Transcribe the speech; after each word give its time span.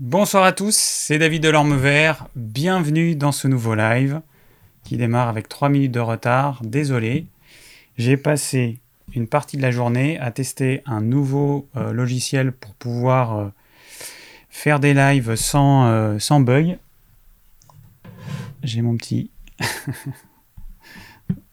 Bonsoir 0.00 0.44
à 0.44 0.52
tous, 0.52 0.76
c'est 0.76 1.18
David 1.18 1.42
Delorme 1.42 1.76
Vert. 1.76 2.28
Bienvenue 2.36 3.16
dans 3.16 3.32
ce 3.32 3.48
nouveau 3.48 3.74
live 3.74 4.20
qui 4.84 4.96
démarre 4.96 5.26
avec 5.26 5.48
3 5.48 5.70
minutes 5.70 5.90
de 5.90 5.98
retard. 5.98 6.60
Désolé, 6.62 7.26
j'ai 7.96 8.16
passé 8.16 8.78
une 9.12 9.26
partie 9.26 9.56
de 9.56 9.62
la 9.62 9.72
journée 9.72 10.16
à 10.20 10.30
tester 10.30 10.84
un 10.86 11.00
nouveau 11.00 11.68
euh, 11.76 11.92
logiciel 11.92 12.52
pour 12.52 12.74
pouvoir 12.74 13.38
euh, 13.38 13.48
faire 14.50 14.78
des 14.78 14.94
lives 14.94 15.34
sans, 15.34 15.88
euh, 15.88 16.20
sans 16.20 16.38
bug. 16.38 16.78
J'ai 18.62 18.82
mon 18.82 18.96
petit 18.96 19.32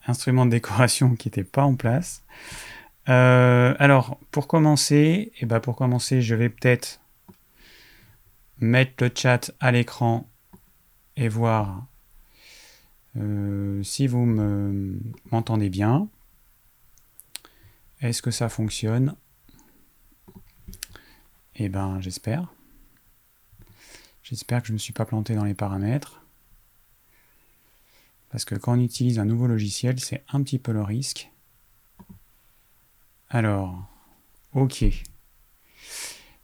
instrument 0.07 0.45
de 0.45 0.51
décoration 0.51 1.15
qui 1.15 1.29
n'était 1.29 1.43
pas 1.43 1.63
en 1.63 1.73
place. 1.73 2.21
alors, 3.07 4.19
pour 4.29 4.45
commencer, 4.45 5.31
et 5.33 5.41
eh 5.41 5.45
ben 5.47 5.59
pour 5.59 5.75
commencer, 5.75 6.21
je 6.21 6.35
vais 6.35 6.49
peut-être 6.49 6.99
mettre 8.59 9.03
le 9.03 9.11
chat 9.13 9.51
à 9.59 9.71
l'écran 9.71 10.29
et 11.15 11.27
voir 11.27 11.85
si 13.83 14.07
vous 14.07 14.25
m'entendez 15.31 15.69
bien. 15.69 16.09
Est-ce 18.01 18.21
que 18.21 18.31
ça 18.31 18.49
fonctionne? 18.49 19.15
Eh 21.55 21.69
ben, 21.69 22.01
j'espère. 22.01 22.53
J'espère 24.21 24.61
que 24.61 24.67
je 24.67 24.73
ne 24.73 24.75
me 24.75 24.79
suis 24.79 24.91
pas 24.91 25.05
planté 25.05 25.35
dans 25.35 25.45
les 25.45 25.53
paramètres. 25.53 26.21
Parce 28.29 28.43
que 28.43 28.55
quand 28.55 28.77
on 28.77 28.81
utilise 28.81 29.19
un 29.19 29.25
nouveau 29.25 29.47
logiciel, 29.47 29.99
c'est 30.01 30.25
un 30.27 30.43
petit 30.43 30.59
peu 30.59 30.73
le 30.73 30.83
risque. 30.83 31.31
Alors, 33.29 33.87
ok. 34.53 34.83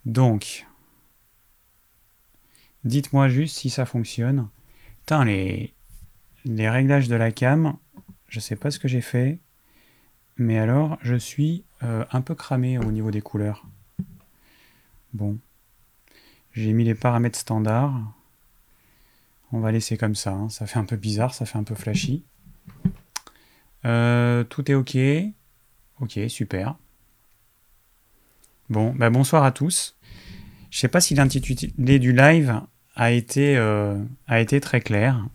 Donc, 0.05 0.65
dites-moi 2.83 3.29
juste 3.29 3.57
si 3.57 3.69
ça 3.69 3.85
fonctionne. 3.85 4.49
Putain, 5.01 5.25
les, 5.25 5.73
réglages 6.45 7.07
de 7.07 7.15
la 7.15 7.31
cam, 7.31 7.77
je 8.27 8.39
sais 8.39 8.55
pas 8.55 8.71
ce 8.71 8.79
que 8.79 8.87
j'ai 8.87 9.01
fait. 9.01 9.39
Mais 10.37 10.57
alors, 10.57 10.97
je 11.01 11.15
suis 11.15 11.63
euh, 11.83 12.05
un 12.11 12.21
peu 12.21 12.35
cramé 12.35 12.77
au 12.77 12.91
niveau 12.91 13.11
des 13.11 13.21
couleurs. 13.21 13.65
Bon. 15.13 15.37
J'ai 16.53 16.73
mis 16.73 16.83
les 16.83 16.95
paramètres 16.95 17.37
standards. 17.37 18.01
On 19.51 19.59
va 19.59 19.71
laisser 19.71 19.97
comme 19.97 20.15
ça. 20.15 20.31
Hein. 20.31 20.49
Ça 20.49 20.67
fait 20.67 20.79
un 20.79 20.85
peu 20.85 20.95
bizarre, 20.95 21.33
ça 21.33 21.45
fait 21.45 21.57
un 21.57 21.63
peu 21.63 21.75
flashy. 21.75 22.23
Euh, 23.85 24.43
tout 24.43 24.69
est 24.71 24.75
OK. 24.75 24.97
OK, 25.99 26.19
super. 26.29 26.75
Bon, 28.69 28.93
bah 28.93 29.09
bonsoir 29.09 29.43
à 29.43 29.51
tous. 29.51 29.97
Je 30.69 30.79
sais 30.79 30.87
pas 30.87 31.01
si 31.01 31.13
l'intitulé 31.15 31.99
du 31.99 32.13
live 32.13 32.61
a 32.95 33.11
été, 33.11 33.57
euh, 33.57 33.97
a 34.27 34.39
été 34.39 34.59
très 34.59 34.81
clair. 34.81 35.25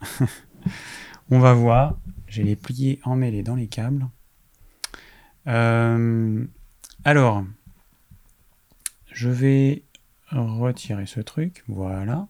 On 1.30 1.38
va 1.38 1.54
voir. 1.54 1.96
J'ai 2.28 2.42
les 2.42 2.56
pliés 2.56 3.00
emmêlés 3.04 3.42
dans 3.42 3.54
les 3.54 3.66
câbles. 3.66 4.06
Euh, 5.46 6.44
alors, 7.04 7.44
je 9.12 9.28
vais 9.28 9.82
retirer 10.30 11.06
ce 11.06 11.20
truc. 11.20 11.64
Voilà. 11.68 12.28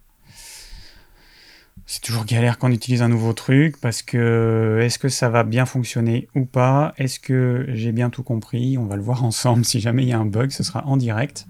C'est 1.89 2.03
toujours 2.03 2.25
galère 2.25 2.59
quand 2.59 2.69
on 2.69 2.73
utilise 2.73 3.01
un 3.01 3.09
nouveau 3.09 3.33
truc 3.33 3.81
parce 3.81 4.03
que 4.03 4.81
est-ce 4.83 4.99
que 4.99 5.09
ça 5.09 5.29
va 5.29 5.45
bien 5.45 5.67
fonctionner 5.67 6.29
ou 6.35 6.45
pas? 6.45 6.95
Est-ce 6.99 7.21
que 7.21 7.67
j'ai 7.69 7.93
bien 7.93 8.11
tout 8.11 8.25
compris? 8.25 8.77
On 8.77 8.87
va 8.87 8.97
le 8.97 9.03
voir 9.03 9.25
ensemble. 9.25 9.65
Si 9.65 9.81
jamais 9.81 10.03
il 10.03 10.09
y 10.09 10.13
a 10.13 10.19
un 10.19 10.27
bug, 10.27 10.51
ce 10.51 10.63
sera 10.63 10.85
en 10.87 10.97
direct. 10.97 11.47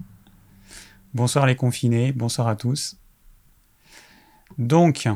Bonsoir 1.13 1.47
les 1.47 1.55
confinés, 1.55 2.11
bonsoir 2.11 2.47
à 2.47 2.55
tous. 2.55 2.96
Donc, 4.57 5.07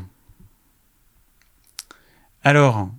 alors, 2.43 2.89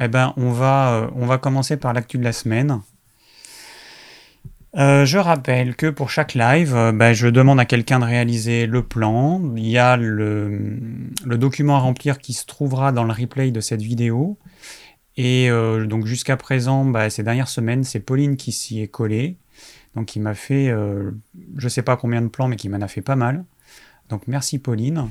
eh 0.00 0.08
ben, 0.08 0.32
on 0.36 0.50
va, 0.52 0.94
euh, 0.94 1.10
on 1.14 1.26
va 1.26 1.36
commencer 1.36 1.76
par 1.76 1.92
l'actu 1.92 2.16
de 2.16 2.24
la 2.24 2.32
semaine. 2.32 2.80
Euh, 4.76 5.04
je 5.04 5.18
rappelle 5.18 5.76
que 5.76 5.86
pour 5.86 6.10
chaque 6.10 6.34
live, 6.34 6.74
euh, 6.74 6.92
bah, 6.92 7.12
je 7.12 7.28
demande 7.28 7.60
à 7.60 7.66
quelqu'un 7.66 7.98
de 7.98 8.04
réaliser 8.04 8.66
le 8.66 8.82
plan. 8.82 9.54
Il 9.56 9.68
y 9.68 9.78
a 9.78 9.96
le, 9.96 10.78
document 11.24 11.76
à 11.76 11.80
remplir 11.80 12.18
qui 12.18 12.32
se 12.32 12.46
trouvera 12.46 12.92
dans 12.92 13.04
le 13.04 13.12
replay 13.12 13.50
de 13.50 13.60
cette 13.60 13.82
vidéo. 13.82 14.38
Et 15.18 15.48
donc 15.48 16.04
jusqu'à 16.04 16.36
présent, 16.36 16.84
bah, 16.84 17.08
ces 17.08 17.22
dernières 17.22 17.48
semaines, 17.48 17.84
c'est 17.84 18.00
Pauline 18.00 18.36
qui 18.36 18.52
s'y 18.52 18.82
est 18.82 18.88
collée. 18.88 19.38
Donc 19.94 20.14
il 20.14 20.20
m'a 20.20 20.34
fait, 20.34 20.66
je 20.66 21.64
ne 21.64 21.68
sais 21.70 21.80
pas 21.80 21.96
combien 21.96 22.20
de 22.20 22.28
plans, 22.28 22.48
mais 22.48 22.56
qui 22.56 22.68
m'en 22.68 22.82
a 22.82 22.88
fait 22.88 23.00
pas 23.00 23.16
mal. 23.16 23.46
Donc 24.10 24.24
merci 24.26 24.58
Pauline. 24.58 25.08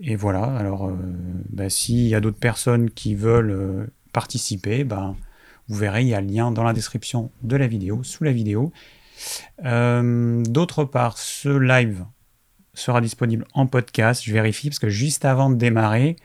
Et 0.00 0.16
voilà, 0.16 0.44
alors 0.56 0.90
bah, 1.48 1.70
s'il 1.70 2.08
y 2.08 2.14
a 2.14 2.20
d'autres 2.20 2.38
personnes 2.38 2.90
qui 2.90 3.14
veulent 3.14 3.88
participer, 4.12 4.84
bah, 4.84 5.14
vous 5.68 5.76
verrez, 5.76 6.02
il 6.02 6.08
y 6.08 6.14
a 6.14 6.20
le 6.20 6.26
lien 6.26 6.50
dans 6.50 6.64
la 6.64 6.72
description 6.72 7.30
de 7.42 7.56
la 7.56 7.66
vidéo, 7.66 8.02
sous 8.02 8.24
la 8.24 8.32
vidéo. 8.32 8.72
Euh, 9.64 10.42
d'autre 10.44 10.84
part, 10.84 11.18
ce 11.18 11.48
live 11.48 12.04
sera 12.74 13.00
disponible 13.00 13.46
en 13.54 13.66
podcast. 13.66 14.22
Je 14.24 14.32
vérifie 14.32 14.68
parce 14.68 14.78
que 14.78 14.88
juste 14.88 15.24
avant 15.24 15.50
de 15.50 15.54
démarrer, 15.54 16.16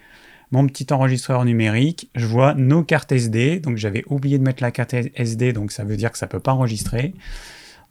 mon 0.52 0.66
petit 0.66 0.92
enregistreur 0.92 1.46
numérique, 1.46 2.10
je 2.16 2.26
vois 2.26 2.54
nos 2.56 2.84
cartes 2.84 3.12
SD. 3.12 3.60
Donc 3.60 3.78
j'avais 3.78 4.04
oublié 4.08 4.38
de 4.38 4.44
mettre 4.44 4.64
la 4.64 4.72
carte 4.72 4.94
SD, 4.94 5.54
donc 5.54 5.72
ça 5.72 5.84
veut 5.84 5.98
dire 5.98 6.12
que 6.12 6.18
ça 6.18 6.26
ne 6.26 6.32
peut 6.32 6.40
pas 6.40 6.54
enregistrer. 6.54 7.14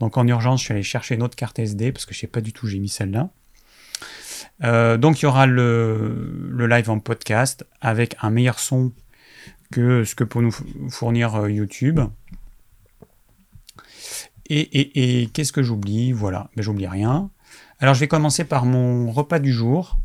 Donc 0.01 0.17
en 0.17 0.27
urgence, 0.27 0.61
je 0.61 0.65
suis 0.65 0.75
allé 0.75 0.83
chercher 0.83 1.15
une 1.15 1.23
autre 1.23 1.37
carte 1.37 1.59
SD 1.59 1.93
parce 1.93 2.07
que 2.07 2.13
je 2.13 2.19
ne 2.19 2.21
sais 2.23 2.27
pas 2.27 2.41
du 2.41 2.53
tout, 2.53 2.67
j'ai 2.67 2.79
mis 2.79 2.89
celle-là. 2.89 3.31
Euh, 4.65 4.97
donc 4.97 5.21
il 5.21 5.25
y 5.25 5.27
aura 5.27 5.47
le, 5.47 6.50
live 6.67 6.91
en 6.91 6.99
podcast 6.99 7.67
avec 7.81 8.17
un 8.22 8.31
meilleur 8.31 8.59
son 8.59 8.93
que 9.71 10.05
ce 10.05 10.15
que 10.15 10.25
peut 10.25 10.41
nous 10.41 10.55
fournir 10.91 11.34
euh, 11.34 11.50
YouTube. 11.50 12.00
Et, 14.49 15.28
qu'est-ce 15.34 15.53
que 15.53 15.62
j'oublie? 15.62 16.12
Voilà, 16.12 16.50
ben, 16.55 16.62
j'oublie 16.62 16.87
rien. 16.87 17.31
Alors 17.81 17.95
je 17.95 18.00
vais 18.00 18.09
commencer 18.09 18.45
par 18.45 18.65
mon 18.65 19.11
repas 19.11 19.41
du 19.41 19.53
jour. 19.53 19.99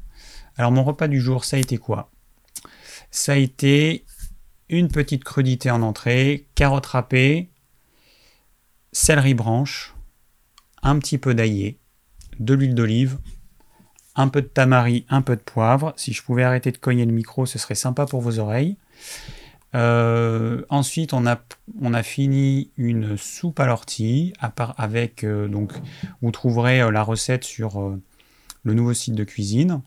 Alors 0.57 0.71
mon 0.71 0.83
repas 0.83 1.07
du 1.07 1.21
jour, 1.21 1.45
ça 1.45 1.57
a 1.57 1.59
été 1.59 1.77
quoi? 1.77 2.09
Ça 3.11 3.33
a 3.33 3.35
été 3.35 4.05
une 4.67 4.87
petite 4.87 5.23
crudité 5.23 5.69
en 5.69 5.81
entrée, 5.83 6.47
carottes 6.55 6.87
râpées, 6.87 7.51
céleri 8.91 9.33
branche, 9.33 9.95
un 10.81 10.97
petit 10.97 11.17
peu 11.17 11.35
d'aillé, 11.35 11.79
de 12.39 12.53
l'huile 12.53 12.73
d'olive, 12.73 13.19
un 14.15 14.27
peu 14.27 14.41
de 14.41 14.47
tamari, 14.47 15.05
un 15.09 15.21
peu 15.21 15.35
de 15.35 15.41
poivre. 15.41 15.93
Si 15.95 16.13
je 16.13 16.23
pouvais 16.23 16.43
arrêter 16.43 16.71
de 16.71 16.77
cogner 16.77 17.05
le 17.05 17.13
micro, 17.13 17.45
ce 17.45 17.57
serait 17.57 17.75
sympa 17.75 18.05
pour 18.05 18.21
vos 18.21 18.39
oreilles. 18.39 18.77
Euh, 19.73 20.63
ensuite, 20.69 21.13
on 21.13 21.25
a, 21.25 22.03
fini 22.03 22.71
une 22.77 23.17
soupe 23.17 23.59
à 23.59 23.65
l'ortie, 23.65 24.33
euh, 25.23 25.47
vous 26.21 26.31
trouverez 26.31 26.81
euh, 26.81 26.91
la 26.91 27.03
recette 27.03 27.45
sur 27.45 27.97
le 28.63 28.73
nouveau 28.73 28.93
site 28.93 29.15
de 29.15 29.23
cuisine. 29.23 29.81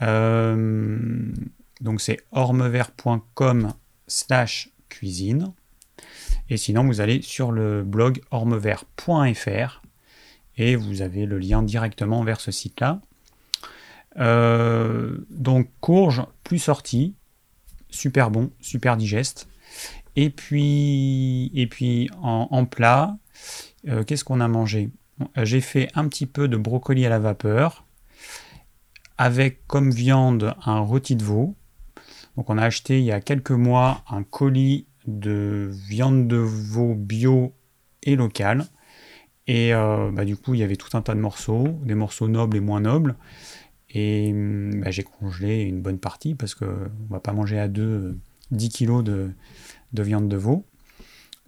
donc 0.00 2.00
c'est 2.00 2.20
ormevert.com 2.32 3.74
slash 4.06 4.70
cuisine. 4.88 5.52
Et 6.48 6.56
sinon, 6.56 6.84
vous 6.84 7.00
allez 7.00 7.22
sur 7.22 7.52
le 7.52 7.82
blog 7.82 8.22
ormevert.fr 8.30 9.82
et 10.58 10.76
vous 10.76 11.02
avez 11.02 11.26
le 11.26 11.38
lien 11.38 11.62
directement 11.62 12.24
vers 12.24 12.40
ce 12.40 12.50
site-là. 12.50 13.00
Donc 14.16 15.68
courge 15.80 16.22
plus 16.44 16.68
ortie, 16.68 17.14
super 17.88 18.30
bon, 18.30 18.50
super 18.60 18.96
digeste. 18.96 19.48
Et 20.16 20.30
puis, 20.30 21.50
et 21.54 21.66
puis 21.66 22.10
en, 22.20 22.64
plat, 22.66 23.16
euh, 23.88 24.04
qu'est-ce 24.04 24.24
qu'on 24.24 24.40
a 24.40 24.48
mangé? 24.48 24.90
Euh, 25.38 25.44
J'ai 25.44 25.60
fait 25.60 25.88
un 25.94 26.06
petit 26.08 26.26
peu 26.26 26.48
de 26.48 26.56
brocoli 26.56 27.06
à 27.06 27.08
la 27.08 27.18
vapeur, 27.18 27.84
avec 29.16 29.66
comme 29.66 29.90
viande 29.90 30.54
un 30.66 30.80
rôti 30.80 31.16
de 31.16 31.24
veau. 31.24 31.54
Donc 32.36 32.50
on 32.50 32.58
a 32.58 32.64
acheté 32.64 32.98
il 32.98 33.04
y 33.04 33.12
a 33.12 33.20
quelques 33.20 33.50
mois 33.52 34.04
un 34.10 34.22
colis 34.22 34.86
de 35.06 35.70
viande 35.88 36.28
de 36.28 36.36
veau 36.36 36.94
bio 36.94 37.54
et 38.02 38.16
locale. 38.16 38.66
Et 39.46 39.74
euh, 39.74 40.10
bah, 40.12 40.24
du 40.24 40.36
coup, 40.36 40.54
il 40.54 40.60
y 40.60 40.62
avait 40.62 40.76
tout 40.76 40.96
un 40.96 41.02
tas 41.02 41.14
de 41.14 41.20
morceaux, 41.20 41.68
des 41.82 41.94
morceaux 41.94 42.28
nobles 42.28 42.56
et 42.56 42.60
moins 42.60 42.80
nobles. 42.80 43.16
Et 43.94 44.32
bah, 44.34 44.90
j'ai 44.90 45.02
congelé 45.02 45.62
une 45.62 45.82
bonne 45.82 45.98
partie 45.98 46.34
parce 46.34 46.54
qu'on 46.54 46.66
ne 46.66 47.10
va 47.10 47.20
pas 47.20 47.32
manger 47.32 47.58
à 47.58 47.68
deux 47.68 48.16
10 48.52 48.68
kg 48.70 49.02
de, 49.02 49.34
viande 49.92 50.28
de 50.28 50.36
veau. 50.36 50.64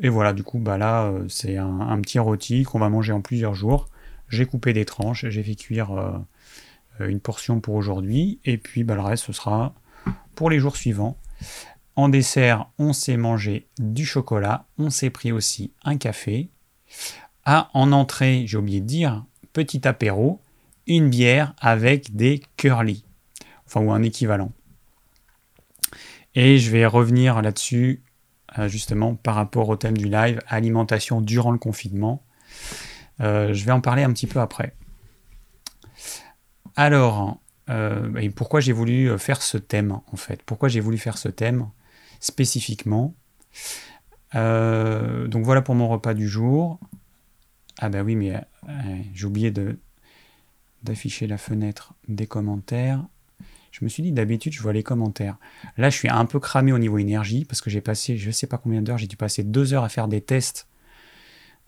Et 0.01 0.09
voilà, 0.09 0.33
du 0.33 0.43
coup, 0.43 0.59
bah 0.59 0.77
là, 0.77 1.05
euh, 1.05 1.25
c'est 1.29 1.57
un, 1.57 2.01
petit 2.01 2.19
rôti 2.19 2.65
qu'on 2.65 2.81
va 2.81 2.89
manger 2.89 3.13
en 3.13 3.21
plusieurs 3.21 3.55
jours. 3.55 3.89
J'ai 4.29 4.47
coupé 4.47 4.73
des 4.73 4.85
tranches, 4.85 5.29
j'ai 5.29 5.43
fait 5.43 5.55
cuire 5.55 5.93
euh, 5.93 7.09
une 7.09 7.21
portion 7.21 7.61
pour 7.61 7.75
aujourd'hui. 7.75 8.41
Et 8.45 8.59
puis, 8.59 8.83
bah, 8.83 8.95
le 8.95 9.03
reste, 9.03 9.25
ce 9.25 9.33
sera 9.33 9.75
pour 10.35 10.51
les 10.51 10.59
jours 10.59 10.77
suivants. 10.77 11.17
En 11.97 12.09
dessert, 12.09 12.67
on 12.79 12.93
s'est 12.93 13.17
mangé 13.17 13.69
du 13.79 14.05
chocolat. 14.05 14.67
On 14.79 14.91
s'est 14.91 15.11
pris 15.11 15.31
aussi 15.31 15.73
un 15.85 15.97
café. 15.97 16.51
Ah, 17.45 17.71
en 17.73 17.93
entrée, 17.93 18.45
j'ai 18.47 18.57
oublié 18.57 18.81
de 18.81 18.87
dire, 18.87 19.25
petit 19.53 19.87
apéro 19.87 20.41
une 20.87 21.09
bière 21.09 21.55
avec 21.61 22.15
des 22.15 22.43
curly, 22.57 23.05
enfin 23.67 23.81
ou 23.81 23.93
un 23.93 24.03
équivalent. 24.03 24.53
Et 26.35 26.59
je 26.59 26.71
vais 26.71 26.87
revenir 26.87 27.41
là-dessus 27.43 28.03
euh, 28.59 28.69
justement 28.69 29.15
par 29.15 29.35
rapport 29.35 29.69
au 29.69 29.77
thème 29.77 29.97
du 29.97 30.09
live, 30.09 30.41
alimentation 30.49 31.21
durant 31.21 31.51
le 31.53 31.59
confinement. 31.59 32.25
Euh, 33.21 33.55
je 33.55 33.65
vais 33.65 33.73
en 33.73 33.81
parler 33.81 34.03
un 34.03 34.13
petit 34.13 34.27
peu 34.27 34.41
après. 34.41 34.75
Alors, 36.77 37.41
euh, 37.71 38.31
pourquoi 38.35 38.61
j'ai 38.61 38.73
voulu 38.73 39.17
faire 39.19 39.43
ce 39.43 39.59
thème 39.59 40.01
en 40.13 40.17
fait? 40.17 40.43
Pourquoi 40.43 40.69
j'ai 40.69 40.81
voulu 40.81 40.99
faire 40.99 41.19
ce 41.19 41.29
thème 41.29 41.69
spécifiquement? 42.21 43.15
Donc 44.35 45.45
voilà 45.45 45.63
pour 45.63 45.77
mon 45.77 45.89
repas 45.89 46.13
du 46.13 46.29
jour. 46.29 46.81
Ah 47.79 47.89
bah 47.89 48.03
oui, 48.03 48.17
mais 48.17 48.41
j'ai 49.15 49.27
oublié 49.27 49.53
d'afficher 50.85 51.27
la 51.27 51.39
fenêtre 51.39 51.95
des 52.07 52.27
commentaires. 52.27 53.05
Je 53.73 53.85
me 53.85 53.89
suis 53.89 54.05
dit, 54.05 54.13
d'habitude, 54.13 54.53
je 54.53 54.63
vois 54.63 54.73
les 54.73 54.85
commentaires. 54.85 55.37
Là, 55.77 55.91
je 55.91 55.97
suis 55.97 56.09
un 56.09 56.27
peu 56.27 56.39
cramé 56.39 56.73
au 56.73 56.79
niveau 56.79 56.99
énergie 56.99 57.45
parce 57.45 57.61
que 57.61 57.71
j'ai 57.71 57.81
passé, 57.81 58.17
je 58.17 58.29
ne 58.29 58.33
sais 58.33 58.47
pas 58.47 58.59
combien 58.59 58.83
d'heures, 58.83 58.99
j'ai 58.99 59.09
dû 59.09 59.17
passer 59.17 59.43
deux 59.43 59.75
heures 59.75 59.83
à 59.83 59.89
faire 59.89 60.07
des 60.07 60.21
tests, 60.21 60.69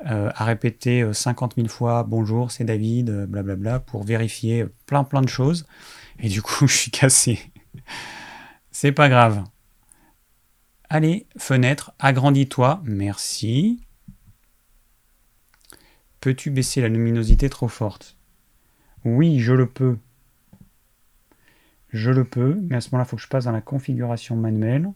euh, 0.06 0.30
à 0.34 0.44
répéter 0.44 1.04
50 1.12 1.52
euh, 1.52 1.62
000 1.62 1.68
fois 1.68 2.04
bonjour, 2.04 2.52
c'est 2.52 2.64
David, 2.64 3.10
euh, 3.10 3.26
blablabla, 3.26 3.80
pour 3.80 4.04
vérifier 4.04 4.66
plein 4.84 5.02
plein 5.02 5.22
de 5.22 5.28
choses. 5.28 5.66
Et 6.20 6.28
du 6.28 6.42
coup, 6.42 6.66
je 6.68 6.76
suis 6.76 6.90
cassé. 6.90 7.40
c'est 8.70 8.92
pas 8.92 9.08
grave. 9.08 9.42
Allez, 10.88 11.26
fenêtre, 11.36 11.92
agrandis-toi, 11.98 12.82
merci. 12.84 13.80
Peux-tu 16.20 16.50
baisser 16.50 16.80
la 16.80 16.88
luminosité 16.88 17.48
trop 17.50 17.68
forte? 17.68 18.15
Oui, 19.06 19.40
je 19.40 19.54
le 19.54 19.66
peux 19.66 19.96
je 21.96 22.10
le 22.10 22.24
peux, 22.24 22.54
mais 22.54 22.76
à 22.76 22.80
ce 22.80 22.90
moment-là, 22.90 23.06
il 23.06 23.08
faut 23.08 23.16
que 23.16 23.22
je 23.22 23.28
passe 23.28 23.44
dans 23.44 23.52
la 23.52 23.60
configuration 23.60 24.36
manuelle. 24.36 24.92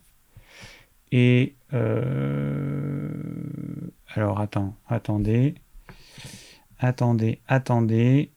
Et 1.12 1.56
euh, 1.72 3.10
alors 4.08 4.40
attends, 4.40 4.76
attendez, 4.86 5.54
attendez, 6.78 7.40
attendez. 7.48 8.32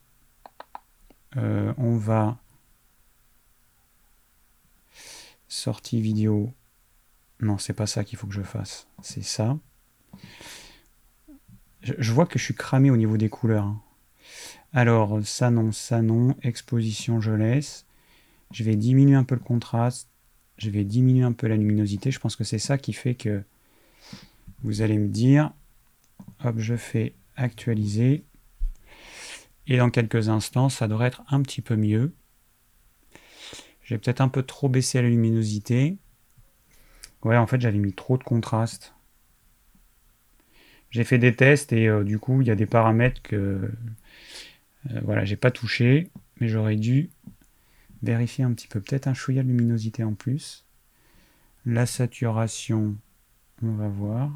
Euh, 1.35 1.73
on 1.77 1.95
va 1.97 2.37
sortie 5.47 5.99
vidéo. 5.99 6.53
Non, 7.39 7.57
c'est 7.57 7.73
pas 7.73 7.87
ça 7.87 8.03
qu'il 8.03 8.17
faut 8.17 8.27
que 8.27 8.33
je 8.33 8.43
fasse. 8.43 8.87
C'est 9.01 9.23
ça. 9.23 9.57
Je, 11.81 12.13
vois 12.13 12.25
que 12.25 12.39
je 12.39 12.43
suis 12.43 12.55
cramé 12.55 12.91
au 12.91 12.97
niveau 12.97 13.17
des 13.17 13.29
couleurs. 13.29 13.65
Hein. 13.65 13.81
Alors, 14.73 15.19
ça 15.23 15.51
non, 15.51 15.71
ça 15.71 16.01
non. 16.01 16.35
Exposition, 16.41 17.21
je 17.21 17.31
laisse. 17.31 17.85
Je 18.51 18.63
vais 18.63 18.75
diminuer 18.75 19.15
un 19.15 19.23
peu 19.23 19.35
le 19.35 19.41
contraste, 19.41 20.09
je 20.57 20.69
vais 20.69 20.83
diminuer 20.83 21.23
un 21.23 21.31
peu 21.31 21.47
la 21.47 21.57
luminosité. 21.57 22.11
Je 22.11 22.19
pense 22.19 22.35
que 22.35 22.43
c'est 22.43 22.59
ça 22.59 22.77
qui 22.77 22.93
fait 22.93 23.15
que 23.15 23.43
vous 24.63 24.81
allez 24.81 24.97
me 24.97 25.07
dire, 25.07 25.51
hop, 26.43 26.55
je 26.57 26.75
fais 26.75 27.13
actualiser. 27.35 28.23
Et 29.67 29.77
dans 29.77 29.89
quelques 29.89 30.29
instants, 30.29 30.69
ça 30.69 30.87
devrait 30.87 31.07
être 31.07 31.23
un 31.29 31.41
petit 31.41 31.61
peu 31.61 31.75
mieux. 31.75 32.13
J'ai 33.83 33.97
peut-être 33.97 34.21
un 34.21 34.29
peu 34.29 34.43
trop 34.43 34.69
baissé 34.69 35.01
la 35.01 35.09
luminosité. 35.09 35.97
Ouais, 37.23 37.37
en 37.37 37.47
fait, 37.47 37.61
j'avais 37.61 37.77
mis 37.77 37.93
trop 37.93 38.17
de 38.17 38.23
contraste. 38.23 38.93
J'ai 40.91 41.03
fait 41.03 41.17
des 41.17 41.35
tests 41.35 41.73
et 41.73 41.87
euh, 41.87 42.03
du 42.03 42.19
coup, 42.19 42.41
il 42.41 42.47
y 42.47 42.51
a 42.51 42.55
des 42.55 42.65
paramètres 42.65 43.21
que 43.23 43.71
euh, 44.91 45.01
voilà, 45.03 45.25
j'ai 45.25 45.35
pas 45.35 45.51
touché, 45.51 46.09
mais 46.39 46.47
j'aurais 46.47 46.75
dû 46.75 47.09
Vérifier 48.03 48.43
un 48.43 48.51
petit 48.51 48.67
peu, 48.67 48.81
peut-être 48.81 49.07
un 49.07 49.13
chouïa 49.13 49.43
de 49.43 49.47
luminosité 49.47 50.03
en 50.03 50.13
plus. 50.13 50.65
La 51.65 51.85
saturation, 51.85 52.97
on 53.61 53.71
va 53.75 53.87
voir. 53.87 54.29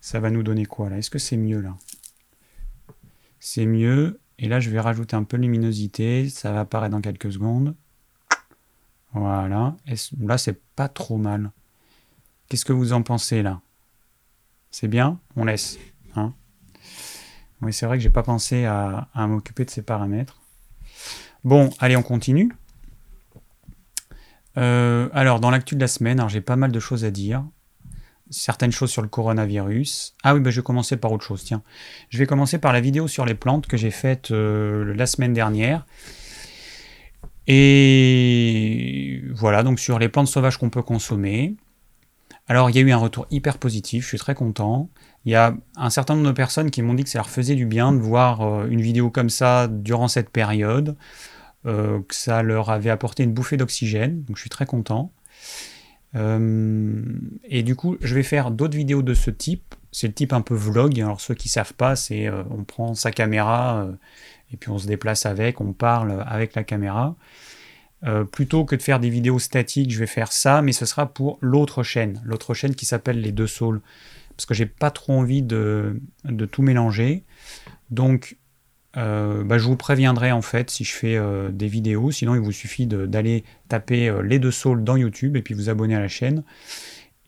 Ça 0.00 0.18
va 0.18 0.30
nous 0.30 0.42
donner 0.42 0.66
quoi 0.66 0.90
là? 0.90 0.98
Est-ce 0.98 1.10
que 1.10 1.20
c'est 1.20 1.36
mieux 1.36 1.60
là? 1.60 1.76
C'est 3.38 3.66
mieux. 3.66 4.18
Et 4.38 4.48
là, 4.48 4.58
je 4.58 4.68
vais 4.70 4.80
rajouter 4.80 5.14
un 5.14 5.22
peu 5.22 5.36
de 5.36 5.42
luminosité. 5.42 6.28
Ça 6.28 6.50
va 6.50 6.60
apparaître 6.60 6.90
dans 6.90 7.00
quelques 7.00 7.32
secondes. 7.32 7.76
Voilà. 9.12 9.76
Là, 10.18 10.38
c'est 10.38 10.60
pas 10.74 10.88
trop 10.88 11.18
mal. 11.18 11.52
Qu'est-ce 12.48 12.64
que 12.64 12.72
vous 12.72 12.92
en 12.92 13.02
pensez 13.04 13.42
là? 13.42 13.60
C'est 14.72 14.88
bien? 14.88 15.20
On 15.36 15.44
laisse. 15.44 15.78
Hein? 16.16 16.34
Oui, 17.62 17.72
c'est 17.72 17.86
vrai 17.86 17.96
que 17.96 18.02
j'ai 18.02 18.10
pas 18.10 18.24
pensé 18.24 18.64
à, 18.64 19.08
m'occuper 19.14 19.64
de 19.64 19.70
ces 19.70 19.82
paramètres. 19.82 20.40
Bon, 21.44 21.70
allez, 21.78 21.96
on 21.96 22.02
continue. 22.02 22.52
Euh, 24.58 25.08
alors, 25.12 25.40
dans 25.40 25.50
l'actu 25.50 25.76
de 25.76 25.80
la 25.80 25.88
semaine, 25.88 26.22
j'ai 26.28 26.40
pas 26.40 26.56
mal 26.56 26.72
de 26.72 26.80
choses 26.80 27.04
à 27.04 27.10
dire. 27.10 27.44
Certaines 28.30 28.72
choses 28.72 28.90
sur 28.90 29.02
le 29.02 29.08
coronavirus. 29.08 30.16
Ah 30.24 30.34
oui, 30.34 30.40
bah, 30.40 30.50
je 30.50 30.60
vais 30.60 30.64
commencer 30.64 30.96
par 30.96 31.12
autre 31.12 31.24
chose, 31.24 31.44
tiens. 31.44 31.62
Je 32.08 32.18
vais 32.18 32.26
commencer 32.26 32.58
par 32.58 32.72
la 32.72 32.80
vidéo 32.80 33.06
sur 33.06 33.24
les 33.24 33.34
plantes 33.34 33.66
que 33.66 33.76
j'ai 33.76 33.90
faite 33.90 34.32
euh, 34.32 34.94
la 34.94 35.06
semaine 35.06 35.32
dernière. 35.32 35.86
Et 37.46 39.22
voilà, 39.34 39.62
donc 39.62 39.78
sur 39.78 39.98
les 39.98 40.08
plantes 40.08 40.28
sauvages 40.28 40.56
qu'on 40.56 40.70
peut 40.70 40.82
consommer. 40.82 41.56
Alors, 42.48 42.70
il 42.70 42.76
y 42.76 42.78
a 42.78 42.82
eu 42.82 42.90
un 42.90 42.96
retour 42.96 43.26
hyper 43.30 43.58
positif, 43.58 44.04
je 44.04 44.08
suis 44.08 44.18
très 44.18 44.34
content. 44.34 44.90
Il 45.24 45.32
y 45.32 45.36
a 45.36 45.54
un 45.76 45.90
certain 45.90 46.14
nombre 46.14 46.26
de 46.28 46.32
personnes 46.32 46.70
qui 46.70 46.82
m'ont 46.82 46.94
dit 46.94 47.04
que 47.04 47.10
ça 47.10 47.18
leur 47.18 47.30
faisait 47.30 47.54
du 47.54 47.66
bien 47.66 47.92
de 47.92 47.98
voir 47.98 48.42
euh, 48.42 48.66
une 48.68 48.80
vidéo 48.80 49.10
comme 49.10 49.30
ça 49.30 49.68
durant 49.68 50.08
cette 50.08 50.30
période, 50.30 50.96
euh, 51.66 52.00
que 52.00 52.14
ça 52.14 52.42
leur 52.42 52.70
avait 52.70 52.90
apporté 52.90 53.22
une 53.22 53.32
bouffée 53.32 53.56
d'oxygène, 53.56 54.24
donc 54.24 54.36
je 54.36 54.40
suis 54.40 54.50
très 54.50 54.66
content. 54.66 55.12
Euh, 56.16 57.02
et 57.44 57.62
du 57.62 57.76
coup, 57.76 57.96
je 58.00 58.14
vais 58.14 58.24
faire 58.24 58.50
d'autres 58.50 58.76
vidéos 58.76 59.02
de 59.02 59.14
ce 59.14 59.30
type. 59.30 59.74
C'est 59.92 60.08
le 60.08 60.12
type 60.12 60.32
un 60.32 60.40
peu 60.40 60.54
vlog. 60.54 61.00
Alors 61.00 61.20
ceux 61.20 61.34
qui 61.34 61.48
savent 61.48 61.74
pas, 61.74 61.96
c'est 61.96 62.28
on 62.28 62.64
prend 62.64 62.94
sa 62.94 63.12
caméra 63.12 63.86
et 64.52 64.56
puis 64.56 64.70
on 64.70 64.78
se 64.78 64.86
déplace 64.86 65.26
avec, 65.26 65.60
on 65.60 65.72
parle 65.72 66.24
avec 66.26 66.54
la 66.54 66.64
caméra. 66.64 67.14
Plutôt 68.32 68.64
que 68.64 68.74
de 68.74 68.82
faire 68.82 68.98
des 68.98 69.10
vidéos 69.10 69.38
statiques, 69.38 69.92
je 69.92 69.98
vais 69.98 70.06
faire 70.06 70.32
ça, 70.32 70.60
mais 70.60 70.72
ce 70.72 70.86
sera 70.86 71.06
pour 71.06 71.38
l'autre 71.40 71.82
chaîne, 71.82 72.20
l'autre 72.24 72.52
chaîne 72.52 72.74
qui 72.74 72.84
s'appelle 72.84 73.20
Les 73.20 73.30
Deux 73.30 73.46
Saules 73.46 73.80
parce 74.36 74.46
que 74.46 74.54
j'ai 74.54 74.66
pas 74.66 74.90
trop 74.90 75.12
envie 75.12 75.42
de, 75.42 76.00
tout 76.50 76.62
mélanger. 76.62 77.24
Donc, 77.90 78.36
euh, 78.96 79.44
bah, 79.44 79.58
je 79.58 79.64
vous 79.64 79.76
préviendrai 79.76 80.32
en 80.32 80.42
fait 80.42 80.70
si 80.70 80.84
je 80.84 80.92
fais 80.92 81.16
euh, 81.16 81.50
des 81.50 81.68
vidéos. 81.68 82.10
Sinon, 82.10 82.34
il 82.34 82.40
vous 82.40 82.52
suffit 82.52 82.86
d'aller 82.86 83.44
taper 83.68 84.08
euh, 84.08 84.22
les 84.22 84.38
deux 84.38 84.50
saules 84.50 84.84
dans 84.84 84.96
YouTube 84.96 85.36
et 85.36 85.42
puis 85.42 85.54
vous 85.54 85.68
abonner 85.68 85.94
à 85.94 86.00
la 86.00 86.08
chaîne. 86.08 86.42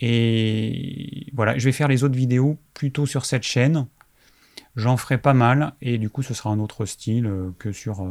Et 0.01 1.27
voilà, 1.35 1.57
je 1.57 1.65
vais 1.65 1.73
faire 1.73 1.89
les 1.89 2.05
autres 2.05 2.17
vidéos 2.17 2.59
plutôt 2.75 3.07
sur 3.07 3.25
cette 3.25 3.45
chaîne. 3.45 3.87
J'en 4.77 4.97
ferai 4.97 5.19
pas 5.19 5.35
mal 5.35 5.75
et 5.81 5.99
du 5.99 6.11
coup, 6.11 6.23
ce 6.23 6.35
sera 6.35 6.51
un 6.51 6.59
autre 6.59 6.85
style 6.85 7.31
que 7.61 7.71
sur 7.71 8.05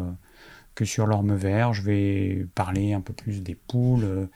que 0.75 0.85
sur 0.85 1.07
l'orme 1.07 1.35
vert. 1.35 1.73
Je 1.73 1.81
vais 1.81 2.47
parler 2.55 2.93
un 2.93 3.01
peu 3.01 3.13
plus 3.13 3.41
des 3.41 3.55
poules, 3.55 4.29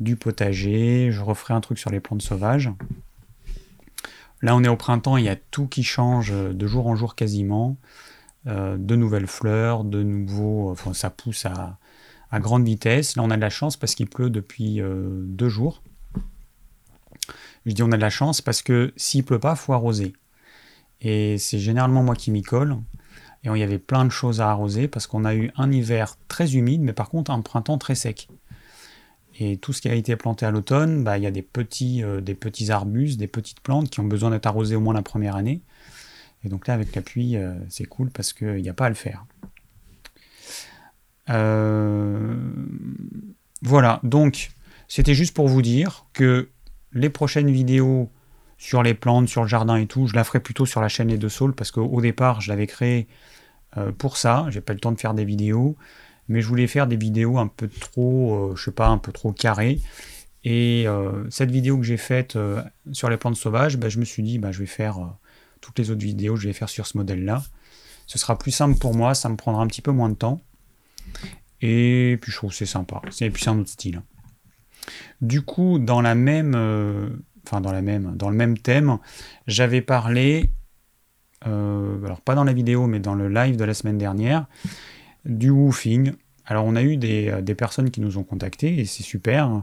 du 0.00 0.16
potager. 0.16 1.10
Je 1.10 1.22
referai 1.22 1.54
un 1.54 1.60
truc 1.60 1.78
sur 1.78 1.90
les 1.90 2.00
plantes 2.00 2.22
sauvages. 2.22 2.70
Là, 4.42 4.54
on 4.54 4.62
est 4.62 4.68
au 4.68 4.76
printemps, 4.76 5.16
il 5.16 5.24
y 5.24 5.28
a 5.28 5.36
tout 5.36 5.66
qui 5.66 5.82
change 5.82 6.30
de 6.32 6.66
jour 6.66 6.86
en 6.86 6.94
jour 6.94 7.14
quasiment. 7.14 7.76
Euh, 8.46 8.76
de 8.78 8.94
nouvelles 8.94 9.26
fleurs, 9.26 9.82
de 9.82 10.04
nouveaux. 10.04 10.70
Enfin, 10.70 10.94
ça 10.94 11.10
pousse 11.10 11.46
à, 11.46 11.78
grande 12.34 12.64
vitesse. 12.64 13.16
Là, 13.16 13.22
on 13.24 13.30
a 13.30 13.36
de 13.36 13.40
la 13.40 13.50
chance 13.50 13.76
parce 13.76 13.94
qu'il 13.94 14.08
pleut 14.08 14.30
depuis 14.30 14.80
euh, 14.80 15.22
deux 15.24 15.48
jours. 15.48 15.82
Je 17.64 17.72
dis 17.72 17.82
on 17.82 17.90
a 17.90 17.96
de 17.96 18.02
la 18.02 18.10
chance 18.10 18.40
parce 18.40 18.62
que 18.62 18.92
s'il 18.96 19.24
pleut 19.24 19.40
pas, 19.40 19.56
faut 19.56 19.72
arroser. 19.72 20.12
Et 21.00 21.38
c'est 21.38 21.58
généralement 21.58 22.04
moi 22.04 22.14
qui 22.14 22.30
m'y 22.30 22.42
colle. 22.42 22.76
Et 23.46 23.48
il 23.48 23.58
y 23.58 23.62
avait 23.62 23.78
plein 23.78 24.04
de 24.04 24.10
choses 24.10 24.40
à 24.40 24.50
arroser 24.50 24.88
parce 24.88 25.06
qu'on 25.06 25.24
a 25.24 25.36
eu 25.36 25.52
un 25.56 25.70
hiver 25.70 26.16
très 26.26 26.56
humide, 26.56 26.80
mais 26.82 26.92
par 26.92 27.08
contre 27.08 27.30
un 27.30 27.40
printemps 27.42 27.78
très 27.78 27.94
sec. 27.94 28.28
Et 29.38 29.56
tout 29.56 29.72
ce 29.72 29.80
qui 29.80 29.88
a 29.88 29.94
été 29.94 30.16
planté 30.16 30.44
à 30.44 30.50
l'automne, 30.50 31.04
bah, 31.04 31.16
il 31.16 31.22
y 31.22 31.26
a 31.26 31.30
des 31.30 31.42
petits, 31.42 32.02
euh, 32.02 32.20
des 32.20 32.34
petits 32.34 32.72
arbustes, 32.72 33.18
des 33.18 33.28
petites 33.28 33.60
plantes 33.60 33.88
qui 33.88 34.00
ont 34.00 34.04
besoin 34.04 34.30
d'être 34.30 34.46
arrosées 34.46 34.74
au 34.74 34.80
moins 34.80 34.94
la 34.94 35.02
première 35.02 35.36
année. 35.36 35.60
Et 36.44 36.48
donc 36.48 36.66
là, 36.66 36.74
avec 36.74 36.92
la 36.96 37.02
pluie, 37.02 37.36
euh, 37.36 37.54
c'est 37.68 37.84
cool 37.84 38.10
parce 38.10 38.32
qu'il 38.32 38.56
n'y 38.56 38.68
a 38.68 38.74
pas 38.74 38.86
à 38.86 38.88
le 38.88 38.96
faire. 38.96 39.24
Euh, 41.30 42.36
voilà, 43.62 44.00
donc 44.02 44.50
c'était 44.88 45.14
juste 45.14 45.34
pour 45.34 45.46
vous 45.46 45.62
dire 45.62 46.06
que 46.14 46.48
les 46.92 47.10
prochaines 47.10 47.50
vidéos 47.50 48.10
sur 48.58 48.82
les 48.82 48.94
plantes, 48.94 49.28
sur 49.28 49.42
le 49.42 49.48
jardin 49.48 49.76
et 49.76 49.86
tout, 49.86 50.08
je 50.08 50.14
la 50.14 50.24
ferai 50.24 50.40
plutôt 50.40 50.66
sur 50.66 50.80
la 50.80 50.88
chaîne 50.88 51.08
Les 51.08 51.18
Deux 51.18 51.28
Saules 51.28 51.54
parce 51.54 51.70
qu'au 51.70 52.00
départ, 52.00 52.40
je 52.40 52.48
l'avais 52.48 52.66
créé 52.66 53.06
pour 53.98 54.16
ça. 54.16 54.46
J'ai 54.50 54.60
pas 54.60 54.72
le 54.72 54.80
temps 54.80 54.92
de 54.92 54.98
faire 54.98 55.14
des 55.14 55.24
vidéos 55.24 55.76
mais 56.28 56.40
je 56.40 56.48
voulais 56.48 56.66
faire 56.66 56.86
des 56.86 56.96
vidéos 56.96 57.38
un 57.38 57.46
peu 57.46 57.68
trop, 57.68 58.50
euh, 58.50 58.56
je 58.56 58.64
sais 58.64 58.72
pas, 58.72 58.88
un 58.88 58.98
peu 58.98 59.12
trop 59.12 59.32
carrées. 59.32 59.80
Et 60.44 60.84
euh, 60.86 61.28
cette 61.30 61.50
vidéo 61.50 61.78
que 61.78 61.84
j'ai 61.84 61.96
faite 61.96 62.36
euh, 62.36 62.62
sur 62.92 63.08
les 63.10 63.16
plantes 63.16 63.36
sauvages, 63.36 63.76
bah, 63.76 63.88
je 63.88 63.98
me 63.98 64.04
suis 64.04 64.22
dit, 64.22 64.38
bah, 64.38 64.52
je 64.52 64.60
vais 64.60 64.66
faire 64.66 65.16
toutes 65.60 65.78
les 65.78 65.90
autres 65.90 66.02
vidéos, 66.02 66.36
je 66.36 66.46
vais 66.46 66.52
faire 66.52 66.68
sur 66.68 66.86
ce 66.86 66.96
modèle-là. 66.98 67.42
Ce 68.06 68.18
sera 68.18 68.38
plus 68.38 68.52
simple 68.52 68.78
pour 68.78 68.94
moi, 68.94 69.14
ça 69.14 69.28
me 69.28 69.36
prendra 69.36 69.62
un 69.62 69.66
petit 69.66 69.82
peu 69.82 69.90
moins 69.90 70.08
de 70.08 70.14
temps. 70.14 70.40
Et 71.62 72.18
puis 72.20 72.30
je 72.30 72.36
trouve 72.36 72.52
c'est 72.52 72.66
sympa. 72.66 73.00
Et 73.20 73.30
puis 73.30 73.42
c'est 73.42 73.50
un 73.50 73.58
autre 73.58 73.70
style. 73.70 74.02
Du 75.20 75.42
coup, 75.42 75.78
dans 75.78 76.00
la 76.00 76.14
même, 76.14 76.54
euh, 76.54 77.08
enfin 77.44 77.60
dans 77.60 77.72
la 77.72 77.82
même, 77.82 78.14
dans 78.16 78.30
le 78.30 78.36
même 78.36 78.58
thème, 78.58 78.98
j'avais 79.48 79.80
parlé, 79.80 80.50
euh, 81.46 82.04
alors 82.04 82.20
pas 82.20 82.34
dans 82.34 82.44
la 82.44 82.52
vidéo, 82.52 82.86
mais 82.86 83.00
dans 83.00 83.14
le 83.14 83.28
live 83.28 83.56
de 83.56 83.64
la 83.64 83.74
semaine 83.74 83.98
dernière, 83.98 84.46
du 85.24 85.50
woofing. 85.50 86.12
Alors 86.44 86.64
on 86.64 86.76
a 86.76 86.82
eu 86.82 86.96
des, 86.96 87.42
des 87.42 87.54
personnes 87.54 87.90
qui 87.90 88.00
nous 88.00 88.18
ont 88.18 88.24
contactés 88.24 88.78
et 88.78 88.84
c'est 88.84 89.02
super 89.02 89.62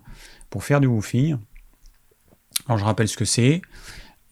pour 0.50 0.64
faire 0.64 0.80
du 0.82 0.88
woofing. 0.88 1.38
Alors 2.68 2.78
je 2.78 2.86
rappelle 2.86 3.08
ce 3.08 3.18
que 3.18 3.26
c'est. 3.26 3.62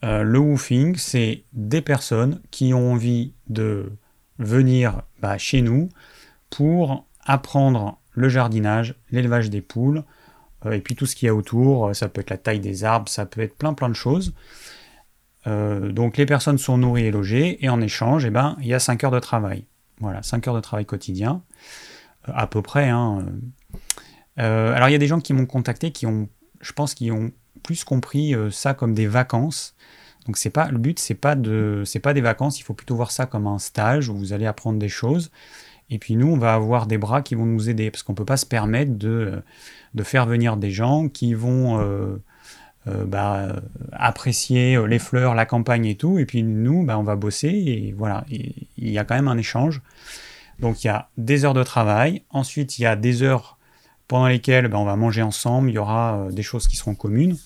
Euh, 0.04 0.22
le 0.22 0.38
woofing, 0.38 0.96
c'est 0.96 1.44
des 1.52 1.80
personnes 1.80 2.40
qui 2.50 2.74
ont 2.74 2.92
envie 2.92 3.34
de 3.48 3.92
venir 4.38 5.02
bah, 5.20 5.38
chez 5.38 5.62
nous 5.62 5.88
pour 6.50 7.06
apprendre 7.24 7.98
le 8.12 8.28
jardinage, 8.28 8.96
l'élevage 9.10 9.48
des 9.48 9.60
poules, 9.60 10.02
euh, 10.66 10.72
et 10.72 10.80
puis 10.80 10.96
tout 10.96 11.06
ce 11.06 11.14
qu'il 11.14 11.26
y 11.26 11.28
a 11.28 11.34
autour. 11.34 11.94
Ça 11.94 12.08
peut 12.08 12.20
être 12.20 12.30
la 12.30 12.38
taille 12.38 12.60
des 12.60 12.84
arbres, 12.84 13.08
ça 13.08 13.26
peut 13.26 13.40
être 13.40 13.56
plein 13.56 13.74
plein 13.74 13.88
de 13.88 13.94
choses. 13.94 14.34
Euh, 15.46 15.92
donc 15.92 16.16
les 16.16 16.26
personnes 16.26 16.58
sont 16.58 16.78
nourries 16.78 17.06
et 17.06 17.10
logées, 17.10 17.64
et 17.64 17.68
en 17.68 17.80
échange, 17.80 18.24
eh 18.24 18.30
ben, 18.30 18.56
il 18.60 18.66
y 18.66 18.74
a 18.74 18.78
5 18.78 19.02
heures 19.04 19.10
de 19.10 19.20
travail. 19.20 19.64
Voilà, 20.00 20.22
5 20.22 20.46
heures 20.48 20.54
de 20.54 20.60
travail 20.60 20.86
quotidien, 20.86 21.42
à 22.24 22.46
peu 22.46 22.62
près. 22.62 22.88
Hein. 22.88 23.26
alors 24.36 24.88
il 24.88 24.92
y 24.92 24.96
a 24.96 24.98
des 24.98 25.06
gens 25.06 25.20
qui 25.20 25.32
m'ont 25.32 25.46
contacté 25.46 25.92
qui 25.92 26.06
ont, 26.06 26.28
je 26.60 26.72
pense, 26.72 26.94
qui 26.94 27.10
ont 27.10 27.32
plus 27.62 27.84
compris 27.84 28.34
euh, 28.34 28.50
ça 28.50 28.74
comme 28.74 28.94
des 28.94 29.06
vacances. 29.06 29.74
Donc 30.26 30.36
c'est 30.36 30.50
pas 30.50 30.70
le 30.70 30.78
but, 30.78 30.98
c'est 30.98 31.14
pas 31.14 31.34
de, 31.34 31.82
c'est 31.84 32.00
pas 32.00 32.14
des 32.14 32.20
vacances. 32.20 32.60
Il 32.60 32.62
faut 32.62 32.74
plutôt 32.74 32.94
voir 32.94 33.10
ça 33.10 33.26
comme 33.26 33.46
un 33.46 33.58
stage 33.58 34.08
où 34.08 34.16
vous 34.16 34.32
allez 34.32 34.46
apprendre 34.46 34.78
des 34.78 34.88
choses. 34.88 35.30
Et 35.90 35.98
puis 35.98 36.16
nous, 36.16 36.28
on 36.28 36.38
va 36.38 36.54
avoir 36.54 36.86
des 36.86 36.98
bras 36.98 37.22
qui 37.22 37.34
vont 37.34 37.44
nous 37.44 37.68
aider 37.68 37.90
parce 37.90 38.02
qu'on 38.02 38.14
peut 38.14 38.24
pas 38.24 38.36
se 38.36 38.46
permettre 38.46 38.96
de, 38.96 39.08
euh, 39.08 39.40
de 39.94 40.02
faire 40.02 40.26
venir 40.26 40.56
des 40.56 40.70
gens 40.70 41.08
qui 41.08 41.34
vont 41.34 41.80
euh, 41.80 42.16
bah, 42.86 43.56
apprécier 43.92 44.78
les 44.86 44.98
fleurs, 44.98 45.34
la 45.34 45.46
campagne 45.46 45.86
et 45.86 45.94
tout. 45.94 46.18
Et 46.18 46.26
puis 46.26 46.42
nous, 46.42 46.84
bah, 46.84 46.98
on 46.98 47.02
va 47.02 47.16
bosser 47.16 47.48
et 47.48 47.94
voilà. 47.96 48.24
il 48.28 48.90
y 48.90 48.98
a 48.98 49.04
quand 49.04 49.14
même 49.14 49.28
un 49.28 49.38
échange. 49.38 49.80
Donc 50.58 50.84
il 50.84 50.88
y 50.88 50.90
a 50.90 51.08
des 51.16 51.44
heures 51.44 51.54
de 51.54 51.62
travail. 51.62 52.22
Ensuite, 52.30 52.78
il 52.78 52.82
y 52.82 52.86
a 52.86 52.96
des 52.96 53.22
heures 53.22 53.58
pendant 54.08 54.26
lesquelles 54.26 54.68
bah, 54.68 54.78
on 54.78 54.84
va 54.84 54.96
manger 54.96 55.22
ensemble. 55.22 55.70
Il 55.70 55.74
y 55.74 55.78
aura 55.78 56.28
des 56.32 56.42
choses 56.42 56.66
qui 56.66 56.76
seront 56.76 56.94
communes. 56.94 57.36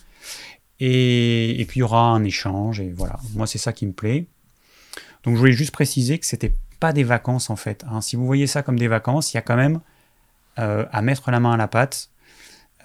Et, 0.80 1.64
puis 1.68 1.78
il 1.78 1.80
y 1.80 1.82
aura 1.82 2.02
un 2.02 2.24
échange, 2.24 2.80
et 2.80 2.92
voilà. 2.94 3.18
Moi, 3.34 3.46
c'est 3.46 3.58
ça 3.58 3.72
qui 3.72 3.86
me 3.86 3.92
plaît. 3.92 4.26
Donc 5.24 5.34
je 5.34 5.38
voulais 5.38 5.52
juste 5.52 5.72
préciser 5.72 6.18
que 6.18 6.26
c'était 6.26 6.52
pas 6.78 6.92
des 6.92 7.04
vacances 7.04 7.50
en 7.50 7.56
fait. 7.56 7.84
Hein. 7.90 8.00
Si 8.00 8.16
vous 8.16 8.26
voyez 8.26 8.46
ça 8.46 8.62
comme 8.62 8.78
des 8.78 8.88
vacances, 8.88 9.32
il 9.32 9.36
y 9.36 9.38
a 9.38 9.42
quand 9.42 9.56
même 9.56 9.80
euh, 10.58 10.84
à 10.92 11.02
mettre 11.02 11.30
la 11.30 11.40
main 11.40 11.52
à 11.52 11.56
la 11.56 11.68
pâte. 11.68 12.10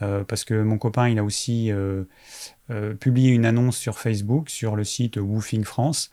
Euh, 0.01 0.23
parce 0.23 0.43
que 0.43 0.61
mon 0.61 0.77
copain, 0.77 1.09
il 1.09 1.19
a 1.19 1.23
aussi 1.23 1.71
euh, 1.71 2.05
publié 2.99 3.31
une 3.31 3.45
annonce 3.45 3.77
sur 3.77 3.99
Facebook, 3.99 4.49
sur 4.49 4.75
le 4.75 4.83
site 4.83 5.17
Woofing 5.17 5.63
France. 5.63 6.11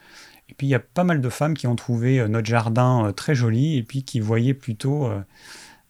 Et 0.51 0.55
puis 0.55 0.67
il 0.67 0.71
y 0.71 0.75
a 0.75 0.81
pas 0.81 1.05
mal 1.05 1.21
de 1.21 1.29
femmes 1.29 1.55
qui 1.55 1.67
ont 1.67 1.77
trouvé 1.77 2.27
notre 2.29 2.47
jardin 2.47 3.13
très 3.15 3.35
joli 3.35 3.77
et 3.77 3.83
puis 3.83 4.03
qui 4.03 4.19
voyaient 4.19 4.55
plutôt 4.55 5.11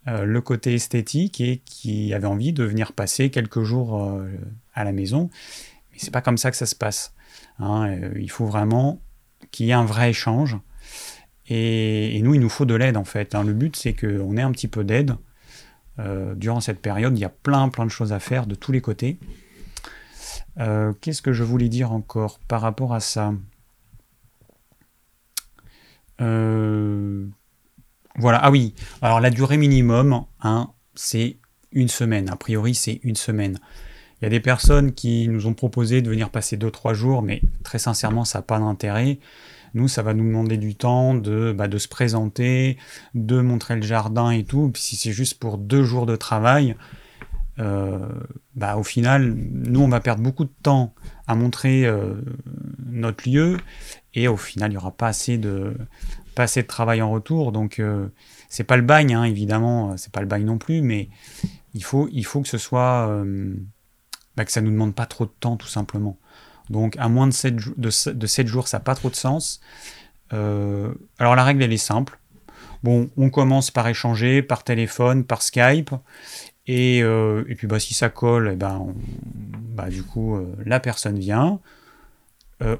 le 0.06 0.40
côté 0.40 0.74
esthétique 0.74 1.40
et 1.40 1.62
qui 1.64 2.12
avaient 2.12 2.26
envie 2.26 2.52
de 2.52 2.64
venir 2.64 2.92
passer 2.92 3.30
quelques 3.30 3.62
jours 3.62 4.20
à 4.74 4.82
la 4.82 4.90
maison. 4.90 5.30
Mais 5.92 5.98
c'est 6.00 6.10
pas 6.10 6.22
comme 6.22 6.38
ça 6.38 6.50
que 6.50 6.56
ça 6.56 6.66
se 6.66 6.74
passe. 6.74 7.14
Hein. 7.58 7.88
Euh, 7.88 8.12
il 8.16 8.30
faut 8.30 8.46
vraiment 8.46 9.00
qu'il 9.50 9.66
y 9.66 9.70
ait 9.70 9.74
un 9.74 9.84
vrai 9.84 10.10
échange. 10.10 10.56
Et, 11.48 12.20
nous, 12.22 12.34
il 12.34 12.40
nous 12.40 12.48
faut 12.48 12.66
de 12.66 12.74
l'aide 12.74 12.96
en 12.96 13.04
fait. 13.04 13.34
Hein. 13.34 13.42
Le 13.42 13.52
but, 13.52 13.76
c'est 13.76 13.94
qu'on 13.94 14.36
ait 14.36 14.42
un 14.42 14.52
petit 14.52 14.68
peu 14.68 14.84
d'aide. 14.84 15.16
Euh, 15.98 16.34
durant 16.34 16.60
cette 16.60 16.80
période, 16.80 17.16
il 17.18 17.20
y 17.20 17.24
a 17.24 17.28
plein, 17.28 17.68
plein 17.68 17.84
de 17.84 17.90
choses 17.90 18.12
à 18.12 18.20
faire 18.20 18.46
de 18.46 18.54
tous 18.54 18.72
les 18.72 18.80
côtés. 18.80 19.18
Euh, 20.58 20.92
qu'est-ce 21.00 21.22
que 21.22 21.32
je 21.32 21.44
voulais 21.44 21.68
dire 21.68 21.92
encore 21.92 22.38
par 22.48 22.60
rapport 22.60 22.94
à 22.94 23.00
ça? 23.00 23.32
Voilà, 28.18 28.38
ah 28.42 28.50
oui, 28.50 28.74
alors 29.00 29.20
la 29.20 29.30
durée 29.30 29.56
minimum, 29.56 30.24
hein, 30.42 30.70
c'est 30.96 31.36
une 31.70 31.86
semaine. 31.86 32.28
A 32.28 32.36
priori, 32.36 32.74
c'est 32.74 32.98
une 33.04 33.14
semaine. 33.14 33.60
Il 34.20 34.24
y 34.24 34.26
a 34.26 34.30
des 34.30 34.40
personnes 34.40 34.92
qui 34.92 35.28
nous 35.28 35.46
ont 35.46 35.54
proposé 35.54 36.02
de 36.02 36.10
venir 36.10 36.30
passer 36.30 36.56
2-3 36.56 36.94
jours, 36.94 37.22
mais 37.22 37.40
très 37.62 37.78
sincèrement, 37.78 38.24
ça 38.24 38.40
n'a 38.40 38.42
pas 38.42 38.58
d'intérêt. 38.58 39.20
Nous, 39.74 39.88
ça 39.88 40.02
va 40.02 40.14
nous 40.14 40.24
demander 40.24 40.56
du 40.56 40.74
temps 40.74 41.14
de, 41.14 41.54
bah, 41.56 41.68
de 41.68 41.78
se 41.78 41.88
présenter, 41.88 42.78
de 43.14 43.40
montrer 43.40 43.76
le 43.76 43.82
jardin 43.82 44.30
et 44.30 44.44
tout. 44.44 44.72
Si 44.76 44.96
c'est 44.96 45.12
juste 45.12 45.38
pour 45.38 45.58
deux 45.58 45.84
jours 45.84 46.06
de 46.06 46.16
travail, 46.16 46.76
euh, 47.58 47.98
bah, 48.54 48.76
au 48.76 48.82
final, 48.82 49.34
nous, 49.34 49.80
on 49.80 49.88
va 49.88 50.00
perdre 50.00 50.22
beaucoup 50.22 50.44
de 50.44 50.52
temps 50.62 50.94
à 51.26 51.34
montrer 51.34 51.86
euh, 51.86 52.14
notre 52.86 53.28
lieu. 53.28 53.58
Et 54.14 54.28
au 54.28 54.36
final, 54.36 54.70
il 54.70 54.74
n'y 54.74 54.78
aura 54.78 54.92
pas 54.92 55.08
assez, 55.08 55.38
de, 55.38 55.76
pas 56.34 56.44
assez 56.44 56.62
de 56.62 56.66
travail 56.66 57.02
en 57.02 57.10
retour. 57.10 57.52
Donc, 57.52 57.78
euh, 57.78 58.08
c'est 58.48 58.64
pas 58.64 58.76
le 58.76 58.82
bagne, 58.82 59.14
hein, 59.14 59.24
évidemment, 59.24 59.96
c'est 59.96 60.12
pas 60.12 60.20
le 60.20 60.26
bagne 60.26 60.44
non 60.44 60.58
plus, 60.58 60.82
mais 60.82 61.08
il 61.74 61.84
faut, 61.84 62.06
que 62.06 62.48
ce 62.48 62.58
soit 62.58 63.24
bah, 64.36 64.44
que 64.44 64.52
ça 64.52 64.60
nous 64.60 64.70
demande 64.70 64.94
pas 64.94 65.06
trop 65.06 65.26
de 65.26 65.32
temps 65.38 65.56
tout 65.56 65.68
simplement. 65.68 66.16
Donc 66.70 66.96
à 66.98 67.08
moins 67.08 67.26
de 67.26 67.32
7, 67.32 67.78
de, 67.78 67.90
7 68.26 68.46
jours, 68.46 68.68
ça 68.68 68.78
n'a 68.78 68.84
pas 68.84 68.94
trop 68.94 69.10
de 69.10 69.16
sens. 69.16 69.60
Euh, 70.32 70.92
alors 71.18 71.36
la 71.36 71.44
règle, 71.44 71.62
elle 71.62 71.72
est 71.72 71.76
simple. 71.76 72.18
Bon, 72.82 73.10
on 73.16 73.30
commence 73.30 73.70
par 73.70 73.88
échanger 73.88 74.42
par 74.42 74.64
téléphone, 74.64 75.24
par 75.24 75.42
Skype. 75.42 75.90
Et, 76.66 77.02
euh, 77.02 77.44
puis 77.56 77.66
bah, 77.66 77.80
si 77.80 77.94
ça 77.94 78.10
colle, 78.10 78.50
eh 78.52 78.56
ben, 78.56 78.94
bah, 79.74 79.88
du 79.88 80.02
coup, 80.02 80.36
euh, 80.36 80.54
la 80.64 80.80
personne 80.80 81.18
vient. 81.18 81.60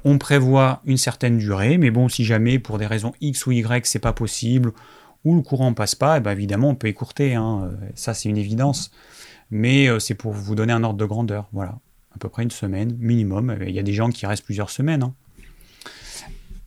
on 0.03 0.17
prévoit 0.17 0.81
une 0.85 0.97
certaine 0.97 1.37
durée, 1.37 1.77
mais 1.77 1.89
bon, 1.89 2.09
si 2.09 2.25
jamais 2.25 2.59
pour 2.59 2.77
des 2.77 2.85
raisons 2.85 3.13
X 3.21 3.45
ou 3.47 3.51
Y, 3.51 3.85
c'est 3.87 3.99
pas 3.99 4.13
possible, 4.13 4.73
ou 5.25 5.35
le 5.35 5.41
courant 5.41 5.73
passe 5.73 5.95
pas, 5.95 6.15
et 6.15 6.17
eh 6.17 6.21
ben, 6.21 6.31
évidemment, 6.31 6.69
on 6.69 6.75
peut 6.75 6.87
écourter. 6.87 7.35
Hein. 7.35 7.71
Ça, 7.95 8.13
c'est 8.13 8.29
une 8.29 8.37
évidence 8.37 8.91
mais 9.51 9.87
c'est 9.99 10.13
pour 10.13 10.31
vous 10.31 10.53
donner 10.53 10.73
un 10.73 10.83
ordre 10.83 10.99
de 10.99 11.05
grandeur. 11.05 11.47
Voilà, 11.53 11.79
à 12.13 12.17
peu 12.19 12.29
près 12.29 12.43
une 12.43 12.51
semaine 12.51 12.95
minimum. 12.99 13.55
Il 13.61 13.73
y 13.73 13.79
a 13.79 13.83
des 13.83 13.93
gens 13.93 14.09
qui 14.09 14.25
restent 14.25 14.45
plusieurs 14.45 14.69
semaines. 14.69 15.03
Hein. 15.03 15.13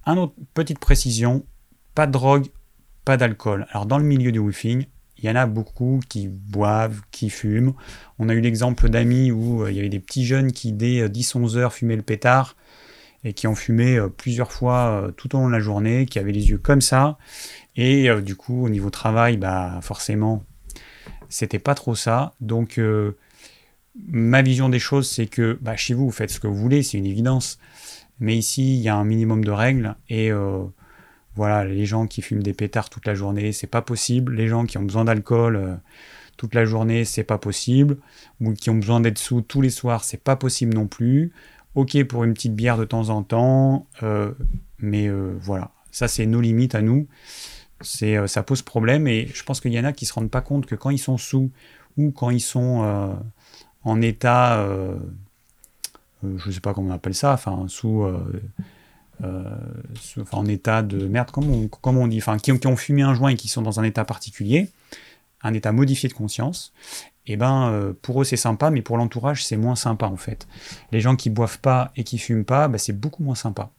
Un 0.06 0.16
autre 0.16 0.34
petite 0.54 0.78
précision 0.78 1.44
pas 1.94 2.06
de 2.06 2.12
drogue, 2.12 2.46
pas 3.04 3.16
d'alcool. 3.16 3.66
Alors 3.70 3.86
dans 3.86 3.98
le 3.98 4.04
milieu 4.04 4.32
du 4.32 4.38
woofing, 4.38 4.86
il 5.18 5.24
y 5.24 5.30
en 5.30 5.36
a 5.36 5.46
beaucoup 5.46 6.00
qui 6.08 6.26
boivent, 6.26 7.02
qui 7.10 7.28
fument. 7.28 7.74
On 8.18 8.28
a 8.28 8.34
eu 8.34 8.40
l'exemple 8.40 8.88
d'amis 8.88 9.30
où 9.30 9.62
euh, 9.62 9.70
il 9.70 9.76
y 9.76 9.80
avait 9.80 9.88
des 9.88 10.00
petits 10.00 10.24
jeunes 10.24 10.52
qui 10.52 10.72
dès 10.72 11.06
10-11 11.06 11.56
euh, 11.56 11.60
heures 11.60 11.72
fumaient 11.72 11.96
le 11.96 12.02
pétard 12.02 12.56
et 13.24 13.34
qui 13.34 13.46
ont 13.46 13.54
fumé 13.54 14.00
plusieurs 14.16 14.50
fois 14.50 15.12
tout 15.16 15.36
au 15.36 15.38
long 15.38 15.46
de 15.46 15.52
la 15.52 15.60
journée, 15.60 16.06
qui 16.06 16.18
avaient 16.18 16.32
les 16.32 16.50
yeux 16.50 16.58
comme 16.58 16.80
ça. 16.80 17.18
Et 17.76 18.08
du 18.20 18.34
coup, 18.34 18.64
au 18.64 18.68
niveau 18.68 18.90
travail, 18.90 19.36
bah 19.36 19.78
forcément, 19.80 20.42
c'était 21.32 21.58
pas 21.58 21.74
trop 21.74 21.94
ça. 21.94 22.34
Donc, 22.40 22.78
euh, 22.78 23.16
ma 23.96 24.42
vision 24.42 24.68
des 24.68 24.78
choses, 24.78 25.08
c'est 25.08 25.26
que 25.26 25.58
bah, 25.60 25.76
chez 25.76 25.94
vous, 25.94 26.06
vous 26.06 26.12
faites 26.12 26.30
ce 26.30 26.40
que 26.40 26.46
vous 26.46 26.56
voulez, 26.56 26.82
c'est 26.82 26.98
une 26.98 27.06
évidence. 27.06 27.58
Mais 28.20 28.36
ici, 28.36 28.76
il 28.76 28.80
y 28.80 28.88
a 28.88 28.96
un 28.96 29.04
minimum 29.04 29.44
de 29.44 29.50
règles. 29.50 29.96
Et 30.08 30.30
euh, 30.30 30.64
voilà, 31.34 31.64
les 31.64 31.86
gens 31.86 32.06
qui 32.06 32.22
fument 32.22 32.42
des 32.42 32.52
pétards 32.52 32.90
toute 32.90 33.06
la 33.06 33.14
journée, 33.14 33.52
c'est 33.52 33.66
pas 33.66 33.82
possible. 33.82 34.34
Les 34.34 34.48
gens 34.48 34.64
qui 34.64 34.78
ont 34.78 34.82
besoin 34.82 35.04
d'alcool 35.04 35.56
euh, 35.56 35.74
toute 36.36 36.54
la 36.54 36.64
journée, 36.64 37.04
c'est 37.04 37.24
pas 37.24 37.38
possible. 37.38 37.98
Ou 38.40 38.52
qui 38.52 38.70
ont 38.70 38.76
besoin 38.76 39.00
d'être 39.00 39.18
sous 39.18 39.40
tous 39.40 39.60
les 39.60 39.70
soirs, 39.70 40.04
c'est 40.04 40.22
pas 40.22 40.36
possible 40.36 40.74
non 40.74 40.86
plus. 40.86 41.32
Ok 41.74 42.02
pour 42.04 42.24
une 42.24 42.34
petite 42.34 42.54
bière 42.54 42.76
de 42.76 42.84
temps 42.84 43.08
en 43.08 43.22
temps, 43.22 43.86
mais 44.78 45.08
voilà, 45.40 45.70
ça 45.90 46.06
c'est 46.06 46.26
nos 46.26 46.42
limites 46.42 46.74
à 46.74 46.82
nous 46.82 47.08
c'est 47.84 48.16
euh, 48.16 48.26
ça 48.26 48.42
pose 48.42 48.62
problème 48.62 49.06
et 49.06 49.26
je 49.32 49.42
pense 49.42 49.60
qu'il 49.60 49.72
y 49.72 49.78
en 49.78 49.84
a 49.84 49.92
qui 49.92 50.06
se 50.06 50.12
rendent 50.12 50.30
pas 50.30 50.40
compte 50.40 50.66
que 50.66 50.74
quand 50.74 50.90
ils 50.90 50.98
sont 50.98 51.18
sous 51.18 51.50
ou 51.96 52.10
quand 52.10 52.30
ils 52.30 52.40
sont 52.40 52.82
euh, 52.84 53.14
en 53.84 54.00
état, 54.00 54.58
euh, 54.60 54.96
je 56.22 56.50
sais 56.50 56.60
pas 56.60 56.74
comment 56.74 56.90
on 56.90 56.94
appelle 56.94 57.14
ça, 57.14 57.32
enfin 57.32 57.66
sous, 57.68 58.06
en 60.32 60.46
état 60.46 60.82
de 60.82 61.06
merde, 61.06 61.30
comment 61.30 62.00
on, 62.00 62.06
dit, 62.06 62.18
enfin 62.18 62.38
qui, 62.38 62.52
ont 62.66 62.76
fumé 62.76 63.02
un 63.02 63.14
joint 63.14 63.30
et 63.30 63.36
qui 63.36 63.48
sont 63.48 63.62
dans 63.62 63.80
un 63.80 63.84
état 63.84 64.04
particulier, 64.04 64.68
un 65.42 65.54
état 65.54 65.72
modifié 65.72 66.08
de 66.08 66.14
conscience, 66.14 66.72
et 67.26 67.34
eh 67.34 67.36
ben 67.36 67.94
pour 68.02 68.20
eux 68.20 68.24
c'est 68.24 68.36
sympa, 68.36 68.70
mais 68.70 68.82
pour 68.82 68.96
l'entourage 68.96 69.44
c'est 69.44 69.56
moins 69.56 69.76
sympa 69.76 70.06
en 70.06 70.16
fait. 70.16 70.48
Les 70.90 71.00
gens 71.00 71.14
qui 71.14 71.30
boivent 71.30 71.60
pas 71.60 71.92
et 71.96 72.04
qui 72.04 72.18
fument 72.18 72.44
pas, 72.44 72.68
ben, 72.68 72.78
c'est 72.78 72.98
beaucoup 72.98 73.22
moins 73.22 73.36
sympa. 73.36 73.70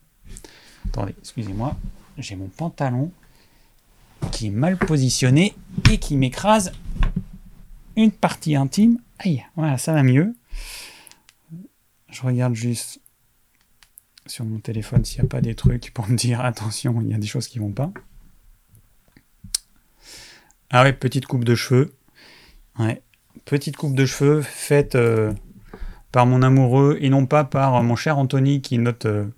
Attendez, 0.88 1.14
excusez-moi, 1.18 1.76
j'ai 2.18 2.36
mon 2.36 2.48
pantalon 2.48 3.10
qui 4.30 4.46
est 4.48 4.50
mal 4.50 4.76
positionné 4.76 5.54
et 5.90 5.98
qui 5.98 6.16
m'écrase 6.16 6.72
une 7.96 8.12
partie 8.12 8.56
intime. 8.56 8.98
Aïe, 9.18 9.44
voilà, 9.56 9.78
ça 9.78 9.92
va 9.92 10.02
mieux. 10.02 10.34
Je 12.10 12.22
regarde 12.22 12.54
juste 12.54 13.00
sur 14.26 14.44
mon 14.44 14.58
téléphone 14.58 15.04
s'il 15.04 15.20
n'y 15.20 15.26
a 15.26 15.28
pas 15.28 15.40
des 15.40 15.54
trucs 15.54 15.92
pour 15.92 16.08
me 16.08 16.16
dire 16.16 16.40
attention, 16.40 17.00
il 17.00 17.08
y 17.08 17.14
a 17.14 17.18
des 17.18 17.26
choses 17.26 17.48
qui 17.48 17.58
vont 17.58 17.72
pas. 17.72 17.92
Ah 20.70 20.82
ouais, 20.82 20.92
petite 20.92 21.26
coupe 21.26 21.44
de 21.44 21.54
cheveux. 21.54 21.94
Ouais, 22.78 23.02
petite 23.44 23.76
coupe 23.76 23.94
de 23.94 24.06
cheveux 24.06 24.42
faite 24.42 24.96
euh, 24.96 25.32
par 26.10 26.26
mon 26.26 26.42
amoureux 26.42 26.98
et 27.00 27.10
non 27.10 27.26
pas 27.26 27.44
par 27.44 27.80
mon 27.82 27.96
cher 27.96 28.18
Anthony 28.18 28.62
qui 28.62 28.76
est 28.76 28.78
notre 28.78 29.28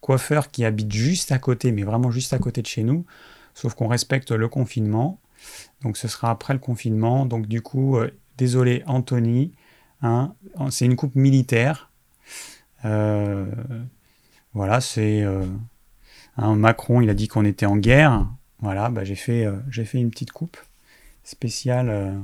coiffeur 0.00 0.50
qui 0.50 0.64
habite 0.64 0.92
juste 0.92 1.32
à 1.32 1.38
côté, 1.38 1.72
mais 1.72 1.84
vraiment 1.84 2.10
juste 2.10 2.34
à 2.34 2.38
côté 2.38 2.60
de 2.60 2.66
chez 2.66 2.82
nous. 2.82 3.06
Sauf 3.54 3.74
qu'on 3.74 3.88
respecte 3.88 4.32
le 4.32 4.48
confinement. 4.48 5.20
Donc 5.82 5.96
ce 5.96 6.08
sera 6.08 6.30
après 6.30 6.52
le 6.54 6.60
confinement. 6.60 7.26
Donc 7.26 7.46
du 7.46 7.62
coup, 7.62 7.98
désolé 8.38 8.82
Anthony. 8.86 9.52
Hein, 10.02 10.34
c'est 10.70 10.84
une 10.84 10.96
coupe 10.96 11.14
militaire. 11.14 11.90
voilà, 12.82 14.80
c'est 14.80 15.24
un 16.36 16.56
Macron, 16.56 17.00
il 17.00 17.10
a 17.10 17.14
dit 17.14 17.28
qu'on 17.28 17.44
était 17.44 17.66
en 17.66 17.76
guerre. 17.76 18.26
Voilà, 18.60 18.90
bah, 18.90 19.04
j'ai 19.04 19.16
fait, 19.16 19.44
une 19.94 20.10
petite 20.10 20.32
coupe 20.32 20.56
spéciale, 21.24 21.88
euh, 21.90 22.18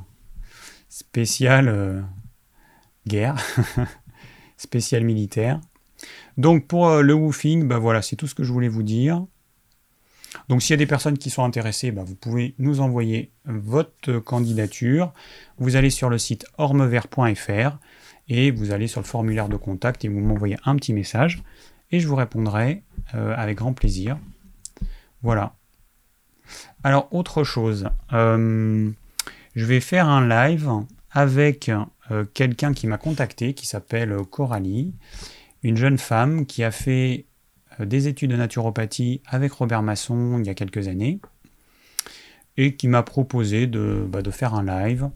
spéciale 0.88 1.68
euh, 1.68 2.00
guerre, 3.06 3.36
spéciale 4.56 5.04
militaire. 5.04 5.60
Donc 6.36 6.66
pour 6.66 6.88
euh, 6.88 7.02
le 7.02 7.14
woofing, 7.14 7.66
bah 7.66 7.78
voilà, 7.78 8.02
c'est 8.02 8.16
tout 8.16 8.28
ce 8.28 8.34
que 8.34 8.44
je 8.44 8.52
voulais 8.52 8.68
vous 8.68 8.84
dire. 8.84 9.24
Donc 10.48 10.62
s'il 10.62 10.70
y 10.70 10.74
a 10.74 10.78
des 10.78 10.86
personnes 10.86 11.18
qui 11.18 11.30
sont 11.30 11.44
intéressées, 11.44 11.90
bah, 11.90 12.02
vous 12.04 12.14
pouvez 12.14 12.54
nous 12.58 12.80
envoyer 12.80 13.32
votre 13.44 14.18
candidature. 14.18 15.12
Vous 15.58 15.76
allez 15.76 15.90
sur 15.90 16.10
le 16.10 16.18
site 16.18 16.46
ormevert.fr 16.58 17.78
et 18.28 18.50
vous 18.50 18.72
allez 18.72 18.88
sur 18.88 19.00
le 19.00 19.06
formulaire 19.06 19.48
de 19.48 19.56
contact 19.56 20.04
et 20.04 20.08
vous 20.08 20.20
m'envoyez 20.20 20.56
un 20.64 20.76
petit 20.76 20.92
message 20.92 21.42
et 21.90 22.00
je 22.00 22.08
vous 22.08 22.16
répondrai 22.16 22.82
avec 23.14 23.56
grand 23.56 23.72
plaisir. 23.72 24.18
Voilà. 25.22 25.54
Alors, 26.84 27.08
autre 27.12 27.44
chose, 27.44 27.88
euh, 28.12 28.90
je 29.54 29.64
vais 29.64 29.80
faire 29.80 30.08
un 30.08 30.26
live 30.26 30.70
avec 31.10 31.70
euh, 32.10 32.24
quelqu'un 32.34 32.72
qui 32.72 32.86
m'a 32.86 32.98
contacté, 32.98 33.54
qui 33.54 33.66
s'appelle 33.66 34.16
Coralie, 34.30 34.94
une 35.62 35.76
jeune 35.76 35.98
femme 35.98 36.46
qui 36.46 36.62
a 36.62 36.70
fait 36.70 37.26
euh, 37.26 37.37
des 37.80 38.08
études 38.08 38.30
de 38.30 38.36
naturopathie 38.36 39.22
avec 39.26 39.52
Robert 39.52 39.82
Masson 39.82 40.38
il 40.38 40.46
y 40.46 40.50
a 40.50 40.54
quelques 40.54 40.88
années, 40.88 41.20
et 42.56 42.74
qui 42.76 42.88
m'a 42.88 43.02
proposé 43.02 43.66
de, 43.66 44.06
bah, 44.08 44.20
faire 44.30 44.54
un 44.54 44.64
live. 44.64 45.08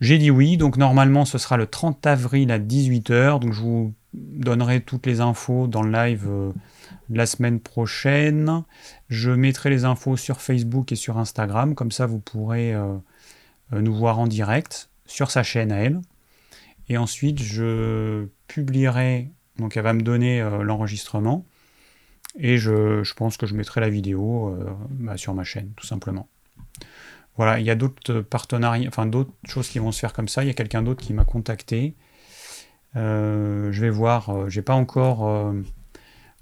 J'ai 0.00 0.18
dit 0.18 0.30
oui, 0.30 0.56
donc 0.56 0.76
normalement 0.76 1.24
ce 1.24 1.38
sera 1.38 1.56
le 1.56 1.66
30 1.66 2.06
avril 2.06 2.52
à 2.52 2.58
18h, 2.58 3.40
donc 3.40 3.52
je 3.52 3.60
vous 3.60 3.94
donnerai 4.14 4.80
toutes 4.80 5.06
les 5.06 5.20
infos 5.20 5.66
dans 5.66 5.82
le 5.82 5.90
live 5.90 6.28
la 7.10 7.26
semaine 7.26 7.60
prochaine. 7.60 8.62
Je 9.08 9.30
mettrai 9.30 9.70
les 9.70 9.84
infos 9.84 10.16
sur 10.16 10.40
Facebook 10.40 10.92
et 10.92 10.96
sur 10.96 11.18
Instagram, 11.18 11.74
comme 11.74 11.90
ça 11.90 12.06
vous 12.06 12.18
pourrez 12.18 12.74
euh, 12.74 12.96
euh, 13.72 13.80
nous 13.80 13.94
voir 13.94 14.18
en 14.18 14.26
direct 14.26 14.90
sur 15.06 15.30
sa 15.30 15.42
chaîne 15.42 15.72
à 15.72 15.78
elle. 15.78 16.00
Et 16.88 16.96
ensuite, 16.96 17.42
je 17.42 18.26
publierai, 18.46 19.30
donc 19.58 19.76
elle 19.76 19.84
va 19.84 19.92
me 19.92 20.02
donner 20.02 20.40
euh, 20.40 20.62
l'enregistrement, 20.62 21.44
et 22.38 22.58
je, 22.58 23.12
pense 23.14 23.36
que 23.36 23.46
je 23.46 23.54
mettrai 23.54 23.80
la 23.80 23.88
vidéo 23.88 24.56
bah, 24.90 25.16
sur 25.16 25.34
ma 25.34 25.44
chaîne, 25.44 25.72
tout 25.76 25.86
simplement. 25.86 26.28
Voilà, 27.36 27.58
il 27.58 27.66
y 27.66 27.70
a 27.70 27.74
d'autres 27.74 28.20
partenariats, 28.20 28.86
enfin 28.88 29.06
d'autres 29.06 29.32
choses 29.48 29.68
qui 29.68 29.78
vont 29.78 29.92
se 29.92 29.98
faire 30.00 30.12
comme 30.12 30.28
ça. 30.28 30.44
Il 30.44 30.46
y 30.46 30.50
a 30.50 30.54
quelqu'un 30.54 30.82
d'autre 30.82 31.02
qui 31.02 31.14
m'a 31.14 31.24
contacté. 31.24 31.94
je 32.94 33.80
vais 33.80 33.90
voir, 33.90 34.48
j'ai 34.50 34.62
pas 34.62 34.74
encore 34.74 35.54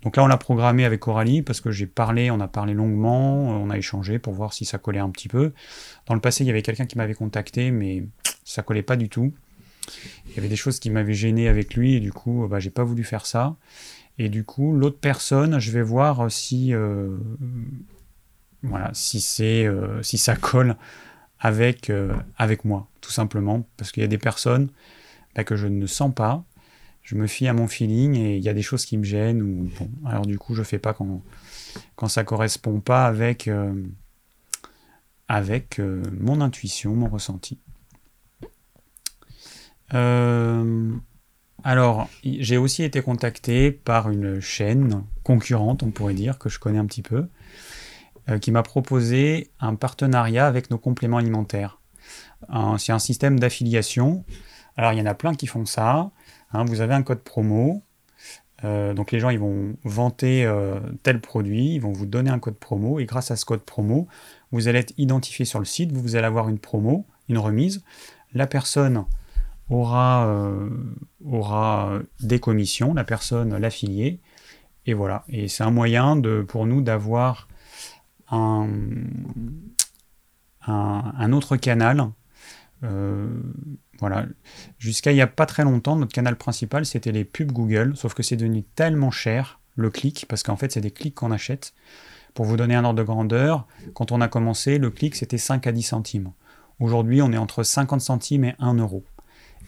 donc 0.07 0.17
là, 0.17 0.23
on 0.23 0.29
l'a 0.29 0.37
programmé 0.37 0.85
avec 0.85 1.01
Coralie 1.01 1.43
parce 1.43 1.61
que 1.61 1.73
j'ai 1.73 1.87
parlé, 1.87 2.31
on 2.31 2.39
a 2.39 2.47
parlé 2.47 2.75
longuement, 2.75 3.41
on 3.49 3.71
a 3.71 3.77
échangé 3.77 4.21
pour 4.21 4.35
voir 4.35 4.53
si 4.53 4.65
ça 4.65 4.79
collait 4.79 5.01
un 5.01 5.11
petit 5.11 5.27
peu. 5.27 5.53
Dans 6.07 6.15
le 6.15 6.21
passé, 6.21 6.45
il 6.45 6.47
y 6.47 6.51
avait 6.51 6.63
quelqu'un 6.63 6.87
qui 6.87 6.97
m'avait 6.97 7.15
contacté, 7.15 7.73
mais 7.73 8.05
ça 8.45 8.63
collait 8.63 8.85
pas 8.85 8.95
du 8.95 9.09
tout. 9.09 9.35
Il 10.29 10.37
y 10.37 10.39
avait 10.39 10.49
des 10.49 10.57
choses 10.57 10.81
qui 10.81 10.91
m'avaient 10.91 11.15
gêné 11.15 11.49
avec 11.49 11.75
lui 11.75 11.95
et 11.95 12.01
du 12.01 12.13
coup, 12.13 12.47
bah, 12.49 12.61
j'ai 12.61 12.71
pas 12.71 12.85
voulu 12.85 13.05
faire 13.05 13.27
ça. 13.27 13.57
Et 14.19 14.29
du 14.29 14.45
coup, 14.45 14.75
l'autre 14.75 14.99
personne, 14.99 15.59
je 15.59 15.71
vais 15.71 15.83
voir 15.83 16.31
si, 16.31 16.73
euh, 16.75 17.17
voilà, 18.63 18.91
si 18.95 19.21
c'est, 19.21 19.67
euh, 19.67 20.03
si 20.03 20.19
ça 20.19 20.37
colle 20.37 20.77
avec, 21.39 21.91
euh, 21.91 22.15
avec 22.39 22.65
moi, 22.65 22.89
tout 23.01 23.11
simplement, 23.11 23.67
parce 23.77 23.93
qu'il 23.93 24.03
y 24.03 24.05
a 24.05 24.09
des 24.09 24.19
personnes 24.19 24.71
bah, 25.35 25.45
que 25.45 25.57
je 25.57 25.67
ne 25.67 25.87
sens 25.87 26.15
pas 26.15 26.45
je 27.03 27.15
me 27.15 27.29
fie 27.29 27.47
à 27.47 27.53
mon 27.53 27.69
feeling 27.69 28.17
et 28.17 28.37
il 28.37 28.43
y 28.43 28.49
a 28.49 28.53
des 28.53 28.63
choses 28.63 28.85
qui 28.85 28.99
me 28.99 29.05
gênent 29.05 29.41
ou 29.41 29.71
alors 30.05 30.27
du 30.27 30.41
coup 30.41 30.57
je 30.57 30.65
fais 30.65 30.81
pas 30.81 30.93
quand 30.93 31.23
quand 31.95 32.09
ça 32.09 32.25
correspond 32.25 32.81
pas 32.81 33.07
avec 33.07 33.49
avec 35.29 35.79
mon 35.79 36.41
intuition, 36.41 36.97
mon 36.97 37.09
ressenti. 37.09 37.61
Euh, 39.95 40.93
alors, 41.65 42.09
j'ai 42.23 42.57
aussi 42.57 42.83
été 42.83 43.03
contacté 43.03 43.71
par 43.71 44.11
une 44.11 44.41
chaîne 44.41 45.05
concurrente, 45.23 45.83
on 45.83 45.91
pourrait 45.91 46.15
dire, 46.15 46.39
que 46.39 46.49
je 46.49 46.59
connais 46.59 46.79
un 46.79 46.87
petit 46.87 47.03
peu, 47.03 47.29
qui 48.41 48.53
m'a 48.53 48.63
proposé 48.63 49.51
un 49.61 49.75
partenariat 49.75 50.47
avec 50.47 50.71
nos 50.71 50.79
compléments 50.79 51.17
alimentaires. 51.17 51.81
C'est 52.79 52.93
un 52.93 52.99
système 53.01 53.41
d'affiliation. 53.41 54.25
Alors, 54.77 54.93
il 54.93 54.99
y 54.99 55.03
en 55.03 55.07
a 55.07 55.15
plein 55.15 55.35
qui 55.35 55.49
font 55.49 55.65
ça. 55.65 56.11
Hein, 56.53 56.65
vous 56.65 56.81
avez 56.81 56.95
un 56.95 57.03
code 57.03 57.21
promo. 57.21 57.83
Euh, 58.65 58.95
donc 58.95 59.13
les 59.13 59.21
gens 59.21 59.29
ils 59.29 59.39
vont 59.39 59.77
vanter 59.85 60.47
euh, 60.47 60.81
tel 61.03 61.21
produit, 61.21 61.75
ils 61.75 61.81
vont 61.81 61.93
vous 61.93 62.07
donner 62.07 62.31
un 62.31 62.39
code 62.39 62.57
promo 62.57 62.99
et 62.99 63.05
grâce 63.05 63.31
à 63.31 63.37
ce 63.37 63.45
code 63.45 63.61
promo, 63.61 64.09
vous 64.51 64.69
allez 64.69 64.79
être 64.79 64.95
identifié 64.97 65.45
sur 65.45 65.59
le 65.59 65.67
site, 65.67 65.93
vous 65.93 66.17
allez 66.17 66.27
avoir 66.27 66.49
une 66.49 66.59
promo, 66.59 67.05
une 67.29 67.39
remise. 67.39 67.85
La 68.33 68.47
personne 68.47 69.05
aura, 69.69 70.27
euh, 70.27 70.71
aura 71.25 71.99
des 72.21 72.39
commissions, 72.41 72.95
la 72.95 73.05
personne, 73.05 73.57
l'affilié, 73.57 74.21
et 74.87 74.95
voilà. 74.95 75.25
Et 75.29 75.49
c'est 75.49 75.65
un 75.65 75.71
moyen 75.71 76.17
de, 76.17 76.43
pour 76.47 76.67
nous 76.67 76.81
d'avoir 76.81 77.49
un, 78.31 78.59
autre 81.33 81.57
canal 81.57 82.11
voilà. 84.01 84.27
Jusqu'à 84.79 85.13
il 85.13 85.15
n'y 85.15 85.23
a 85.23 85.27
pas 85.27 85.47
très 85.47 85.65
longtemps, 85.65 85.97
notre 85.97 86.13
canal 86.13 86.37
principal, 86.37 86.87
c'était 86.87 87.13
les 87.13 87.25
pubs 87.25 87.53
Google, 87.53 87.97
sauf 87.97 88.15
que 88.15 88.23
c'est 88.23 88.37
devenu 88.37 88.63
tellement 88.63 89.11
cher, 89.11 89.61
le 89.75 89.91
clic, 89.91 90.27
parce 90.29 90.43
qu'en 90.43 90.57
fait, 90.57 90.73
c'est 90.73 90.81
des 90.81 90.91
clics 90.91 91.15
qu'on 91.15 91.31
achète. 91.31 91.75
Pour 92.35 92.45
vous 92.45 92.57
donner 92.57 92.75
un 92.75 92.85
ordre 92.85 92.99
de 92.99 93.03
grandeur, 93.03 93.67
quand 93.95 94.13
on 94.13 94.21
a 94.21 94.29
commencé, 94.29 94.79
le 94.79 94.91
clic, 94.91 95.15
c'était 95.15 95.39
5 95.39 95.67
à 95.67 95.73
10 95.73 95.83
centimes. 95.83 96.33
Aujourd'hui, 96.81 97.23
on 97.23 97.33
est 97.33 97.39
entre 97.39 97.63
50 97.63 98.01
centimes 98.01 98.45
et 98.45 98.55
1 98.59 98.75
euro. 98.75 99.05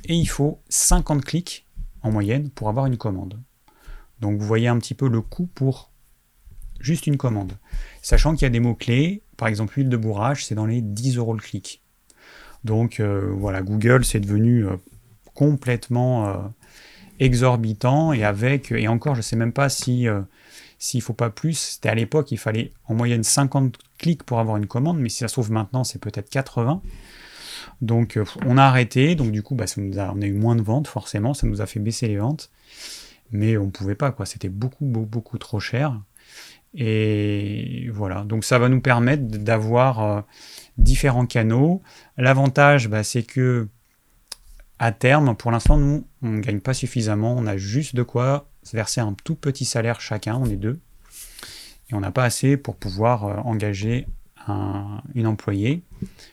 Et 0.04 0.14
il 0.14 0.26
faut 0.26 0.60
50 0.68 1.24
clics 1.24 1.66
en 2.02 2.10
moyenne 2.10 2.50
pour 2.50 2.68
avoir 2.68 2.86
une 2.86 2.96
commande. 2.96 3.40
Donc 4.20 4.38
vous 4.38 4.46
voyez 4.46 4.68
un 4.68 4.78
petit 4.78 4.94
peu 4.94 5.08
le 5.08 5.20
coût 5.20 5.46
pour 5.54 5.90
juste 6.80 7.06
une 7.06 7.16
commande. 7.16 7.52
Sachant 8.02 8.34
qu'il 8.34 8.42
y 8.42 8.46
a 8.46 8.50
des 8.50 8.60
mots-clés, 8.60 9.22
par 9.36 9.48
exemple 9.48 9.74
huile 9.76 9.88
de 9.88 9.96
bourrage, 9.96 10.46
c'est 10.46 10.54
dans 10.54 10.66
les 10.66 10.80
10 10.80 11.16
euros 11.16 11.34
le 11.34 11.40
clic. 11.40 11.82
Donc 12.64 13.00
euh, 13.00 13.32
voilà, 13.36 13.62
Google 13.62 14.04
c'est 14.04 14.20
devenu 14.20 14.66
euh, 14.66 14.76
complètement 15.34 16.28
euh, 16.28 16.34
exorbitant 17.20 18.12
et 18.12 18.24
avec 18.24 18.72
et 18.72 18.88
encore 18.88 19.14
je 19.14 19.22
sais 19.22 19.36
même 19.36 19.52
pas 19.52 19.68
si 19.68 20.06
s'il 20.78 21.02
faut 21.02 21.12
pas 21.12 21.30
plus. 21.30 21.54
C'était 21.54 21.88
à 21.88 21.94
l'époque 21.94 22.32
il 22.32 22.38
fallait 22.38 22.72
en 22.86 22.94
moyenne 22.94 23.22
50 23.22 23.76
clics 23.98 24.22
pour 24.22 24.38
avoir 24.38 24.56
une 24.56 24.66
commande, 24.66 24.98
mais 24.98 25.08
si 25.08 25.18
ça 25.18 25.28
se 25.28 25.34
trouve 25.34 25.50
maintenant 25.50 25.84
c'est 25.84 26.00
peut-être 26.00 26.30
80. 26.30 26.82
Donc 27.80 28.18
on 28.46 28.58
a 28.58 28.62
arrêté, 28.64 29.14
donc 29.14 29.32
du 29.32 29.42
coup 29.42 29.54
bah, 29.54 29.64
on 29.76 30.22
a 30.22 30.26
eu 30.26 30.32
moins 30.32 30.56
de 30.56 30.62
ventes 30.62 30.88
forcément, 30.88 31.34
ça 31.34 31.46
nous 31.46 31.60
a 31.60 31.66
fait 31.66 31.80
baisser 31.80 32.08
les 32.08 32.16
ventes, 32.16 32.50
mais 33.30 33.56
on 33.56 33.70
pouvait 33.70 33.94
pas 33.94 34.12
quoi, 34.12 34.26
c'était 34.26 34.48
beaucoup, 34.48 34.84
beaucoup 34.84 35.38
trop 35.38 35.60
cher. 35.60 36.00
Et 36.74 37.88
voilà, 37.92 38.24
donc 38.24 38.44
ça 38.44 38.58
va 38.58 38.68
nous 38.68 38.80
permettre 38.80 39.24
d'avoir 39.24 40.24
différents 40.76 41.26
canaux. 41.26 41.82
L'avantage, 42.18 42.88
bah, 42.88 43.02
c'est 43.02 43.22
que 43.22 43.68
à 44.78 44.92
terme, 44.92 45.34
pour 45.34 45.50
l'instant, 45.50 45.76
nous, 45.76 46.06
on 46.22 46.28
ne 46.28 46.40
gagne 46.40 46.60
pas 46.60 46.74
suffisamment. 46.74 47.34
On 47.36 47.46
a 47.46 47.56
juste 47.56 47.96
de 47.96 48.02
quoi 48.02 48.48
verser 48.72 49.00
un 49.00 49.14
tout 49.24 49.34
petit 49.34 49.64
salaire 49.64 50.00
chacun, 50.00 50.36
on 50.36 50.46
est 50.46 50.56
deux. 50.56 50.78
Et 51.90 51.94
on 51.94 52.00
n'a 52.00 52.12
pas 52.12 52.24
assez 52.24 52.56
pour 52.56 52.76
pouvoir 52.76 53.24
euh, 53.24 53.36
engager 53.38 54.06
un, 54.48 55.02
une 55.14 55.26
employée, 55.26 55.82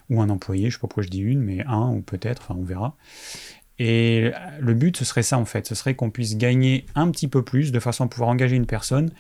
ou 0.10 0.22
un 0.22 0.30
employé, 0.30 0.70
je 0.70 0.76
sais 0.76 0.80
pas 0.80 0.88
pourquoi 0.88 1.04
je 1.04 1.10
dis 1.10 1.22
une, 1.22 1.42
mais 1.42 1.64
un, 1.66 1.92
ou 1.92 2.02
peut-être, 2.02 2.44
enfin 2.44 2.60
on 2.60 2.64
verra. 2.64 2.96
Et 3.78 4.32
le 4.60 4.74
but, 4.74 4.96
ce 4.96 5.06
serait 5.06 5.24
ça 5.24 5.38
en 5.38 5.46
fait, 5.46 5.68
ce 5.68 5.76
serait 5.76 5.96
qu'on 5.96 6.10
puisse 6.10 6.38
gagner 6.38 6.86
un 6.96 7.12
petit 7.12 7.28
peu 7.28 7.44
plus 7.44 7.72
de 7.72 7.80
façon 7.80 8.06
à 8.06 8.08
pouvoir 8.08 8.30
engager 8.30 8.56
une 8.56 8.66
personne 8.66 9.12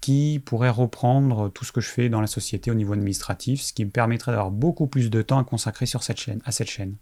qui 0.00 0.42
pourrait 0.44 0.68
reprendre 0.68 1.48
tout 1.48 1.64
ce 1.64 1.72
que 1.72 1.80
je 1.80 1.88
fais 1.88 2.10
dans 2.10 2.20
la 2.20 2.26
société 2.26 2.70
au 2.70 2.74
niveau 2.74 2.92
administratif, 2.92 3.62
ce 3.62 3.72
qui 3.72 3.86
me 3.86 3.90
permettrait 3.90 4.32
d'avoir 4.32 4.50
beaucoup 4.50 4.86
plus 4.86 5.08
de 5.08 5.22
temps 5.22 5.38
à 5.38 5.44
consacrer 5.44 5.86
sur 5.86 6.02
cette 6.02 6.18
chaîne, 6.18 6.40
à 6.44 6.52
cette 6.52 6.68
chaîne. 6.68 6.96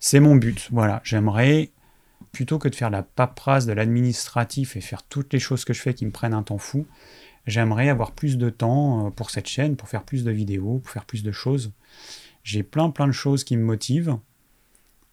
C'est 0.00 0.18
mon 0.18 0.34
but. 0.34 0.68
Voilà, 0.72 1.00
j'aimerais 1.04 1.70
plutôt 2.32 2.58
que 2.58 2.68
de 2.68 2.74
faire 2.74 2.90
la 2.90 3.04
paperasse 3.04 3.66
de 3.66 3.72
l'administratif 3.72 4.76
et 4.76 4.80
faire 4.80 5.04
toutes 5.04 5.32
les 5.32 5.38
choses 5.38 5.64
que 5.64 5.72
je 5.72 5.80
fais 5.80 5.94
qui 5.94 6.04
me 6.04 6.10
prennent 6.10 6.34
un 6.34 6.42
temps 6.42 6.58
fou, 6.58 6.86
j'aimerais 7.50 7.88
avoir 7.88 8.12
plus 8.12 8.38
de 8.38 8.50
temps 8.50 9.10
pour 9.10 9.30
cette 9.30 9.46
chaîne, 9.46 9.76
pour 9.76 9.88
faire 9.88 10.02
plus 10.02 10.24
de 10.24 10.30
vidéos, 10.30 10.78
pour 10.78 10.90
faire 10.90 11.04
plus 11.04 11.22
de 11.22 11.32
choses. 11.32 11.72
J'ai 12.42 12.62
plein 12.62 12.90
plein 12.90 13.06
de 13.06 13.12
choses 13.12 13.44
qui 13.44 13.56
me 13.56 13.64
motivent, 13.64 14.16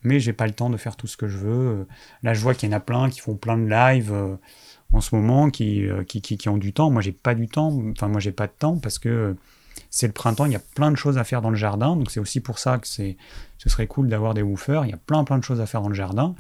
mais 0.04 0.20
j'ai 0.20 0.34
pas 0.34 0.48
le 0.48 0.54
temps 0.54 0.70
de 0.70 0.78
faire 0.78 0.96
tout 0.96 1.08
ce 1.08 1.18
que 1.18 1.28
je 1.28 1.38
veux. 1.38 1.88
Là, 2.24 2.34
je 2.34 2.42
vois 2.42 2.54
qu'il 2.54 2.70
y 2.70 2.74
en 2.74 2.78
a 2.78 2.80
plein 2.80 3.10
qui 3.10 3.20
font 3.20 3.36
plein 3.36 3.58
de 3.58 3.68
lives 3.68 4.14
en 4.94 5.02
ce 5.02 5.14
moment 5.16 5.50
qui, 5.50 5.86
qui, 6.08 6.22
qui, 6.22 6.50
ont 6.50 6.58
du 6.58 6.72
temps. 6.72 6.90
Moi, 6.90 7.02
j'ai 7.02 7.12
pas 7.12 7.36
du 7.36 7.48
temps. 7.48 7.78
Enfin, 7.92 8.08
moi, 8.08 8.22
j'ai 8.22 8.32
pas 8.32 8.48
de 8.48 8.54
temps 8.58 8.78
parce 8.78 9.00
que 9.00 9.36
c'est 9.90 10.08
le 10.08 10.14
printemps, 10.14 10.46
il 10.46 10.52
y 10.52 10.56
a 10.56 10.62
plein 10.76 10.92
de 10.92 10.96
choses 10.96 11.18
à 11.18 11.24
faire 11.24 11.42
dans 11.42 11.50
le 11.50 11.56
jardin, 11.56 11.96
donc 11.96 12.12
c'est 12.12 12.20
aussi 12.20 12.40
pour 12.40 12.60
ça 12.60 12.78
que 12.78 12.88
c'est, 12.88 13.18
ce 13.58 13.70
serait 13.70 13.88
cool 13.88 14.10
d'avoir 14.10 14.34
des 14.34 14.42
woofers. 14.42 14.86
Il 14.86 14.90
y 14.90 14.94
a 14.94 14.98
plein 14.98 15.24
plein 15.24 15.38
de 15.38 15.44
choses 15.44 15.62
à 15.62 15.66
faire 15.66 15.82
dans 15.82 15.90
le 15.90 15.96
jardin, 15.96 16.36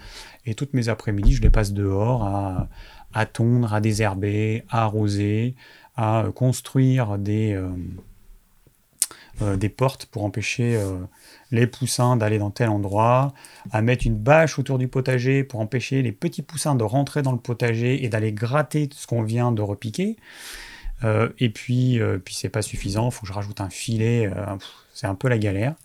et 0.46 0.56
toutes 0.56 0.74
mes 0.74 0.90
après-midi, 0.90 1.34
je 1.34 1.42
les 1.42 1.50
passe 1.50 1.74
dehors 1.74 2.24
à, 2.24 2.68
à 3.14 3.26
tondre, 3.26 3.74
à 3.74 3.82
désherber, 3.82 4.64
à 4.70 4.84
arroser, 4.84 5.56
à 5.98 6.26
construire 6.34 7.18
des, 7.18 7.54
euh, 7.54 7.70
euh, 9.42 9.56
des 9.56 9.70
portes 9.70 10.06
pour 10.06 10.24
empêcher 10.24 10.76
euh, 10.76 10.98
les 11.52 11.68
poussins 11.68 12.18
d'aller 12.18 12.40
dans 12.40 12.50
tel 12.50 12.70
endroit, 12.70 13.34
à 13.72 13.82
mettre 13.82 14.08
une 14.08 14.16
bâche 14.16 14.58
autour 14.58 14.78
du 14.78 14.88
potager 14.88 15.44
pour 15.44 15.60
empêcher 15.60 16.02
les 16.02 16.12
petits 16.12 16.42
poussins 16.42 16.76
de 16.76 16.84
rentrer 16.84 17.22
dans 17.22 17.32
le 17.32 17.38
potager 17.38 18.04
et 18.04 18.10
d'aller 18.10 18.32
gratter 18.32 18.90
ce 18.92 19.06
qu'on 19.06 19.24
vient 19.24 19.52
de 19.52 19.62
repiquer. 19.62 20.18
Euh, 21.04 21.30
et 21.40 21.50
puis, 21.50 22.00
euh, 22.00 22.18
puis 22.18 22.34
c'est 22.34 22.50
pas 22.50 22.62
suffisant, 22.62 23.10
il 23.10 23.12
faut 23.12 23.22
que 23.22 23.28
je 23.28 23.34
rajoute 23.34 23.62
un 23.62 23.70
filet, 23.70 24.26
euh, 24.26 24.56
c'est 24.94 25.08
un 25.08 25.16
peu 25.16 25.28
la 25.28 25.38
galère. 25.38 25.76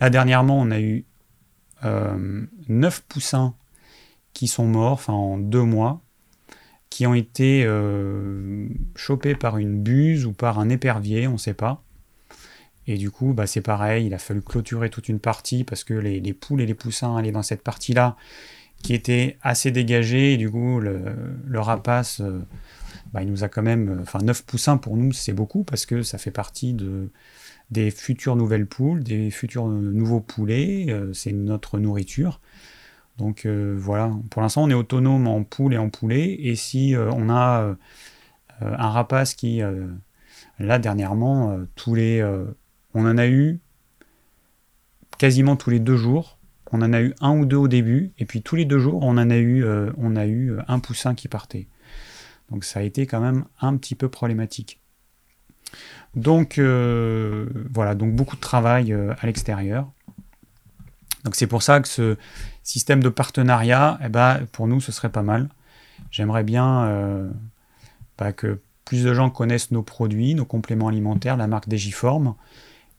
Là, 0.00 0.10
dernièrement, 0.10 0.58
on 0.58 0.70
a 0.70 0.80
eu 0.80 1.04
9 1.82 3.02
poussins 3.08 3.54
qui 4.32 4.46
sont 4.46 4.66
morts, 4.66 5.02
en 5.08 5.36
deux 5.36 5.62
mois, 5.62 6.00
qui 6.94 7.08
ont 7.08 7.14
été 7.14 7.68
chopés 8.94 9.34
par 9.34 9.58
une 9.58 9.82
buse 9.82 10.26
ou 10.26 10.32
par 10.32 10.60
un 10.60 10.68
épervier, 10.68 11.26
on 11.26 11.32
ne 11.32 11.38
sait 11.38 11.52
pas. 11.52 11.82
Et 12.86 12.96
du 12.96 13.10
coup, 13.10 13.32
bah, 13.32 13.48
c'est 13.48 13.62
pareil, 13.62 14.06
il 14.06 14.14
a 14.14 14.18
fallu 14.18 14.42
clôturer 14.42 14.90
toute 14.90 15.08
une 15.08 15.18
partie 15.18 15.64
parce 15.64 15.82
que 15.82 15.94
les, 15.94 16.32
poules 16.34 16.60
et 16.60 16.66
les 16.66 16.74
poussins 16.74 17.16
allaient 17.16 17.32
dans 17.32 17.42
cette 17.42 17.62
partie-là 17.62 18.16
qui 18.80 18.94
était 18.94 19.38
assez 19.42 19.72
dégagée. 19.72 20.34
Et 20.34 20.36
du 20.36 20.48
coup, 20.48 20.78
le, 20.78 21.58
rapace 21.58 22.22
bah, 23.12 23.24
il 23.24 23.28
nous 23.28 23.42
a 23.42 23.48
quand 23.48 23.62
même. 23.62 23.98
Enfin, 24.02 24.20
9 24.20 24.44
poussins 24.44 24.76
pour 24.76 24.96
nous, 24.96 25.12
c'est 25.12 25.32
beaucoup 25.32 25.64
parce 25.64 25.86
que 25.86 26.04
ça 26.04 26.16
fait 26.16 26.30
partie 26.30 26.74
de, 26.74 27.10
des 27.72 27.90
futures 27.90 28.36
nouvelles 28.36 28.66
poules, 28.66 29.02
des 29.02 29.32
futurs 29.32 29.66
nouveaux 29.66 30.20
poulets. 30.20 30.86
Euh, 30.90 31.12
c'est 31.12 31.32
notre 31.32 31.80
nourriture. 31.80 32.40
Donc 33.18 33.46
euh, 33.46 33.74
voilà, 33.78 34.10
pour 34.30 34.42
l'instant, 34.42 34.64
on 34.64 34.70
est 34.70 34.74
autonome 34.74 35.26
en 35.26 35.44
poules 35.44 35.74
et 35.74 35.78
en 35.78 35.88
poulets. 35.88 36.36
Et 36.40 36.56
si 36.56 36.94
euh, 36.94 37.10
on 37.12 37.30
a 37.30 37.76
un 38.60 38.88
rapace 38.88 39.34
qui, 39.34 39.60
là, 40.58 40.78
dernièrement, 40.78 41.58
tous 41.74 41.94
les. 41.94 42.22
on 42.94 43.06
en 43.06 43.18
a 43.18 43.26
eu 43.26 43.60
quasiment 45.18 45.56
tous 45.56 45.70
les 45.70 45.80
deux 45.80 45.96
jours. 45.96 46.38
On 46.72 46.82
en 46.82 46.92
a 46.92 47.00
eu 47.00 47.14
un 47.20 47.36
ou 47.36 47.46
deux 47.46 47.56
au 47.56 47.68
début, 47.68 48.12
et 48.18 48.24
puis 48.24 48.42
tous 48.42 48.56
les 48.56 48.64
deux 48.64 48.78
jours, 48.78 48.98
on 49.02 49.10
en 49.10 49.30
a 49.30 49.36
eu, 49.36 49.64
on 49.96 50.16
a 50.16 50.26
eu 50.26 50.56
un 50.66 50.78
poussin 50.78 51.14
qui 51.14 51.28
partait. 51.28 51.68
Donc 52.50 52.64
ça 52.64 52.80
a 52.80 52.82
été 52.82 53.06
quand 53.06 53.20
même 53.20 53.44
un 53.60 53.76
petit 53.76 53.94
peu 53.94 54.08
problématique. 54.08 54.80
Donc 56.14 56.58
euh, 56.58 57.46
voilà, 57.72 57.94
donc 57.94 58.14
beaucoup 58.14 58.36
de 58.36 58.40
travail 58.40 58.92
euh, 58.92 59.14
à 59.20 59.26
l'extérieur. 59.26 59.90
Donc 61.24 61.34
c'est 61.34 61.46
pour 61.46 61.62
ça 61.62 61.80
que 61.80 61.88
ce 61.88 62.16
système 62.64 63.02
de 63.02 63.08
partenariat, 63.08 63.98
eh 64.04 64.08
ben, 64.08 64.46
pour 64.50 64.66
nous, 64.66 64.80
ce 64.80 64.90
serait 64.90 65.10
pas 65.10 65.22
mal. 65.22 65.48
J'aimerais 66.10 66.42
bien 66.42 66.84
euh, 66.84 67.30
bah, 68.18 68.32
que 68.32 68.60
plus 68.84 69.04
de 69.04 69.14
gens 69.14 69.30
connaissent 69.30 69.70
nos 69.70 69.82
produits, 69.82 70.34
nos 70.34 70.44
compléments 70.44 70.88
alimentaires, 70.88 71.36
la 71.36 71.46
marque 71.46 71.68
Digiform, 71.68 72.34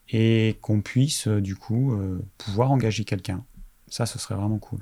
et 0.10 0.58
qu'on 0.62 0.82
puisse 0.82 1.28
du 1.28 1.56
coup 1.56 1.96
pouvoir 2.38 2.72
engager 2.72 3.04
quelqu'un. 3.04 3.44
Ça, 3.88 4.06
ce 4.06 4.18
serait 4.18 4.36
vraiment 4.36 4.58
cool. 4.58 4.80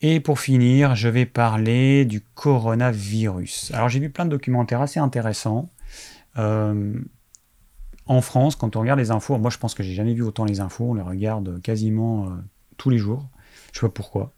Et 0.00 0.20
pour 0.20 0.38
finir, 0.38 0.94
je 0.94 1.08
vais 1.08 1.26
parler 1.26 2.04
du 2.04 2.20
coronavirus. 2.20 3.72
Alors 3.74 3.88
j'ai 3.88 3.98
vu 3.98 4.10
plein 4.10 4.24
de 4.24 4.30
documentaires 4.30 4.80
assez 4.80 5.00
intéressants. 5.00 5.68
Euh, 6.38 6.94
en 8.06 8.20
France, 8.20 8.54
quand 8.54 8.76
on 8.76 8.80
regarde 8.80 9.00
les 9.00 9.10
infos, 9.10 9.36
moi 9.38 9.50
je 9.50 9.58
pense 9.58 9.74
que 9.74 9.82
j'ai 9.82 9.94
jamais 9.94 10.14
vu 10.14 10.22
autant 10.22 10.44
les 10.44 10.60
infos, 10.60 10.90
on 10.90 10.94
les 10.94 11.02
regarde 11.02 11.60
quasiment 11.62 12.26
euh, 12.26 12.28
tous 12.78 12.88
les 12.88 12.98
jours. 12.98 13.28
Je 13.72 13.80
sais 13.80 13.86
pas 13.86 13.92
pourquoi. 13.92 14.32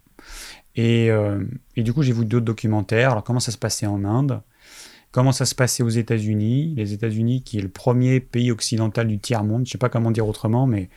Et, 0.77 1.11
euh, 1.11 1.45
et 1.77 1.83
du 1.83 1.93
coup, 1.93 2.03
j'ai 2.03 2.13
vu 2.13 2.25
d'autres 2.25 2.45
documentaires. 2.45 3.13
Alors, 3.13 3.25
comment 3.25 3.41
ça 3.41 3.53
se 3.53 3.59
passait 3.59 3.87
en 3.87 4.05
Inde? 4.05 4.43
Comment 5.13 5.33
ça 5.33 5.45
se 5.45 5.55
passait 5.55 5.83
aux 5.83 5.89
États-Unis? 5.89 6.75
Les 6.77 6.93
États-Unis, 6.93 7.43
qui 7.43 7.59
est 7.59 7.63
le 7.63 7.69
premier 7.69 8.21
pays 8.21 8.53
occidental 8.53 9.09
du 9.09 9.19
tiers-monde, 9.19 9.67
je 9.67 9.73
sais 9.73 9.79
pas 9.79 9.89
comment 9.89 10.13
dire 10.13 10.27
autrement, 10.29 10.67
mais 10.67 10.89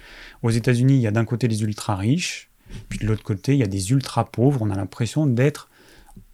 aux 0.43 0.51
États-Unis, 0.51 0.95
il 0.95 1.01
y 1.01 1.08
a 1.08 1.12
d'un 1.12 1.25
côté 1.25 1.47
les 1.47 1.63
ultra 1.63 1.95
riches, 1.95 2.51
puis 2.89 2.99
de 2.99 3.08
l'autre 3.08 3.23
côté, 3.23 3.53
il 3.53 3.60
y 3.60 3.63
a 3.63 3.67
des 3.67 3.91
ultra 3.91 4.25
pauvres. 4.25 4.62
On 4.62 4.69
a 4.69 4.75
l'impression 4.75 5.25
d'être 5.25 5.69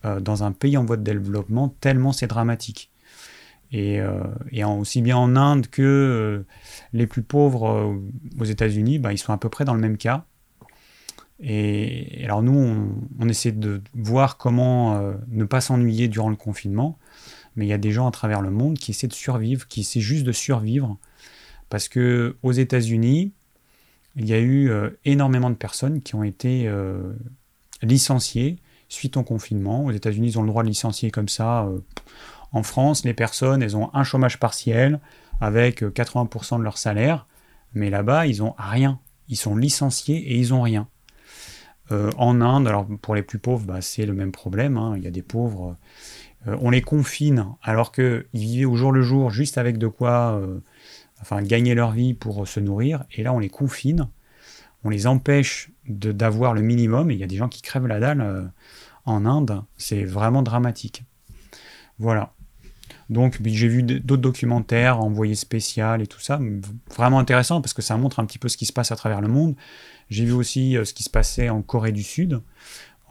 euh, 0.03 0.19
dans 0.19 0.43
un 0.43 0.51
pays 0.51 0.75
en 0.75 0.83
voie 0.83 0.97
de 0.97 1.03
développement 1.03 1.69
tellement 1.79 2.11
c'est 2.11 2.27
dramatique. 2.27 2.91
Et, 3.71 4.01
euh, 4.01 4.23
aussi 4.67 5.01
bien 5.01 5.15
en 5.15 5.35
Inde 5.35 5.67
que 5.67 6.43
les 6.91 7.07
plus 7.07 7.21
pauvres 7.21 7.97
aux 8.39 8.43
États-Unis, 8.45 8.99
bah, 8.99 9.13
ils 9.13 9.17
sont 9.17 9.31
à 9.31 9.37
peu 9.37 9.47
près 9.47 9.63
dans 9.63 9.75
le 9.75 9.79
même 9.79 9.97
cas. 9.97 10.25
Et, 11.41 12.21
alors 12.23 12.41
nous, 12.41 12.87
on, 13.19 13.29
essaie 13.29 13.51
de 13.51 13.81
voir 13.93 14.37
comment 14.37 15.01
ne 15.29 15.43
pas 15.45 15.61
s'ennuyer 15.61 16.07
durant 16.07 16.29
le 16.29 16.35
confinement, 16.35 16.97
mais 17.55 17.65
il 17.65 17.69
y 17.69 17.73
a 17.73 17.77
des 17.77 17.91
gens 17.91 18.07
à 18.07 18.11
travers 18.11 18.41
le 18.41 18.51
monde 18.51 18.77
qui 18.77 18.91
essaient 18.91 19.07
de 19.07 19.13
survivre, 19.13 19.67
qui 19.67 19.81
essaient 19.81 20.01
juste 20.01 20.25
de 20.25 20.31
survivre, 20.31 20.97
parce 21.69 21.87
que 21.87 22.35
aux 22.43 22.51
États-Unis, 22.51 23.31
il 24.15 24.27
y 24.27 24.33
a 24.33 24.39
eu 24.39 24.69
euh, 24.69 24.89
énormément 25.05 25.49
de 25.49 25.55
personnes 25.55 26.01
qui 26.01 26.15
ont 26.15 26.23
été 26.23 26.67
euh, 26.67 27.13
licenciées 27.81 28.57
suite 28.89 29.17
au 29.17 29.23
confinement. 29.23 29.85
Aux 29.85 29.91
États-Unis, 29.91 30.29
ils 30.29 30.39
ont 30.39 30.43
le 30.43 30.49
droit 30.49 30.63
de 30.63 30.67
licencier 30.67 31.11
comme 31.11 31.29
ça. 31.29 31.65
Euh, 31.65 31.79
en 32.51 32.63
France, 32.63 33.05
les 33.05 33.13
personnes, 33.13 33.61
elles 33.61 33.77
ont 33.77 33.89
un 33.93 34.03
chômage 34.03 34.39
partiel 34.39 34.99
avec 35.39 35.83
80% 35.83 36.57
de 36.57 36.63
leur 36.63 36.77
salaire, 36.77 37.27
mais 37.73 37.89
là-bas, 37.89 38.25
ils 38.25 38.39
n'ont 38.39 38.55
rien. 38.57 38.99
Ils 39.29 39.37
sont 39.37 39.55
licenciés 39.55 40.17
et 40.17 40.35
ils 40.37 40.49
n'ont 40.49 40.63
rien. 40.63 40.87
En 41.91 42.41
Inde, 42.41 42.67
alors 42.67 42.85
pour 43.01 43.15
les 43.15 43.23
plus 43.23 43.39
pauvres, 43.39 43.65
bah, 43.65 43.81
c'est 43.81 44.05
le 44.05 44.13
même 44.13 44.31
problème. 44.31 44.77
Hein. 44.77 44.93
Il 44.97 45.03
y 45.03 45.07
a 45.07 45.11
des 45.11 45.21
pauvres, 45.21 45.75
on 46.45 46.69
les 46.69 46.81
confine 46.81 47.47
alors 47.61 47.91
qu'ils 47.91 48.25
vivaient 48.33 48.65
au 48.65 48.75
jour 48.75 48.91
le 48.91 49.01
jour 49.01 49.29
juste 49.31 49.57
avec 49.57 49.77
de 49.77 49.87
quoi 49.87 50.41
enfin 51.21 51.41
gagner 51.41 51.75
leur 51.75 51.91
vie 51.91 52.13
pour 52.13 52.47
se 52.47 52.59
nourrir, 52.59 53.03
et 53.11 53.23
là 53.23 53.33
on 53.33 53.39
les 53.39 53.49
confine, 53.49 54.07
on 54.83 54.89
les 54.89 55.07
empêche 55.07 55.71
d'avoir 55.87 56.53
le 56.53 56.61
minimum, 56.61 57.11
et 57.11 57.13
il 57.13 57.19
y 57.19 57.23
a 57.23 57.27
des 57.27 57.35
gens 57.35 57.49
qui 57.49 57.61
crèvent 57.61 57.87
la 57.87 57.99
dalle 57.99 58.21
euh, 58.21 58.43
en 59.05 59.25
Inde, 59.25 59.63
c'est 59.77 60.03
vraiment 60.03 60.43
dramatique. 60.43 61.03
Voilà. 61.97 62.33
Donc 63.09 63.39
j'ai 63.43 63.67
vu 63.67 63.81
d'autres 63.81 64.21
documentaires, 64.21 64.99
envoyés 64.99 65.35
spécial 65.35 66.01
et 66.01 66.07
tout 66.07 66.19
ça, 66.19 66.39
vraiment 66.95 67.19
intéressant 67.19 67.59
parce 67.59 67.73
que 67.73 67.81
ça 67.81 67.97
montre 67.97 68.19
un 68.19 68.25
petit 68.25 68.37
peu 68.37 68.47
ce 68.49 68.57
qui 68.57 68.67
se 68.67 68.73
passe 68.73 68.91
à 68.91 68.95
travers 68.95 69.19
le 69.19 69.27
monde. 69.27 69.55
J'ai 70.09 70.25
vu 70.25 70.31
aussi 70.31 70.77
euh, 70.77 70.85
ce 70.85 70.93
qui 70.93 71.03
se 71.03 71.09
passait 71.09 71.49
en 71.49 71.61
Corée 71.61 71.91
du 71.91 72.03
Sud. 72.03 72.41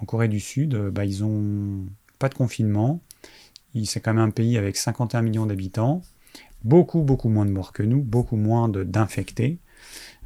En 0.01 0.05
Corée 0.05 0.29
du 0.29 0.41
Sud, 0.41 0.75
euh, 0.75 0.91
bah, 0.91 1.05
ils 1.05 1.25
ont 1.25 1.87
pas 2.19 2.29
de 2.29 2.35
confinement. 2.35 3.01
C'est 3.85 4.01
quand 4.01 4.15
même 4.15 4.25
un 4.25 4.31
pays 4.31 4.59
avec 4.59 4.77
51 4.77 5.23
millions 5.23 5.47
d'habitants 5.47 6.03
beaucoup, 6.65 7.03
beaucoup 7.03 7.29
moins 7.29 7.47
de 7.47 7.51
morts 7.51 7.73
que 7.73 7.83
nous, 7.83 8.03
beaucoup 8.03 8.37
moins 8.37 8.69
d'infectés. 8.69 9.59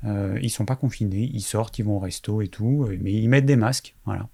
Euh, 0.05 0.39
ils 0.43 0.51
sont 0.51 0.65
pas 0.65 0.77
confinés, 0.77 1.31
ils 1.33 1.43
sortent, 1.43 1.79
ils 1.79 1.85
vont 1.85 1.97
au 1.97 2.01
resto 2.01 2.43
et 2.43 2.49
tout, 2.49 2.85
euh, 2.85 2.99
mais 3.01 3.13
ils 3.13 3.29
mettent 3.29 3.47
des 3.47 3.57
masques, 3.57 3.95
voilà. 4.05 4.29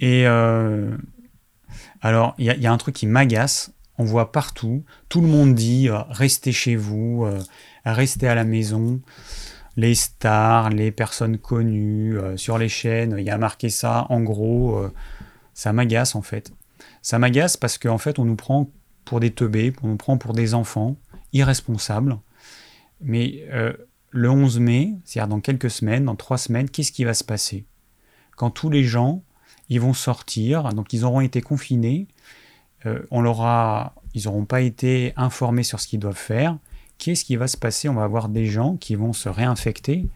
Et 0.00 0.26
alors, 2.02 2.34
il 2.38 2.44
y, 2.44 2.66
a 2.66 2.72
un 2.72 2.76
truc 2.76 2.94
qui 2.94 3.06
m'agace, 3.06 3.72
on 3.96 4.04
voit 4.04 4.30
partout, 4.30 4.84
tout 5.08 5.22
le 5.22 5.28
monde 5.28 5.54
dit 5.54 5.88
restez 6.10 6.52
chez 6.52 6.76
vous, 6.76 7.26
restez 7.84 8.28
à 8.28 8.34
la 8.34 8.44
maison. 8.44 9.00
Les 9.76 9.94
stars, 9.94 10.70
les 10.70 10.90
personnes 10.90 11.38
connues 11.38 12.18
sur 12.36 12.56
les 12.56 12.68
chaînes, 12.68 13.16
il 13.18 13.24
y 13.24 13.30
a 13.30 13.36
marqué 13.36 13.68
ça, 13.68 14.06
en 14.08 14.20
gros, 14.22 14.80
ça 15.52 15.72
m'agace 15.72 16.14
en 16.14 16.22
fait. 16.22 16.52
Ça 17.02 17.18
m'agace 17.18 17.56
parce 17.56 17.78
qu'en 17.78 17.98
fait, 17.98 18.18
on 18.18 18.24
nous 18.24 18.36
prend 18.36 18.70
pour 19.04 19.20
des 19.20 19.30
teubés, 19.30 19.72
on 19.82 19.88
nous 19.88 19.96
prend 19.96 20.18
pour 20.18 20.32
des 20.32 20.54
enfants 20.54 20.96
irresponsables. 21.32 22.18
Mais 23.00 23.44
euh, 23.52 23.72
le 24.10 24.30
11 24.30 24.58
mai, 24.60 24.94
c'est-à-dire 25.04 25.28
dans 25.28 25.40
quelques 25.40 25.70
semaines, 25.70 26.04
dans 26.04 26.16
trois 26.16 26.38
semaines, 26.38 26.68
qu'est-ce 26.68 26.92
qui 26.92 27.04
va 27.04 27.14
se 27.14 27.24
passer? 27.24 27.64
Quand 28.36 28.50
tous 28.50 28.70
les 28.70 28.84
gens, 28.84 29.22
ils 29.68 29.80
vont 29.80 29.94
sortir, 29.94 30.72
donc 30.74 30.92
ils 30.92 31.04
auront 31.04 31.20
été 31.20 31.40
confinés, 31.40 32.06
euh, 32.84 33.02
on 33.10 33.22
leur 33.22 33.94
ils 34.14 34.24
n'auront 34.24 34.44
pas 34.44 34.60
été 34.60 35.12
informés 35.16 35.62
sur 35.62 35.80
ce 35.80 35.88
qu'ils 35.88 36.00
doivent 36.00 36.16
faire. 36.16 36.58
Qu'est-ce 36.98 37.24
qui 37.24 37.36
va 37.36 37.48
se 37.48 37.56
passer? 37.56 37.88
On 37.88 37.94
va 37.94 38.04
avoir 38.04 38.28
des 38.28 38.46
gens 38.46 38.76
qui 38.76 38.94
vont 38.94 39.12
se 39.12 39.28
réinfecter 39.28 40.08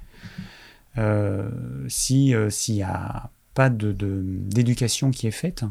euh, 0.99 1.51
si 1.89 2.35
s'il 2.49 2.75
n'y 2.77 2.83
a 2.83 3.31
pas 3.55 3.71
d'éducation 3.71 5.11
qui 5.11 5.27
est 5.27 5.33
faite. 5.33 5.65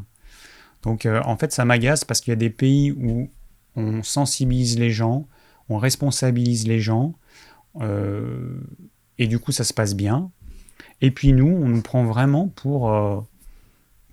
Donc 0.84 1.06
euh, 1.06 1.22
en 1.26 1.38
fait, 1.38 1.52
ça 1.52 1.66
m'agace 1.66 2.06
parce 2.06 2.22
qu'il 2.22 2.32
y 2.32 2.34
a 2.34 2.38
des 2.38 2.50
pays 2.50 2.92
où 2.92 3.30
on 3.76 4.04
sensibilise 4.04 4.80
les 4.80 4.92
gens, 4.92 5.28
on 5.70 5.78
responsabilise 5.78 6.68
les 6.68 6.80
gens, 6.80 7.14
euh, 7.82 8.60
et 9.18 9.28
du 9.28 9.40
coup 9.40 9.52
ça 9.52 9.64
se 9.64 9.74
passe 9.74 9.96
bien. 9.96 10.32
Et 11.02 11.12
puis 11.12 11.34
nous, 11.34 11.48
on 11.48 11.68
nous 11.68 11.82
prend 11.82 12.04
vraiment 12.04 12.48
pour 12.48 12.94
euh, 12.94 13.20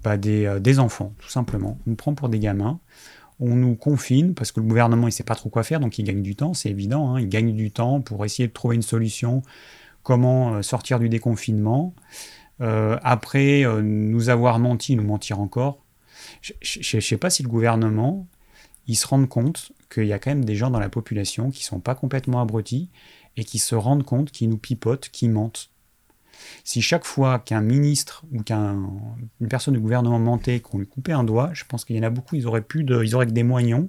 bah, 0.02 0.16
des, 0.16 0.78
enfants, 0.78 1.12
tout 1.18 1.28
simplement. 1.28 1.78
On 1.86 1.90
nous 1.90 1.96
prend 1.96 2.14
pour 2.14 2.28
des 2.28 2.38
gamins. 2.38 2.80
On 3.38 3.54
nous 3.54 3.74
confine 3.74 4.34
parce 4.34 4.52
que 4.52 4.60
le 4.60 4.66
gouvernement 4.66 5.08
il 5.08 5.12
sait 5.12 5.24
pas 5.24 5.34
trop 5.34 5.50
quoi 5.50 5.62
faire, 5.62 5.80
donc 5.80 5.98
il 5.98 6.04
gagne 6.04 6.22
du 6.22 6.36
temps, 6.36 6.54
c'est 6.54 6.70
évident. 6.70 7.14
Hein. 7.14 7.20
il 7.20 7.28
gagne 7.28 7.54
du 7.54 7.70
temps 7.70 8.00
pour 8.00 8.24
essayer 8.24 8.48
de 8.48 8.52
trouver 8.52 8.76
une 8.76 8.82
solution, 8.82 9.42
comment 10.02 10.62
sortir 10.62 10.98
du 10.98 11.08
déconfinement. 11.08 11.94
après 12.60 13.64
nous 13.82 14.28
avoir 14.30 14.58
menti, 14.58 14.96
nous 14.96 15.04
mentir 15.04 15.40
encore, 15.40 15.84
je 16.40 16.96
ne 16.96 17.00
sais 17.00 17.16
pas 17.16 17.30
si 17.30 17.42
le 17.42 17.48
gouvernement, 17.48 18.26
ils 18.86 18.96
se 18.96 19.06
rendent 19.06 19.28
compte 19.28 19.72
qu'il 19.92 20.06
y 20.06 20.12
a 20.12 20.18
quand 20.18 20.30
même 20.30 20.44
des 20.44 20.54
gens 20.54 20.70
dans 20.70 20.80
la 20.80 20.88
population 20.88 21.50
qui 21.50 21.64
sont 21.64 21.80
pas 21.80 21.94
complètement 21.94 22.40
abrutis 22.40 22.90
et 23.36 23.44
qui 23.44 23.58
se 23.58 23.74
rendent 23.74 24.04
compte 24.04 24.30
qu'ils 24.30 24.48
nous 24.48 24.58
pipotent, 24.58 25.08
qu'ils 25.10 25.30
mentent. 25.30 25.70
Si 26.64 26.82
chaque 26.82 27.04
fois 27.04 27.38
qu'un 27.38 27.60
ministre 27.60 28.24
ou 28.32 28.42
qu'une 28.42 29.48
personne 29.48 29.74
du 29.74 29.80
gouvernement 29.80 30.18
mentait, 30.18 30.60
qu'on 30.60 30.78
lui 30.78 30.86
coupait 30.86 31.12
un 31.12 31.24
doigt, 31.24 31.50
je 31.52 31.64
pense 31.64 31.84
qu'il 31.84 31.96
y 31.96 32.00
en 32.00 32.02
a 32.02 32.10
beaucoup, 32.10 32.36
ils 32.36 32.46
auraient 32.46 32.62
plus 32.62 32.84
de, 32.84 33.02
ils 33.02 33.14
auraient 33.14 33.26
que 33.26 33.32
des 33.32 33.42
moignons 33.42 33.88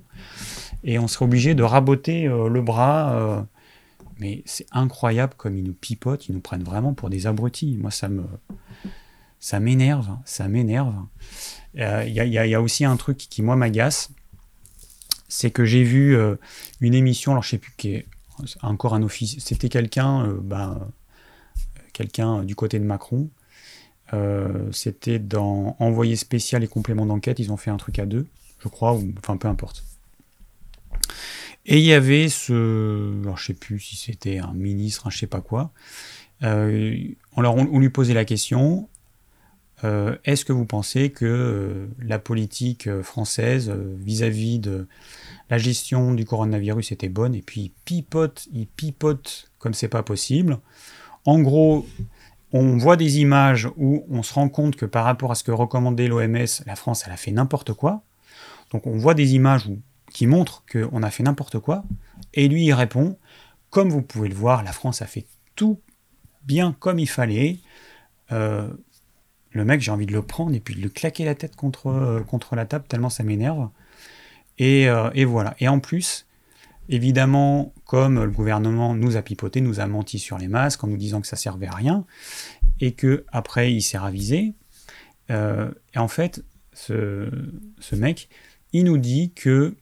et 0.84 1.00
on 1.00 1.08
serait 1.08 1.26
obligé 1.26 1.56
de 1.56 1.64
raboter 1.64 2.28
euh, 2.28 2.50
le 2.50 2.62
bras. 2.62 3.14
Euh. 3.14 3.42
mais 4.20 4.44
c'est 4.46 4.68
incroyable 4.72 5.34
comme 5.38 5.58
ils 5.58 5.64
nous 5.64 5.74
pipotent, 5.74 6.28
ils 6.28 6.34
nous 6.34 6.42
prennent 6.42 6.64
vraiment 6.64 6.94
pour 6.94 7.10
des 7.10 7.28
abrutis. 7.28 7.78
Moi, 7.78 7.92
ça 7.92 8.10
me, 8.10 8.24
ça 9.40 9.60
m'énerve, 9.60 10.18
ça 10.26 10.48
m'énerve. 10.48 10.96
Il 11.76 11.82
euh, 11.82 12.06
y, 12.06 12.56
a 12.56 12.62
aussi 12.62 12.86
un 12.86 12.96
truc 12.96 13.18
qui, 13.18 13.42
moi, 13.42 13.56
m'agace. 13.56 14.10
C'est 15.30 15.52
que 15.52 15.66
j'ai 15.66 15.84
vu 15.84 16.18
une 16.80 16.94
émission, 16.94 17.34
alors 17.34 17.44
je 17.44 17.50
sais 17.50 17.58
plus 17.58 17.74
qui 17.76 17.90
est 17.96 18.08
encore 18.62 18.94
un 18.94 19.04
office, 19.04 19.36
c'était 19.40 19.68
quelqu'un 19.68 20.26
ben, 20.42 20.80
quelqu'un 21.98 22.44
du 22.44 22.56
côté 22.56 22.80
de 22.80 22.86
Macron. 22.86 23.30
c'était 24.72 25.20
dans 25.20 25.76
Envoyé 25.80 26.16
spécial 26.16 26.64
et 26.64 26.68
complément 26.68 27.06
d'enquête, 27.06 27.40
ils 27.40 27.52
ont 27.52 27.58
fait 27.58 27.72
un 27.72 27.78
truc 27.78 28.00
à 28.00 28.06
deux, 28.06 28.28
je 28.60 28.68
crois, 28.68 28.94
ou 28.94 29.14
enfin 29.20 29.38
peu 29.38 29.48
importe. 29.48 29.84
Et 31.66 31.80
il 31.80 31.86
y 31.86 31.94
avait 31.94 32.30
ce, 32.30 33.20
alors 33.24 33.38
je 33.38 33.48
sais 33.48 33.54
plus 33.54 33.80
si 33.80 33.98
c'était 33.98 34.38
un 34.40 34.54
ministre, 34.54 35.08
un 35.08 35.10
je 35.10 35.18
sais 35.18 35.28
pas 35.28 35.42
quoi. 35.42 35.72
on, 36.42 37.42
leur, 37.42 37.56
on 37.56 37.80
lui 37.80 37.90
posait 37.90 38.14
la 38.14 38.26
question 38.26 38.88
euh, 39.84 40.16
est-ce 40.26 40.44
que 40.44 40.54
vous 40.54 40.66
pensez 40.66 41.12
que 41.12 41.26
euh, 41.26 41.88
la 42.00 42.18
politique 42.18 42.88
euh, 42.88 43.04
française 43.04 43.70
vis-à-vis 43.70 44.58
de 44.58 44.88
la 45.52 45.60
gestion 45.60 46.14
du 46.14 46.26
coronavirus 46.26 46.92
était 46.92 47.10
bonne? 47.10 47.36
Et 47.36 47.42
puis 47.42 47.62
il 47.62 47.72
pipote, 47.86 48.48
il 48.54 48.68
pipote 48.68 49.52
comme 49.60 49.74
c'est 49.74 49.88
pas 49.88 50.04
possible. 50.04 50.60
En 51.28 51.40
gros, 51.42 51.86
on 52.54 52.78
voit 52.78 52.96
des 52.96 53.20
images 53.20 53.70
où 53.76 54.06
on 54.10 54.24
se 54.24 54.34
rend 54.34 54.48
compte 54.50 54.78
que 54.78 54.86
par 54.86 55.04
rapport 55.04 55.30
à 55.30 55.36
ce 55.36 55.44
que 55.44 55.52
recommandait 55.52 56.08
l'OMS, 56.08 56.48
la 56.66 56.76
France, 56.76 57.04
elle 57.06 57.12
a 57.12 57.18
fait 57.18 57.32
n'importe 57.32 57.74
quoi. 57.74 58.02
Donc 58.72 58.88
on 58.88 58.98
voit 58.98 59.14
des 59.14 59.36
images 59.36 59.70
qui 60.12 60.26
montrent 60.26 60.64
qu'on 60.72 61.04
a 61.04 61.12
fait 61.12 61.24
n'importe 61.24 61.60
quoi. 61.60 61.84
Et 62.34 62.48
lui, 62.48 62.66
il 62.66 62.74
répond, 62.74 63.18
comme 63.70 63.90
vous 63.90 64.02
pouvez 64.02 64.30
le 64.30 64.36
voir, 64.36 64.64
la 64.64 64.72
France 64.72 65.02
a 65.02 65.06
fait 65.06 65.26
tout 65.56 65.82
bien 66.46 66.74
comme 66.80 66.98
il 66.98 67.10
fallait. 67.10 67.60
Le 68.30 69.66
mec, 69.66 69.82
j'ai 69.82 69.90
envie 69.90 70.06
de 70.06 70.14
le 70.14 70.22
prendre 70.22 70.54
et 70.54 70.60
puis 70.60 70.76
de 70.76 70.82
le 70.82 70.90
claquer 70.90 71.26
la 71.26 71.34
tête 71.34 71.56
contre, 71.56 71.88
euh, 71.88 72.56
la 72.56 72.66
table, 72.66 72.86
tellement 72.88 73.10
ça 73.10 73.24
m'énerve. 73.24 73.70
Et, 74.60 74.88
euh, 74.88 75.10
et, 75.16 75.26
voilà. 75.26 75.56
Et 75.60 75.68
en 75.68 75.80
plus, 75.80 76.27
évidemment, 76.90 77.74
comme 77.86 78.24
le 78.24 78.32
gouvernement 78.32 78.96
nous 78.96 79.18
a 79.18 79.22
pipoté, 79.22 79.62
nous 79.62 79.80
a 79.80 79.88
menti 79.88 80.20
sur 80.20 80.38
les 80.38 80.48
masques 80.48 80.84
en 80.84 80.88
nous 80.88 80.98
disant 80.98 81.22
que 81.22 81.28
ça 81.28 81.36
servait 81.36 81.68
à 81.68 81.76
rien, 81.76 82.06
et 82.80 82.94
que 82.94 83.26
après 83.32 83.74
il 83.74 83.82
s'est 83.82 83.98
ravisé. 83.98 84.54
Euh, 85.30 85.72
et 85.94 86.00
en 86.00 86.08
fait, 86.08 86.44
ce, 86.74 87.30
ce, 87.80 87.96
mec, 87.96 88.30
il 88.74 88.86
nous 88.86 88.98
dit 88.98 89.32
que 89.34 89.76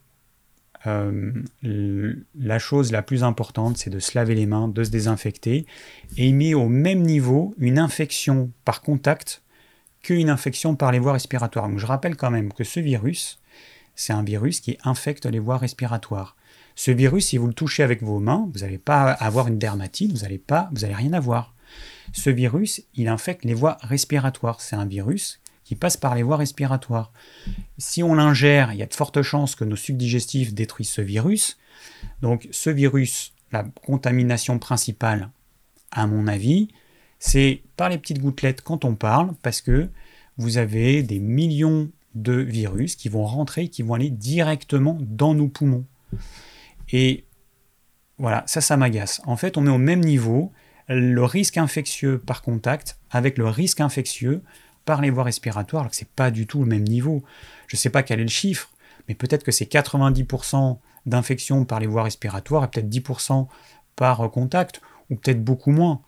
la 0.83 2.59
chose 2.59 2.91
la 2.91 3.01
plus 3.01 3.23
importante, 3.23 3.77
c'est 3.77 3.89
de 3.89 3.97
se 3.99 4.15
laver 4.15 4.35
les 4.35 4.45
mains, 4.45 4.67
de 4.67 4.83
se 4.83 4.91
désinfecter, 4.91 5.65
et 6.17 6.27
il 6.27 6.35
met 6.35 6.53
au 6.53 6.69
même 6.69 7.01
niveau 7.01 7.55
une 7.57 7.79
infection 7.79 8.51
par 8.65 8.81
contact 8.81 9.41
qu'une 10.05 10.29
infection 10.29 10.75
par 10.75 10.91
les 10.91 10.99
voies 10.99 11.13
respiratoires. 11.13 11.67
Donc 11.67 11.79
je 11.79 11.85
rappelle 11.87 12.15
quand 12.15 12.29
même 12.29 12.53
que 12.53 12.63
ce 12.63 12.79
virus, 12.79 13.39
c'est 13.95 14.13
un 14.13 14.23
virus 14.23 14.59
qui 14.59 14.77
infecte 14.83 15.25
les 15.25 15.39
voies 15.39 15.57
respiratoires. 15.57 16.35
Ce 16.75 16.91
virus, 16.91 17.27
si 17.27 17.37
vous 17.37 17.47
le 17.47 17.53
touchez 17.53 17.83
avec 17.83 18.03
vos 18.03 18.19
mains, 18.19 18.49
vous 18.53 18.59
n'allez 18.59 18.77
pas 18.77 19.11
avoir 19.11 19.47
une 19.47 19.57
dermatite, 19.57 20.11
vous 20.11 20.23
n'allez 20.23 20.37
pas, 20.37 20.69
vous 20.73 20.81
n'allez 20.81 20.95
rien 20.95 21.13
avoir. 21.13 21.55
Ce 22.13 22.29
virus, 22.29 22.81
il 22.93 23.07
infecte 23.07 23.45
les 23.45 23.53
voies 23.53 23.77
respiratoires. 23.81 24.61
C'est 24.61 24.75
un 24.75 24.85
virus 24.85 25.39
qui 25.63 25.75
passe 25.75 25.97
par 25.97 26.15
les 26.15 26.23
voies 26.23 26.37
respiratoires. 26.37 27.11
Si 27.77 28.03
on 28.03 28.13
l'ingère, 28.13 28.71
il 28.73 28.77
y 28.77 28.83
a 28.83 28.85
de 28.85 28.93
fortes 28.93 29.21
chances 29.21 29.55
que 29.55 29.63
nos 29.63 29.75
sucs 29.75 29.97
digestifs 29.97 30.53
détruisent 30.53 30.89
ce 30.89 31.01
virus. 31.01 31.57
Donc 32.21 32.47
ce 32.51 32.69
virus, 32.69 33.33
la 33.51 33.63
contamination 33.63 34.59
principale, 34.59 35.29
à 35.91 36.07
mon 36.07 36.27
avis, 36.27 36.69
c'est 37.19 37.61
par 37.77 37.89
les 37.89 37.97
petites 37.97 38.21
gouttelettes 38.21 38.61
quand 38.61 38.85
on 38.85 38.95
parle, 38.95 39.33
parce 39.41 39.61
que 39.61 39.89
vous 40.37 40.57
avez 40.57 41.01
des 41.01 41.19
millions 41.19 41.89
de 42.13 42.33
virus 42.33 42.95
qui 42.95 43.09
vont 43.09 43.25
rentrer, 43.25 43.69
qui 43.69 43.81
vont 43.81 43.95
aller 43.95 44.09
directement 44.09 44.97
dans 45.01 45.33
nos 45.33 45.47
poumons. 45.47 45.85
Et 46.91 47.25
voilà, 48.17 48.43
ça, 48.47 48.61
ça 48.61 48.77
m'agace. 48.77 49.21
En 49.25 49.35
fait, 49.37 49.57
on 49.57 49.61
met 49.61 49.71
au 49.71 49.77
même 49.77 50.01
niveau 50.01 50.51
le 50.87 51.23
risque 51.23 51.57
infectieux 51.57 52.19
par 52.19 52.41
contact 52.41 52.99
avec 53.09 53.37
le 53.37 53.47
risque 53.47 53.81
infectieux 53.81 54.41
par 54.85 55.01
les 55.01 55.09
voies 55.09 55.23
respiratoires, 55.23 55.81
alors 55.81 55.91
que 55.91 55.97
c'est 55.97 56.07
pas 56.09 56.31
du 56.31 56.45
tout 56.45 56.59
le 56.59 56.67
même 56.67 56.83
niveau. 56.83 57.23
Je 57.67 57.75
ne 57.75 57.79
sais 57.79 57.89
pas 57.89 58.03
quel 58.03 58.19
est 58.19 58.23
le 58.23 58.29
chiffre, 58.29 58.69
mais 59.07 59.15
peut-être 59.15 59.43
que 59.43 59.51
c'est 59.51 59.69
90% 59.69 60.77
d'infection 61.05 61.65
par 61.65 61.79
les 61.79 61.87
voies 61.87 62.03
respiratoires 62.03 62.63
et 62.63 62.67
peut-être 62.67 62.89
10% 62.89 63.47
par 63.95 64.29
contact, 64.29 64.81
ou 65.09 65.15
peut-être 65.15 65.43
beaucoup 65.43 65.71
moins. 65.71 66.01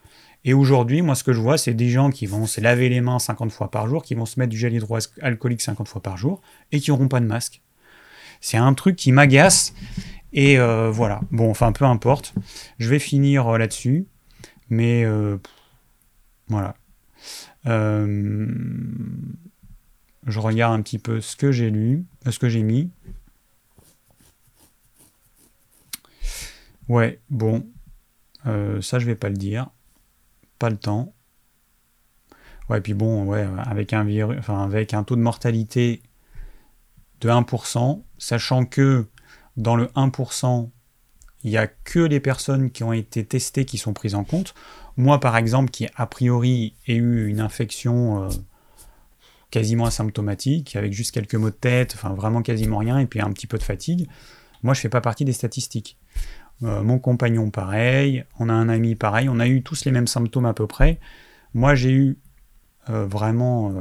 Et 0.43 0.53
aujourd'hui, 0.53 1.01
moi, 1.01 1.15
ce 1.15 1.23
que 1.23 1.33
je 1.33 1.41
vois, 1.41 1.57
c'est 1.57 1.73
des 1.73 1.89
gens 1.89 2.09
qui 2.09 2.25
vont 2.25 2.45
se 2.45 2.61
laver 2.61 2.89
les 2.89 3.01
mains 3.01 3.19
50 3.19 3.51
fois 3.51 3.71
par 3.71 3.87
jour, 3.87 4.03
qui 4.03 4.15
vont 4.15 4.25
se 4.25 4.39
mettre 4.39 4.51
du 4.51 4.57
gel 4.57 4.73
hydroalcoolique 4.73 5.61
50 5.61 5.87
fois 5.87 6.01
par 6.01 6.17
jour, 6.17 6.41
et 6.71 6.79
qui 6.79 6.91
n'auront 6.91 7.07
pas 7.07 7.19
de 7.19 7.25
masque. 7.25 7.61
C'est 8.39 8.57
un 8.57 8.73
truc 8.73 8.95
qui 8.95 9.11
m'agace. 9.11 9.73
Et 10.33 10.59
euh, 10.59 10.91
voilà. 10.91 11.21
Bon, 11.31 11.49
enfin, 11.49 11.71
peu 11.71 11.85
importe. 11.85 12.33
Je 12.79 12.89
vais 12.89 12.99
finir 12.99 13.47
euh, 13.47 13.57
là-dessus. 13.57 14.07
Mais 14.69 15.03
euh, 15.05 15.37
voilà. 16.47 16.75
je 17.65 18.49
regarde 20.39 20.77
un 20.77 20.81
petit 20.81 20.99
peu 20.99 21.21
ce 21.21 21.35
que 21.35 21.51
j'ai 21.51 21.69
lu, 21.69 22.05
ce 22.29 22.37
que 22.37 22.49
j'ai 22.49 22.63
mis. 22.63 22.91
Ouais, 26.89 27.19
bon. 27.29 27.65
ça, 28.45 28.99
je 28.99 29.05
vais 29.05 29.15
pas 29.15 29.29
le 29.29 29.37
dire 29.37 29.69
pas 30.57 30.69
le 30.69 30.77
temps. 30.77 31.13
Ouais, 32.69 32.81
puis 32.81 32.93
bon, 32.93 33.25
ouais, 33.25 33.47
avec 33.65 33.93
un, 33.93 34.03
virus, 34.03 34.37
avec 34.49 34.93
un 34.93 35.03
taux 35.03 35.15
de 35.15 35.21
mortalité 35.21 36.01
de 37.21 37.29
1%, 37.29 38.03
sachant 38.17 38.65
que 38.65 39.07
dans 39.57 39.75
le 39.75 39.87
1%, 39.87 40.69
il 41.43 41.49
n'y 41.49 41.57
a 41.57 41.67
que 41.67 41.99
les 41.99 42.19
personnes 42.19 42.71
qui 42.71 42.83
ont 42.83 42.93
été 42.93 43.25
testées 43.25 43.65
qui 43.65 43.77
sont 43.77 43.93
prises 43.93 44.15
en 44.15 44.23
compte. 44.23 44.53
Moi, 44.95 45.19
par 45.19 45.35
exemple, 45.35 45.71
qui 45.71 45.87
a 45.95 46.05
priori 46.05 46.75
ai 46.87 46.95
eu 46.95 47.27
une 47.27 47.39
infection 47.39 48.23
euh, 48.23 48.29
quasiment 49.51 49.85
asymptomatique, 49.85 50.75
avec 50.75 50.93
juste 50.93 51.11
quelques 51.11 51.35
maux 51.35 51.49
de 51.49 51.55
tête, 51.55 51.93
enfin 51.95 52.13
vraiment 52.13 52.41
quasiment 52.41 52.77
rien, 52.77 52.99
et 52.99 53.07
puis 53.07 53.19
un 53.19 53.31
petit 53.31 53.47
peu 53.47 53.57
de 53.57 53.63
fatigue, 53.63 54.07
moi, 54.63 54.73
je 54.73 54.79
ne 54.79 54.81
fais 54.83 54.89
pas 54.89 55.01
partie 55.01 55.25
des 55.25 55.33
statistiques. 55.33 55.97
Euh, 56.63 56.81
mon 56.81 56.97
compagnon 56.97 57.51
pareil, 57.51 58.23
on 58.39 58.49
a 58.49 58.53
un 58.53 58.69
ami 58.69 58.95
pareil, 58.95 59.29
on 59.29 59.39
a 59.39 59.47
eu 59.47 59.61
tous 59.61 59.85
les 59.85 59.91
mêmes 59.91 60.07
symptômes 60.07 60.45
à 60.45 60.55
peu 60.55 60.65
près. 60.65 60.99
Moi 61.53 61.75
j'ai 61.75 61.91
eu 61.91 62.17
euh, 62.89 63.05
vraiment 63.05 63.75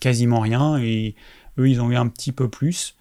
quasiment 0.00 0.40
rien 0.40 0.78
et 0.78 1.14
eux 1.58 1.68
ils 1.68 1.82
ont 1.82 1.90
eu 1.90 1.96
un 1.96 2.08
petit 2.08 2.32
peu 2.32 2.48
plus. 2.48 2.96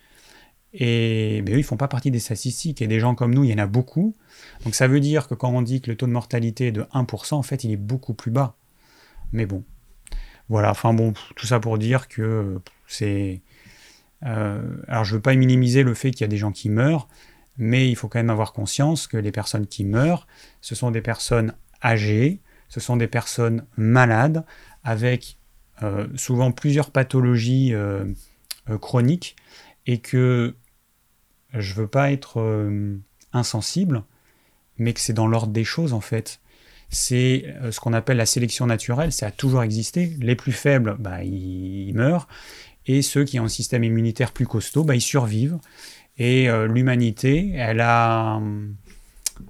Et 0.74 1.44
eux 1.50 1.58
ils 1.58 1.64
font 1.64 1.78
pas 1.78 1.88
partie 1.88 2.12
des 2.12 2.20
statistiques 2.20 2.82
et 2.82 2.88
des 2.88 3.00
gens 3.00 3.16
comme 3.16 3.34
nous 3.34 3.44
il 3.44 3.52
y 3.52 3.54
en 3.54 3.58
a 3.58 3.68
beaucoup. 3.68 4.16
Donc 4.64 4.76
ça 4.76 4.88
veut 4.88 5.00
dire 5.00 5.28
que 5.28 5.34
quand 5.34 5.50
on 5.50 5.62
dit 5.62 5.82
que 5.82 5.90
le 5.90 5.98
taux 5.98 6.08
de 6.08 6.12
mortalité 6.12 6.68
est 6.68 6.72
de 6.72 6.84
1%, 6.94 7.36
en 7.36 7.44
fait 7.44 7.64
il 7.64 7.72
est 7.72 7.78
beaucoup 7.78 8.14
plus 8.14 8.32
bas. 8.32 8.56
Mais 9.32 9.46
bon, 9.46 9.64
voilà, 10.48 10.72
enfin 10.72 10.94
bon, 10.94 11.14
tout 11.36 11.46
ça 11.46 11.60
pour 11.60 11.78
dire 11.78 12.08
que 12.08 12.60
c'est... 12.88 13.42
alors 14.22 15.04
je 15.04 15.16
veux 15.16 15.22
pas 15.22 15.36
minimiser 15.36 15.84
le 15.84 15.94
fait 15.94 16.12
qu'il 16.12 16.22
y 16.22 16.26
a 16.26 16.28
des 16.28 16.38
gens 16.38 16.52
qui 16.52 16.70
meurent, 16.70 17.08
mais 17.58 17.90
il 17.90 17.96
faut 17.96 18.08
quand 18.08 18.20
même 18.20 18.30
avoir 18.30 18.54
conscience 18.54 19.06
que 19.06 19.18
les 19.18 19.32
personnes 19.32 19.68
qui 19.68 19.86
meurent, 19.86 20.28
ce 20.62 20.76
sont 20.76 20.92
des 20.92 21.02
personnes 21.02 21.54
âgées, 21.84 22.42
ce 22.70 22.80
sont 22.80 22.98
des 22.98 23.08
personnes 23.08 23.66
malades, 23.78 24.46
avec 24.84 25.38
euh, 25.84 26.08
souvent 26.16 26.52
plusieurs 26.52 26.92
pathologies 26.92 27.74
euh, 27.74 28.06
chronique 28.82 29.36
et 29.86 30.00
que 30.00 30.56
je 31.54 31.74
veux 31.74 31.88
pas 31.88 32.12
être 32.12 32.70
insensible, 33.34 34.04
mais 34.78 34.94
que 34.94 35.00
c'est 35.00 35.14
dans 35.14 35.28
l'ordre 35.28 35.54
des 35.54 35.64
choses 35.64 35.94
en 35.94 36.02
fait. 36.02 36.40
C'est 36.90 37.46
ce 37.70 37.80
qu'on 37.80 37.94
appelle 37.94 38.18
la 38.18 38.26
sélection 38.26 38.66
naturelle, 38.66 39.12
ça 39.12 39.28
a 39.28 39.32
toujours 39.32 39.64
existé. 39.64 40.16
Les 40.20 40.36
plus 40.36 40.52
faibles, 40.52 40.96
bah, 41.00 41.24
ils, 41.24 41.94
meurent, 41.94 42.28
et 42.88 43.02
ceux 43.02 43.26
qui 43.26 43.40
ont 43.40 43.46
un 43.46 43.50
système 43.50 43.84
immunitaire 43.84 44.32
plus 44.32 44.48
costaud, 44.48 44.84
bah, 44.84 44.96
ils 44.96 45.02
survivent. 45.02 45.60
Et 46.18 46.48
l'humanité, 46.68 47.52
elle 47.56 47.82
a, 47.82 48.42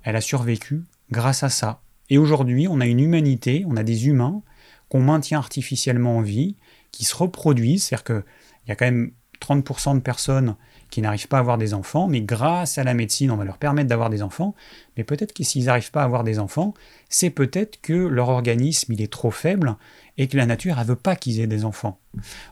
elle 0.04 0.16
a 0.16 0.22
survécu 0.22 0.84
grâce 1.12 1.44
à 1.44 1.50
ça. 1.50 1.82
Et 2.10 2.18
aujourd'hui, 2.18 2.68
on 2.68 2.80
a 2.82 2.86
une 2.86 3.00
humanité, 3.00 3.64
on 3.68 3.78
a 3.78 3.84
des 3.84 4.08
humains 4.08 4.42
qu'on 4.90 5.02
maintient 5.02 5.38
artificiellement 5.38 6.18
en 6.18 6.22
vie, 6.22 6.56
qui 6.92 7.06
se 7.06 7.16
reproduisent, 7.16 7.84
c'est-à-dire 7.84 8.04
qu'il 8.04 8.24
y 8.68 8.72
a 8.72 8.76
quand 8.76 8.86
même 8.86 9.12
30% 9.42 9.96
de 9.96 10.00
personnes 10.00 10.56
qui 10.90 11.02
n'arrivent 11.02 11.28
pas 11.28 11.38
à 11.38 11.40
avoir 11.40 11.58
des 11.58 11.74
enfants, 11.74 12.08
mais 12.08 12.22
grâce 12.22 12.78
à 12.78 12.84
la 12.84 12.94
médecine, 12.94 13.32
on 13.32 13.38
va 13.38 13.46
leur 13.46 13.58
permettre 13.58 13.90
d'avoir 13.90 14.10
des 14.10 14.22
enfants. 14.24 14.56
Mais 14.98 15.04
peut-être 15.04 15.34
que 15.34 15.44
s'ils 15.44 15.66
n'arrivent 15.66 15.92
pas 15.92 16.02
à 16.02 16.06
avoir 16.06 16.24
des 16.24 16.40
enfants, 16.40 16.74
c'est 17.10 17.30
peut-être 17.30 17.82
que 17.82 17.94
leur 17.94 18.30
organisme 18.30 18.94
il 18.94 19.02
est 19.02 19.12
trop 19.12 19.32
faible 19.32 19.76
et 20.18 20.28
que 20.28 20.38
la 20.38 20.46
nature 20.46 20.78
ne 20.78 20.84
veut 20.84 20.96
pas 20.96 21.16
qu'ils 21.16 21.40
aient 21.40 21.48
des 21.48 21.66
enfants. 21.66 22.00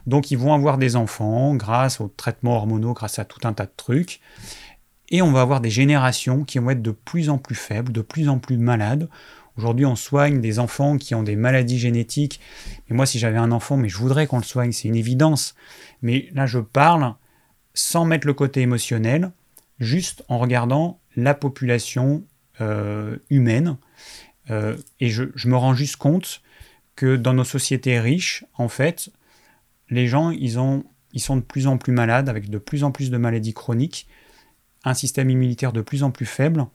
Donc 0.06 0.30
ils 0.30 0.38
vont 0.38 0.54
avoir 0.54 0.78
des 0.78 0.96
enfants 0.96 1.54
grâce 1.54 2.00
aux 2.00 2.08
traitements 2.08 2.56
hormonaux, 2.56 2.94
grâce 2.94 3.18
à 3.18 3.24
tout 3.24 3.46
un 3.46 3.52
tas 3.52 3.66
de 3.66 3.72
trucs. 3.76 4.20
Et 5.10 5.22
on 5.22 5.32
va 5.32 5.40
avoir 5.40 5.60
des 5.60 5.70
générations 5.70 6.44
qui 6.44 6.58
vont 6.58 6.70
être 6.70 6.82
de 6.82 6.90
plus 6.90 7.30
en 7.30 7.38
plus 7.38 7.54
faibles, 7.54 7.92
de 7.92 8.02
plus 8.02 8.28
en 8.28 8.38
plus 8.38 8.58
malades, 8.58 9.08
Aujourd'hui, 9.58 9.86
on 9.86 9.96
soigne 9.96 10.40
des 10.40 10.60
enfants 10.60 10.98
qui 10.98 11.16
ont 11.16 11.24
des 11.24 11.34
maladies 11.34 11.80
génétiques. 11.80 12.38
Et 12.88 12.94
moi, 12.94 13.06
si 13.06 13.18
j'avais 13.18 13.38
un 13.38 13.50
enfant, 13.50 13.76
mais 13.76 13.88
je 13.88 13.96
voudrais 13.96 14.28
qu'on 14.28 14.36
le 14.36 14.44
soigne, 14.44 14.70
c'est 14.70 14.86
une 14.86 14.94
évidence. 14.94 15.56
Mais 16.00 16.28
là, 16.32 16.46
je 16.46 16.60
parle 16.60 17.14
sans 17.78 18.04
mettre 18.04 18.26
le 18.26 18.34
côté 18.34 18.60
émotionnel, 18.60 19.30
juste 19.78 20.24
en 20.28 20.38
regardant 20.38 21.00
la 21.14 21.34
population 21.34 22.24
euh, 22.60 23.16
humaine. 23.30 23.76
Euh, 24.50 24.76
et 24.98 25.08
je, 25.08 25.24
me 25.46 25.56
rends 25.56 25.74
juste 25.74 25.96
compte 25.96 26.42
que 26.96 27.16
dans 27.16 27.34
nos 27.34 27.44
sociétés 27.44 28.00
riches, 28.00 28.44
en 28.54 28.68
fait, 28.68 29.10
les 29.90 30.08
gens, 30.08 30.30
ils, 30.30 30.58
ont, 30.58 30.84
ils 31.12 31.20
sont 31.20 31.36
de 31.36 31.42
plus 31.42 31.68
en 31.68 31.78
plus 31.78 31.92
malades, 31.92 32.28
avec 32.28 32.50
de 32.50 32.58
plus 32.58 32.82
en 32.82 32.90
plus 32.90 33.10
de 33.10 33.16
maladies 33.16 33.54
chroniques, 33.54 34.08
un 34.84 34.94
système 34.94 35.30
immunitaire 35.30 35.72
de 35.72 35.80
plus 35.80 36.02
en 36.02 36.10
plus 36.10 36.26
faible 36.26 36.66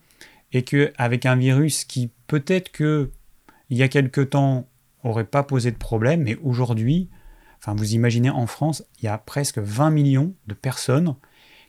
et 0.52 0.62
qu'avec 0.62 1.26
un 1.26 1.36
virus 1.36 1.84
qui 1.84 2.10
peut-être 2.26 2.70
que 2.70 3.10
il 3.70 3.76
y 3.76 3.82
a 3.82 3.88
quelque 3.88 4.20
temps 4.20 4.68
aurait 5.02 5.24
pas 5.24 5.42
posé 5.42 5.70
de 5.70 5.76
problème, 5.76 6.22
mais 6.22 6.36
aujourd'hui, 6.42 7.10
enfin 7.64 7.74
vous 7.74 7.94
imaginez 7.94 8.28
en 8.28 8.46
France, 8.46 8.84
il 9.00 9.06
y 9.06 9.08
a 9.08 9.16
presque 9.16 9.58
20 9.58 9.90
millions 9.90 10.34
de 10.46 10.54
personnes 10.54 11.16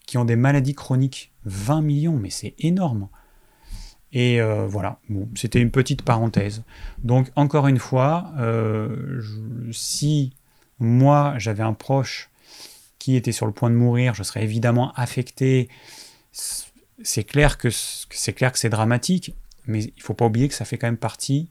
qui 0.05 0.17
ont 0.17 0.25
des 0.25 0.35
maladies 0.35 0.75
chroniques. 0.75 1.31
20 1.45 1.81
millions, 1.81 2.17
mais 2.17 2.29
c'est 2.29 2.53
énorme. 2.59 3.07
Et 4.11 4.41
euh, 4.41 4.67
voilà, 4.67 4.99
c'était 5.35 5.61
une 5.61 5.71
petite 5.71 6.01
parenthèse. 6.01 6.63
Donc 6.99 7.31
encore 7.35 7.67
une 7.67 7.79
fois, 7.79 8.33
euh, 8.37 9.21
si 9.71 10.33
moi 10.79 11.35
j'avais 11.37 11.63
un 11.63 11.73
proche 11.73 12.29
qui 12.99 13.15
était 13.15 13.31
sur 13.31 13.45
le 13.45 13.53
point 13.53 13.69
de 13.69 13.75
mourir, 13.75 14.13
je 14.15 14.23
serais 14.23 14.43
évidemment 14.43 14.91
affecté 14.93 15.69
c'est 17.03 17.23
clair 17.23 17.57
que 17.57 17.69
c'est 17.69 18.69
dramatique, 18.69 19.33
mais 19.65 19.83
il 19.83 20.01
faut 20.01 20.13
pas 20.13 20.25
oublier 20.25 20.49
que 20.49 20.53
ça 20.53 20.65
fait 20.65 20.77
quand 20.77 20.87
même 20.87 20.97
partie 20.97 21.49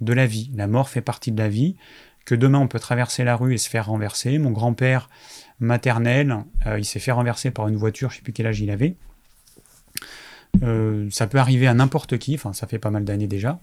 de 0.00 0.12
la 0.12 0.26
vie. 0.26 0.50
La 0.54 0.66
mort 0.66 0.88
fait 0.88 1.00
partie 1.00 1.32
de 1.32 1.38
la 1.38 1.48
vie. 1.48 1.76
Que 2.24 2.34
demain 2.34 2.58
on 2.58 2.68
peut 2.68 2.78
traverser 2.78 3.24
la 3.24 3.36
rue 3.36 3.54
et 3.54 3.58
se 3.58 3.68
faire 3.68 3.86
renverser. 3.86 4.38
Mon 4.38 4.50
grand-père 4.50 5.08
maternel, 5.60 6.44
euh, 6.66 6.78
il 6.78 6.84
s'est 6.84 6.98
fait 6.98 7.12
renverser 7.12 7.50
par 7.50 7.68
une 7.68 7.76
voiture, 7.76 8.10
je 8.10 8.16
sais 8.16 8.22
plus 8.22 8.32
quel 8.32 8.46
âge 8.46 8.60
il 8.60 8.70
avait. 8.70 8.96
Euh, 10.62 11.08
ça 11.10 11.26
peut 11.26 11.38
arriver 11.38 11.66
à 11.66 11.74
n'importe 11.74 12.18
qui, 12.18 12.34
enfin 12.34 12.52
ça 12.52 12.66
fait 12.66 12.78
pas 12.78 12.90
mal 12.90 13.04
d'années 13.04 13.26
déjà, 13.26 13.58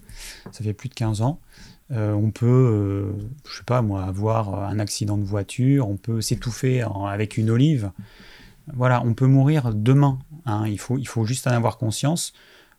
ça 0.52 0.64
fait 0.64 0.74
plus 0.74 0.90
de 0.90 0.96
15 0.96 1.22
ans. 1.22 1.40
Euh, 1.92 2.14
on 2.14 2.32
peut, 2.32 3.16
je 3.48 3.58
sais 3.58 3.64
pas 3.64 3.82
moi, 3.82 4.04
avoir 4.04 4.64
un 4.64 4.80
accident 4.80 5.18
de 5.18 5.24
voiture, 5.24 5.90
on 5.90 5.98
peut 5.98 6.22
s'étouffer 6.22 6.84
avec 7.08 7.38
une 7.38 7.50
olive. 7.50 7.92
Voilà, 8.74 9.02
on 9.04 9.14
peut 9.14 9.26
mourir 9.26 9.74
demain. 9.74 10.20
Hein. 10.46 10.66
Il 10.68 10.78
faut 10.80 11.26
juste 11.26 11.48
en 11.48 11.52
avoir 11.52 11.78
conscience 11.78 12.34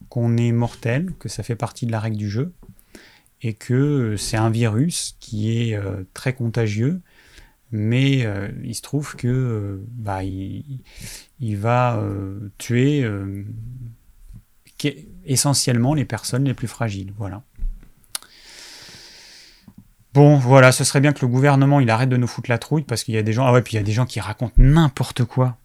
qu'on 0.09 0.37
est 0.37 0.53
mortel, 0.53 1.13
que 1.19 1.29
ça 1.29 1.43
fait 1.43 1.57
partie 1.57 1.87
de 1.87 1.93
la 1.93 2.01
règle 2.01 2.17
du 2.17 2.31
jeu, 2.31 2.53
et 3.43 3.55
que 3.55 4.17
c'est 4.17 4.37
un 4.37 4.51
virus 4.51 5.17
qui 5.21 5.61
est 5.61 5.75
euh, 5.75 6.05
très 6.15 6.35
contagieux, 6.35 7.01
mais 7.73 8.25
euh, 8.25 8.49
il 8.65 8.75
se 8.75 8.83
trouve 8.83 9.17
que 9.17 9.29
euh, 9.29 9.85
bah, 9.89 10.23
il, 10.25 11.57
va 11.57 12.03
tuer 12.59 13.09
essentiellement 15.25 15.95
les 15.95 16.05
personnes 16.05 16.45
les 16.45 16.55
plus 16.55 16.69
fragiles. 16.69 17.13
Voilà. 17.17 17.43
Bon, 20.13 20.37
voilà, 20.37 20.73
ce 20.73 20.83
serait 20.83 21.01
bien 21.01 21.13
que 21.13 21.21
le 21.25 21.29
gouvernement 21.29 21.79
il 21.79 21.89
arrête 21.89 22.09
de 22.09 22.17
nous 22.17 22.27
foutre 22.27 22.51
la 22.51 22.59
trouille 22.59 22.83
parce 22.83 23.05
qu'il 23.05 23.15
y 23.15 23.19
a 23.19 23.23
des 23.23 23.33
gens, 23.33 23.47
ah 23.47 23.53
ouais, 23.53 23.63
puis 23.63 23.75
il 23.75 23.77
y 23.77 23.81
a 23.81 23.85
des 23.85 23.93
gens 23.93 24.07
qui 24.07 24.19
racontent 24.21 24.55
n'importe 24.57 25.25
quoi. 25.25 25.57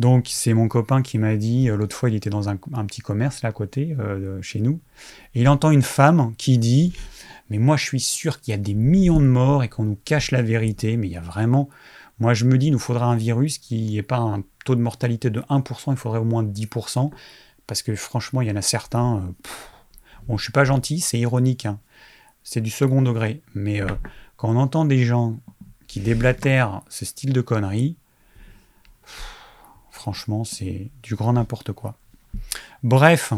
Donc 0.00 0.28
c'est 0.30 0.54
mon 0.54 0.66
copain 0.66 1.02
qui 1.02 1.18
m'a 1.18 1.36
dit, 1.36 1.68
euh, 1.68 1.76
l'autre 1.76 1.94
fois 1.94 2.08
il 2.08 2.16
était 2.16 2.30
dans 2.30 2.48
un, 2.48 2.56
petit 2.56 3.02
commerce 3.02 3.42
là 3.42 3.50
à 3.50 3.52
côté, 3.52 3.94
euh, 4.00 4.40
chez 4.40 4.58
nous, 4.58 4.80
et 5.34 5.42
il 5.42 5.48
entend 5.48 5.70
une 5.70 5.82
femme 5.82 6.32
qui 6.38 6.56
dit, 6.56 6.94
mais 7.50 7.58
moi 7.58 7.76
je 7.76 7.84
suis 7.84 8.00
sûr 8.00 8.40
qu'il 8.40 8.52
y 8.52 8.54
a 8.54 8.58
des 8.58 8.72
millions 8.72 9.20
de 9.20 9.26
morts 9.26 9.62
et 9.62 9.68
qu'on 9.68 9.84
nous 9.84 9.98
cache 10.06 10.30
la 10.30 10.40
vérité, 10.40 10.96
mais 10.96 11.06
il 11.06 11.12
y 11.12 11.18
a 11.18 11.20
vraiment... 11.20 11.68
Moi 12.18 12.32
je 12.32 12.46
me 12.46 12.56
dis, 12.56 12.68
il 12.68 12.72
nous 12.72 12.78
faudra 12.78 13.06
un 13.06 13.16
virus 13.16 13.58
qui 13.58 13.92
n'ait 13.92 14.02
pas 14.02 14.16
un 14.16 14.42
taux 14.64 14.74
de 14.74 14.80
mortalité 14.80 15.28
de 15.28 15.42
1%, 15.42 15.90
il 15.90 15.96
faudrait 15.98 16.18
au 16.18 16.24
moins 16.24 16.44
10%, 16.44 17.10
parce 17.66 17.82
que 17.82 17.94
franchement 17.94 18.40
il 18.40 18.48
y 18.48 18.50
en 18.50 18.56
a 18.56 18.62
certains... 18.62 19.16
Euh, 19.16 19.48
bon 20.28 20.38
je 20.38 20.44
suis 20.44 20.52
pas 20.52 20.64
gentil, 20.64 21.00
c'est 21.00 21.18
ironique, 21.18 21.66
hein. 21.66 21.78
c'est 22.42 22.62
du 22.62 22.70
second 22.70 23.02
degré, 23.02 23.42
mais 23.54 23.82
quand 24.38 24.48
on 24.48 24.56
entend 24.56 24.86
des 24.86 25.04
gens 25.04 25.38
qui 25.86 26.00
déblatèrent 26.00 26.80
ce 26.88 27.04
style 27.04 27.34
de 27.34 27.42
conneries, 27.42 27.96
Franchement, 30.00 30.44
c'est 30.44 30.88
du 31.02 31.14
grand 31.14 31.34
n'importe 31.34 31.72
quoi. 31.72 31.94
Bref. 32.82 33.34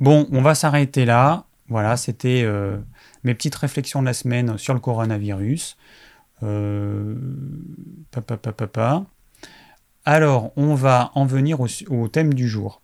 Bon, 0.00 0.28
on 0.32 0.42
va 0.42 0.54
s'arrêter 0.54 1.06
là. 1.06 1.46
Voilà, 1.68 1.96
c'était 1.96 2.42
euh, 2.44 2.76
mes 3.24 3.32
petites 3.34 3.54
réflexions 3.54 4.02
de 4.02 4.06
la 4.06 4.12
semaine 4.12 4.58
sur 4.58 4.74
le 4.74 4.80
coronavirus. 4.80 5.78
Euh, 6.42 7.14
Alors, 10.04 10.52
on 10.56 10.74
va 10.74 11.10
en 11.14 11.24
venir 11.24 11.58
au, 11.60 12.08
thème 12.08 12.34
du 12.34 12.46
jour. 12.46 12.82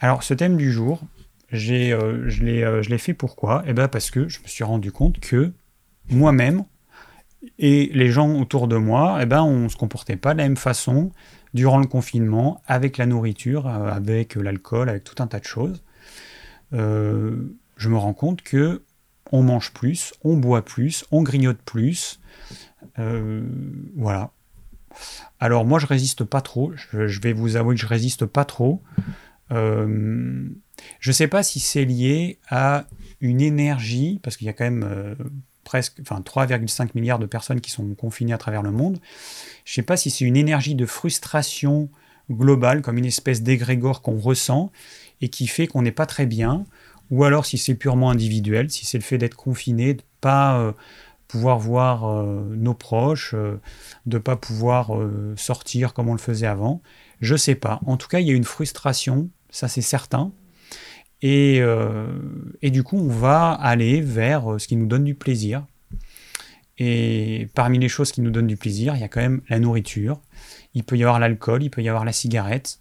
Alors, 0.00 0.22
ce 0.22 0.34
thème 0.34 0.58
du 0.58 0.70
jour, 0.70 1.00
euh, 1.54 2.24
je, 2.28 2.44
l'ai, 2.44 2.98
fait 2.98 3.14
pourquoi? 3.14 3.64
Eh 3.66 3.72
bien, 3.72 3.88
parce 3.88 4.10
que 4.10 4.28
je 4.28 4.42
me 4.42 4.48
suis 4.48 4.64
rendu 4.64 4.92
compte 4.92 5.18
que 5.18 5.50
moi-même, 6.10 6.66
et 7.58 7.90
les 7.94 8.10
gens 8.10 8.40
autour 8.40 8.68
de 8.68 8.76
moi, 8.76 9.18
eh 9.20 9.26
ben, 9.26 9.42
on 9.42 9.60
ne 9.60 9.68
se 9.68 9.76
comportait 9.76 10.16
pas 10.16 10.32
de 10.34 10.38
la 10.38 10.44
même 10.44 10.56
façon 10.56 11.10
durant 11.54 11.78
le 11.78 11.86
confinement, 11.86 12.60
avec 12.66 12.98
la 12.98 13.06
nourriture, 13.06 13.68
euh, 13.68 13.90
avec 13.90 14.34
l'alcool, 14.34 14.88
avec 14.88 15.04
tout 15.04 15.22
un 15.22 15.28
tas 15.28 15.38
de 15.38 15.44
choses. 15.44 15.82
Euh, 16.72 17.56
je 17.76 17.88
me 17.88 17.96
rends 17.96 18.12
compte 18.12 18.42
que 18.42 18.82
on 19.32 19.42
mange 19.42 19.72
plus, 19.72 20.12
on 20.22 20.36
boit 20.36 20.64
plus, 20.64 21.04
on 21.10 21.22
grignote 21.22 21.62
plus. 21.64 22.20
Euh, 22.98 23.42
voilà. 23.96 24.30
Alors 25.40 25.64
moi 25.64 25.78
je 25.78 25.86
résiste 25.86 26.24
pas 26.24 26.40
trop, 26.40 26.72
je, 26.92 27.20
vais 27.20 27.32
vous 27.32 27.56
avouer 27.56 27.74
que 27.74 27.80
je 27.80 27.86
résiste 27.86 28.26
pas 28.26 28.44
trop. 28.44 28.80
je 29.50 29.56
ne 29.56 31.12
sais 31.12 31.26
pas 31.26 31.42
si 31.42 31.58
c'est 31.58 31.84
lié 31.84 32.38
à 32.48 32.86
une 33.20 33.40
énergie, 33.40 34.20
parce 34.22 34.36
qu'il 34.36 34.46
y 34.46 34.50
a 34.50 34.52
quand 34.52 34.64
même 34.64 35.16
presque, 35.64 35.98
enfin 36.00 36.20
3,5 36.20 36.90
milliards 36.94 37.18
de 37.18 37.26
personnes 37.26 37.60
qui 37.60 37.70
sont 37.70 37.94
confinées 37.94 38.32
à 38.32 38.38
travers 38.38 38.62
le 38.62 38.70
monde. 38.70 38.98
Je 39.64 39.72
ne 39.72 39.74
sais 39.74 39.82
pas 39.82 39.96
si 39.96 40.10
c'est 40.10 40.24
une 40.24 40.36
énergie 40.36 40.74
de 40.74 40.86
frustration 40.86 41.88
globale, 42.30 42.82
comme 42.82 42.98
une 42.98 43.04
espèce 43.04 43.42
d'égrégore 43.42 44.02
qu'on 44.02 44.18
ressent 44.18 44.70
et 45.20 45.28
qui 45.28 45.46
fait 45.46 45.66
qu'on 45.66 45.82
n'est 45.82 45.92
pas 45.92 46.06
très 46.06 46.26
bien, 46.26 46.64
ou 47.10 47.24
alors 47.24 47.46
si 47.46 47.58
c'est 47.58 47.74
purement 47.74 48.10
individuel, 48.10 48.70
si 48.70 48.86
c'est 48.86 48.98
le 48.98 49.04
fait 49.04 49.18
d'être 49.18 49.36
confiné, 49.36 49.94
de 49.94 50.02
pas 50.20 50.58
euh, 50.58 50.72
pouvoir 51.28 51.58
voir 51.58 52.04
euh, 52.04 52.54
nos 52.56 52.74
proches, 52.74 53.34
euh, 53.34 53.60
de 54.06 54.18
pas 54.18 54.36
pouvoir 54.36 54.90
sortir 55.36 55.94
comme 55.94 56.08
on 56.08 56.12
le 56.12 56.18
faisait 56.18 56.46
avant. 56.46 56.82
Je 57.20 57.36
sais 57.36 57.54
pas. 57.54 57.80
En 57.86 57.96
tout 57.96 58.08
cas, 58.08 58.20
il 58.20 58.26
y 58.26 58.30
a 58.30 58.34
une 58.34 58.44
frustration, 58.44 59.30
ça 59.50 59.68
c'est 59.68 59.82
certain. 59.82 60.32
Euh, 61.24 62.06
et, 62.60 62.70
du 62.70 62.82
coup, 62.82 62.98
on 62.98 63.08
va 63.08 63.52
aller 63.52 64.00
vers 64.00 64.52
euh, 64.52 64.58
ce 64.58 64.68
qui 64.68 64.76
nous 64.76 64.86
donne 64.86 65.04
du 65.04 65.14
plaisir. 65.14 65.64
Et 66.76 67.48
parmi 67.54 67.78
les 67.78 67.88
choses 67.88 68.12
qui 68.12 68.20
nous 68.20 68.30
donnent 68.30 68.46
du 68.46 68.56
plaisir, 68.56 68.94
il 68.96 69.00
y 69.00 69.04
a 69.04 69.08
quand 69.08 69.20
même 69.20 69.40
la 69.48 69.58
nourriture. 69.58 70.20
Il 70.74 70.84
peut 70.84 70.96
y 70.96 71.02
avoir 71.02 71.18
l'alcool, 71.18 71.62
il 71.62 71.70
peut 71.70 71.82
y 71.82 71.88
avoir 71.88 72.04
la 72.04 72.12
cigarette. 72.12 72.80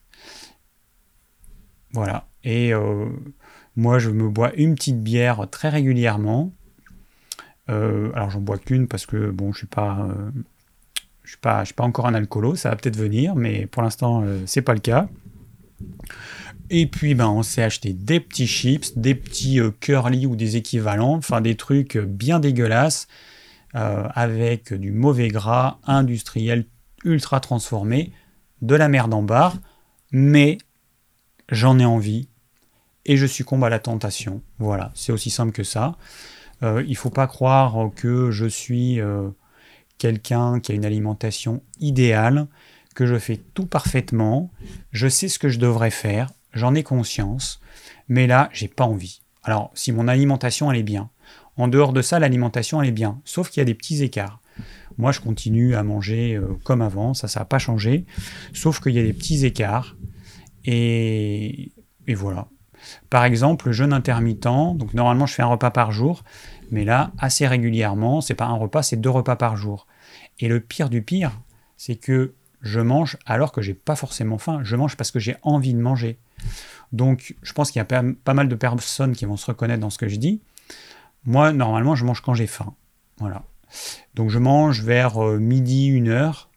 Voilà. 1.92 2.28
Et 2.44 2.74
euh, 2.74 3.08
moi, 3.76 4.00
je 4.00 4.10
me 4.10 4.28
bois 4.30 4.54
une 4.56 4.76
petite 4.76 5.02
bière 5.02 5.48
très 5.50 5.70
régulièrement. 5.70 6.52
alors, 7.68 8.30
j'en 8.30 8.42
bois 8.42 8.58
qu'une 8.58 8.88
parce 8.88 9.06
que, 9.06 9.30
bon, 9.30 9.54
je 9.54 9.60
suis 9.60 9.68
pas. 9.68 10.10
Je 11.24 11.30
suis 11.30 11.38
pas, 11.38 11.62
je 11.62 11.68
suis 11.68 11.74
pas 11.74 11.86
encore 11.86 12.08
un 12.08 12.14
alcoolo, 12.16 12.56
ça 12.56 12.70
va 12.70 12.76
peut-être 12.76 12.98
venir, 12.98 13.34
mais 13.36 13.66
pour 13.68 13.82
l'instant, 13.82 14.26
c'est 14.46 14.62
pas 14.62 14.74
le 14.74 14.82
cas. 14.82 15.08
Et 16.70 16.88
puis, 16.88 17.14
ben, 17.14 17.28
on 17.28 17.44
s'est 17.44 17.64
acheté 17.64 17.94
des 17.94 18.20
petits 18.20 18.48
chips, 18.48 18.98
des 18.98 19.16
petits 19.16 19.60
euh, 19.60 19.72
curly 19.80 20.26
ou 20.26 20.36
des 20.36 20.56
équivalents, 20.56 21.16
enfin 21.16 21.42
des 21.42 21.56
trucs 21.56 21.98
bien 21.98 22.40
dégueulasses, 22.40 23.08
euh, 23.76 24.08
avec 24.14 24.74
du 24.74 24.92
mauvais 24.92 25.28
gras, 25.28 25.80
industriel, 25.86 26.66
ultra 27.04 27.40
transformé, 27.40 28.14
de 28.62 28.76
la 28.76 28.88
merde 28.88 29.14
en 29.14 29.24
barre, 29.24 29.58
mais 30.12 30.58
j'en 31.50 31.80
ai 31.80 31.86
envie 31.86 32.30
et 33.06 33.18
je 33.18 33.26
succombe 33.26 33.64
à 33.66 33.70
la 33.70 33.80
tentation. 33.80 34.42
Voilà, 34.58 34.92
c'est 34.96 35.12
aussi 35.12 35.30
simple 35.30 35.52
que 35.52 35.64
ça. 35.64 35.98
Euh, 36.62 36.82
il 36.86 36.92
ne 36.92 36.96
faut 36.96 37.10
pas 37.10 37.28
croire 37.28 37.90
que 37.94 38.32
je 38.32 38.46
suis 38.46 39.02
quelqu'un 39.98 40.60
qui 40.62 40.72
a 40.72 40.76
une 40.76 40.86
alimentation 40.86 41.62
idéale, 41.80 42.48
que 42.96 43.06
je 43.06 43.18
fais 43.18 43.38
tout 43.38 43.66
parfaitement, 43.66 44.52
je 44.92 45.08
sais 45.08 45.28
ce 45.28 45.40
que 45.40 45.50
je 45.50 45.60
devrais 45.60 45.92
faire, 45.92 46.30
j'en 46.54 46.76
ai 46.76 46.84
conscience, 46.84 47.60
mais 48.08 48.28
là, 48.28 48.50
j'ai 48.54 48.68
pas 48.68 48.86
envie. 48.86 49.22
Alors, 49.44 49.72
si 49.74 49.92
mon 49.92 50.08
alimentation 50.08 50.72
est 50.72 50.84
bien, 50.84 51.10
en 51.58 51.68
dehors 51.68 51.94
de 51.94 52.02
ça, 52.02 52.20
l'alimentation 52.20 52.82
elle 52.82 52.90
est 52.90 52.94
bien, 52.94 53.22
sauf 53.26 53.50
qu'il 53.50 53.62
y 53.62 53.62
a 53.62 53.66
des 53.66 53.76
petits 53.76 54.04
écarts. 54.04 54.40
Moi, 54.98 55.12
je 55.12 55.20
continue 55.20 55.76
à 55.76 55.84
manger 55.84 56.36
euh, 56.36 56.58
comme 56.64 56.82
avant, 56.82 57.14
ça, 57.14 57.28
ça 57.28 57.42
n'a 57.42 57.46
pas 57.46 57.60
changé, 57.60 58.06
sauf 58.54 58.80
qu'il 58.80 58.94
y 58.94 59.00
a 59.00 59.04
des 59.04 59.14
petits 59.14 59.46
écarts, 59.46 59.96
et, 60.66 61.72
et 62.08 62.14
voilà. 62.14 62.48
Par 63.10 63.24
exemple, 63.24 63.68
le 63.68 63.72
jeûne 63.74 63.94
intermittent, 63.94 64.44
donc 64.44 64.94
normalement 64.94 65.26
je 65.26 65.34
fais 65.34 65.42
un 65.42 65.48
repas 65.48 65.72
par 65.72 65.92
jour, 65.92 66.24
mais 66.72 66.86
là, 66.86 67.12
assez 67.18 67.48
régulièrement, 67.48 68.22
c'est 68.22 68.34
pas 68.34 68.46
un 68.46 68.56
repas, 68.56 68.84
c'est 68.84 68.98
deux 68.98 69.10
repas 69.10 69.36
par 69.36 69.56
jour. 69.56 69.88
Et 70.40 70.48
le 70.48 70.60
pire 70.60 70.90
du 70.90 71.02
pire, 71.02 71.32
c'est 71.78 71.96
que 71.96 72.34
je 72.62 72.80
mange 72.80 73.18
alors 73.26 73.52
que 73.52 73.62
j'ai 73.62 73.74
pas 73.74 73.96
forcément 73.96 74.38
faim. 74.38 74.62
Je 74.64 74.76
mange 74.76 74.96
parce 74.98 75.12
que 75.12 75.20
j'ai 75.20 75.36
envie 75.44 75.74
de 75.74 75.80
manger. 75.80 76.18
Donc, 76.92 77.36
je 77.42 77.54
pense 77.54 77.72
qu'il 77.72 77.80
y 77.80 77.82
a 77.82 77.86
pas 77.86 78.34
mal 78.34 78.48
de 78.48 78.56
personnes 78.56 79.16
qui 79.16 79.26
vont 79.26 79.38
se 79.38 79.48
reconnaître 79.48 79.82
dans 79.82 79.90
ce 79.90 79.98
que 79.98 80.08
je 80.08 80.18
dis. 80.18 80.42
Moi, 81.26 81.52
normalement, 81.54 81.96
je 81.96 82.06
mange 82.06 82.22
quand 82.22 82.34
j'ai 82.34 82.48
faim. 82.48 82.76
Voilà. 83.18 83.44
Donc, 84.14 84.30
je 84.30 84.40
mange 84.40 84.84
vers 84.84 85.24
euh, 85.24 85.40
midi, 85.40 85.88
une 85.88 86.10
heure. 86.10 86.50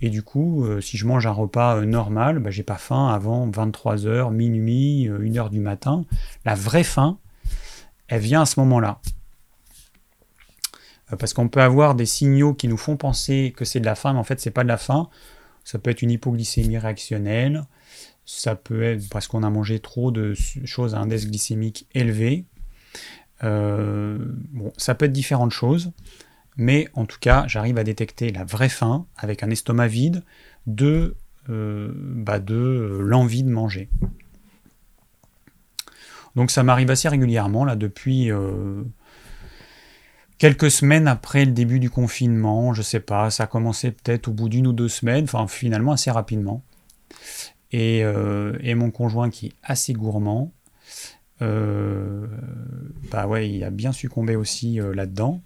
Et 0.00 0.10
du 0.10 0.22
coup, 0.22 0.64
euh, 0.64 0.80
si 0.80 0.96
je 0.96 1.06
mange 1.06 1.26
un 1.26 1.32
repas 1.32 1.76
euh, 1.76 1.86
normal, 1.86 2.38
bah, 2.38 2.50
j'ai 2.50 2.62
pas 2.62 2.76
faim 2.76 3.08
avant 3.08 3.48
23h, 3.48 4.32
minuit, 4.32 5.08
1h 5.08 5.50
du 5.50 5.60
matin. 5.60 6.04
La 6.44 6.54
vraie 6.54 6.84
faim, 6.84 7.18
elle 8.08 8.20
vient 8.20 8.42
à 8.42 8.46
ce 8.46 8.60
moment-là. 8.60 9.00
parce 11.18 11.32
qu'on 11.32 11.48
peut 11.48 11.62
avoir 11.62 11.94
des 11.94 12.06
signaux 12.06 12.54
qui 12.54 12.68
nous 12.68 12.76
font 12.76 12.96
penser 12.96 13.52
que 13.56 13.64
c'est 13.64 13.80
de 13.80 13.86
la 13.86 13.94
faim, 13.94 14.12
mais 14.12 14.18
en 14.18 14.24
fait, 14.24 14.40
c'est 14.40 14.50
pas 14.50 14.62
de 14.62 14.68
la 14.68 14.76
faim. 14.76 15.08
Ça 15.64 15.78
peut 15.78 15.90
être 15.90 16.02
une 16.02 16.10
hypoglycémie 16.10 16.76
réactionnelle, 16.78 17.64
ça 18.26 18.56
peut 18.56 18.82
être 18.82 19.08
parce 19.10 19.28
qu'on 19.28 19.42
a 19.42 19.50
mangé 19.50 19.78
trop 19.80 20.10
de 20.10 20.34
choses 20.64 20.94
à 20.94 20.98
index 20.98 21.26
glycémique 21.26 21.86
élevé. 21.94 22.44
Euh, 23.42 24.18
ça 24.76 24.94
peut 24.94 25.06
être 25.06 25.12
différentes 25.12 25.50
choses, 25.50 25.92
mais 26.56 26.88
en 26.94 27.04
tout 27.04 27.18
cas, 27.20 27.44
j'arrive 27.46 27.78
à 27.78 27.84
détecter 27.84 28.30
la 28.30 28.44
vraie 28.44 28.68
faim 28.68 29.06
avec 29.16 29.42
un 29.42 29.50
estomac 29.50 29.88
vide 29.88 30.22
de, 30.66 31.16
euh, 31.50 31.92
bah 31.94 32.38
de 32.38 32.98
l'envie 33.00 33.42
de 33.42 33.50
manger. 33.50 33.88
Donc 36.36 36.50
ça 36.50 36.62
m'arrive 36.62 36.90
assez 36.90 37.08
régulièrement 37.08 37.64
là 37.64 37.76
depuis 37.76 38.30
euh, 38.30 38.82
quelques 40.38 40.70
semaines 40.70 41.06
après 41.06 41.44
le 41.44 41.52
début 41.52 41.78
du 41.78 41.90
confinement, 41.90 42.74
je 42.74 42.82
sais 42.82 43.00
pas, 43.00 43.30
ça 43.30 43.44
a 43.44 43.46
commencé 43.46 43.92
peut-être 43.92 44.28
au 44.28 44.32
bout 44.32 44.48
d'une 44.48 44.66
ou 44.66 44.72
deux 44.72 44.88
semaines, 44.88 45.24
enfin 45.24 45.46
finalement 45.46 45.92
assez 45.92 46.10
rapidement. 46.10 46.62
Et, 47.74 48.04
euh, 48.04 48.76
mon 48.76 48.92
conjoint 48.92 49.30
qui 49.30 49.46
est 49.46 49.52
assez 49.64 49.94
gourmand, 49.94 50.52
euh, 51.42 52.24
bah 53.10 53.26
ouais, 53.26 53.50
il 53.50 53.64
a 53.64 53.70
bien 53.70 53.90
succombé 53.90 54.36
aussi 54.36 54.80
euh, 54.80 54.94
là-dedans. 54.94 55.42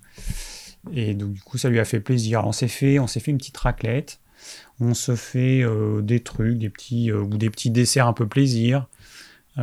Et 0.93 1.15
donc 1.15 1.33
du 1.33 1.41
coup 1.41 1.57
ça 1.57 1.71
lui 1.71 1.81
a 1.81 1.87
fait 1.87 2.01
plaisir. 2.01 2.47
on 2.47 2.53
s'est 2.53 2.69
fait, 2.69 2.99
on 2.99 3.07
s'est 3.07 3.21
fait 3.21 3.31
une 3.31 3.39
petite 3.39 3.57
raclette, 3.57 4.21
on 4.79 4.93
se 4.93 5.17
fait 5.17 5.65
des 6.03 6.21
trucs, 6.21 6.59
des 6.59 6.69
petits 6.69 7.11
ou 7.11 7.37
des 7.37 7.49
petits 7.49 7.71
desserts 7.71 8.07
un 8.07 8.13
peu 8.13 8.27
plaisir. 8.27 8.87
il 9.57 9.63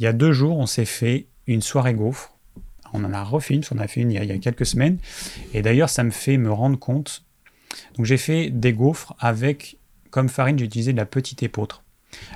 y 0.00 0.06
a 0.06 0.12
deux 0.12 0.32
jours, 0.32 0.58
on 0.58 0.66
s'est 0.66 0.84
fait 0.84 1.28
une 1.46 1.62
soirée 1.62 1.94
gaufre 1.94 2.34
on 2.92 3.02
en 3.02 3.12
a 3.12 3.24
refait 3.24 3.54
une, 3.54 3.62
on 3.72 3.78
a 3.78 3.88
fait 3.88 4.02
une 4.02 4.12
il 4.12 4.24
y 4.24 4.30
a, 4.30 4.38
quelques 4.38 4.66
semaines. 4.66 4.98
Et 5.52 5.62
d'ailleurs, 5.62 5.90
ça 5.90 6.04
me 6.04 6.10
fait 6.10 6.36
me 6.36 6.52
rendre 6.52 6.78
compte. 6.78 7.24
Donc 7.96 8.06
j'ai 8.06 8.18
fait 8.18 8.50
des 8.50 8.72
gaufres 8.72 9.16
avec, 9.18 9.78
comme 10.14 10.28
farine, 10.28 10.56
j'ai 10.56 10.66
utilisé 10.66 10.92
de 10.92 10.96
la 10.96 11.06
petite 11.06 11.42
épeautre. 11.42 11.82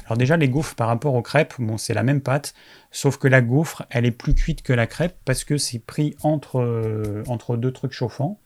Alors 0.05 0.19
déjà, 0.19 0.37
les 0.37 0.49
gaufres 0.49 0.75
par 0.75 0.89
rapport 0.89 1.15
aux 1.15 1.23
crêpes, 1.23 1.55
bon, 1.61 1.79
c'est 1.79 1.95
la 1.95 2.03
même 2.03 2.21
pâte, 2.21 2.53
sauf 2.91 3.19
que 3.19 3.29
la 3.29 3.41
gaufre, 3.41 3.87
elle 3.91 4.05
est 4.05 4.11
plus 4.11 4.35
cuite 4.35 4.63
que 4.63 4.73
la 4.73 4.89
crêpe 4.89 5.17
parce 5.25 5.45
que 5.45 5.59
c'est 5.59 5.79
pris 5.79 6.17
entre, 6.25 6.59
euh, 6.59 7.57
deux 7.57 7.71
trucs 7.71 7.93
chauffants 7.93 8.41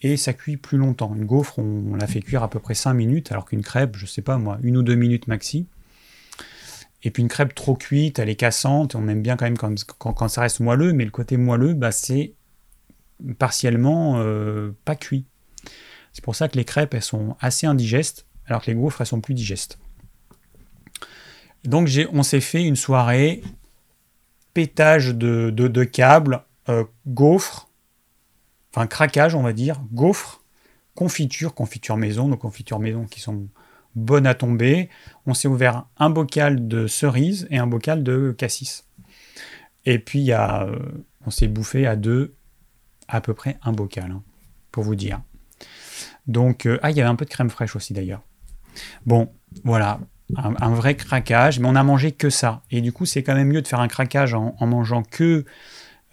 et 0.00 0.16
ça 0.16 0.32
cuit 0.32 0.56
plus 0.56 0.78
longtemps. 0.78 1.12
Une 1.12 1.24
gaufre, 1.24 1.58
on, 1.58 1.92
on, 1.92 1.96
la 1.96 2.06
fait 2.06 2.20
cuire 2.20 2.44
à 2.44 2.50
peu 2.50 2.60
près 2.60 2.74
5 2.74 2.94
minutes, 2.94 3.32
alors 3.32 3.46
qu'une 3.46 3.62
crêpe, 3.62 3.96
je 3.96 4.06
sais 4.06 4.22
pas 4.22 4.38
moi, 4.38 4.58
une 4.62 4.76
ou 4.76 4.84
deux 4.84 4.94
minutes 4.94 5.26
maxi. 5.26 5.66
Et 7.02 7.10
puis 7.10 7.24
une 7.24 7.28
crêpe 7.28 7.56
trop 7.56 7.74
cuite, 7.74 8.20
elle 8.20 8.28
est 8.28 8.36
cassante. 8.36 8.94
On 8.94 9.08
aime 9.08 9.22
bien 9.22 9.36
quand 9.36 9.46
même 9.46 9.58
quand, 9.58 10.28
ça 10.28 10.40
reste 10.40 10.60
moelleux, 10.60 10.92
mais 10.92 11.04
le 11.04 11.10
côté 11.10 11.36
moelleux, 11.36 11.74
bah, 11.74 11.90
c'est 11.90 12.34
partiellement 13.40 14.20
euh, 14.20 14.70
pas 14.84 14.94
cuit. 14.94 15.26
C'est 16.12 16.22
pour 16.22 16.36
ça 16.36 16.46
que 16.46 16.56
les 16.56 16.64
crêpes, 16.64 16.94
elles 16.94 17.02
sont 17.02 17.34
assez 17.40 17.66
indigestes, 17.66 18.26
alors 18.52 18.62
que 18.62 18.70
les 18.70 18.76
gaufres, 18.76 19.00
elles 19.00 19.06
sont 19.06 19.20
plus 19.20 19.34
digestes. 19.34 19.78
Donc 21.64 21.88
on 22.12 22.22
s'est 22.22 22.40
fait 22.40 22.64
une 22.64 22.76
soirée 22.76 23.42
pétage 24.54 25.14
de, 25.14 25.50
de, 25.50 25.84
câbles, 25.84 26.44
euh, 26.68 26.84
gaufres, 27.06 27.70
enfin 28.70 28.86
craquage 28.86 29.34
on 29.34 29.42
va 29.42 29.52
dire, 29.52 29.80
gaufres, 29.92 30.42
confiture, 30.94 31.54
confiture 31.54 31.96
maison, 31.96 32.28
nos 32.28 32.36
confitures 32.36 32.78
maison 32.78 33.04
qui 33.06 33.20
sont 33.20 33.48
bonne 33.94 34.26
à 34.26 34.34
tomber. 34.34 34.88
On 35.26 35.34
s'est 35.34 35.48
ouvert 35.48 35.86
un 35.96 36.10
bocal 36.10 36.68
de 36.68 36.86
cerises 36.86 37.46
et 37.50 37.58
un 37.58 37.66
bocal 37.66 38.02
de 38.02 38.34
cassis. 38.36 38.84
Et 39.84 39.98
puis, 39.98 40.32
euh, 40.32 40.78
on 41.26 41.30
s'est 41.30 41.48
bouffé 41.48 41.86
à 41.86 41.96
deux 41.96 42.34
à 43.08 43.20
peu 43.20 43.34
près 43.34 43.58
un 43.62 43.72
bocal, 43.72 44.10
hein, 44.10 44.22
pour 44.70 44.84
vous 44.84 44.94
dire. 44.94 45.20
Donc, 46.26 46.66
euh, 46.66 46.78
ah, 46.82 46.90
il 46.90 46.96
y 46.96 47.00
avait 47.00 47.10
un 47.10 47.16
peu 47.16 47.24
de 47.24 47.30
crème 47.30 47.50
fraîche 47.50 47.76
aussi 47.76 47.92
d'ailleurs. 47.92 48.22
Bon, 49.06 49.30
voilà, 49.64 50.00
un, 50.36 50.74
vrai 50.74 50.96
craquage, 50.96 51.60
mais 51.60 51.68
on 51.68 51.74
a 51.74 51.82
mangé 51.82 52.12
que 52.12 52.30
ça. 52.30 52.62
Et 52.70 52.80
du 52.80 52.92
coup, 52.92 53.06
c'est 53.06 53.22
quand 53.22 53.34
même 53.34 53.48
mieux 53.48 53.62
de 53.62 53.68
faire 53.68 53.80
un 53.80 53.88
craquage 53.88 54.34
en, 54.34 54.54
mangeant 54.60 55.02
que 55.02 55.44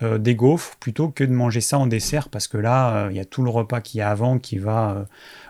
euh, 0.01 0.17
des 0.17 0.35
gaufres 0.35 0.75
plutôt 0.77 1.09
que 1.09 1.23
de 1.23 1.31
manger 1.31 1.61
ça 1.61 1.77
en 1.77 1.87
dessert 1.87 2.29
parce 2.29 2.47
que 2.47 2.57
là, 2.57 2.95
euh, 2.95 3.11
il 3.11 3.17
y 3.17 3.19
a 3.19 3.25
tout 3.25 3.43
le 3.43 3.49
repas 3.49 3.81
qui 3.81 3.97
y 3.97 4.01
a 4.01 4.09
avant 4.09 4.39
qui 4.39 4.57
va 4.57 4.91
euh, 4.91 5.03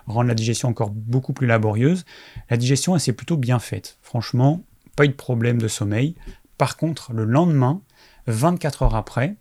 rendre 0.06 0.28
la 0.28 0.34
digestion 0.34 0.68
encore 0.68 0.90
beaucoup 0.90 1.32
plus 1.32 1.46
laborieuse. 1.46 2.04
La 2.48 2.56
digestion, 2.56 2.94
elle 2.94 3.00
s'est 3.00 3.12
plutôt 3.12 3.36
bien 3.36 3.58
faite. 3.58 3.98
Franchement, 4.02 4.62
pas 4.96 5.04
eu 5.04 5.08
de 5.08 5.14
problème 5.14 5.60
de 5.60 5.68
sommeil. 5.68 6.16
Par 6.58 6.76
contre, 6.76 7.12
le 7.12 7.24
lendemain, 7.24 7.80
24 8.26 8.82
heures 8.82 8.96
après, 8.96 9.36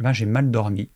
eh 0.00 0.02
ben, 0.02 0.12
j'ai 0.12 0.26
mal 0.26 0.50
dormi. 0.50 0.88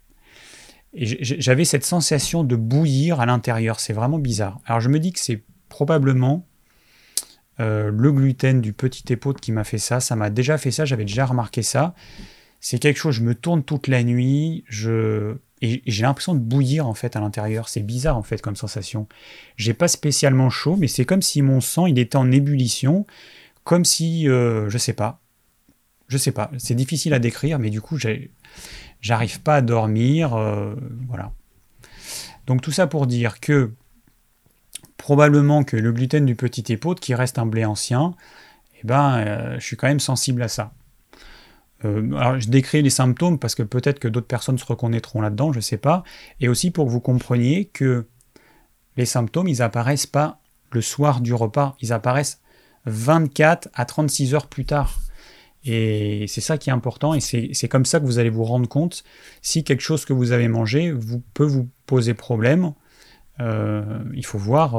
Et 0.95 1.05
j'avais 1.23 1.67
cette 1.67 1.85
sensation 1.85 2.43
de 2.43 2.57
bouillir 2.57 3.21
à 3.21 3.27
l'intérieur. 3.27 3.81
C'est 3.81 3.93
vraiment 3.93 4.19
bizarre. 4.19 4.61
Alors 4.65 4.81
je 4.81 4.89
me 4.89 4.99
dis 4.99 5.13
que 5.13 5.21
c'est 5.21 5.45
probablement 5.77 6.47
le 7.59 8.11
gluten 8.12 8.61
du 8.61 8.72
petit 8.72 9.12
épaule 9.12 9.37
qui 9.37 9.53
m'a 9.53 9.64
fait 9.64 9.79
ça. 9.79 10.01
Ça 10.01 10.16
m'a 10.16 10.31
déjà 10.31 10.59
fait 10.59 10.70
ça, 10.70 10.85
j'avais 10.85 11.05
déjà 11.05 11.27
remarqué 11.27 11.62
ça 11.62 11.95
c'est 12.61 12.79
quelque 12.79 12.97
chose, 12.97 13.14
je 13.14 13.22
me 13.22 13.35
tourne 13.35 13.62
toute 13.62 13.87
la 13.87 14.03
nuit, 14.03 14.64
j'ai 14.68 16.03
l'impression 16.03 16.35
de 16.35 16.41
bouillir 16.41 16.87
en 16.89 16.95
fait 16.95 17.14
à 17.14 17.20
l'intérieur. 17.20 17.68
C'est 17.68 17.83
bizarre 17.83 18.16
en 18.16 18.22
fait 18.22 18.43
comme 18.43 18.57
sensation. 18.57 19.07
J'ai 19.57 19.74
pas 19.74 19.89
spécialement 19.89 20.51
chaud, 20.51 20.77
mais 20.77 20.89
c'est 20.89 21.05
comme 21.05 21.22
si 21.22 21.43
mon 21.43 21.61
sang 21.61 21.87
il 21.87 21.99
était 21.99 22.16
en 22.16 22.31
ébullition, 22.33 23.07
comme 23.64 23.85
si 23.85 24.29
euh, 24.29 24.68
je 24.68 24.79
sais 24.79 24.95
pas, 24.95 25.20
je 26.09 26.18
sais 26.18 26.33
pas. 26.33 26.51
C'est 26.59 26.74
difficile 26.74 27.14
à 27.14 27.18
décrire, 27.18 27.59
mais 27.59 27.70
du 27.70 27.81
coup 27.81 27.99
j'arrive 29.01 29.41
pas 29.43 29.57
à 29.57 29.62
dormir, 29.62 30.35
euh, 30.35 30.74
voilà. 31.09 31.33
Donc 32.47 32.62
tout 32.62 32.72
ça 32.72 32.87
pour 32.87 33.07
dire 33.07 33.39
que 33.39 33.72
probablement 34.97 35.65
que 35.65 35.77
le 35.77 35.93
gluten 35.93 36.27
du 36.27 36.35
petit 36.35 36.73
épaule, 36.73 36.97
qui 36.97 37.15
reste 37.15 37.39
un 37.39 37.47
blé 37.47 37.65
ancien, 37.65 38.15
eh 38.83 38.87
ben, 38.87 39.19
euh, 39.19 39.55
je 39.59 39.65
suis 39.65 39.77
quand 39.77 39.89
même 39.89 40.01
sensible 40.01 40.43
à 40.43 40.49
ça. 40.49 40.73
Euh, 41.85 42.13
alors, 42.17 42.41
je 42.41 42.49
décris 42.49 42.83
les 42.83 42.91
symptômes 42.91 43.39
parce 43.39 43.55
que 43.55 43.63
peut-être 43.63 43.99
que 43.99 44.09
d'autres 44.09 44.27
personnes 44.27 44.59
se 44.59 44.65
reconnaîtront 44.65 45.21
là-dedans, 45.21 45.53
je 45.53 45.59
ne 45.59 45.63
sais 45.63 45.77
pas. 45.77 46.05
Et 46.41 46.49
aussi 46.49 46.71
pour 46.71 46.87
que 46.87 46.91
vous 46.91 47.01
compreniez 47.01 47.67
que 47.67 48.07
les 48.97 49.07
symptômes, 49.07 49.49
ils 49.49 49.63
apparaissent 49.63 50.07
pas 50.07 50.41
le 50.73 50.81
soir 50.81 51.21
du 51.21 51.35
repas, 51.35 51.77
ils 51.81 51.93
apparaissent 51.93 52.41
24 52.87 53.69
à 53.75 53.85
36 53.85 54.35
heures 54.35 54.47
plus 54.47 54.65
tard. 54.65 54.99
Et 55.65 56.27
c'est 56.29 56.41
ça 56.41 56.59
qui 56.59 56.71
est 56.71 56.73
important, 56.73 57.13
et 57.13 57.21
c'est 57.21 57.69
comme 57.69 57.85
ça 57.85 57.99
que 57.99 58.05
vous 58.05 58.21
allez 58.21 58.31
vous 58.31 58.45
rendre 58.45 58.69
compte 58.69 59.03
si 59.43 59.65
quelque 59.65 59.81
chose 59.81 60.05
que 60.05 60.13
vous 60.13 60.31
avez 60.31 60.47
mangé 60.47 60.95
peut 61.35 61.45
vous 61.45 61.69
poser 61.87 62.15
problème. 62.15 62.73
Il 63.39 64.24
faut 64.24 64.39
voir 64.39 64.76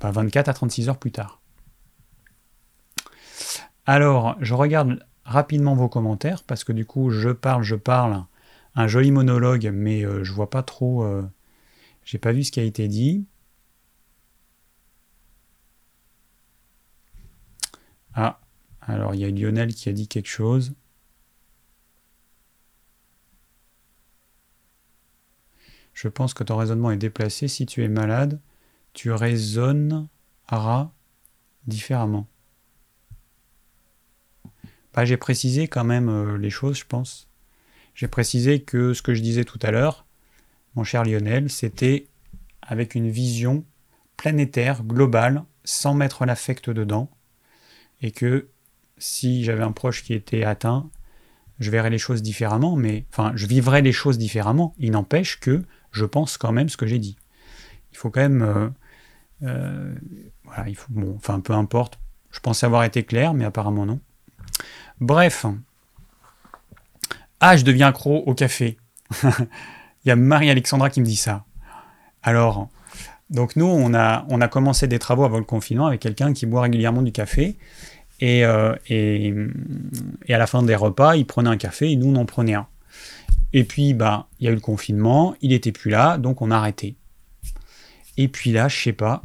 24 0.00 0.46
bah, 0.46 0.50
à 0.50 0.54
36 0.54 0.88
heures 0.88 0.98
plus 0.98 1.12
tard. 1.12 1.40
Alors, 3.86 4.36
je 4.40 4.54
regarde 4.54 5.04
rapidement 5.24 5.74
vos 5.74 5.88
commentaires 5.88 6.42
parce 6.44 6.64
que 6.64 6.72
du 6.72 6.84
coup, 6.84 7.10
je 7.10 7.30
parle, 7.30 7.62
je 7.62 7.74
parle, 7.74 8.24
un 8.74 8.86
joli 8.86 9.10
monologue, 9.10 9.70
mais 9.72 10.02
je 10.02 10.32
vois 10.32 10.50
pas 10.50 10.62
trop. 10.62 11.06
J'ai 12.04 12.18
pas 12.18 12.32
vu 12.32 12.44
ce 12.44 12.52
qui 12.52 12.60
a 12.60 12.64
été 12.64 12.88
dit. 12.88 13.26
Ah, 18.14 18.40
alors 18.80 19.14
il 19.14 19.20
y 19.20 19.24
a 19.24 19.30
Lionel 19.30 19.74
qui 19.74 19.88
a 19.88 19.92
dit 19.92 20.08
quelque 20.08 20.28
chose. 20.28 20.74
Je 26.00 26.06
pense 26.06 26.32
que 26.32 26.44
ton 26.44 26.56
raisonnement 26.56 26.92
est 26.92 26.96
déplacé. 26.96 27.48
Si 27.48 27.66
tu 27.66 27.82
es 27.82 27.88
malade, 27.88 28.40
tu 28.92 29.10
raisonneras 29.10 30.92
différemment. 31.66 32.28
Bah, 34.94 35.04
j'ai 35.04 35.16
précisé 35.16 35.66
quand 35.66 35.82
même 35.82 36.08
euh, 36.08 36.38
les 36.38 36.50
choses, 36.50 36.78
je 36.78 36.84
pense. 36.84 37.28
J'ai 37.96 38.06
précisé 38.06 38.62
que 38.62 38.94
ce 38.94 39.02
que 39.02 39.12
je 39.12 39.20
disais 39.20 39.44
tout 39.44 39.58
à 39.60 39.72
l'heure, 39.72 40.06
mon 40.76 40.84
cher 40.84 41.02
Lionel, 41.02 41.50
c'était 41.50 42.06
avec 42.62 42.94
une 42.94 43.10
vision 43.10 43.64
planétaire, 44.16 44.84
globale, 44.84 45.42
sans 45.64 45.94
mettre 45.94 46.24
l'affect 46.26 46.70
dedans 46.70 47.10
et 48.02 48.12
que 48.12 48.46
si 48.98 49.42
j'avais 49.42 49.64
un 49.64 49.72
proche 49.72 50.04
qui 50.04 50.14
était 50.14 50.44
atteint, 50.44 50.90
je 51.58 51.72
verrais 51.72 51.90
les 51.90 51.98
choses 51.98 52.22
différemment, 52.22 52.76
mais 52.76 53.04
enfin, 53.10 53.32
je 53.34 53.46
vivrais 53.46 53.82
les 53.82 53.90
choses 53.90 54.16
différemment. 54.16 54.76
Il 54.78 54.92
n'empêche 54.92 55.40
que 55.40 55.64
je 55.92 56.04
pense 56.04 56.38
quand 56.38 56.52
même 56.52 56.68
ce 56.68 56.76
que 56.76 56.86
j'ai 56.86 56.98
dit. 56.98 57.16
Il 57.92 57.98
faut 57.98 58.10
quand 58.10 58.20
même, 58.20 58.42
euh, 58.42 58.68
euh, 59.42 59.94
voilà, 60.44 60.68
il 60.68 60.76
faut, 60.76 60.88
enfin, 61.16 61.40
peu 61.40 61.52
importe. 61.52 61.98
Je 62.30 62.40
pensais 62.40 62.66
avoir 62.66 62.84
été 62.84 63.02
clair, 63.02 63.34
mais 63.34 63.44
apparemment 63.44 63.86
non. 63.86 64.00
Bref. 65.00 65.46
Ah, 67.40 67.56
je 67.56 67.64
deviens 67.64 67.88
accro 67.88 68.22
au 68.26 68.34
café. 68.34 68.78
il 69.22 70.08
y 70.08 70.10
a 70.10 70.16
Marie-Alexandra 70.16 70.90
qui 70.90 71.00
me 71.00 71.06
dit 71.06 71.16
ça. 71.16 71.44
Alors, 72.22 72.68
donc 73.30 73.56
nous, 73.56 73.66
on 73.66 73.94
a, 73.94 74.26
on 74.28 74.40
a 74.40 74.48
commencé 74.48 74.88
des 74.88 74.98
travaux 74.98 75.24
avant 75.24 75.38
le 75.38 75.44
confinement 75.44 75.86
avec 75.86 76.00
quelqu'un 76.00 76.32
qui 76.32 76.46
boit 76.46 76.62
régulièrement 76.62 77.02
du 77.02 77.12
café. 77.12 77.56
Euh, 78.22 78.74
et, 78.88 79.32
et, 80.26 80.34
à 80.34 80.38
la 80.38 80.46
fin 80.46 80.62
des 80.62 80.74
repas, 80.74 81.14
il 81.14 81.24
prenait 81.24 81.50
un 81.50 81.56
café 81.56 81.92
et 81.92 81.96
nous, 81.96 82.08
on 82.08 82.16
en 82.16 82.24
prenait 82.24 82.54
un. 82.54 82.66
Et 83.52 83.64
puis, 83.64 83.94
bah, 83.94 84.28
il 84.38 84.46
y 84.46 84.48
a 84.48 84.52
eu 84.52 84.54
le 84.54 84.60
confinement, 84.60 85.34
il 85.40 85.50
n'était 85.50 85.72
plus 85.72 85.90
là, 85.90 86.18
donc 86.18 86.42
on 86.42 86.50
a 86.50 86.56
arrêté. 86.56 86.96
Et 88.16 88.28
puis 88.28 88.52
là, 88.52 88.68
je 88.68 88.76
sais 88.76 88.92
pas, 88.92 89.24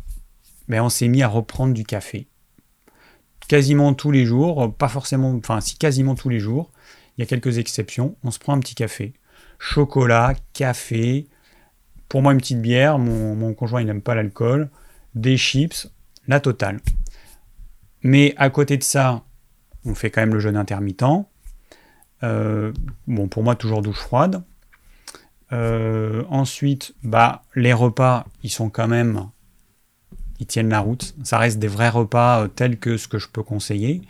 ben 0.67 0.81
on 0.81 0.89
s'est 0.89 1.07
mis 1.07 1.23
à 1.23 1.27
reprendre 1.27 1.73
du 1.73 1.83
café. 1.83 2.27
Quasiment 3.47 3.93
tous 3.93 4.11
les 4.11 4.25
jours, 4.25 4.73
pas 4.75 4.87
forcément, 4.87 5.31
enfin 5.35 5.59
si 5.59 5.77
quasiment 5.77 6.15
tous 6.15 6.29
les 6.29 6.39
jours, 6.39 6.71
il 7.17 7.21
y 7.21 7.23
a 7.23 7.27
quelques 7.27 7.57
exceptions, 7.57 8.15
on 8.23 8.31
se 8.31 8.39
prend 8.39 8.53
un 8.53 8.59
petit 8.59 8.75
café. 8.75 9.13
Chocolat, 9.59 10.35
café, 10.53 11.27
pour 12.07 12.21
moi 12.21 12.33
une 12.33 12.39
petite 12.39 12.61
bière, 12.61 12.99
mon, 12.99 13.53
conjoint 13.53 13.81
il 13.81 13.87
n'aime 13.87 14.01
pas 14.01 14.15
l'alcool, 14.15 14.69
des 15.15 15.37
chips, 15.37 15.89
la 16.27 16.39
totale. 16.39 16.79
Mais 18.03 18.33
à 18.37 18.49
côté 18.49 18.77
de 18.77 18.83
ça, 18.83 19.23
on 19.85 19.95
fait 19.95 20.11
quand 20.11 20.21
même 20.21 20.33
le 20.33 20.39
jeûne 20.39 20.57
intermittent. 20.57 21.25
Euh, 22.23 22.71
bon, 23.07 23.27
pour 23.27 23.43
moi, 23.43 23.55
toujours 23.55 23.81
douche 23.81 23.99
froide. 23.99 24.43
Euh, 25.51 26.23
ensuite, 26.29 26.95
bah, 27.03 27.43
les 27.55 27.73
repas, 27.73 28.25
ils 28.43 28.49
sont 28.49 28.69
quand 28.69 28.87
même. 28.87 29.29
Ils 30.39 30.47
tiennent 30.47 30.69
la 30.69 30.79
route. 30.79 31.15
Ça 31.23 31.37
reste 31.37 31.59
des 31.59 31.67
vrais 31.67 31.89
repas 31.89 32.43
euh, 32.43 32.47
tels 32.47 32.79
que 32.79 32.97
ce 32.97 33.07
que 33.07 33.19
je 33.19 33.27
peux 33.27 33.43
conseiller. 33.43 34.01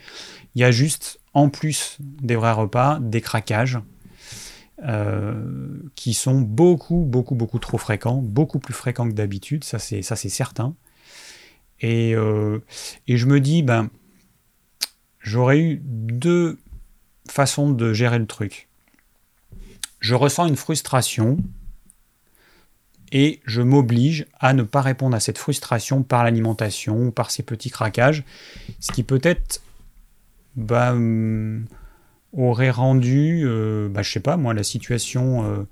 Il 0.56 0.62
y 0.62 0.64
a 0.64 0.72
juste, 0.72 1.20
en 1.34 1.50
plus 1.50 1.98
des 2.00 2.36
vrais 2.36 2.52
repas, 2.52 3.00
des 3.00 3.22
craquages. 3.22 3.80
Qui 5.96 6.14
sont 6.14 6.42
beaucoup, 6.42 7.06
beaucoup, 7.06 7.36
beaucoup 7.36 7.60
trop 7.60 7.78
fréquents, 7.78 8.18
beaucoup 8.18 8.60
plus 8.60 8.74
fréquents 8.74 9.08
que 9.08 9.14
d'habitude, 9.14 9.64
ça 9.64 9.80
c'est, 9.80 10.02
ça 10.02 10.18
c'est 10.18 10.28
certain. 10.28 10.76
Et, 11.80 12.16
et, 13.08 13.18
je 13.18 13.26
me 13.26 13.40
dis, 13.40 13.64
ben, 13.64 13.90
j'aurais 15.22 15.60
eu 15.60 15.82
deux 15.86 16.60
façons 17.30 17.72
de 17.72 17.94
gérer 17.94 18.20
le 18.20 18.28
truc. 18.28 18.68
Je 20.00 20.16
ressens 20.16 20.48
une 20.48 20.56
frustration 20.56 21.38
et 23.12 23.40
je 23.46 23.62
m'oblige 23.62 24.26
à 24.40 24.54
ne 24.54 24.64
pas 24.64 24.82
répondre 24.82 25.16
à 25.16 25.20
cette 25.20 25.38
frustration 25.38 26.04
par 26.04 26.24
l'alimentation 26.24 27.08
ou 27.08 27.12
par 27.12 27.32
ces 27.32 27.44
petits 27.44 27.70
craquages, 27.70 28.24
ce 28.80 28.92
qui 28.92 29.04
peut-être 29.04 29.62
ben, 30.56 31.66
aurait 32.34 32.72
rendu, 32.72 33.44
euh, 33.46 33.88
bah, 33.88 34.02
je 34.02 34.12
sais 34.12 34.20
pas 34.20 34.36
moi, 34.36 34.54
la 34.54 34.64
situation 34.64 35.46
euh, 35.46 35.64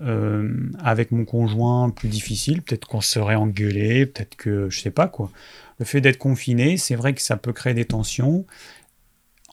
euh, 0.00 0.70
avec 0.80 1.12
mon 1.12 1.24
conjoint 1.24 1.90
plus 1.90 2.08
difficile. 2.08 2.62
Peut-être 2.62 2.88
qu'on 2.88 3.00
serait 3.00 3.36
engueulé, 3.36 4.06
peut-être 4.06 4.36
que 4.36 4.68
je 4.68 4.80
sais 4.80 4.90
pas 4.90 5.06
quoi. 5.06 5.30
Le 5.78 5.84
fait 5.84 6.00
d'être 6.00 6.18
confiné, 6.18 6.76
c'est 6.76 6.96
vrai 6.96 7.14
que 7.14 7.22
ça 7.22 7.36
peut 7.36 7.52
créer 7.52 7.74
des 7.74 7.84
tensions. 7.84 8.44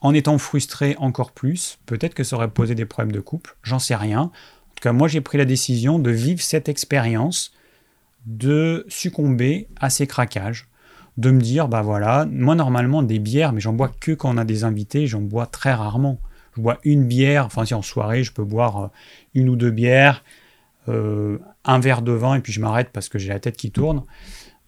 En 0.02 0.14
étant 0.14 0.38
frustré 0.38 0.95
encore 0.97 1.32
plus, 1.32 1.80
peut-être 1.86 2.14
que 2.14 2.24
ça 2.24 2.36
aurait 2.36 2.50
posé 2.50 2.76
des 2.76 2.86
problèmes 2.86 3.12
de 3.12 3.20
couple. 3.20 3.58
J'en 3.64 3.80
sais 3.80 3.95
rien. 3.95 4.22
En 4.22 4.74
tout 4.76 4.82
cas, 4.82 4.93
moi, 4.93 5.08
j'ai 5.08 5.22
pris 5.22 5.38
la 5.38 5.45
décision 5.45 6.00
de 6.00 6.10
vivre 6.10 6.41
cette 6.41 6.70
expérience, 6.70 7.54
de 8.26 8.86
succomber 8.88 9.68
à 9.80 9.89
ces 9.89 10.08
craquages 10.08 10.68
de 11.18 11.32
me 11.32 11.41
dire, 11.41 11.68
bah 11.68 11.82
voilà, 11.82 12.26
moi 12.32 12.56
normalement 12.56 13.04
des 13.04 13.20
bières, 13.20 13.52
mais 13.52 13.60
j'en 13.60 13.74
bois 13.74 13.91
que 14.00 14.14
quand 14.14 14.34
on 14.34 14.38
a 14.38 14.45
des 14.45 14.64
invités, 14.64 15.06
j'en 15.06 15.20
bois 15.20 15.47
très 15.47 15.74
rarement 15.74 16.18
je 16.56 16.62
bois 16.62 16.80
une 16.84 17.06
bière, 17.06 17.45
enfin 17.45 17.66
si 17.66 17.74
en 17.74 17.82
soirée 17.82 18.24
je 18.24 18.32
peux 18.32 18.43
boire 18.43 18.84
euh, 18.84 18.88
une 19.34 19.50
ou 19.50 19.56
deux 19.56 19.72
bières, 19.72 20.24
euh, 20.88 21.38
un 21.64 21.80
verre 21.80 22.02
de 22.02 22.12
vin 22.12 22.36
et 22.36 22.41
puis 22.41 22.54
je 22.54 22.60
m'arrête 22.60 22.89
parce 22.91 23.10
que 23.10 23.20
j'ai 23.20 23.30
la 23.30 23.39
tête 23.39 23.58
qui 23.58 23.72
tourne. 23.72 24.04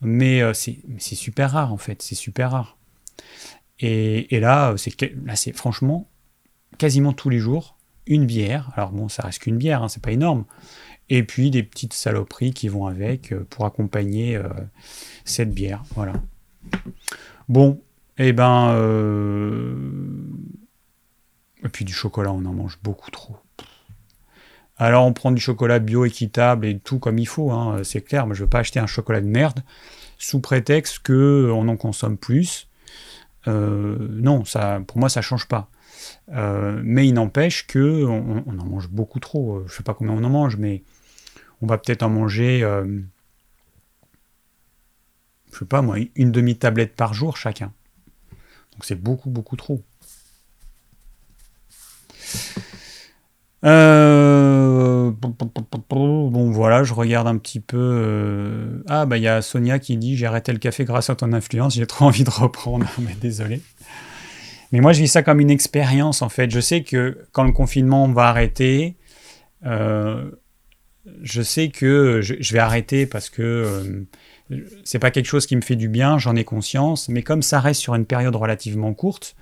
Mais 0.02 0.42
euh, 0.42 0.54
c'est 0.54 0.80
super 1.16 1.52
rare 1.52 1.74
en 1.74 1.78
fait, 1.78 2.02
c'est 2.02 2.16
super 2.16 2.52
rare. 2.52 2.78
Et, 3.82 4.40
là, 4.40 4.76
c'est 4.78 5.56
franchement 5.56 6.08
quasiment 6.78 7.14
tous 7.14 7.30
les 7.30 7.40
jours 7.40 7.78
une 8.08 8.26
bière. 8.26 8.72
Alors 8.76 8.92
bon, 8.92 9.10
ça 9.10 9.24
reste 9.24 9.40
qu'une 9.40 9.58
bière, 9.58 9.84
hein, 9.84 9.90
c'est 9.90 10.02
pas 10.02 10.12
énorme. 10.12 10.46
Et 11.10 11.24
puis 11.24 11.52
des 11.52 11.64
petites 11.64 11.94
saloperies 11.94 12.54
qui 12.54 12.68
vont 12.68 12.86
avec 12.86 13.34
pour 13.50 13.66
accompagner 13.66 14.40
cette 15.26 15.52
bière. 15.54 15.84
Voilà. 15.96 16.14
Bon, 17.50 17.82
et 18.18 18.30
eh 18.30 18.34
ben, 18.34 18.74
et 21.64 21.70
puis 21.70 21.86
du 21.86 21.94
chocolat, 21.94 22.32
on 22.32 22.46
en 22.46 22.54
mange 22.54 22.80
beaucoup 22.82 23.12
trop. 23.12 23.38
Alors 24.78 25.06
on 25.06 25.14
prend 25.14 25.32
du 25.32 25.40
chocolat 25.40 25.78
bio 25.78 26.06
équitable 26.06 26.66
et 26.66 26.80
tout 26.80 26.98
comme 26.98 27.20
il 27.20 27.28
faut, 27.28 27.52
hein, 27.52 27.82
c'est 27.84 28.02
clair. 28.02 28.26
Moi 28.26 28.36
je 28.36 28.42
veux 28.42 28.50
pas 28.50 28.60
acheter 28.60 28.80
un 28.80 28.88
chocolat 28.88 29.22
de 29.22 29.28
merde 29.28 29.64
sous 30.18 30.40
prétexte 30.40 31.00
que 31.00 31.52
on 31.54 31.68
en 31.68 31.78
consomme 31.78 32.18
plus. 32.18 32.68
Euh, 33.48 33.98
non, 34.10 34.46
ça, 34.46 34.82
pour 34.86 34.98
moi 34.98 35.10
ça 35.10 35.22
change 35.22 35.48
pas. 35.48 35.70
Euh, 36.30 36.82
mais 36.84 37.08
il 37.08 37.14
n'empêche 37.14 37.68
que 37.68 38.04
on, 38.06 38.60
en 38.60 38.66
mange 38.66 38.90
beaucoup 38.90 39.20
trop. 39.20 39.64
Je 39.68 39.74
sais 39.74 39.84
pas 39.84 39.94
combien 39.94 40.14
on 40.14 40.24
en 40.24 40.30
mange, 40.30 40.58
mais 40.58 40.84
on 41.62 41.68
va 41.68 41.78
peut-être 41.78 42.04
en 42.04 42.10
manger, 42.10 42.64
euh, 42.64 43.02
pas 45.70 45.82
moi, 45.82 45.98
une 46.16 46.32
demi 46.32 46.58
tablette 46.58 46.96
par 46.96 47.14
jour 47.14 47.38
chacun. 47.38 47.72
Donc 48.74 48.86
c'est 48.86 48.96
beaucoup 48.96 49.30
beaucoup 49.30 49.56
trop. 49.56 49.84
Euh, 53.64 55.12
bon 55.12 56.52
voilà, 56.52 56.84
je 56.84 56.94
regarde 56.94 57.28
un 57.28 57.38
petit 57.38 57.60
peu. 57.60 57.78
Euh, 57.78 58.84
ah 58.88 59.06
bah 59.06 59.18
il 59.18 59.24
y 59.24 59.28
a 59.28 59.42
Sonia 59.42 59.78
qui 59.80 59.98
dit 59.98 60.18
j'ai 60.18 60.26
arrêté 60.26 60.52
le 60.52 60.58
café 60.58 60.84
grâce 60.84 61.10
à 61.10 61.16
ton 61.16 61.32
influence, 61.34 61.76
j'ai 61.76 61.86
trop 61.86 62.06
envie 62.06 62.24
de 62.24 62.30
reprendre, 62.30 62.88
mais 63.00 63.16
désolé. 63.20 63.62
Mais 64.72 64.80
moi 64.80 64.94
je 64.94 65.02
vis 65.02 65.10
ça 65.10 65.22
comme 65.22 65.40
une 65.40 65.52
expérience 65.52 66.22
en 66.22 66.30
fait. 66.30 66.50
Je 66.50 66.60
sais 66.60 66.84
que 66.84 67.26
quand 67.34 67.44
le 67.44 67.52
confinement 67.52 68.08
va 68.12 68.30
arrêter, 68.30 68.96
euh, 69.66 70.32
je 71.22 71.42
sais 71.42 71.70
que 71.70 72.22
je, 72.22 72.54
vais 72.54 72.60
arrêter 72.60 73.06
parce 73.06 73.30
que 73.30 74.06
c'est 74.84 75.00
pas 75.00 75.12
quelque 75.12 75.26
chose 75.26 75.46
qui 75.46 75.56
me 75.56 75.62
fait 75.62 75.76
du 75.76 75.90
bien, 75.90 76.18
j'en 76.18 76.36
ai 76.36 76.44
conscience. 76.44 77.10
Mais 77.10 77.22
comme 77.22 77.42
ça 77.42 77.60
reste 77.60 77.82
sur 77.82 77.96
une 77.96 78.06
période 78.06 78.36
relativement 78.36 78.94
courte, 78.94 79.36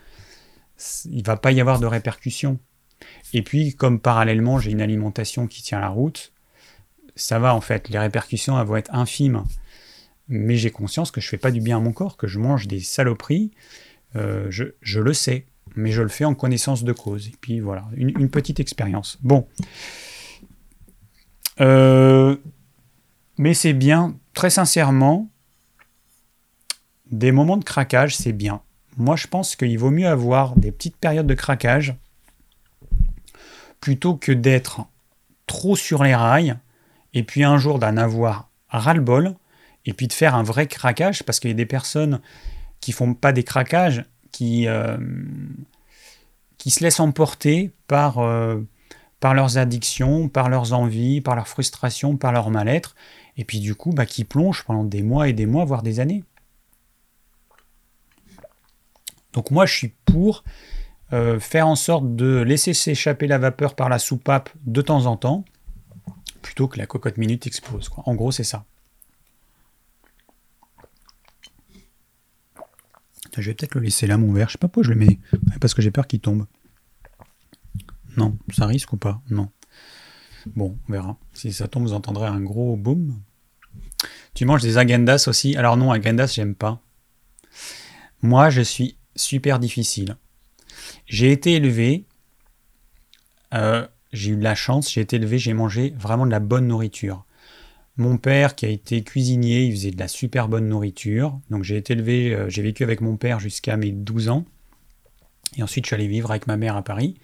il 1.06 1.24
va 1.24 1.38
pas 1.38 1.52
y 1.52 1.62
avoir 1.62 1.80
de 1.80 1.86
répercussions. 1.86 2.60
Et 3.34 3.42
puis, 3.42 3.76
comme 3.76 4.00
parallèlement, 4.00 4.60
j'ai 4.60 4.72
une 4.72 4.82
alimentation 4.82 5.48
qui 5.48 5.62
tient 5.62 5.80
la 5.80 5.90
route, 5.90 6.34
ça 7.16 7.40
va 7.40 7.54
en 7.54 7.62
fait, 7.62 7.90
les 7.90 8.00
répercussions 8.00 8.60
elles 8.60 8.66
vont 8.66 8.78
être 8.78 8.94
infimes. 8.94 9.44
Mais 10.28 10.56
j'ai 10.56 10.72
conscience 10.72 11.12
que 11.12 11.22
je 11.22 11.28
fais 11.28 11.38
pas 11.38 11.52
du 11.52 11.60
bien 11.60 11.78
à 11.78 11.80
mon 11.80 11.92
corps, 11.92 12.18
que 12.18 12.28
je 12.28 12.40
mange 12.40 12.68
des 12.68 12.80
saloperies, 12.80 13.52
euh, 14.16 14.48
je, 14.50 15.00
le 15.00 15.14
sais, 15.14 15.46
mais 15.76 15.92
je 15.92 16.02
le 16.02 16.08
fais 16.08 16.26
en 16.26 16.36
connaissance 16.36 16.84
de 16.84 16.94
cause. 16.94 17.28
Et 17.28 17.36
puis 17.42 17.60
voilà, 17.60 17.86
une, 17.96 18.30
petite 18.30 18.60
expérience. 18.60 19.18
Bon. 19.22 19.48
Euh, 21.62 22.38
Mais 23.38 23.54
c'est 23.54 23.74
bien, 23.74 24.18
très 24.34 24.50
sincèrement, 24.50 25.30
des 27.12 27.32
moments 27.32 27.58
de 27.58 27.64
craquage, 27.64 28.16
c'est 28.16 28.34
bien. 28.34 28.62
Moi, 28.98 29.16
je 29.16 29.28
pense 29.28 29.56
qu'il 29.56 29.78
vaut 29.80 29.92
mieux 29.92 30.08
avoir 30.08 30.56
des 30.56 30.72
petites 30.72 30.98
périodes 30.98 31.28
de 31.28 31.34
craquage 31.34 31.96
plutôt 33.80 34.16
que 34.16 34.32
d'être 34.32 34.86
trop 35.48 35.76
sur 35.76 36.04
les 36.04 36.16
rails 36.16 36.58
et 37.14 37.24
puis 37.24 37.44
un 37.44 37.58
jour 37.58 37.80
d'en 37.80 37.98
avoir 37.98 38.50
ras-le-bol 38.70 39.36
et 39.86 39.94
puis 39.94 40.08
de 40.08 40.14
faire 40.14 40.36
un 40.36 40.44
vrai 40.44 40.68
craquage 40.68 41.24
parce 41.24 41.40
qu'il 41.40 41.50
y 41.50 41.54
a 41.54 41.56
des 41.56 41.66
personnes 41.66 42.22
qui 42.80 42.92
font 42.92 43.14
pas 43.14 43.32
des 43.32 43.44
craquages, 43.44 44.06
qui, 44.32 44.68
euh, 44.68 44.98
qui 46.58 46.72
se 46.72 46.84
laissent 46.84 47.00
emporter 47.00 47.72
par, 47.88 48.20
euh, 48.20 48.62
par 49.20 49.34
leurs 49.34 49.58
addictions, 49.58 50.30
par 50.30 50.50
leurs 50.50 50.74
envies, 50.74 51.22
par 51.22 51.36
leurs 51.36 51.48
frustrations, 51.48 52.16
par 52.16 52.32
leur 52.32 52.50
mal-être, 52.50 52.96
et 53.38 53.44
puis 53.44 53.60
du 53.60 53.76
coup, 53.76 53.92
bah, 53.92 54.06
qui 54.06 54.24
plongent 54.24 54.64
pendant 54.64 54.84
des 54.84 55.02
mois 55.02 55.28
et 55.28 55.34
des 55.34 55.46
mois, 55.46 55.66
voire 55.66 55.82
des 55.82 56.00
années. 56.00 56.24
Donc 59.34 59.52
moi, 59.52 59.66
je 59.66 59.76
suis 59.76 59.94
pour 60.06 60.44
euh, 61.14 61.40
faire 61.40 61.68
en 61.68 61.76
sorte 61.76 62.16
de 62.16 62.42
laisser 62.42 62.74
s'échapper 62.74 63.28
la 63.28 63.38
vapeur 63.38 63.76
par 63.76 63.90
la 63.90 64.00
soupape 64.00 64.50
de 64.66 64.82
temps 64.82 65.06
en 65.06 65.18
temps, 65.18 65.46
plutôt 66.42 66.68
que 66.68 66.78
la 66.78 66.86
cocotte 66.86 67.18
minute 67.18 67.48
explose. 67.48 67.90
En 67.98 68.16
gros, 68.16 68.32
c'est 68.32 68.44
ça. 68.44 68.66
Je 73.38 73.50
vais 73.50 73.54
peut-être 73.54 73.76
le 73.76 73.82
laisser 73.82 74.08
là, 74.08 74.18
mon 74.18 74.34
verre. 74.34 74.48
Je 74.48 74.54
sais 74.54 74.58
pas 74.58 74.68
pourquoi 74.68 74.84
je 74.84 74.90
le 74.90 74.96
mets. 74.96 75.20
Parce 75.62 75.74
que 75.74 75.82
j'ai 75.82 75.92
peur 75.92 76.08
qu'il 76.08 76.20
tombe. 76.20 76.46
Non, 78.18 78.38
ça 78.52 78.66
risque 78.66 78.92
ou 78.94 78.98
pas? 78.98 79.22
Non. 79.30 79.50
Bon, 80.56 80.78
on 80.88 80.92
verra. 80.92 81.18
Si 81.34 81.54
ça 81.54 81.68
tombe, 81.68 81.84
vous 81.84 81.94
entendrez 81.94 82.28
un 82.28 82.42
gros 82.42 82.76
boom. 82.76 83.20
Tu 84.34 84.46
manges 84.46 84.62
des 84.62 84.78
agendas 84.78 85.26
aussi? 85.28 85.56
Alors 85.56 85.78
non, 85.78 85.92
agendas, 85.92 86.34
j'aime 86.34 86.56
pas. 86.56 86.82
Moi, 88.22 88.50
je 88.50 88.62
suis 88.62 88.98
super 89.16 89.60
difficile. 89.60 90.18
J'ai 91.06 91.32
été 91.32 91.54
élevé, 91.54 92.06
euh, 93.54 93.88
j'ai 94.14 94.32
eu 94.32 94.36
de 94.36 94.44
la 94.44 94.56
chance, 94.56 94.92
j'ai 94.92 95.02
été 95.02 95.18
élevé, 95.18 95.38
j'ai 95.38 95.54
mangé 95.54 95.94
vraiment 95.98 96.26
de 96.26 96.32
la 96.32 96.40
bonne 96.40 96.68
nourriture. 96.68 97.26
Mon 97.98 98.18
père, 98.18 98.56
qui 98.56 98.66
a 98.66 98.70
été 98.70 99.04
cuisinier, 99.04 99.64
il 99.64 99.72
faisait 99.74 99.92
de 99.92 100.00
la 100.00 100.08
super 100.08 100.48
bonne 100.48 100.68
nourriture. 100.68 101.40
Donc 101.50 101.64
j'ai 101.64 101.78
été 101.78 101.94
élevé, 101.94 102.34
euh, 102.34 102.50
j'ai 102.50 102.62
vécu 102.62 102.84
avec 102.84 103.02
mon 103.02 103.18
père 103.18 103.40
jusqu'à 103.40 103.76
mes 103.76 103.92
12 103.92 104.30
ans. 104.30 104.46
Et 105.58 105.64
ensuite, 105.64 105.86
je 105.86 105.90
suis 105.90 105.96
allé 105.96 106.08
vivre 106.08 106.32
avec 106.32 106.48
ma 106.48 106.58
mère 106.58 106.76
à 106.76 106.84
Paris. 106.84 107.16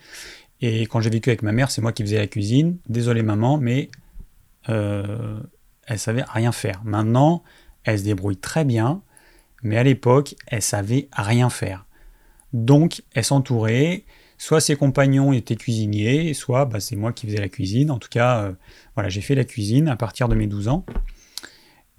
Et 0.61 0.83
quand 0.83 0.99
j'ai 0.99 1.09
vécu 1.09 1.29
avec 1.29 1.43
ma 1.43 1.51
mère, 1.51 1.71
c'est 1.71 1.81
moi 1.81 1.93
qui 1.93 2.03
faisais 2.03 2.17
la 2.17 2.27
cuisine. 2.27 2.77
Désolé 2.89 3.23
maman, 3.23 3.57
mais 3.57 3.89
euh, 4.69 5.39
elle 5.87 5.99
savait 5.99 6.23
rien 6.27 6.51
faire. 6.51 6.81
Maintenant, 6.83 7.43
elle 7.83 7.99
se 7.99 8.03
débrouille 8.03 8.37
très 8.37 8.65
bien, 8.65 9.01
mais 9.63 9.77
à 9.77 9.83
l'époque, 9.83 10.35
elle 10.47 10.61
savait 10.61 11.07
rien 11.13 11.49
faire. 11.49 11.85
Donc, 12.55 13.03
elle 13.13 13.25
s'entourait 13.25 14.05
soit 14.37 14.61
ses 14.61 14.77
compagnons 14.77 15.33
étaient 15.33 15.57
cuisiniers, 15.57 16.33
soit 16.33 16.65
bah, 16.65 16.79
c'est 16.79 16.95
moi 16.95 17.11
qui 17.11 17.27
faisais 17.27 17.39
la 17.39 17.49
cuisine. 17.49 17.91
En 17.91 17.99
tout 17.99 18.07
cas, 18.09 18.43
euh, 18.43 18.53
voilà, 18.95 19.09
j'ai 19.09 19.19
fait 19.19 19.35
la 19.35 19.43
cuisine 19.43 19.89
à 19.89 19.97
partir 19.97 20.29
de 20.29 20.35
mes 20.35 20.47
12 20.47 20.69
ans. 20.69 20.85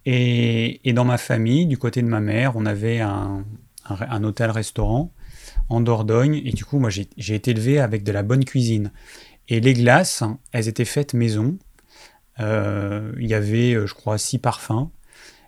Et, 0.06 0.80
dans 0.94 1.04
ma 1.04 1.18
famille, 1.18 1.66
du 1.66 1.76
côté 1.76 2.00
de 2.00 2.06
ma 2.06 2.20
mère, 2.20 2.56
on 2.56 2.64
avait 2.64 3.00
un, 3.00 3.44
hôtel-restaurant 4.22 5.12
en 5.68 5.80
Dordogne. 5.80 6.40
Et 6.44 6.52
du 6.52 6.64
coup, 6.64 6.78
moi, 6.78 6.88
j'ai 6.90 7.34
été 7.34 7.50
élevé 7.50 7.78
avec 7.78 8.02
de 8.02 8.12
la 8.12 8.22
bonne 8.22 8.44
cuisine. 8.44 8.92
Et 9.48 9.60
les 9.60 9.74
glaces, 9.74 10.22
elles 10.52 10.68
étaient 10.68 10.86
faites 10.86 11.12
maison. 11.12 11.58
Euh, 12.40 13.12
il 13.18 13.26
y 13.26 13.34
avait, 13.34 13.74
euh, 13.74 13.86
je 13.86 13.92
crois, 13.92 14.16
six 14.16 14.38
parfums. 14.38 14.88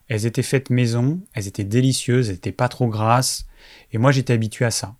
Elles 0.09 0.26
étaient 0.26 0.42
faites 0.42 0.70
maison, 0.70 1.20
elles 1.34 1.46
étaient 1.48 1.64
délicieuses, 1.64 2.28
elles 2.28 2.36
n'étaient 2.36 2.52
pas 2.52 2.68
trop 2.68 2.88
grasses. 2.88 3.46
Et 3.92 3.98
moi, 3.98 4.11
j'étais 4.11 4.32
habitué 4.32 4.64
à 4.64 4.70
ça. 4.70 4.96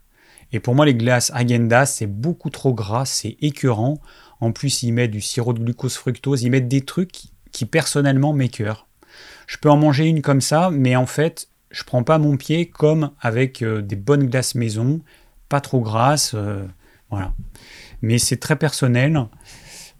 Et 0.53 0.61
pour 0.61 0.74
moi, 0.74 0.86
les 0.86 0.94
glaces 0.94 1.30
Agenda, 1.34 1.86
c'est 1.86 2.07
beaucoup 2.07 2.51
trop 2.51 2.72
gras, 2.72 3.05
c'est 3.05 3.36
écœurant. 3.40 4.01
En 4.40 4.53
plus, 4.53 4.82
ils 4.82 4.92
mettent 4.92 5.11
du 5.11 5.20
sirop 5.20 5.53
de 5.53 5.62
glucose 5.62 5.96
fructose, 5.96 6.42
ils 6.42 6.51
mettent 6.51 6.68
des 6.68 6.82
trucs 6.82 7.12
qui, 7.53 7.66
personnellement 7.66 8.32
m'écœurent. 8.32 8.86
Je 9.46 9.57
peux 9.57 9.70
en 9.70 9.76
manger 9.76 10.07
une 10.07 10.22
comme 10.22 10.40
ça, 10.40 10.70
mais 10.70 10.94
en 10.94 11.07
fait, 11.07 11.49
je 11.70 11.82
prends 11.82 12.05
pas 12.05 12.18
mon 12.18 12.36
pied 12.36 12.66
comme 12.66 13.11
avec 13.20 13.62
euh, 13.62 13.82
des 13.82 13.96
bonnes 13.96 14.28
glaces 14.28 14.55
maison, 14.55 15.01
pas 15.49 15.61
trop 15.61 15.80
grasses, 15.80 16.32
euh, 16.34 16.64
voilà. 17.11 17.32
Mais 18.01 18.18
c'est 18.18 18.36
très 18.36 18.57
personnel, 18.57 19.26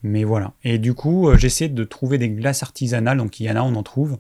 mais 0.03 0.23
voilà. 0.23 0.53
Et 0.63 0.79
du 0.79 0.95
coup, 0.95 1.29
euh, 1.29 1.37
j'essaie 1.37 1.69
de 1.69 1.85
trouver 1.85 2.19
des 2.19 2.29
glaces 2.29 2.63
artisanales, 2.63 3.19
donc 3.19 3.41
il 3.41 3.47
y 3.47 3.51
en 3.51 3.57
a, 3.57 3.63
on 3.63 3.75
en 3.75 3.83
trouve. 3.83 4.19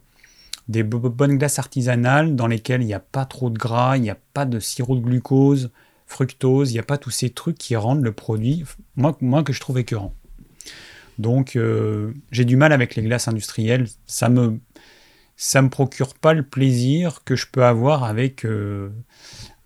Des 0.66 0.82
bonnes 0.82 1.38
glaces 1.38 1.58
artisanales 1.58 2.34
dans 2.34 2.46
lesquelles 2.46 2.82
il 2.82 2.86
n'y 2.86 2.94
a 2.94 3.00
pas 3.00 3.24
trop 3.24 3.48
de 3.50 3.58
gras, 3.58 3.96
il 3.96 4.02
n'y 4.02 4.10
a 4.10 4.18
pas 4.34 4.44
de 4.44 4.58
sirop 4.58 4.96
de 4.96 5.00
glucose, 5.00 5.70
fructose, 6.08 6.70
il 6.70 6.74
n'y 6.74 6.80
a 6.80 6.84
pas 6.84 6.98
tous 6.98 7.10
ces 7.10 7.30
trucs 7.30 7.58
qui 7.58 7.76
rendent 7.76 8.02
le 8.02 8.12
produit, 8.12 8.64
moi, 8.96 9.44
que 9.44 9.52
je 9.52 9.60
trouve 9.60 9.78
écœurant. 9.78 10.14
Donc 11.18 11.56
euh, 11.56 12.14
j'ai 12.30 12.44
du 12.44 12.56
mal 12.56 12.72
avec 12.72 12.96
les 12.96 13.02
glaces 13.02 13.28
industrielles, 13.28 13.86
ça 14.06 14.28
me 14.28 14.58
me 15.54 15.68
procure 15.68 16.14
pas 16.14 16.32
le 16.32 16.42
plaisir 16.42 17.22
que 17.24 17.36
je 17.36 17.46
peux 17.46 17.64
avoir 17.64 18.04
avec 18.04 18.44
euh, 18.44 18.90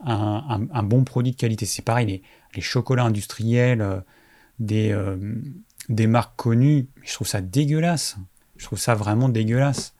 un, 0.00 0.82
bon 0.82 1.04
produit 1.04 1.32
de 1.32 1.36
qualité. 1.36 1.64
C'est 1.64 1.82
pareil, 1.82 2.22
les, 2.54 2.60
chocolats 2.60 3.04
industriels, 3.04 3.80
euh, 3.80 4.00
des, 4.58 4.94
des 5.88 6.06
marques 6.06 6.36
connues, 6.36 6.88
je 7.02 7.14
trouve 7.14 7.26
ça 7.26 7.40
dégueulasse. 7.40 8.16
Je 8.56 8.66
trouve 8.66 8.78
ça 8.78 8.94
vraiment 8.94 9.28
dégueulasse 9.28 9.94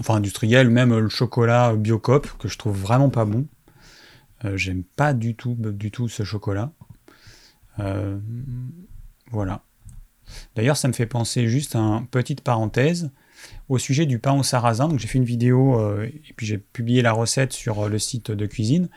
enfin 0.00 0.14
industriel, 0.14 0.70
même 0.70 0.98
le 0.98 1.08
chocolat 1.08 1.76
Biocop, 1.76 2.26
que 2.38 2.48
je 2.48 2.58
trouve 2.58 2.76
vraiment 2.76 3.10
pas 3.10 3.24
bon. 3.24 3.46
Euh, 4.44 4.56
j'aime 4.56 4.82
pas 4.82 5.12
du 5.12 5.34
tout, 5.34 5.54
du 5.58 5.90
tout 5.90 6.08
ce 6.08 6.22
chocolat. 6.22 6.72
Euh, 7.78 8.18
voilà. 9.30 9.62
D'ailleurs, 10.56 10.76
ça 10.76 10.88
me 10.88 10.92
fait 10.92 11.06
penser 11.06 11.48
juste 11.48 11.76
à 11.76 11.78
une 11.78 12.06
petite 12.06 12.40
parenthèse 12.40 13.10
au 13.68 13.78
sujet 13.78 14.06
du 14.06 14.18
pain 14.18 14.32
au 14.32 14.42
sarrasin. 14.42 14.88
Donc, 14.88 14.98
j'ai 14.98 15.08
fait 15.08 15.18
une 15.18 15.24
vidéo 15.24 15.78
euh, 15.78 16.04
et 16.04 16.32
puis 16.36 16.46
j'ai 16.46 16.58
publié 16.58 17.02
la 17.02 17.12
recette 17.12 17.52
sur 17.52 17.88
le 17.88 17.98
site 17.98 18.30
de 18.30 18.46
cuisine. 18.46 18.88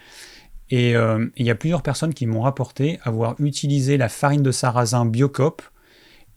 Et 0.69 0.93
il 0.93 1.45
y 1.45 1.51
a 1.51 1.55
plusieurs 1.55 1.83
personnes 1.83 2.15
qui 2.15 2.25
m'ont 2.25 2.41
rapporté 2.41 2.97
avoir 3.03 3.39
utilisé 3.39 3.95
la 3.95 4.09
farine 4.09 4.41
de 4.41 4.51
sarrasin 4.51 5.05
Biocop 5.05 5.61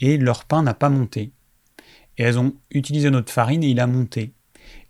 et 0.01 0.19
leur 0.19 0.45
pain 0.45 0.63
n'a 0.63 0.75
pas 0.75 0.91
monté. 0.91 1.33
Et 2.19 2.23
elles 2.23 2.39
ont 2.39 2.55
utilisé 2.71 3.09
notre 3.09 3.33
farine 3.33 3.65
et 3.65 3.69
il 3.69 3.81
a 3.81 3.87
monté. 3.87 4.35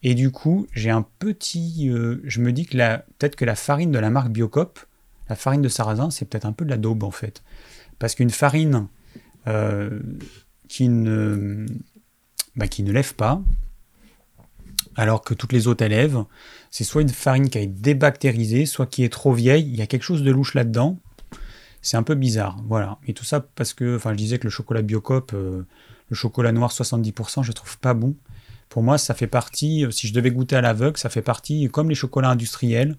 Et 0.02 0.14
du 0.14 0.30
coup, 0.30 0.66
j'ai 0.72 0.90
un 0.90 1.02
petit. 1.18 1.88
Euh, 1.88 2.20
je 2.24 2.40
me 2.40 2.52
dis 2.52 2.66
que 2.66 2.76
peut-être 2.76 3.36
que 3.36 3.44
la 3.44 3.54
farine 3.54 3.90
de 3.90 3.98
la 3.98 4.10
marque 4.10 4.30
Biocop, 4.30 4.78
la 5.28 5.36
farine 5.36 5.62
de 5.62 5.68
sarrasin, 5.68 6.10
c'est 6.10 6.24
peut-être 6.26 6.44
un 6.44 6.52
peu 6.52 6.64
de 6.64 6.70
la 6.70 6.76
daube 6.76 7.02
en 7.02 7.10
fait. 7.10 7.42
Parce 7.98 8.14
qu'une 8.14 8.30
farine 8.30 8.88
euh, 9.46 10.00
qui, 10.68 10.88
ne, 10.88 11.66
bah, 12.56 12.68
qui 12.68 12.82
ne 12.82 12.92
lève 12.92 13.14
pas, 13.14 13.42
alors 14.96 15.22
que 15.22 15.34
toutes 15.34 15.52
les 15.52 15.66
autres 15.66 15.84
élèvent, 15.84 16.24
c'est 16.70 16.84
soit 16.84 17.02
une 17.02 17.08
farine 17.08 17.48
qui 17.48 17.58
a 17.58 17.60
été 17.60 17.72
débactérisée, 17.72 18.66
soit 18.66 18.86
qui 18.86 19.04
est 19.04 19.12
trop 19.12 19.32
vieille. 19.32 19.66
Il 19.66 19.76
y 19.76 19.82
a 19.82 19.86
quelque 19.86 20.02
chose 20.02 20.22
de 20.22 20.30
louche 20.30 20.54
là-dedans. 20.54 20.98
C'est 21.82 21.96
un 21.96 22.02
peu 22.02 22.14
bizarre, 22.14 22.56
voilà. 22.66 22.98
Et 23.06 23.12
tout 23.12 23.24
ça 23.24 23.40
parce 23.40 23.72
que, 23.72 23.96
enfin, 23.96 24.10
je 24.12 24.16
disais 24.16 24.38
que 24.38 24.44
le 24.44 24.50
chocolat 24.50 24.82
Biocop, 24.82 25.32
euh, 25.34 25.62
le 26.10 26.16
chocolat 26.16 26.52
noir 26.52 26.72
70%, 26.72 27.44
je 27.44 27.52
trouve 27.52 27.78
pas 27.78 27.94
bon. 27.94 28.16
Pour 28.68 28.82
moi, 28.82 28.98
ça 28.98 29.14
fait 29.14 29.26
partie, 29.26 29.84
euh, 29.84 29.90
si 29.90 30.06
je 30.08 30.14
devais 30.14 30.30
goûter 30.30 30.56
à 30.56 30.60
l'aveugle, 30.60 30.98
ça 30.98 31.08
fait 31.08 31.22
partie, 31.22 31.68
comme 31.70 31.88
les 31.88 31.94
chocolats 31.94 32.30
industriels, 32.30 32.96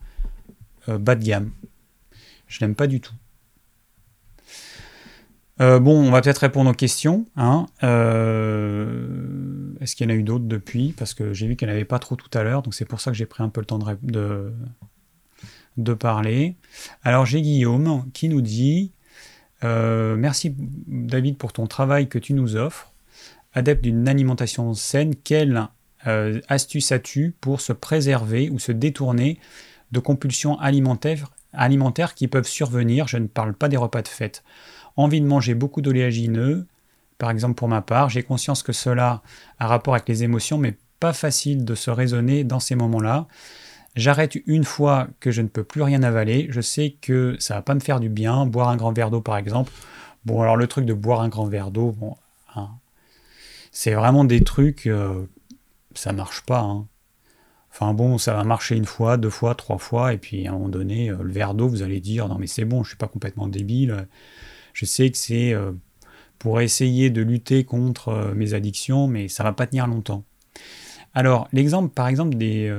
euh, 0.90 0.98
bas 0.98 1.16
de 1.16 1.24
gamme. 1.24 1.52
Je 2.48 2.64
n'aime 2.64 2.76
pas 2.76 2.88
du 2.88 3.02
tout. 3.02 3.14
Euh, 5.60 5.80
bon, 5.80 6.00
on 6.00 6.12
va 6.12 6.22
peut-être 6.22 6.38
répondre 6.38 6.70
aux 6.70 6.74
questions. 6.74 7.26
Hein. 7.36 7.66
Est-ce 9.82 9.96
qu'il 9.96 10.08
y 10.08 10.12
en 10.12 10.14
a 10.14 10.18
eu 10.18 10.24
d'autres 10.24 10.46
depuis? 10.46 10.94
Parce 10.98 11.14
que 11.14 11.34
j'ai 11.34 11.48
vu 11.48 11.56
qu'il 11.56 11.68
n'y 11.68 11.74
en 11.74 11.76
avait 11.76 11.86
pas 11.86 12.00
trop 12.00 12.16
tout 12.16 12.30
à 12.38 12.44
l'heure, 12.44 12.62
donc 12.62 12.74
c'est 12.76 12.86
pour 12.86 13.02
ça 13.02 13.12
que 13.12 13.18
j'ai 13.18 13.26
pris 13.26 13.44
un 13.44 13.50
peu 13.50 13.60
le 13.60 13.66
temps 13.66 13.80
de, 13.80 14.54
parler. 15.96 16.56
Alors 17.04 17.26
j'ai 17.26 17.42
Guillaume 17.42 18.06
qui 18.14 18.30
nous 18.30 18.42
dit 18.42 18.92
Merci 19.64 20.56
David 20.88 21.38
pour 21.38 21.54
ton 21.54 21.66
travail 21.66 22.08
que 22.08 22.20
tu 22.20 22.34
nous 22.34 22.56
offres 22.56 22.94
adepte 23.58 23.84
d'une 23.84 24.08
alimentation 24.08 24.74
saine, 24.76 25.16
quelle 25.16 25.68
euh, 26.06 26.40
astuce 26.48 26.92
as-tu 26.92 27.36
pour 27.42 27.60
se 27.60 27.74
préserver 27.74 28.50
ou 28.52 28.60
se 28.60 28.72
détourner 28.72 29.40
de 29.92 30.00
compulsions 30.00 30.60
alimentaires, 30.60 32.14
qui 32.16 32.28
peuvent 32.28 32.48
survenir? 32.48 33.08
Je 33.08 33.18
ne 33.18 33.26
parle 33.26 33.54
pas 33.54 33.68
des 33.68 33.78
repas 33.78 34.04
de 34.04 34.08
fête. 34.08 34.44
Envie 34.96 35.22
de 35.22 35.26
manger 35.26 35.56
beaucoup 35.56 35.82
d'oléagineux, 35.82 36.68
par 37.18 37.32
exemple 37.32 37.56
pour 37.56 37.68
ma 37.68 37.82
part, 37.82 38.10
j'ai 38.10 38.22
conscience 38.22 38.62
que 38.62 38.74
cela 38.74 39.24
a 39.58 39.68
rapport 39.68 39.96
avec 39.96 40.08
les 40.08 40.24
émotions, 40.24 40.60
mais 40.60 40.78
pas 41.00 41.14
facile 41.14 41.66
de 41.66 41.74
se 41.74 41.90
raisonner 41.90 42.44
dans 42.44 42.60
ces 42.60 42.76
moments-là. 42.76 43.28
J'arrête 43.96 44.38
une 44.46 44.66
fois 44.66 45.08
que 45.20 45.32
je 45.32 45.42
ne 45.42 45.48
peux 45.48 45.64
plus 45.64 45.82
rien 45.82 46.04
avaler, 46.04 46.46
je 46.52 46.62
sais 46.62 46.96
que 47.02 47.36
ça 47.40 47.56
va 47.56 47.64
pas 47.64 47.74
me 47.74 47.80
faire 47.80 48.00
du 48.00 48.10
bien, 48.10 48.46
boire 48.46 48.70
un 48.70 48.78
grand 48.78 48.94
verre 48.94 49.10
d'eau 49.10 49.22
par 49.22 49.38
exemple. 49.38 49.72
Bon 50.26 50.44
alors 50.44 50.58
le 50.58 50.68
truc 50.68 50.86
de 50.86 50.94
boire 50.94 51.22
un 51.22 51.30
grand 51.30 51.46
verre 51.46 51.72
d'eau, 51.72 51.92
bon, 51.92 52.16
c'est 53.80 53.94
vraiment 53.94 54.26
des 54.26 54.42
trucs, 54.42 54.88
euh, 54.88 55.28
ça 55.94 56.12
marche 56.12 56.42
pas. 56.48 56.62
Hein. 56.62 56.88
Enfin 57.70 57.94
bon, 57.94 58.18
ça 58.18 58.34
va 58.34 58.44
marcher 58.44 58.76
une 58.76 58.86
fois, 58.86 59.18
deux 59.18 59.30
fois, 59.30 59.54
trois 59.54 59.78
fois, 59.78 60.14
et 60.14 60.18
puis 60.18 60.48
à 60.48 60.50
un 60.50 60.54
moment 60.54 60.68
donné, 60.68 61.12
euh, 61.12 61.18
le 61.22 61.32
verre 61.32 61.54
d'eau, 61.54 61.68
vous 61.70 61.84
allez 61.84 62.00
dire 62.00 62.28
non 62.28 62.40
mais 62.40 62.48
c'est 62.48 62.66
bon, 62.66 62.82
je 62.82 62.90
suis 62.90 62.98
pas 62.98 63.08
complètement 63.08 63.48
débile. 63.48 64.08
Je 64.74 64.86
sais 64.86 65.12
que 65.12 65.18
c'est 65.20 65.54
euh, 65.54 65.74
pour 66.40 66.60
essayer 66.60 67.12
de 67.12 67.22
lutter 67.22 67.66
contre 67.66 68.34
mes 68.36 68.56
addictions, 68.56 69.08
mais 69.08 69.28
ça 69.28 69.44
va 69.44 69.54
pas 69.54 69.68
tenir 69.68 69.86
longtemps. 69.86 70.24
Alors 71.14 71.48
l'exemple, 71.54 71.94
par 71.94 72.08
exemple, 72.08 72.36
des, 72.36 72.74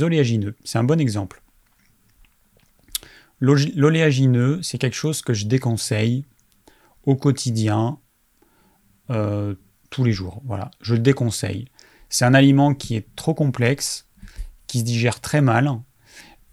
oléagineux, 0.00 0.54
c'est 0.62 0.78
un 0.78 0.84
bon 0.84 1.00
exemple. 1.00 1.42
L'oléagineux, 3.40 4.60
c'est 4.62 4.78
quelque 4.78 4.94
chose 4.94 5.22
que 5.22 5.34
je 5.34 5.46
déconseille 5.46 6.24
au 7.02 7.16
quotidien, 7.16 7.98
tous 9.90 10.04
les 10.04 10.12
jours. 10.12 10.42
Voilà, 10.44 10.70
je 10.80 10.94
le 10.94 11.00
déconseille. 11.00 11.66
C'est 12.08 12.24
un 12.24 12.34
aliment 12.34 12.74
qui 12.74 12.96
est 12.96 13.06
trop 13.16 13.34
complexe, 13.34 14.06
qui 14.66 14.80
se 14.80 14.84
digère 14.84 15.20
très 15.20 15.40
mal, 15.40 15.70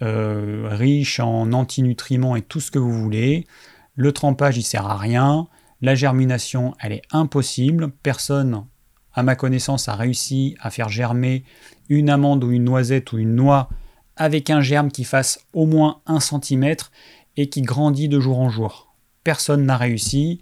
euh, 0.02 0.68
riche 0.72 1.20
en 1.20 1.54
antinutriments 1.54 2.36
et 2.36 2.42
tout 2.42 2.60
ce 2.60 2.72
que 2.72 2.80
vous 2.80 2.94
voulez. 2.94 3.48
Le 3.96 4.12
trempage, 4.12 4.58
il 4.58 4.64
sert 4.64 4.86
à 4.86 4.98
rien. 4.98 5.48
La 5.82 5.96
germination, 5.96 6.74
elle 6.80 6.94
est 6.94 7.04
impossible. 7.12 7.92
Personne, 8.04 8.66
à 9.14 9.24
ma 9.24 9.36
connaissance, 9.36 9.88
a 9.88 9.96
réussi 9.96 10.56
à 10.60 10.72
faire 10.72 10.90
germer 10.90 11.44
une 11.90 12.10
amande 12.10 12.44
ou 12.44 12.52
une 12.52 12.64
noisette 12.64 13.14
ou 13.14 13.18
une 13.18 13.36
noix 13.36 13.70
avec 14.16 14.50
un 14.50 14.62
germe 14.62 14.92
qui 14.92 15.04
fasse 15.04 15.40
au 15.54 15.66
moins 15.66 16.02
un 16.06 16.20
centimètre 16.20 16.92
et 17.38 17.50
qui 17.50 17.62
grandit 17.62 18.10
de 18.10 18.20
jour 18.20 18.40
en 18.40 18.50
jour. 18.50 18.94
Personne 19.24 19.66
n'a 19.66 19.78
réussi. 19.78 20.42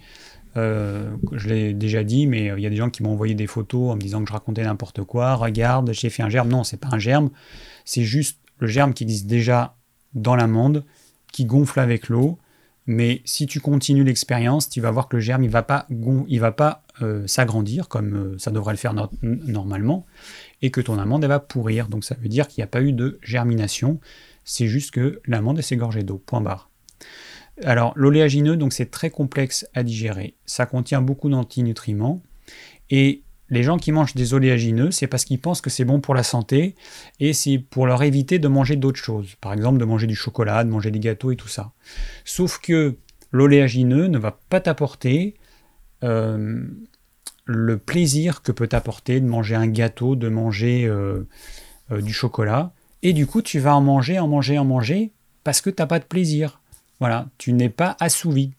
Euh, 0.58 1.10
je 1.32 1.48
l'ai 1.48 1.74
déjà 1.74 2.04
dit, 2.04 2.28
mais 2.28 2.52
il 2.58 2.60
y 2.60 2.66
a 2.66 2.70
des 2.70 2.76
gens 2.76 2.90
qui 2.90 3.04
m'ont 3.04 3.12
envoyé 3.12 3.36
des 3.36 3.48
photos 3.48 3.92
en 3.92 3.96
me 3.96 4.02
disant 4.02 4.22
que 4.22 4.28
je 4.28 4.34
racontais 4.34 4.64
n'importe 4.64 5.04
quoi. 5.04 5.36
Regarde, 5.36 5.92
j'ai 5.94 6.10
fait 6.10 6.24
un 6.24 6.30
germe. 6.30 6.50
Non, 6.50 6.64
c'est 6.64 6.78
pas 6.78 6.90
un 6.92 7.00
germe. 7.00 7.30
C'est 7.86 8.04
juste 8.04 8.40
le 8.60 8.68
germe 8.68 8.94
qui 8.94 9.04
existe 9.04 9.28
déjà 9.28 9.76
dans 10.14 10.36
l'amande, 10.36 10.84
qui 11.32 11.46
gonfle 11.46 11.80
avec 11.80 12.10
l'eau. 12.10 12.38
Mais 12.88 13.22
si 13.26 13.46
tu 13.46 13.60
continues 13.60 14.04
l'expérience, 14.04 14.68
tu 14.68 14.82
vas 14.82 14.92
voir 14.92 15.08
que 15.08 15.16
le 15.16 15.22
germe, 15.22 15.44
il 15.44 15.50
va 15.50 15.64
pas, 15.64 15.86
il 16.28 16.40
va 16.40 16.52
pas 16.52 16.84
euh, 17.02 17.26
s'agrandir 17.28 17.88
comme 17.88 18.16
euh, 18.16 18.38
ça 18.38 18.52
devrait 18.52 18.74
le 18.74 18.78
faire 18.78 18.94
normalement, 19.22 20.06
et 20.62 20.72
que 20.72 20.82
ton 20.82 20.98
amande, 20.98 21.24
elle 21.24 21.30
va 21.30 21.40
pourrir. 21.40 21.88
Donc 21.88 22.04
ça 22.04 22.16
veut 22.16 22.28
dire 22.28 22.48
qu'il 22.48 22.62
n'y 22.62 22.66
a 22.66 22.68
pas 22.68 22.82
eu 22.82 22.92
de 22.92 23.20
germination. 23.22 24.00
C'est 24.44 24.68
juste 24.68 24.92
que 24.92 25.22
l'amande, 25.26 25.62
s'est 25.62 25.78
gorgée 25.78 26.04
d'eau. 26.04 26.18
Point 26.18 26.42
barre. 26.42 26.70
Alors, 27.64 27.94
l'oléagineux, 27.96 28.58
donc 28.58 28.74
c'est 28.74 28.90
très 28.92 29.10
complexe 29.10 29.68
à 29.74 29.84
digérer. 29.84 30.36
Ça 30.46 30.66
contient 30.66 31.02
beaucoup 31.02 31.30
d'antinutriments. 31.30 32.22
Et 32.90 33.24
les 33.50 33.64
gens 33.64 33.78
qui 33.78 33.92
mangent 33.92 34.16
des 34.16 34.34
oléagineux, 34.34 34.92
c'est 34.92 35.08
parce 35.08 35.26
qu'ils 35.26 35.40
pensent 35.40 35.62
que 35.62 35.70
c'est 35.70 35.86
bon 35.86 36.00
pour 36.00 36.16
la 36.16 36.24
santé 36.24 36.76
et 37.20 37.34
c'est 37.34 37.60
pour 37.60 37.86
leur 37.86 38.02
éviter 38.02 38.40
de 38.40 38.48
manger 38.48 38.78
d'autres 38.78 39.00
choses. 39.00 39.36
Par 39.42 39.54
exemple, 39.54 39.78
de 39.78 39.86
manger 39.86 40.08
du 40.08 40.16
chocolat, 40.16 40.64
de 40.64 40.70
manger 40.70 40.90
des 40.90 41.00
gâteaux 41.00 41.32
et 41.32 41.36
tout 41.36 41.50
ça. 41.50 41.74
Sauf 42.24 42.60
que 42.60 42.96
l'oléagineux 43.32 44.08
ne 44.08 44.18
va 44.18 44.40
pas 44.50 44.62
t'apporter 44.62 45.36
euh, 46.04 46.64
le 47.46 47.78
plaisir 47.78 48.42
que 48.42 48.54
peut 48.54 48.68
t'apporter 48.68 49.20
de 49.20 49.26
manger 49.26 49.56
un 49.56 49.68
gâteau, 49.68 50.16
de 50.16 50.30
manger 50.30 50.86
euh, 50.86 51.28
euh, 51.92 52.02
du 52.02 52.14
chocolat. 52.14 52.72
Et 53.04 53.12
du 53.12 53.28
coup, 53.28 53.42
tu 53.42 53.60
vas 53.60 53.76
en 53.76 53.82
manger, 53.82 54.18
en 54.18 54.30
manger, 54.30 54.58
en 54.60 54.66
manger 54.66 55.12
parce 55.44 55.60
que 55.60 55.70
tu 55.70 55.82
n'as 55.82 55.88
pas 55.88 56.00
de 56.00 56.06
plaisir. 56.06 56.61
Voilà, 57.02 57.28
tu 57.40 57.52
n'es 57.52 57.70
pas 57.70 57.98
assouvi. 58.00 58.52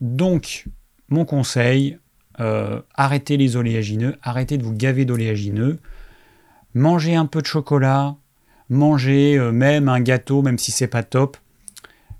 Donc, 0.00 0.66
mon 1.08 1.24
conseil, 1.24 1.98
euh, 2.38 2.80
arrêtez 2.94 3.36
les 3.36 3.56
oléagineux, 3.56 4.16
arrêtez 4.22 4.58
de 4.58 4.62
vous 4.62 4.72
gaver 4.72 5.04
d'oléagineux, 5.04 5.80
mangez 6.72 7.16
un 7.16 7.26
peu 7.26 7.42
de 7.42 7.46
chocolat, 7.46 8.14
mangez 8.68 9.36
euh, 9.36 9.50
même 9.50 9.88
un 9.88 10.00
gâteau, 10.00 10.42
même 10.42 10.56
si 10.56 10.70
c'est 10.70 10.86
pas 10.86 11.02
top. 11.02 11.36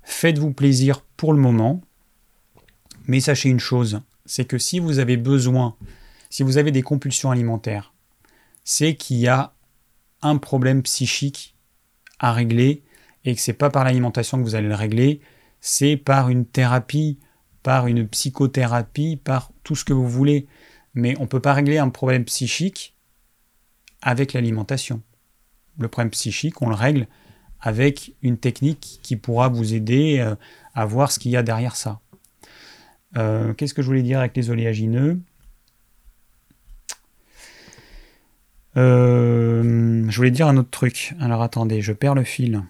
Faites-vous 0.03 0.51
plaisir 0.51 0.99
pour 1.15 1.31
le 1.31 1.39
moment. 1.39 1.81
Mais 3.07 3.21
sachez 3.21 3.47
une 3.47 3.61
chose, 3.61 4.01
c'est 4.25 4.45
que 4.45 4.57
si 4.57 4.79
vous 4.79 4.99
avez 4.99 5.15
besoin, 5.15 5.77
si 6.29 6.43
vous 6.43 6.57
avez 6.57 6.71
des 6.71 6.81
compulsions 6.81 7.31
alimentaires, 7.31 7.93
c'est 8.65 8.95
qu'il 8.95 9.19
y 9.19 9.29
a 9.29 9.53
un 10.21 10.35
problème 10.35 10.83
psychique 10.83 11.55
à 12.19 12.33
régler 12.33 12.82
et 13.25 13.35
que 13.35 13.41
c'est 13.41 13.53
pas 13.53 13.69
par 13.69 13.83
l'alimentation 13.83 14.37
que 14.37 14.43
vous 14.43 14.55
allez 14.55 14.67
le 14.67 14.75
régler, 14.75 15.21
c'est 15.61 15.97
par 15.97 16.29
une 16.29 16.45
thérapie, 16.45 17.19
par 17.63 17.87
une 17.87 18.07
psychothérapie, 18.07 19.17
par 19.17 19.51
tout 19.63 19.75
ce 19.75 19.85
que 19.85 19.93
vous 19.93 20.07
voulez. 20.07 20.47
Mais 20.93 21.15
on 21.17 21.23
ne 21.23 21.27
peut 21.27 21.39
pas 21.39 21.53
régler 21.53 21.77
un 21.77 21.89
problème 21.89 22.25
psychique 22.25 22.95
avec 24.01 24.33
l'alimentation. 24.33 25.01
Le 25.79 25.87
problème 25.87 26.11
psychique, 26.11 26.61
on 26.61 26.69
le 26.69 26.75
règle 26.75 27.07
avec 27.61 28.13
une 28.21 28.37
technique 28.37 28.99
qui 29.01 29.15
pourra 29.15 29.47
vous 29.47 29.73
aider 29.73 30.19
euh, 30.19 30.35
à 30.75 30.85
voir 30.85 31.11
ce 31.11 31.17
qu'il 31.17 31.31
y 31.31 31.37
a 31.37 31.43
derrière 31.43 31.77
ça. 31.77 32.01
Euh, 33.15 33.53
qu'est-ce 33.53 33.73
que 33.73 33.81
je 33.81 33.87
voulais 33.87 34.03
dire 34.03 34.19
avec 34.19 34.35
les 34.35 34.49
oléagineux? 34.49 35.21
Euh, 38.75 40.05
Je 40.09 40.17
voulais 40.17 40.31
dire 40.31 40.47
un 40.47 40.57
autre 40.57 40.69
truc. 40.69 41.15
Alors 41.19 41.41
attendez, 41.41 41.81
je 41.81 41.93
perds 41.93 42.15
le 42.15 42.23
fil. 42.23 42.63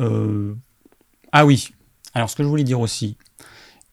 Euh, 0.00 0.54
ah 1.32 1.46
oui, 1.46 1.70
alors 2.14 2.30
ce 2.30 2.36
que 2.36 2.42
je 2.42 2.48
voulais 2.48 2.64
dire 2.64 2.80
aussi, 2.80 3.16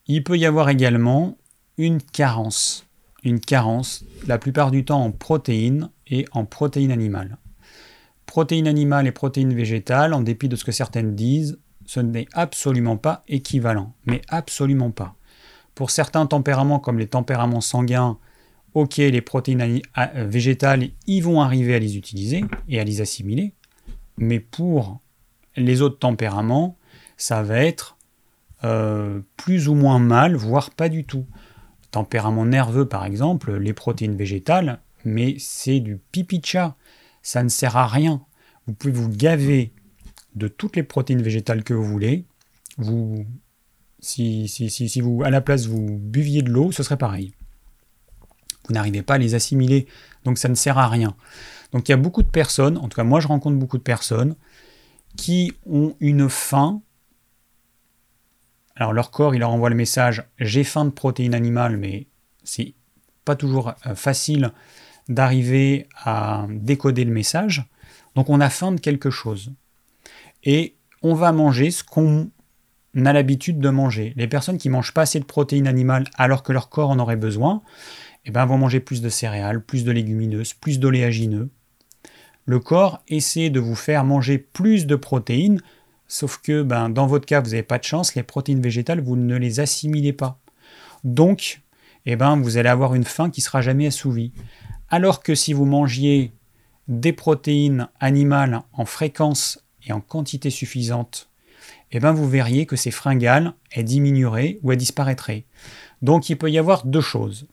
il 0.07 0.23
peut 0.23 0.37
y 0.37 0.45
avoir 0.45 0.69
également 0.69 1.37
une 1.77 2.01
carence. 2.01 2.85
Une 3.23 3.39
carence, 3.39 4.05
la 4.27 4.37
plupart 4.37 4.71
du 4.71 4.85
temps 4.85 5.03
en 5.03 5.11
protéines 5.11 5.89
et 6.07 6.25
en 6.31 6.45
protéines 6.45 6.91
animales. 6.91 7.37
Protéines 8.25 8.67
animales 8.67 9.07
et 9.07 9.11
protéines 9.11 9.53
végétales, 9.53 10.13
en 10.13 10.21
dépit 10.21 10.47
de 10.47 10.55
ce 10.55 10.63
que 10.63 10.71
certaines 10.71 11.15
disent, 11.15 11.59
ce 11.85 11.99
n'est 11.99 12.27
absolument 12.33 12.97
pas 12.97 13.23
équivalent. 13.27 13.93
Mais 14.05 14.21
absolument 14.29 14.91
pas. 14.91 15.15
Pour 15.75 15.91
certains 15.91 16.25
tempéraments, 16.27 16.79
comme 16.79 16.99
les 16.99 17.07
tempéraments 17.07 17.61
sanguins, 17.61 18.17
ok, 18.73 18.97
les 18.97 19.21
protéines 19.21 19.81
végétales, 20.15 20.89
ils 21.07 21.21
vont 21.21 21.41
arriver 21.41 21.75
à 21.75 21.79
les 21.79 21.97
utiliser 21.97 22.45
et 22.67 22.79
à 22.79 22.83
les 22.83 23.01
assimiler. 23.01 23.53
Mais 24.17 24.39
pour 24.39 24.99
les 25.55 25.81
autres 25.81 25.99
tempéraments, 25.99 26.77
ça 27.17 27.43
va 27.43 27.59
être 27.59 27.97
euh, 28.63 29.21
plus 29.37 29.67
ou 29.67 29.75
moins 29.75 29.99
mal, 29.99 30.35
voire 30.35 30.71
pas 30.71 30.89
du 30.89 31.05
tout. 31.05 31.25
Tempérament 31.91 32.45
nerveux, 32.45 32.87
par 32.87 33.05
exemple, 33.05 33.55
les 33.57 33.73
protéines 33.73 34.15
végétales, 34.15 34.79
mais 35.05 35.35
c'est 35.39 35.79
du 35.79 35.97
pipi 36.11 36.39
de 36.39 36.45
chat. 36.45 36.75
Ça 37.21 37.43
ne 37.43 37.49
sert 37.49 37.77
à 37.77 37.87
rien. 37.87 38.21
Vous 38.67 38.73
pouvez 38.73 38.93
vous 38.93 39.09
gaver 39.09 39.73
de 40.35 40.47
toutes 40.47 40.75
les 40.75 40.83
protéines 40.83 41.21
végétales 41.21 41.63
que 41.63 41.73
vous 41.73 41.85
voulez. 41.85 42.25
Vous, 42.77 43.25
si, 43.99 44.47
si, 44.47 44.69
si, 44.69 44.87
si 44.87 45.01
vous, 45.01 45.23
à 45.23 45.29
la 45.29 45.41
place, 45.41 45.65
vous 45.65 45.97
buviez 45.97 46.41
de 46.41 46.49
l'eau, 46.49 46.71
ce 46.71 46.83
serait 46.83 46.97
pareil. 46.97 47.33
Vous 48.67 48.73
n'arrivez 48.75 49.01
pas 49.01 49.15
à 49.15 49.17
les 49.17 49.33
assimiler, 49.33 49.87
donc 50.25 50.37
ça 50.37 50.47
ne 50.47 50.53
sert 50.53 50.77
à 50.77 50.87
rien. 50.87 51.15
Donc 51.71 51.89
il 51.89 51.91
y 51.91 51.93
a 51.93 51.97
beaucoup 51.97 52.21
de 52.21 52.29
personnes, 52.29 52.77
en 52.77 52.87
tout 52.87 52.95
cas 52.95 53.03
moi 53.03 53.19
je 53.19 53.27
rencontre 53.27 53.57
beaucoup 53.57 53.77
de 53.79 53.83
personnes, 53.83 54.35
qui 55.17 55.53
ont 55.65 55.95
une 55.99 56.29
faim. 56.29 56.81
Alors 58.75 58.93
leur 58.93 59.11
corps, 59.11 59.35
il 59.35 59.39
leur 59.39 59.51
envoie 59.51 59.69
le 59.69 59.75
message 59.75 60.23
j'ai 60.39 60.63
faim 60.63 60.85
de 60.85 60.91
protéines 60.91 61.33
animales, 61.33 61.77
mais 61.77 62.07
c'est 62.43 62.73
pas 63.25 63.35
toujours 63.35 63.73
euh, 63.85 63.95
facile 63.95 64.51
d'arriver 65.07 65.87
à 66.03 66.45
décoder 66.49 67.03
le 67.03 67.11
message. 67.11 67.65
Donc 68.15 68.29
on 68.29 68.39
a 68.39 68.49
faim 68.49 68.71
de 68.71 68.79
quelque 68.79 69.09
chose. 69.09 69.53
Et 70.43 70.75
on 71.01 71.13
va 71.13 71.31
manger 71.31 71.71
ce 71.71 71.83
qu'on 71.83 72.29
a 72.95 73.13
l'habitude 73.13 73.59
de 73.59 73.69
manger. 73.69 74.13
Les 74.15 74.27
personnes 74.27 74.57
qui 74.57 74.69
mangent 74.69 74.93
pas 74.93 75.01
assez 75.01 75.19
de 75.19 75.25
protéines 75.25 75.67
animales 75.67 76.05
alors 76.15 76.43
que 76.43 76.53
leur 76.53 76.69
corps 76.69 76.89
en 76.89 76.99
aurait 76.99 77.15
besoin, 77.15 77.61
eh 78.25 78.31
ben, 78.31 78.45
vont 78.45 78.57
manger 78.57 78.79
plus 78.79 79.01
de 79.01 79.09
céréales, 79.09 79.63
plus 79.63 79.83
de 79.83 79.91
légumineuses, 79.91 80.53
plus 80.53 80.79
d'oléagineux, 80.79 81.49
le 82.49 82.59
corps 82.59 83.03
essaie 83.07 83.51
de 83.51 83.59
vous 83.59 83.75
faire 83.75 84.03
manger 84.03 84.39
plus 84.39 84.87
de 84.87 84.95
protéines, 84.95 85.61
sauf 86.07 86.39
que 86.41 86.63
ben, 86.63 86.89
dans 86.89 87.05
votre 87.05 87.27
cas, 87.27 87.41
vous 87.41 87.51
n'avez 87.51 87.61
pas 87.61 87.77
de 87.77 87.83
chance, 87.83 88.15
les 88.15 88.23
protéines 88.23 88.59
végétales, 88.59 89.01
vous 89.01 89.15
ne 89.15 89.35
les 89.35 89.59
assimilez 89.59 90.13
pas. 90.13 90.39
Donc, 91.03 91.61
eh 92.07 92.15
ben, 92.15 92.41
vous 92.41 92.57
allez 92.57 92.69
avoir 92.69 92.95
une 92.95 93.03
faim 93.03 93.29
qui 93.29 93.41
sera 93.41 93.61
jamais 93.61 93.85
assouvie. 93.85 94.33
Alors 94.89 95.21
que 95.21 95.35
si 95.35 95.53
vous 95.53 95.65
mangiez 95.65 96.33
des 96.87 97.13
protéines 97.13 97.87
animales 97.99 98.63
en 98.73 98.85
fréquence 98.85 99.63
et 99.85 99.93
en 99.93 100.01
quantité 100.01 100.49
suffisante, 100.49 101.29
eh 101.91 101.99
ben, 101.99 102.13
vous 102.13 102.27
verriez 102.27 102.65
que 102.65 102.75
ces 102.75 102.89
fringales, 102.89 103.53
diminueraient 103.77 104.57
ou 104.63 104.71
elles 104.71 104.79
disparaîtraient. 104.79 105.45
Donc 106.01 106.31
il 106.31 106.35
peut 106.35 106.49
y 106.49 106.57
avoir 106.57 106.83
deux 106.87 106.99
choses 106.99 107.45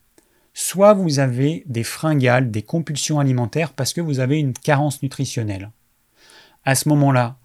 soit 0.56 0.94
vous 0.94 1.18
avez 1.18 1.64
des 1.66 1.84
fringales, 1.84 2.50
des 2.50 2.62
compulsions 2.62 3.20
alimentaires 3.20 3.74
parce 3.74 3.92
que 3.92 4.00
vous 4.00 4.20
avez 4.20 4.38
une 4.38 4.54
carence 4.54 5.02
nutritionnelle. 5.02 5.70
À 6.64 6.74
ce 6.74 6.88
moment-là, 6.88 7.36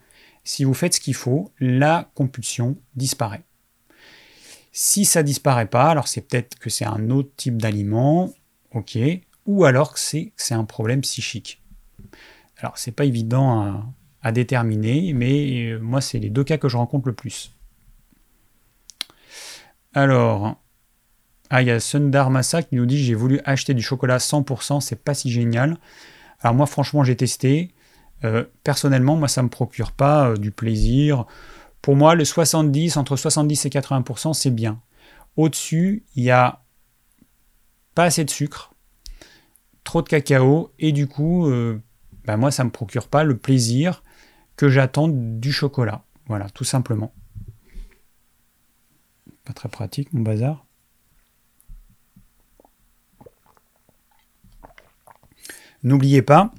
si 0.46 0.64
vous 0.64 0.74
faites 0.74 0.96
ce 0.96 1.02
qu'il 1.02 1.14
faut, 1.14 1.52
la 1.60 2.10
compulsion 2.16 2.78
disparaît. 2.96 3.44
Si 4.72 5.04
ça 5.04 5.24
disparaît 5.24 5.66
pas, 5.66 5.90
alors 5.90 6.08
c'est 6.08 6.22
peut-être 6.22 6.58
que 6.58 6.70
c'est 6.70 6.86
un 6.86 7.10
autre 7.10 7.32
type 7.36 7.62
d'aliment, 7.62 8.34
ok, 8.74 8.98
ou 9.46 9.66
alors 9.66 9.94
que 9.94 10.00
c'est 10.00 10.32
un 10.52 10.64
problème 10.64 11.02
psychique. 11.02 11.62
Alors 12.60 12.78
c'est 12.78 12.94
pas 12.94 13.04
évident 13.04 13.60
à, 13.60 13.86
à, 14.22 14.32
déterminer, 14.32 15.12
mais 15.12 15.66
euh, 15.66 15.80
moi 15.80 16.00
c'est 16.00 16.20
les 16.20 16.30
deux 16.30 16.46
cas 16.46 16.58
que 16.58 16.70
je 16.70 16.78
rencontre 16.78 17.10
le 17.10 17.14
plus. 17.14 17.52
Alors, 19.94 20.61
ah, 21.54 21.62
il 21.62 21.68
y 21.68 21.72
a 21.72 21.82
Sundar 21.82 22.30
Massa 22.30 22.64
qui 22.64 22.76
nous 22.76 22.86
dit 22.86 22.98
j'ai 22.98 23.14
voulu 23.14 23.42
acheter 23.44 23.74
du 23.74 23.82
chocolat 23.82 24.20
100%, 24.20 24.80
c'est 24.80 25.04
pas 25.04 25.14
si 25.14 25.30
génial. 25.30 25.78
Alors 26.40 26.56
moi 26.56 26.66
franchement 26.66 27.04
j'ai 27.04 27.18
testé. 27.18 27.74
Euh, 28.24 28.46
personnellement, 28.64 29.18
moi 29.18 29.28
ça 29.28 29.44
me 29.44 29.50
procure 29.50 29.92
pas 29.92 30.30
euh, 30.30 30.38
du 30.38 30.52
plaisir. 30.52 31.26
Pour 31.82 31.98
moi, 31.98 32.16
le 32.16 32.24
70, 32.24 32.96
entre 32.96 33.18
70 33.18 33.66
et 33.66 33.70
80%, 33.70 34.34
c'est 34.34 34.52
bien. 34.52 34.82
Au-dessus, 35.36 36.06
il 36.16 36.24
y 36.24 36.32
a 36.32 36.64
pas 37.96 38.04
assez 38.06 38.24
de 38.24 38.30
sucre, 38.30 38.74
trop 39.84 40.02
de 40.02 40.08
cacao, 40.08 40.72
et 40.80 40.92
du 40.92 41.08
coup, 41.08 41.48
euh, 41.48 41.82
bah, 42.26 42.38
moi, 42.38 42.52
ça 42.52 42.64
me 42.64 42.70
procure 42.70 43.08
pas 43.08 43.24
le 43.24 43.36
plaisir 43.36 44.04
que 44.56 44.70
j'attends 44.70 45.10
du 45.10 45.52
chocolat. 45.52 46.04
Voilà, 46.28 46.50
tout 46.52 46.64
simplement. 46.64 47.14
Pas 49.44 49.54
très 49.54 49.70
pratique, 49.70 50.14
mon 50.14 50.22
bazar. 50.22 50.66
N'oubliez 55.84 56.22
pas 56.22 56.54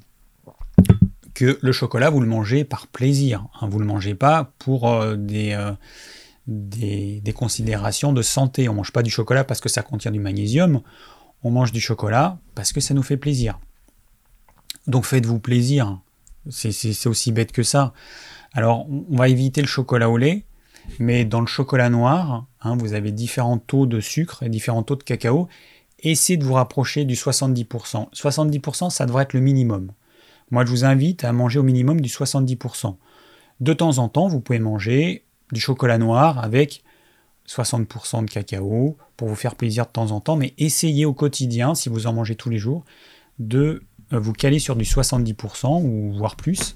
que 1.33 1.57
le 1.61 1.71
chocolat, 1.71 2.09
vous 2.09 2.19
le 2.19 2.27
mangez 2.27 2.63
par 2.63 2.87
plaisir. 2.87 3.45
Hein. 3.59 3.67
vous 3.67 3.77
ne 3.77 3.83
le 3.83 3.87
mangez 3.87 4.15
pas 4.15 4.51
pour 4.59 4.91
euh, 4.91 5.15
euh, 5.31 5.73
des, 6.47 7.33
considérations 7.35 8.13
de 8.13 8.21
santé. 8.21 8.69
On 8.69 8.73
ne 8.73 8.77
mange 8.77 8.91
pas 8.91 9.03
du 9.03 9.09
chocolat 9.09 9.43
parce 9.43 9.59
que 9.59 9.69
ça 9.69 9.81
contient 9.81 10.11
du 10.11 10.19
magnésium. 10.19 10.81
On 11.43 11.51
mange 11.51 11.71
du 11.71 11.81
chocolat 11.81 12.37
parce 12.55 12.71
que 12.71 12.81
ça 12.81 12.93
nous 12.93 13.03
fait 13.03 13.17
plaisir. 13.17 13.59
Donc 14.87 15.05
faites-vous 15.05 15.39
plaisir. 15.39 15.99
C'est 16.49 17.07
aussi 17.07 17.31
bête 17.31 17.53
que 17.53 17.63
ça. 17.63 17.93
Alors, 18.51 18.85
on 18.89 19.15
va 19.15 19.29
éviter 19.29 19.61
le 19.61 19.67
chocolat 19.67 20.09
au 20.09 20.17
lait, 20.17 20.43
mais 20.99 21.23
dans 21.23 21.39
le 21.39 21.47
chocolat 21.47 21.89
noir, 21.89 22.45
hein, 22.61 22.75
vous 22.75 22.93
avez 22.93 23.11
différents 23.11 23.57
taux 23.57 23.85
de 23.85 24.01
sucre 24.01 24.43
et 24.43 24.49
différents 24.49 24.83
taux 24.83 24.97
de 24.97 25.03
cacao 25.03 25.47
essayez 26.03 26.37
de 26.37 26.43
vous 26.43 26.53
rapprocher 26.53 27.05
du 27.05 27.15
70%. 27.15 28.11
70%, 28.13 28.89
ça 28.89 29.05
devrait 29.05 29.23
être 29.23 29.33
le 29.33 29.39
minimum. 29.39 29.91
Moi, 30.51 30.65
je 30.65 30.69
vous 30.69 30.85
invite 30.85 31.23
à 31.23 31.33
manger 31.33 31.59
au 31.59 31.63
minimum 31.63 32.01
du 32.01 32.09
70%. 32.09 32.95
De 33.59 33.73
temps 33.73 33.97
en 33.97 34.09
temps, 34.09 34.27
vous 34.27 34.39
pouvez 34.39 34.59
manger 34.59 35.23
du 35.51 35.59
chocolat 35.59 35.97
noir 35.97 36.43
avec 36.43 36.83
60% 37.47 38.25
de 38.25 38.29
cacao 38.29 38.97
pour 39.17 39.27
vous 39.27 39.35
faire 39.35 39.55
plaisir 39.55 39.85
de 39.85 39.91
temps 39.91 40.11
en 40.11 40.19
temps, 40.19 40.35
mais 40.35 40.53
essayez 40.57 41.05
au 41.05 41.13
quotidien, 41.13 41.75
si 41.75 41.89
vous 41.89 42.07
en 42.07 42.13
mangez 42.13 42.35
tous 42.35 42.49
les 42.49 42.57
jours, 42.57 42.83
de 43.39 43.83
euh, 44.11 44.19
vous 44.19 44.33
caler 44.33 44.59
sur 44.59 44.75
du 44.75 44.83
70% 44.83 45.83
ou 45.83 46.13
voire 46.13 46.35
plus. 46.35 46.75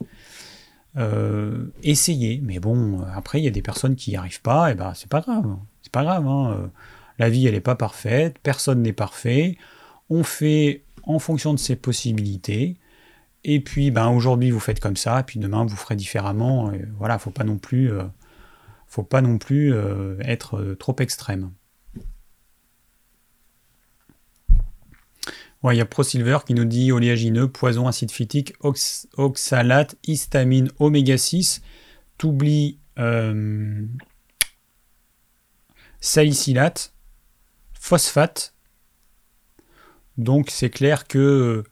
Euh, 0.98 1.68
essayez, 1.84 2.42
mais 2.44 2.60
bon, 2.60 3.02
après 3.16 3.40
il 3.40 3.46
y 3.46 3.48
a 3.48 3.52
des 3.52 3.62
personnes 3.62 3.96
qui 3.96 4.12
n'y 4.12 4.18
arrivent 4.18 4.42
pas, 4.42 4.72
et 4.72 4.76
ben 4.76 4.94
c'est 4.96 5.10
pas 5.10 5.22
grave, 5.22 5.56
c'est 5.84 5.92
pas 5.92 6.04
grave. 6.04 6.28
Hein. 6.28 6.72
La 7.20 7.30
vie, 7.30 7.48
elle 7.48 7.54
n'est 7.54 7.62
pas 7.62 7.76
parfaite, 7.76 8.38
personne 8.44 8.82
n'est 8.82 8.94
parfait. 8.94 9.58
On 10.10 10.24
fait 10.24 10.84
en 11.04 11.20
fonction 11.20 11.54
de 11.54 11.60
ses 11.60 11.76
possibilités. 11.76 12.78
Et 13.44 13.62
puis, 13.62 13.92
ben, 13.92 14.10
aujourd'hui, 14.10 14.52
vous 14.52 14.60
faites 14.60 14.80
comme 14.80 14.98
ça, 14.98 15.24
puis 15.24 15.40
demain, 15.40 15.66
vous 15.66 15.76
ferez 15.76 15.96
différemment. 15.96 16.72
Et 16.74 16.84
voilà, 16.98 17.18
faut 17.18 17.32
pas 17.32 17.44
non 17.44 17.58
plus, 17.58 17.92
euh, 17.92 18.04
faut 18.88 19.04
pas 19.04 19.22
non 19.22 19.38
plus 19.38 19.74
euh, 19.74 20.18
être 20.22 20.58
euh, 20.58 20.76
trop 20.76 20.96
extrême. 21.00 21.52
il 25.70 25.76
y 25.76 25.82
a 25.82 25.86
ProSilver 25.86 26.38
qui 26.46 26.54
nous 26.54 26.64
dit 26.64 26.94
oléagineux, 26.94 27.50
poison, 27.50 27.88
acide 27.88 28.12
phytique, 28.12 28.54
oxalate, 29.18 29.98
histamine, 30.06 30.70
oméga 30.80 31.18
6. 31.18 31.62
T'oublies 32.18 32.80
salicylate 36.00 36.94
phosphate. 37.88 38.54
Donc 40.18 40.50
c'est 40.50 40.70
clair 40.70 41.08
que 41.08 41.64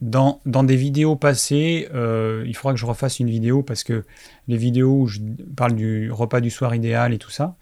dans, 0.00 0.40
des 0.44 0.76
vidéos 0.76 1.16
passées, 1.16 1.88
euh, 1.94 2.44
il 2.46 2.54
faudra 2.56 2.72
que 2.72 2.80
je 2.80 2.86
refasse 2.86 3.20
une 3.20 3.28
vidéo 3.28 3.62
parce 3.62 3.84
que 3.84 4.04
les 4.48 4.56
vidéos 4.56 5.02
où 5.02 5.06
je 5.06 5.20
parle 5.56 5.74
du 5.74 6.10
repas 6.10 6.40
du 6.40 6.50
soir 6.50 6.74
idéal 6.74 7.12
et 7.12 7.18
tout 7.18 7.30
ça, 7.30 7.56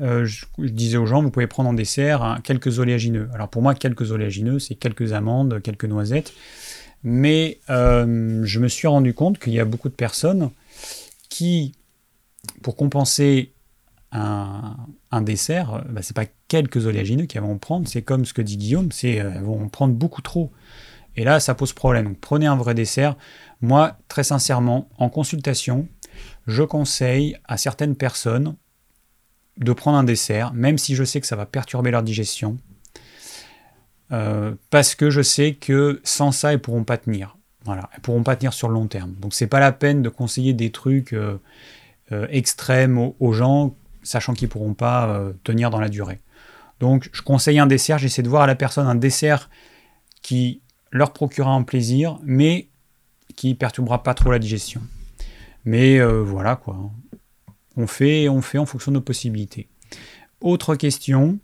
euh, 0.00 0.24
je, 0.24 0.46
disais 0.58 0.98
aux 0.98 1.06
gens, 1.06 1.22
vous 1.22 1.30
pouvez 1.30 1.46
prendre 1.46 1.68
en 1.68 1.72
dessert 1.72 2.22
hein, 2.22 2.40
quelques 2.42 2.78
oléagineux. 2.78 3.28
Alors 3.32 3.48
pour 3.48 3.62
moi, 3.62 3.74
quelques 3.74 4.10
oléagineux, 4.10 4.58
c'est 4.58 4.74
quelques 4.74 5.12
amandes, 5.12 5.60
quelques 5.62 5.84
noisettes. 5.84 6.32
Mais 7.02 7.60
euh, 7.70 8.42
je 8.44 8.58
me 8.58 8.68
suis 8.68 8.88
rendu 8.88 9.14
compte 9.14 9.38
qu'il 9.38 9.52
y 9.52 9.60
a 9.60 9.64
beaucoup 9.64 9.88
de 9.88 9.94
personnes 9.94 10.50
qui, 11.28 11.74
pour 12.62 12.76
compenser 12.76 13.52
un, 14.12 15.22
dessert, 15.22 15.74
euh, 15.74 15.80
bah, 15.88 16.02
c'est 16.02 16.16
pas 16.16 16.26
quelques 16.48 16.86
oléagineux 16.86 17.26
qui 17.26 17.38
vont 17.38 17.58
prendre, 17.58 17.86
c'est 17.88 18.02
comme 18.02 18.24
ce 18.24 18.34
que 18.34 18.42
dit 18.42 18.56
Guillaume, 18.56 18.90
c'est 18.92 19.20
euh, 19.20 19.40
vont 19.40 19.68
prendre 19.68 19.94
beaucoup 19.94 20.22
trop. 20.22 20.50
Et 21.16 21.24
là, 21.24 21.40
ça 21.40 21.54
pose 21.54 21.72
problème. 21.72 22.06
Donc, 22.06 22.20
prenez 22.20 22.46
un 22.46 22.56
vrai 22.56 22.74
dessert. 22.74 23.16
Moi, 23.60 23.96
très 24.08 24.24
sincèrement, 24.24 24.88
en 24.96 25.08
consultation, 25.08 25.88
je 26.46 26.62
conseille 26.62 27.36
à 27.44 27.56
certaines 27.56 27.96
personnes 27.96 28.56
de 29.58 29.72
prendre 29.72 29.98
un 29.98 30.04
dessert, 30.04 30.52
même 30.54 30.78
si 30.78 30.94
je 30.94 31.04
sais 31.04 31.20
que 31.20 31.26
ça 31.26 31.36
va 31.36 31.46
perturber 31.46 31.90
leur 31.90 32.02
digestion, 32.02 32.58
euh, 34.12 34.54
parce 34.70 34.94
que 34.94 35.10
je 35.10 35.20
sais 35.20 35.54
que 35.54 36.00
sans 36.04 36.32
ça, 36.32 36.52
ils 36.52 36.58
pourront 36.58 36.84
pas 36.84 36.96
tenir. 36.96 37.36
Voilà, 37.64 37.90
ils 37.96 38.00
pourront 38.00 38.22
pas 38.22 38.36
tenir 38.36 38.54
sur 38.54 38.68
le 38.68 38.74
long 38.74 38.86
terme. 38.86 39.12
Donc, 39.20 39.34
c'est 39.34 39.46
pas 39.46 39.60
la 39.60 39.72
peine 39.72 40.02
de 40.02 40.08
conseiller 40.08 40.54
des 40.54 40.70
trucs 40.70 41.14
extrêmes 42.30 43.12
aux 43.20 43.32
gens 43.32 43.76
sachant 44.02 44.34
qu'ils 44.34 44.48
ne 44.48 44.52
pourront 44.52 44.74
pas 44.74 45.08
euh, 45.08 45.32
tenir 45.44 45.70
dans 45.70 45.80
la 45.80 45.88
durée. 45.88 46.20
Donc 46.78 47.10
je 47.12 47.22
conseille 47.22 47.58
un 47.58 47.66
dessert, 47.66 47.98
j'essaie 47.98 48.22
de 48.22 48.28
voir 48.28 48.42
à 48.42 48.46
la 48.46 48.54
personne 48.54 48.86
un 48.86 48.94
dessert 48.94 49.50
qui 50.22 50.62
leur 50.90 51.12
procurera 51.12 51.52
un 51.52 51.62
plaisir, 51.62 52.18
mais 52.22 52.68
qui 53.36 53.54
perturbera 53.54 54.02
pas 54.02 54.14
trop 54.14 54.30
la 54.30 54.38
digestion. 54.38 54.80
Mais 55.64 55.98
euh, 55.98 56.22
voilà 56.22 56.56
quoi. 56.56 56.90
On 57.76 57.86
fait, 57.86 58.28
on 58.28 58.42
fait 58.42 58.58
en 58.58 58.66
fonction 58.66 58.90
de 58.90 58.96
nos 58.96 59.02
possibilités. 59.02 59.68
Autre 60.40 60.74
question. 60.74 61.38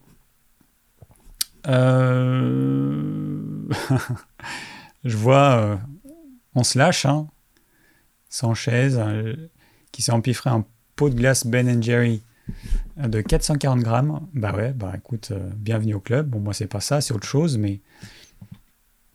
Euh, 1.68 3.40
je 5.04 5.16
vois, 5.16 5.78
on 6.54 6.64
se 6.64 6.78
lâche, 6.78 7.06
hein, 7.06 7.28
sans 8.28 8.54
chaise, 8.54 9.00
qui 9.92 10.02
s'est 10.02 10.12
empiffré 10.12 10.50
un 10.50 10.64
pot 10.96 11.10
de 11.10 11.14
glace 11.14 11.46
Ben 11.46 11.82
Jerry 11.82 12.22
de 12.96 13.20
440 13.20 13.80
grammes, 13.80 14.20
bah 14.32 14.54
ouais, 14.54 14.72
bah 14.72 14.92
écoute, 14.96 15.28
euh, 15.32 15.50
bienvenue 15.56 15.94
au 15.94 16.00
club. 16.00 16.28
Bon, 16.28 16.40
moi, 16.40 16.54
c'est 16.54 16.66
pas 16.66 16.80
ça, 16.80 17.00
c'est 17.00 17.12
autre 17.12 17.26
chose, 17.26 17.58
mais 17.58 17.80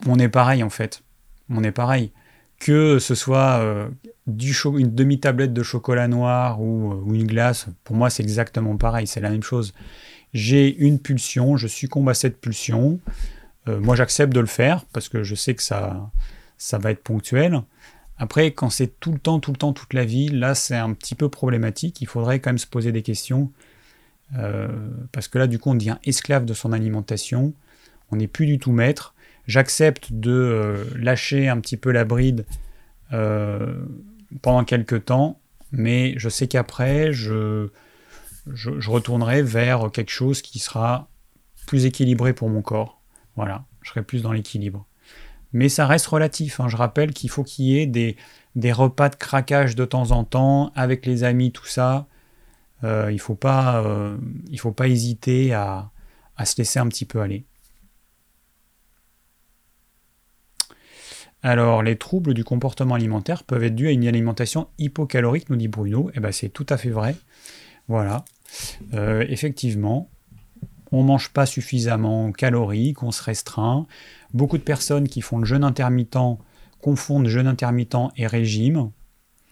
on 0.06 0.18
est 0.18 0.28
pareil 0.28 0.62
en 0.62 0.70
fait. 0.70 1.02
On 1.48 1.64
est 1.64 1.72
pareil. 1.72 2.12
Que 2.58 2.98
ce 3.00 3.16
soit 3.16 3.58
euh, 3.60 3.88
du 4.26 4.54
une 4.78 4.94
demi-tablette 4.94 5.52
de 5.52 5.62
chocolat 5.64 6.06
noir 6.06 6.60
ou, 6.60 6.92
euh, 6.92 7.02
ou 7.04 7.14
une 7.14 7.26
glace, 7.26 7.66
pour 7.82 7.96
moi, 7.96 8.08
c'est 8.08 8.22
exactement 8.22 8.76
pareil, 8.76 9.06
c'est 9.06 9.20
la 9.20 9.30
même 9.30 9.42
chose. 9.42 9.74
J'ai 10.32 10.74
une 10.76 11.00
pulsion, 11.00 11.56
je 11.56 11.66
succombe 11.66 12.08
à 12.08 12.14
cette 12.14 12.40
pulsion. 12.40 13.00
moi, 13.66 13.96
j'accepte 13.96 14.32
de 14.32 14.40
le 14.40 14.46
faire 14.46 14.86
parce 14.92 15.10
que 15.10 15.22
je 15.22 15.34
sais 15.34 15.54
que 15.54 15.62
ça 15.62 16.10
va 16.78 16.90
être 16.90 17.02
ponctuel. 17.02 17.62
Après, 18.22 18.52
quand 18.52 18.70
c'est 18.70 19.00
tout 19.00 19.10
le 19.10 19.18
temps, 19.18 19.40
tout 19.40 19.50
le 19.50 19.56
temps, 19.56 19.72
toute 19.72 19.94
la 19.94 20.04
vie, 20.04 20.28
là, 20.28 20.54
c'est 20.54 20.76
un 20.76 20.92
petit 20.92 21.16
peu 21.16 21.28
problématique. 21.28 22.00
Il 22.02 22.06
faudrait 22.06 22.38
quand 22.38 22.50
même 22.50 22.58
se 22.58 22.68
poser 22.68 22.92
des 22.92 23.02
questions. 23.02 23.50
Euh, 24.38 24.68
parce 25.10 25.26
que 25.26 25.38
là, 25.38 25.48
du 25.48 25.58
coup, 25.58 25.70
on 25.70 25.74
devient 25.74 25.96
esclave 26.04 26.44
de 26.44 26.54
son 26.54 26.70
alimentation. 26.72 27.52
On 28.12 28.16
n'est 28.16 28.28
plus 28.28 28.46
du 28.46 28.60
tout 28.60 28.70
maître. 28.70 29.16
J'accepte 29.48 30.12
de 30.12 30.30
euh, 30.30 30.84
lâcher 30.94 31.48
un 31.48 31.58
petit 31.58 31.76
peu 31.76 31.90
la 31.90 32.04
bride 32.04 32.46
euh, 33.12 33.74
pendant 34.40 34.62
quelques 34.62 35.06
temps, 35.06 35.40
mais 35.72 36.14
je 36.16 36.28
sais 36.28 36.46
qu'après, 36.46 37.12
je, 37.12 37.70
je, 38.54 38.88
retournerai 38.88 39.42
vers 39.42 39.90
quelque 39.90 40.12
chose 40.12 40.42
qui 40.42 40.60
sera 40.60 41.10
plus 41.66 41.86
équilibré 41.86 42.34
pour 42.34 42.48
mon 42.50 42.62
corps. 42.62 43.02
Voilà, 43.34 43.64
je 43.80 43.90
serai 43.90 44.04
plus 44.04 44.22
dans 44.22 44.30
l'équilibre 44.30 44.86
mais 45.52 45.68
ça 45.68 45.86
reste 45.86 46.06
relatif. 46.06 46.60
Hein. 46.60 46.68
Je 46.68 46.76
rappelle 46.76 47.12
qu'il 47.12 47.30
faut 47.30 47.44
qu'il 47.44 47.66
y 47.66 47.78
ait 47.78 47.86
des, 47.86 48.72
repas 48.72 49.08
de 49.08 49.16
craquage 49.16 49.76
de 49.76 49.84
temps 49.84 50.10
en 50.10 50.24
temps, 50.24 50.72
avec 50.74 51.06
les 51.06 51.24
amis, 51.24 51.52
tout 51.52 51.66
ça. 51.66 52.06
Euh, 52.84 53.06
il 53.10 53.14
ne 53.14 53.20
faut, 53.20 53.34
pas, 53.34 53.82
euh, 53.84 54.16
faut 54.58 54.72
pas 54.72 54.88
hésiter 54.88 55.52
à, 55.52 55.90
se 56.44 56.54
laisser 56.58 56.78
un 56.78 56.88
petit 56.88 57.04
peu 57.04 57.20
aller. 57.20 57.44
Alors, 61.44 61.82
les 61.82 61.96
troubles 61.96 62.34
du 62.34 62.44
comportement 62.44 62.94
alimentaire 62.94 63.42
peuvent 63.42 63.64
être 63.64 63.74
dus 63.74 63.88
à 63.88 63.90
une 63.90 64.06
alimentation 64.06 64.68
hypocalorique, 64.78 65.50
nous 65.50 65.56
dit 65.56 65.68
Bruno. 65.68 66.10
Eh 66.14 66.20
ben, 66.20 66.32
c'est 66.32 66.48
tout 66.48 66.66
à 66.68 66.76
fait 66.76 66.90
vrai. 66.90 67.16
Voilà. 67.88 68.24
effectivement, 68.92 70.08
on 70.92 71.02
mange 71.02 71.30
pas 71.30 71.46
suffisamment 71.46 72.30
calorique, 72.32 73.02
on 73.02 73.10
se 73.10 73.22
restreint. 73.22 73.86
Beaucoup 74.34 74.58
de 74.58 74.62
personnes 74.62 75.08
qui 75.08 75.20
font 75.20 75.38
le 75.38 75.44
jeûne 75.44 75.64
intermittent 75.64 76.38
confondent 76.80 77.28
jeûne 77.28 77.46
intermittent 77.46 78.10
et 78.16 78.26
régime. 78.26 78.90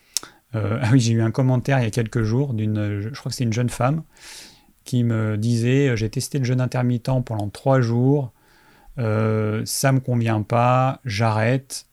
ah 0.53 0.89
oui, 0.93 0.99
j'ai 1.01 1.12
eu 1.12 1.22
un 1.22 1.31
commentaire 1.31 1.78
il 1.78 1.85
y 1.85 1.87
a 1.87 1.91
quelques 1.91 2.22
jours 2.22 2.55
d'une, 2.55 3.01
je 3.01 3.18
crois 3.20 3.31
que 3.31 3.37
c'est 3.37 3.45
une 3.45 3.53
jeune 3.53 3.70
femme, 3.70 4.03
qui 4.85 5.05
me 5.05 5.37
disait 5.39 5.97
j'ai 5.97 6.11
testé 6.11 6.39
le 6.39 6.45
jeûne 6.45 6.61
intermittent 6.61 7.24
pendant 7.24 7.49
trois 7.49 7.81
jours, 7.81 8.33
euh, 8.99 9.62
ça 9.64 9.93
me 9.93 10.01
convient 10.01 10.43
pas, 10.43 11.01
j'arrête. 11.05 11.87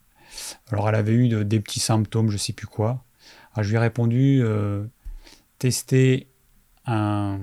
Alors 0.72 0.90
elle 0.90 0.96
avait 0.96 1.14
eu 1.14 1.46
des 1.46 1.60
petits 1.60 1.80
symptômes, 1.80 2.30
je 2.30 2.38
sais 2.38 2.54
plus 2.54 2.68
quoi. 2.68 3.04
Alors 3.54 3.64
je 3.64 3.70
lui 3.70 3.76
ai 3.76 3.80
répondu 3.80 4.42
euh, 4.44 4.86
tester 5.60 6.28
un. 6.86 7.40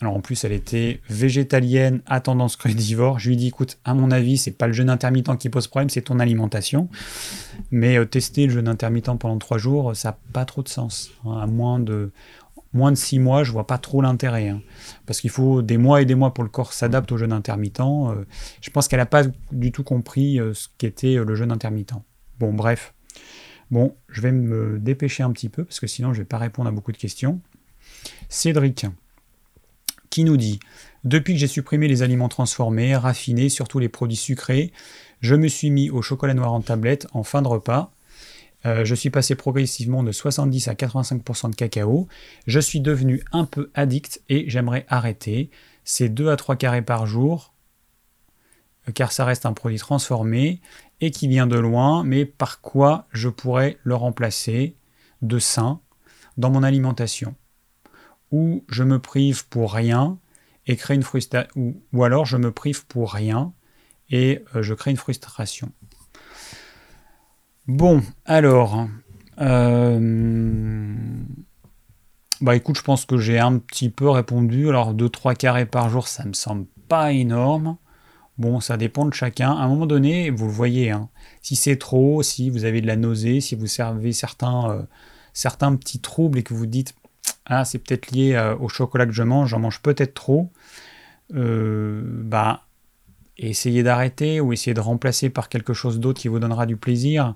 Alors 0.00 0.14
en 0.14 0.20
plus 0.20 0.44
elle 0.44 0.52
était 0.52 1.00
végétalienne 1.08 2.02
à 2.06 2.20
tendance 2.20 2.56
crudivore. 2.56 3.18
Je 3.18 3.28
lui 3.28 3.34
ai 3.34 3.36
dit 3.36 3.48
écoute, 3.48 3.78
à 3.84 3.94
mon 3.94 4.10
avis 4.10 4.38
c'est 4.38 4.52
pas 4.52 4.66
le 4.66 4.72
jeûne 4.72 4.90
intermittent 4.90 5.36
qui 5.38 5.48
pose 5.48 5.66
problème, 5.66 5.90
c'est 5.90 6.02
ton 6.02 6.20
alimentation. 6.20 6.88
Mais 7.70 7.98
euh, 7.98 8.04
tester 8.04 8.46
le 8.46 8.52
jeûne 8.52 8.68
intermittent 8.68 9.18
pendant 9.18 9.38
trois 9.38 9.58
jours, 9.58 9.96
ça 9.96 10.10
n'a 10.10 10.18
pas 10.32 10.44
trop 10.44 10.62
de 10.62 10.68
sens. 10.68 11.10
À 11.24 11.46
moins 11.46 11.80
de 11.80 12.12
moins 12.72 12.92
de 12.92 12.96
six 12.96 13.18
mois, 13.18 13.44
je 13.44 13.52
vois 13.52 13.66
pas 13.66 13.78
trop 13.78 14.00
l'intérêt. 14.02 14.48
Hein. 14.48 14.62
parce 15.06 15.20
qu'il 15.20 15.30
faut 15.30 15.62
des 15.62 15.78
mois 15.78 16.02
et 16.02 16.04
des 16.04 16.14
mois 16.14 16.34
pour 16.34 16.44
le 16.44 16.50
corps 16.50 16.72
s'adapte 16.72 17.10
au 17.12 17.16
jeûne 17.16 17.32
intermittent. 17.32 17.80
Euh, 17.80 18.24
je 18.60 18.70
pense 18.70 18.88
qu'elle 18.88 19.00
n'a 19.00 19.06
pas 19.06 19.24
du 19.52 19.72
tout 19.72 19.84
compris 19.84 20.38
euh, 20.38 20.54
ce 20.54 20.68
qu'était 20.78 21.16
euh, 21.16 21.24
le 21.24 21.34
jeûne 21.34 21.52
intermittent. 21.52 21.94
Bon, 22.38 22.52
bref. 22.52 22.94
Bon, 23.70 23.96
je 24.08 24.20
vais 24.20 24.32
me 24.32 24.78
dépêcher 24.78 25.22
un 25.22 25.32
petit 25.32 25.48
peu 25.48 25.64
parce 25.64 25.80
que 25.80 25.86
sinon 25.86 26.14
je 26.14 26.18
ne 26.18 26.22
vais 26.22 26.28
pas 26.28 26.38
répondre 26.38 26.68
à 26.68 26.72
beaucoup 26.72 26.92
de 26.92 26.96
questions. 26.96 27.40
Cédric, 28.28 28.86
qui 30.10 30.24
nous 30.24 30.36
dit 30.36 30.60
Depuis 31.04 31.34
que 31.34 31.38
j'ai 31.38 31.46
supprimé 31.46 31.88
les 31.88 32.02
aliments 32.02 32.28
transformés, 32.28 32.96
raffinés, 32.96 33.48
surtout 33.48 33.78
les 33.78 33.88
produits 33.88 34.16
sucrés, 34.16 34.72
je 35.20 35.34
me 35.34 35.48
suis 35.48 35.70
mis 35.70 35.90
au 35.90 36.02
chocolat 36.02 36.34
noir 36.34 36.52
en 36.52 36.60
tablette 36.60 37.06
en 37.12 37.22
fin 37.22 37.42
de 37.42 37.48
repas. 37.48 37.92
Euh, 38.66 38.84
je 38.84 38.94
suis 38.94 39.10
passé 39.10 39.34
progressivement 39.34 40.02
de 40.02 40.12
70 40.12 40.68
à 40.68 40.74
85% 40.74 41.50
de 41.50 41.54
cacao. 41.54 42.08
Je 42.46 42.58
suis 42.58 42.80
devenu 42.80 43.22
un 43.32 43.44
peu 43.44 43.70
addict 43.74 44.20
et 44.28 44.48
j'aimerais 44.50 44.84
arrêter. 44.88 45.50
C'est 45.84 46.08
2 46.08 46.28
à 46.30 46.36
3 46.36 46.56
carrés 46.56 46.82
par 46.82 47.06
jour, 47.06 47.54
euh, 48.88 48.92
car 48.92 49.12
ça 49.12 49.24
reste 49.24 49.46
un 49.46 49.52
produit 49.52 49.78
transformé 49.78 50.60
et 51.00 51.10
qui 51.10 51.28
vient 51.28 51.46
de 51.46 51.58
loin, 51.58 52.02
mais 52.02 52.24
par 52.24 52.60
quoi 52.60 53.06
je 53.12 53.28
pourrais 53.28 53.78
le 53.84 53.94
remplacer 53.94 54.74
de 55.22 55.38
sain 55.38 55.80
dans 56.36 56.50
mon 56.50 56.62
alimentation? 56.62 57.34
Ou 58.30 58.64
je 58.68 58.82
me 58.82 58.98
prive 58.98 59.46
pour 59.48 59.72
rien 59.72 60.18
et 60.66 60.76
crée 60.76 60.94
une 60.94 61.02
frustration, 61.02 61.50
ou, 61.92 62.04
alors 62.04 62.26
je 62.26 62.36
me 62.36 62.52
prive 62.52 62.86
pour 62.86 63.12
rien 63.12 63.52
et 64.10 64.44
euh, 64.54 64.62
je 64.62 64.74
crée 64.74 64.90
une 64.90 64.96
frustration. 64.96 65.72
Bon, 67.66 68.02
alors. 68.24 68.86
Euh, 69.40 70.94
bah 72.40 72.54
écoute, 72.54 72.76
je 72.76 72.82
pense 72.82 73.04
que 73.04 73.18
j'ai 73.18 73.38
un 73.38 73.58
petit 73.58 73.90
peu 73.90 74.08
répondu. 74.08 74.68
Alors 74.68 74.94
2-3 74.94 75.36
carrés 75.36 75.66
par 75.66 75.88
jour, 75.90 76.08
ça 76.08 76.24
me 76.24 76.32
semble 76.32 76.66
pas 76.88 77.12
énorme. 77.12 77.76
Bon, 78.38 78.60
ça 78.60 78.76
dépend 78.76 79.04
de 79.04 79.12
chacun. 79.12 79.50
À 79.50 79.64
un 79.64 79.68
moment 79.68 79.86
donné, 79.86 80.30
vous 80.30 80.46
le 80.46 80.52
voyez, 80.52 80.92
hein, 80.92 81.08
si 81.42 81.56
c'est 81.56 81.76
trop, 81.76 82.22
si 82.22 82.50
vous 82.50 82.64
avez 82.64 82.80
de 82.80 82.86
la 82.86 82.94
nausée, 82.94 83.40
si 83.40 83.56
vous 83.56 83.66
servez 83.66 84.12
certains, 84.12 84.70
euh, 84.70 84.82
certains 85.32 85.74
petits 85.74 86.00
troubles 86.00 86.38
et 86.38 86.42
que 86.44 86.54
vous 86.54 86.66
dites 86.66 86.94
Ah, 87.46 87.64
c'est 87.64 87.78
peut-être 87.78 88.10
lié 88.10 88.34
euh, 88.34 88.56
au 88.56 88.68
chocolat 88.68 89.06
que 89.06 89.12
je 89.12 89.22
mange, 89.22 89.50
j'en 89.50 89.58
mange 89.58 89.80
peut-être 89.80 90.14
trop, 90.14 90.50
bah 91.30 92.62
et 93.38 93.50
essayer 93.50 93.82
d'arrêter 93.82 94.40
ou 94.40 94.52
essayer 94.52 94.74
de 94.74 94.80
remplacer 94.80 95.30
par 95.30 95.48
quelque 95.48 95.72
chose 95.72 96.00
d'autre 96.00 96.20
qui 96.20 96.28
vous 96.28 96.40
donnera 96.40 96.66
du 96.66 96.76
plaisir. 96.76 97.34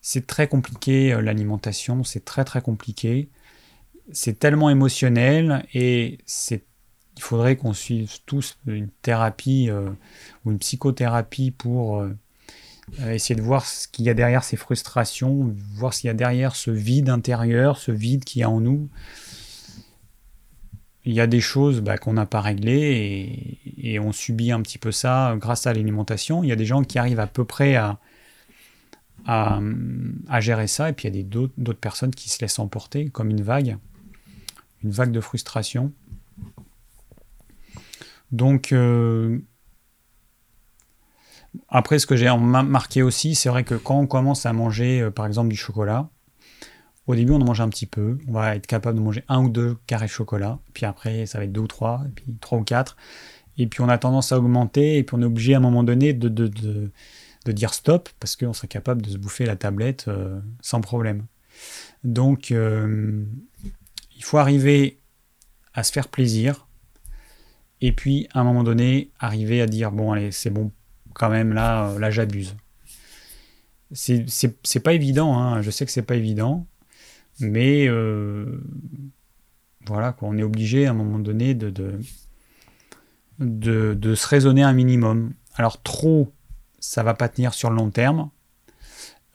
C'est 0.00 0.26
très 0.26 0.48
compliqué 0.48 1.12
euh, 1.12 1.20
l'alimentation, 1.20 2.04
c'est 2.04 2.24
très 2.24 2.44
très 2.44 2.62
compliqué. 2.62 3.28
C'est 4.12 4.38
tellement 4.38 4.70
émotionnel 4.70 5.64
et 5.74 6.18
il 6.50 7.22
faudrait 7.22 7.56
qu'on 7.56 7.74
suive 7.74 8.18
tous 8.24 8.58
une 8.66 8.88
thérapie 9.02 9.68
euh, 9.68 9.90
ou 10.44 10.52
une 10.52 10.58
psychothérapie 10.58 11.50
pour 11.50 12.04
euh, 13.00 13.12
essayer 13.12 13.34
de 13.34 13.42
voir 13.42 13.64
ce 13.64 13.86
qu'il 13.88 14.04
y 14.04 14.10
a 14.10 14.14
derrière 14.14 14.42
ces 14.42 14.56
frustrations, 14.56 15.54
voir 15.74 15.92
qu'il 15.92 16.08
y 16.08 16.10
a 16.10 16.14
derrière 16.14 16.56
ce 16.56 16.70
vide 16.70 17.08
intérieur, 17.08 17.78
ce 17.78 17.92
vide 17.92 18.24
qu'il 18.24 18.40
y 18.40 18.42
a 18.42 18.50
en 18.50 18.60
nous 18.60 18.88
il 21.04 21.14
y 21.14 21.20
a 21.20 21.26
des 21.26 21.40
choses 21.40 21.80
bah, 21.80 21.98
qu'on 21.98 22.12
n'a 22.12 22.26
pas 22.26 22.40
réglées 22.40 23.58
et, 23.76 23.98
on 23.98 24.12
subit 24.12 24.52
un 24.52 24.60
petit 24.60 24.78
peu 24.78 24.92
ça 24.92 25.34
grâce 25.38 25.66
à 25.66 25.72
l'alimentation. 25.72 26.44
Il 26.44 26.48
y 26.48 26.52
a 26.52 26.56
des 26.56 26.66
gens 26.66 26.82
qui 26.82 26.98
arrivent 26.98 27.20
à 27.20 27.26
peu 27.26 27.44
près 27.44 27.74
à, 27.76 27.98
à, 29.26 29.60
gérer 30.40 30.66
ça 30.66 30.90
et 30.90 30.92
puis 30.92 31.08
il 31.08 31.16
y 31.16 31.20
a 31.20 31.22
d'autres 31.24 31.80
personnes 31.80 32.10
qui 32.10 32.28
se 32.28 32.40
laissent 32.40 32.58
emporter 32.58 33.08
comme 33.08 33.30
une 33.30 33.42
vague, 33.42 33.78
une 34.84 34.90
vague 34.90 35.12
de 35.12 35.20
frustration. 35.20 35.92
Donc, 38.32 38.72
euh, 38.72 39.40
après, 41.68 41.98
ce 41.98 42.06
que 42.06 42.16
j'ai 42.16 42.30
marqué 42.36 43.02
aussi, 43.02 43.34
c'est 43.34 43.48
vrai 43.48 43.64
que 43.64 43.74
quand 43.74 43.98
on 43.98 44.06
commence 44.06 44.46
à 44.46 44.52
manger, 44.52 45.00
euh, 45.00 45.10
par 45.10 45.26
exemple, 45.26 45.48
du 45.48 45.56
chocolat, 45.56 46.08
au 47.06 47.14
début, 47.14 47.32
on 47.32 47.40
en 47.40 47.44
mange 47.44 47.60
un 47.60 47.68
petit 47.68 47.86
peu. 47.86 48.18
On 48.28 48.32
va 48.32 48.54
être 48.54 48.66
capable 48.66 48.98
de 48.98 49.02
manger 49.02 49.24
un 49.28 49.42
ou 49.42 49.48
deux 49.48 49.76
carrés 49.86 50.06
de 50.06 50.10
chocolat. 50.10 50.60
Puis 50.74 50.86
après, 50.86 51.26
ça 51.26 51.38
va 51.38 51.44
être 51.44 51.52
deux 51.52 51.62
ou 51.62 51.66
trois, 51.66 52.02
et 52.06 52.10
puis 52.10 52.36
trois 52.40 52.58
ou 52.58 52.62
quatre. 52.62 52.96
Et 53.58 53.66
puis 53.66 53.80
on 53.82 53.88
a 53.88 53.98
tendance 53.98 54.32
à 54.32 54.38
augmenter, 54.38 54.96
et 54.98 55.02
puis 55.02 55.16
on 55.16 55.22
est 55.22 55.26
obligé 55.26 55.54
à 55.54 55.58
un 55.58 55.60
moment 55.60 55.82
donné 55.82 56.12
de, 56.12 56.28
de, 56.28 57.52
dire 57.52 57.74
stop, 57.74 58.08
parce 58.20 58.36
qu'on 58.36 58.52
serait 58.52 58.68
capable 58.68 59.02
de 59.02 59.10
se 59.10 59.18
bouffer 59.18 59.44
la 59.44 59.56
tablette 59.56 60.06
euh, 60.08 60.40
sans 60.60 60.80
problème. 60.80 61.26
Donc, 62.04 62.52
euh, 62.52 63.24
il 64.16 64.22
faut 64.22 64.38
arriver 64.38 65.00
à 65.74 65.82
se 65.82 65.92
faire 65.92 66.08
plaisir, 66.08 66.68
et 67.80 67.92
puis 67.92 68.28
à 68.32 68.40
un 68.40 68.44
moment 68.44 68.62
donné, 68.62 69.10
arriver 69.18 69.60
à 69.60 69.66
dire 69.66 69.90
bon, 69.90 70.12
allez, 70.12 70.30
c'est 70.30 70.50
bon, 70.50 70.70
quand 71.14 71.30
même, 71.30 71.52
là, 71.52 71.88
euh, 71.88 71.98
là 71.98 72.10
j'abuse. 72.10 72.56
C'est 73.92 74.82
pas 74.82 74.92
évident, 74.92 75.36
hein. 75.36 75.62
je 75.62 75.70
sais 75.70 75.84
que 75.84 75.92
c'est 75.92 76.02
pas 76.02 76.16
évident. 76.16 76.66
Mais 77.40 77.88
euh, 77.88 78.62
voilà, 79.86 80.12
quoi, 80.12 80.28
on 80.28 80.36
est 80.36 80.42
obligé 80.42 80.86
à 80.86 80.90
un 80.90 80.94
moment 80.94 81.18
donné 81.18 81.54
de, 81.54 81.70
de, 83.40 83.94
de, 83.94 84.14
se 84.14 84.28
raisonner 84.28 84.62
un 84.62 84.72
minimum. 84.72 85.32
Alors 85.56 85.82
trop, 85.82 86.32
ça 86.78 87.02
va 87.02 87.14
pas 87.14 87.28
tenir 87.28 87.54
sur 87.54 87.70
le 87.70 87.76
long 87.76 87.90
terme. 87.90 88.30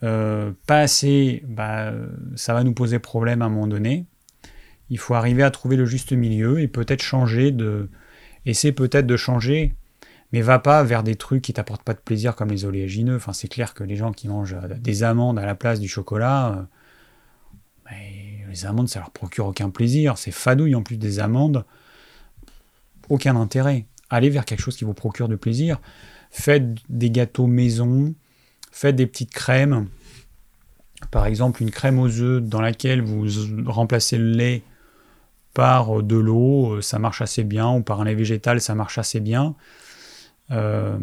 Euh, 0.02 0.52
pas 0.66 0.80
assez, 0.80 1.42
bah, 1.46 1.92
ça 2.36 2.54
va 2.54 2.64
nous 2.64 2.74
poser 2.74 2.98
problème 2.98 3.42
à 3.42 3.46
un 3.46 3.48
moment 3.48 3.66
donné. 3.66 4.06
Il 4.88 4.98
faut 4.98 5.14
arriver 5.14 5.42
à 5.42 5.50
trouver 5.50 5.76
le 5.76 5.84
juste 5.84 6.12
milieu 6.12 6.60
et 6.60 6.68
peut-être 6.68 7.02
changer 7.02 7.50
de. 7.50 7.90
Essayer 8.48 8.72
peut-être 8.72 9.08
de 9.08 9.16
changer, 9.16 9.74
mais 10.32 10.40
va 10.40 10.58
pas 10.58 10.82
vers 10.82 11.02
des 11.02 11.14
trucs 11.14 11.42
qui 11.42 11.52
t'apportent 11.52 11.82
pas 11.82 11.94
de 11.94 12.00
plaisir 12.00 12.34
comme 12.34 12.50
les 12.50 12.64
oléagineux. 12.64 13.16
Enfin, 13.16 13.32
c'est 13.32 13.48
clair 13.48 13.74
que 13.74 13.84
les 13.84 13.96
gens 13.96 14.12
qui 14.12 14.28
mangent 14.28 14.56
des 14.78 15.02
amandes 15.02 15.38
à 15.38 15.46
la 15.46 15.54
place 15.54 15.80
du 15.80 15.88
chocolat, 15.88 16.66
euh, 17.90 17.92
les 18.48 18.66
amandes, 18.66 18.88
ça 18.88 19.00
leur 19.00 19.10
procure 19.10 19.46
aucun 19.46 19.70
plaisir. 19.70 20.18
C'est 20.18 20.32
fadouille 20.32 20.74
en 20.74 20.82
plus 20.82 20.96
des 20.96 21.20
amandes. 21.20 21.64
Aucun 23.08 23.36
intérêt. 23.36 23.86
Allez 24.10 24.30
vers 24.30 24.44
quelque 24.44 24.60
chose 24.60 24.76
qui 24.76 24.84
vous 24.84 24.94
procure 24.94 25.28
du 25.28 25.36
plaisir. 25.36 25.80
Faites 26.30 26.64
des 26.88 27.10
gâteaux 27.10 27.46
maison. 27.46 28.14
Faites 28.72 28.96
des 28.96 29.06
petites 29.06 29.32
crèmes. 29.32 29.88
Par 31.10 31.26
exemple, 31.26 31.62
une 31.62 31.70
crème 31.70 31.98
aux 31.98 32.20
œufs 32.20 32.42
dans 32.42 32.60
laquelle 32.60 33.02
vous 33.02 33.26
remplacez 33.66 34.18
le 34.18 34.30
lait 34.30 34.62
par 35.54 36.02
de 36.02 36.16
l'eau, 36.16 36.80
ça 36.82 36.98
marche 36.98 37.22
assez 37.22 37.42
bien, 37.42 37.70
ou 37.70 37.82
par 37.82 38.00
un 38.00 38.04
lait 38.04 38.14
végétal, 38.14 38.60
ça 38.60 38.74
marche 38.74 38.98
assez 38.98 39.20
bien. 39.20 39.54
Euh, 40.50 40.98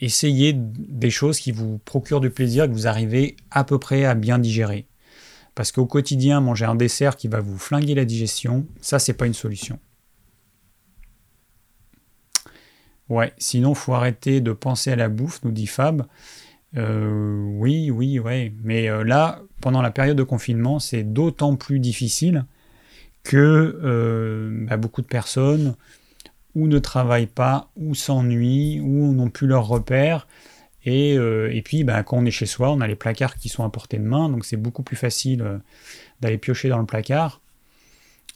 essayez 0.00 0.52
des 0.54 1.10
choses 1.10 1.40
qui 1.40 1.52
vous 1.52 1.78
procurent 1.78 2.20
du 2.20 2.30
plaisir, 2.30 2.66
que 2.66 2.72
vous 2.72 2.86
arrivez 2.86 3.36
à 3.50 3.64
peu 3.64 3.78
près 3.78 4.04
à 4.04 4.14
bien 4.14 4.38
digérer. 4.38 4.86
Parce 5.54 5.72
qu'au 5.72 5.86
quotidien, 5.86 6.40
manger 6.40 6.66
un 6.66 6.76
dessert 6.76 7.16
qui 7.16 7.28
va 7.28 7.40
vous 7.40 7.58
flinguer 7.58 7.94
la 7.94 8.04
digestion, 8.04 8.66
ça, 8.80 8.98
c'est 8.98 9.14
pas 9.14 9.26
une 9.26 9.34
solution. 9.34 9.78
Ouais, 13.08 13.32
sinon, 13.38 13.74
faut 13.74 13.94
arrêter 13.94 14.40
de 14.40 14.52
penser 14.52 14.92
à 14.92 14.96
la 14.96 15.08
bouffe, 15.08 15.42
nous 15.42 15.50
dit 15.50 15.66
Fab. 15.66 16.06
Euh, 16.76 17.42
oui, 17.54 17.90
oui, 17.90 18.18
ouais. 18.18 18.52
Mais 18.62 18.88
euh, 18.88 19.02
là, 19.02 19.40
pendant 19.60 19.82
la 19.82 19.90
période 19.90 20.16
de 20.16 20.22
confinement, 20.22 20.78
c'est 20.78 21.02
d'autant 21.02 21.56
plus 21.56 21.80
difficile 21.80 22.44
que 23.24 24.66
bah, 24.68 24.76
beaucoup 24.76 25.02
de 25.02 25.06
personnes 25.06 25.74
ou 26.54 26.66
ne 26.66 26.78
travaillent 26.78 27.26
pas, 27.26 27.70
ou 27.76 27.94
s'ennuient, 27.94 28.80
ou 28.80 29.12
n'ont 29.12 29.30
plus 29.30 29.46
leur 29.46 29.66
repère, 29.66 30.26
euh, 30.88 31.50
et, 31.52 31.62
puis, 31.62 31.84
bah, 31.84 32.02
quand 32.02 32.18
on 32.18 32.24
est 32.24 32.30
chez 32.30 32.46
soi, 32.46 32.70
on 32.70 32.80
a 32.80 32.86
les 32.86 32.96
placards 32.96 33.36
qui 33.36 33.48
sont 33.48 33.64
à 33.64 33.70
portée 33.70 33.98
de 33.98 34.04
main, 34.04 34.28
donc 34.28 34.44
c'est 34.44 34.56
beaucoup 34.56 34.82
plus 34.82 34.96
facile 34.96 35.42
euh, 35.42 35.58
d'aller 36.20 36.38
piocher 36.38 36.68
dans 36.68 36.78
le 36.78 36.86
placard. 36.86 37.40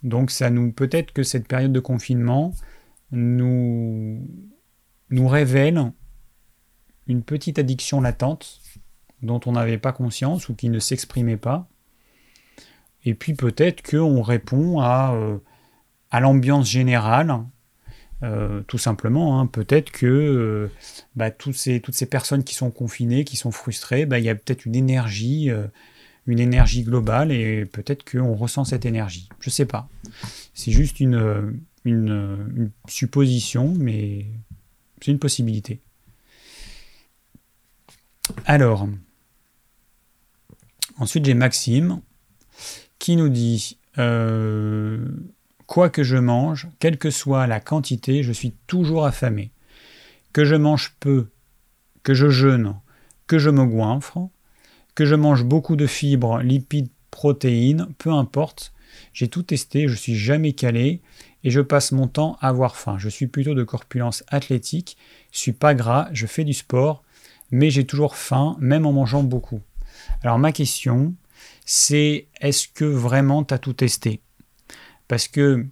Donc 0.02 0.30
ça 0.32 0.50
nous 0.50 0.72
peut-être 0.72 1.12
que 1.12 1.22
cette 1.22 1.46
période 1.46 1.72
de 1.72 1.78
confinement 1.78 2.52
nous, 3.12 4.26
nous 5.10 5.28
révèle 5.28 5.92
une 7.06 7.22
petite 7.22 7.60
addiction 7.60 8.00
latente 8.00 8.60
dont 9.22 9.40
on 9.46 9.52
n'avait 9.52 9.78
pas 9.78 9.92
conscience 9.92 10.48
ou 10.48 10.56
qui 10.56 10.70
ne 10.70 10.80
s'exprimait 10.80 11.36
pas. 11.36 11.68
Et 13.04 13.14
puis 13.14 13.34
peut-être 13.34 13.88
qu'on 13.88 14.22
répond 14.22 14.80
à, 14.80 15.14
euh, 15.14 15.38
à 16.10 16.18
l'ambiance 16.18 16.68
générale, 16.68 17.44
euh, 18.22 18.62
tout 18.66 18.78
simplement. 18.78 19.40
Hein. 19.40 19.46
Peut-être 19.46 19.90
que 19.90 20.06
euh, 20.06 20.70
bah, 21.16 21.30
toutes, 21.30 21.56
ces, 21.56 21.80
personnes 22.10 22.44
qui 22.44 22.54
sont 22.54 22.70
confinées, 22.70 23.24
qui 23.24 23.36
sont 23.36 23.50
frustrées, 23.50 24.06
bah, 24.06 24.18
il 24.18 24.24
y 24.24 24.28
a 24.28 24.34
peut-être 24.34 24.66
une 24.66 24.74
énergie, 24.74 25.50
une 26.26 26.40
énergie 26.40 26.82
globale, 26.82 27.32
et 27.32 27.64
peut-être 27.64 28.10
qu'on 28.10 28.34
ressent 28.34 28.64
cette 28.64 28.86
énergie. 28.86 29.28
Je 29.40 29.48
ne 29.48 29.52
sais 29.52 29.66
pas. 29.66 29.88
C'est 30.54 30.72
juste 30.72 31.00
une, 31.00 31.60
une 31.84 32.70
supposition, 32.88 33.74
mais 33.76 34.26
c'est 35.00 35.10
une 35.10 35.18
possibilité. 35.18 35.80
Alors, 38.44 38.88
ensuite 40.98 41.24
j'ai 41.24 41.34
Maxime 41.34 42.00
qui 42.98 43.16
nous 43.16 43.28
dit 43.28 43.78
euh, 43.98 45.08
Quoi 45.72 45.88
que 45.88 46.02
je 46.02 46.18
mange, 46.18 46.68
quelle 46.80 46.98
que 46.98 47.08
soit 47.08 47.46
la 47.46 47.58
quantité, 47.58 48.22
je 48.22 48.32
suis 48.32 48.52
toujours 48.66 49.06
affamé. 49.06 49.52
Que 50.34 50.44
je 50.44 50.54
mange 50.54 50.94
peu, 51.00 51.30
que 52.02 52.12
je 52.12 52.28
jeûne, 52.28 52.74
que 53.26 53.38
je 53.38 53.48
me 53.48 53.64
goinfre, 53.64 54.28
que 54.94 55.06
je 55.06 55.14
mange 55.14 55.44
beaucoup 55.44 55.76
de 55.76 55.86
fibres, 55.86 56.42
lipides, 56.42 56.90
protéines, 57.10 57.86
peu 57.96 58.10
importe. 58.10 58.74
J'ai 59.14 59.28
tout 59.28 59.44
testé, 59.44 59.88
je 59.88 59.94
suis 59.94 60.14
jamais 60.14 60.52
calé 60.52 61.00
et 61.42 61.50
je 61.50 61.62
passe 61.62 61.92
mon 61.92 62.06
temps 62.06 62.36
à 62.42 62.48
avoir 62.48 62.76
faim. 62.76 62.98
Je 62.98 63.08
suis 63.08 63.26
plutôt 63.26 63.54
de 63.54 63.64
corpulence 63.64 64.24
athlétique, 64.28 64.98
je 65.30 65.38
suis 65.38 65.52
pas 65.52 65.74
gras, 65.74 66.10
je 66.12 66.26
fais 66.26 66.44
du 66.44 66.52
sport, 66.52 67.02
mais 67.50 67.70
j'ai 67.70 67.86
toujours 67.86 68.16
faim, 68.16 68.58
même 68.60 68.84
en 68.84 68.92
mangeant 68.92 69.22
beaucoup. 69.22 69.62
Alors 70.22 70.38
ma 70.38 70.52
question, 70.52 71.14
c'est 71.64 72.26
est-ce 72.42 72.68
que 72.68 72.84
vraiment 72.84 73.42
tu 73.42 73.54
as 73.54 73.58
tout 73.58 73.72
testé? 73.72 74.20
Parce 75.12 75.28
que 75.28 75.66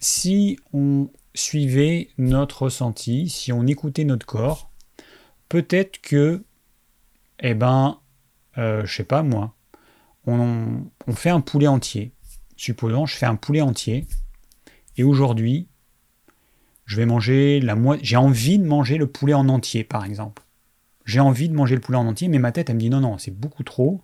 si 0.00 0.58
on 0.74 1.08
suivait 1.32 2.10
notre 2.18 2.64
ressenti, 2.64 3.30
si 3.30 3.54
on 3.54 3.66
écoutait 3.66 4.04
notre 4.04 4.26
corps, 4.26 4.70
peut-être 5.48 5.98
que, 6.02 6.44
eh 7.38 7.54
ben, 7.54 7.98
euh, 8.58 8.84
je 8.84 8.96
sais 8.96 9.04
pas 9.04 9.22
moi, 9.22 9.54
on, 10.26 10.84
fait 11.14 11.30
un 11.30 11.40
poulet 11.40 11.68
entier. 11.68 12.12
Supposons, 12.54 13.06
je 13.06 13.16
fais 13.16 13.24
un 13.24 13.36
poulet 13.36 13.62
entier, 13.62 14.06
et 14.98 15.02
aujourd'hui, 15.02 15.66
je 16.84 16.98
vais 16.98 17.06
manger 17.06 17.60
la 17.60 17.76
moitié. 17.76 18.04
J'ai 18.04 18.16
envie 18.16 18.58
de 18.58 18.66
manger 18.66 18.98
le 18.98 19.06
poulet 19.06 19.32
en 19.32 19.48
entier, 19.48 19.84
par 19.84 20.04
exemple. 20.04 20.42
J'ai 21.06 21.20
envie 21.20 21.48
de 21.48 21.54
manger 21.54 21.76
le 21.76 21.80
poulet 21.80 21.96
en 21.96 22.06
entier, 22.06 22.28
mais 22.28 22.40
ma 22.40 22.52
tête, 22.52 22.68
elle 22.68 22.76
me 22.76 22.80
dit 22.80 22.90
non, 22.90 23.00
non, 23.00 23.16
c'est 23.16 23.34
beaucoup 23.34 23.62
trop. 23.62 24.02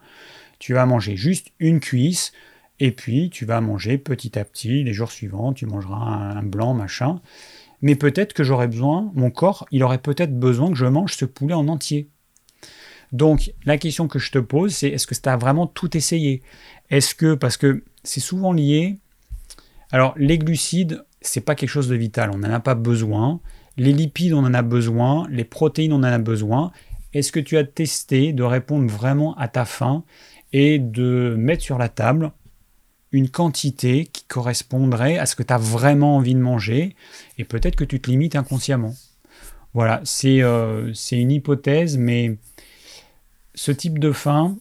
Tu 0.61 0.73
vas 0.73 0.87
manger 0.87 1.19
juste 1.19 1.49
une 1.59 1.81
cuisse, 1.81 2.33
et 2.81 2.91
puis 2.93 3.31
tu 3.31 3.45
vas 3.45 3.61
manger 3.61 3.99
petit 3.99 4.39
à 4.39 4.45
petit, 4.45 4.85
les 4.85 4.93
jours 4.93 5.11
suivants, 5.11 5.53
tu 5.53 5.67
mangeras 5.67 5.97
un, 5.97 6.43
blanc, 6.43 6.75
machin. 6.75 7.21
Mais 7.83 7.95
peut-être 7.95 8.33
que 8.33 8.45
j'aurais 8.45 8.69
besoin, 8.69 9.11
mon 9.15 9.31
corps, 9.31 9.67
il 9.71 9.83
aurait 9.83 9.99
peut-être 9.99 10.39
besoin 10.39 10.71
que 10.71 10.77
je 10.77 10.87
mange 10.87 11.15
ce 11.15 11.25
poulet 11.25 11.55
en 11.55 11.69
entier. 11.69 12.09
Donc 13.13 13.53
la 13.65 13.79
question 13.79 14.09
que 14.09 14.19
je 14.19 14.31
te 14.31 14.39
pose, 14.39 14.75
c'est 14.75 14.89
est-ce 14.89 15.07
que 15.07 15.15
tu 15.15 15.29
as 15.29 15.37
vraiment 15.37 15.67
tout 15.67 15.97
essayé? 15.97 16.43
Est-ce 16.91 17.15
que, 17.15 17.35
parce 17.35 17.57
que 17.57 17.85
c'est 18.03 18.21
souvent 18.21 18.53
lié, 18.53 18.99
alors 19.93 20.15
les 20.17 20.39
glucides, 20.39 21.05
c'est 21.21 21.41
pas 21.41 21.55
quelque 21.55 21.71
chose 21.71 21.89
de 21.89 21.97
vital, 21.97 22.31
on 22.33 22.39
n'en 22.39 22.51
a 22.51 22.61
pas 22.61 22.75
besoin. 22.75 23.41
Les 23.77 23.93
lipides, 23.93 24.33
on 24.33 24.45
en 24.45 24.55
a 24.55 24.63
besoin. 24.63 25.27
Les 25.31 25.45
protéines, 25.45 25.93
on 25.93 25.97
en 25.97 26.05
a 26.05 26.19
besoin. 26.19 26.73
Est-ce 27.13 27.31
que 27.31 27.41
tu 27.41 27.57
as 27.57 27.65
testé 27.65 28.33
de 28.33 28.43
répondre 28.43 28.91
vraiment 28.91 29.35
à 29.37 29.49
ta 29.49 29.65
faim 29.65 30.05
et 30.53 30.79
de 30.79 31.35
mettre 31.39 31.63
sur 31.63 31.79
la 31.79 31.89
table 31.89 32.33
une 33.13 33.29
quantité 33.29 34.07
qui 34.07 34.25
correspondrait 34.25 35.19
à 35.19 35.27
ce 35.27 35.37
que 35.37 35.43
tu 35.43 35.53
as 35.53 35.59
vraiment 35.59 36.17
envie 36.17 36.35
de 36.35 36.41
manger 36.41 36.97
et 37.39 37.45
peut-être 37.45 37.77
que 37.77 37.85
tu 37.85 38.01
te 38.01 38.11
limites 38.11 38.37
inconsciemment. 38.37 38.95
Voilà, 39.75 40.01
c'est 40.05 40.43
euh, 40.43 40.93
une 41.13 41.31
hypothèse, 41.31 41.97
mais 41.99 42.39
ce 43.55 43.73
type 43.73 43.99
de 43.99 44.13
faim, 44.13 44.57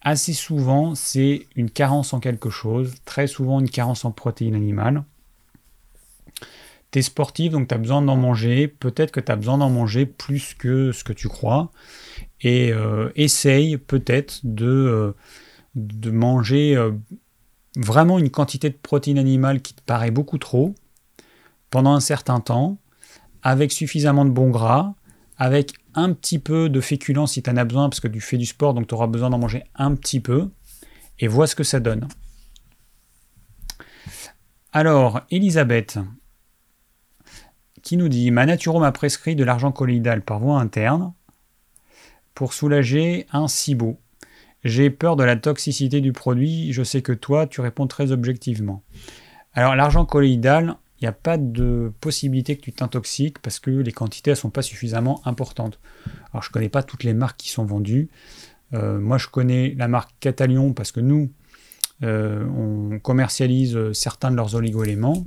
assez 0.00 0.32
souvent, 0.32 0.94
c'est 0.94 1.46
une 1.56 1.70
carence 1.70 2.12
en 2.12 2.20
quelque 2.20 2.50
chose, 2.50 2.94
très 3.04 3.26
souvent 3.26 3.60
une 3.60 3.70
carence 3.70 4.04
en 4.04 4.12
protéines 4.12 4.54
animales 4.54 5.04
tu 6.92 6.98
es 6.98 7.02
sportif, 7.02 7.52
donc 7.52 7.68
tu 7.68 7.74
as 7.74 7.78
besoin 7.78 8.02
d'en 8.02 8.16
manger. 8.16 8.68
Peut-être 8.68 9.10
que 9.10 9.20
tu 9.20 9.32
as 9.32 9.36
besoin 9.36 9.58
d'en 9.58 9.70
manger 9.70 10.06
plus 10.06 10.54
que 10.54 10.92
ce 10.92 11.02
que 11.02 11.12
tu 11.12 11.28
crois. 11.28 11.72
Et 12.42 12.72
euh, 12.72 13.10
essaye 13.16 13.78
peut-être 13.78 14.40
de, 14.44 14.66
euh, 14.66 15.12
de 15.74 16.10
manger 16.10 16.76
vraiment 17.76 18.18
une 18.18 18.30
quantité 18.30 18.70
de 18.70 18.76
protéines 18.76 19.18
animales 19.18 19.62
qui 19.62 19.74
te 19.74 19.82
paraît 19.82 20.10
beaucoup 20.10 20.38
trop 20.38 20.74
pendant 21.70 21.94
un 21.94 22.00
certain 22.00 22.40
temps, 22.40 22.78
avec 23.42 23.72
suffisamment 23.72 24.24
de 24.24 24.30
bons 24.30 24.50
gras, 24.50 24.94
avec 25.38 25.72
un 25.94 26.12
petit 26.12 26.38
peu 26.38 26.68
de 26.68 26.80
féculents 26.80 27.26
si 27.26 27.42
tu 27.42 27.50
en 27.50 27.56
as 27.56 27.64
besoin, 27.64 27.88
parce 27.88 28.00
que 28.00 28.08
tu 28.08 28.20
fais 28.20 28.36
du 28.36 28.46
sport, 28.46 28.74
donc 28.74 28.86
tu 28.86 28.94
auras 28.94 29.06
besoin 29.06 29.30
d'en 29.30 29.38
manger 29.38 29.64
un 29.74 29.94
petit 29.94 30.20
peu, 30.20 30.50
et 31.18 31.28
vois 31.28 31.46
ce 31.46 31.56
que 31.56 31.64
ça 31.64 31.80
donne. 31.80 32.08
Alors, 34.72 35.20
Elisabeth, 35.30 35.98
qui 37.82 37.96
nous 37.96 38.08
dit 38.08 38.30
Ma 38.30 38.46
naturo 38.46 38.80
m'a 38.80 38.92
prescrit 38.92 39.36
de 39.36 39.44
l'argent 39.44 39.72
colloïdal 39.72 40.22
par 40.22 40.38
voie 40.38 40.60
interne 40.60 41.12
pour 42.34 42.54
soulager 42.54 43.26
un 43.32 43.48
SIBO. 43.48 43.98
J'ai 44.64 44.90
peur 44.90 45.16
de 45.16 45.24
la 45.24 45.36
toxicité 45.36 46.00
du 46.00 46.12
produit, 46.12 46.72
je 46.72 46.82
sais 46.82 47.02
que 47.02 47.12
toi, 47.12 47.46
tu 47.46 47.60
réponds 47.60 47.86
très 47.86 48.12
objectivement. 48.12 48.82
Alors, 49.54 49.74
l'argent 49.74 50.04
colloïdal, 50.04 50.76
il 51.00 51.04
n'y 51.04 51.08
a 51.08 51.12
pas 51.12 51.36
de 51.36 51.92
possibilité 52.00 52.56
que 52.56 52.62
tu 52.62 52.72
t'intoxiques 52.72 53.40
parce 53.40 53.58
que 53.58 53.70
les 53.70 53.92
quantités 53.92 54.30
ne 54.30 54.36
sont 54.36 54.50
pas 54.50 54.62
suffisamment 54.62 55.20
importantes. 55.26 55.80
Alors, 56.32 56.42
je 56.42 56.50
ne 56.50 56.52
connais 56.52 56.68
pas 56.68 56.82
toutes 56.82 57.04
les 57.04 57.14
marques 57.14 57.38
qui 57.38 57.50
sont 57.50 57.64
vendues. 57.64 58.08
Euh, 58.72 59.00
moi, 59.00 59.18
je 59.18 59.26
connais 59.28 59.74
la 59.76 59.88
marque 59.88 60.12
Catalion 60.20 60.72
parce 60.72 60.92
que 60.92 61.00
nous, 61.00 61.30
euh, 62.04 62.46
on 62.56 62.98
commercialise 63.00 63.92
certains 63.92 64.30
de 64.30 64.36
leurs 64.36 64.54
oligoéléments 64.54 65.26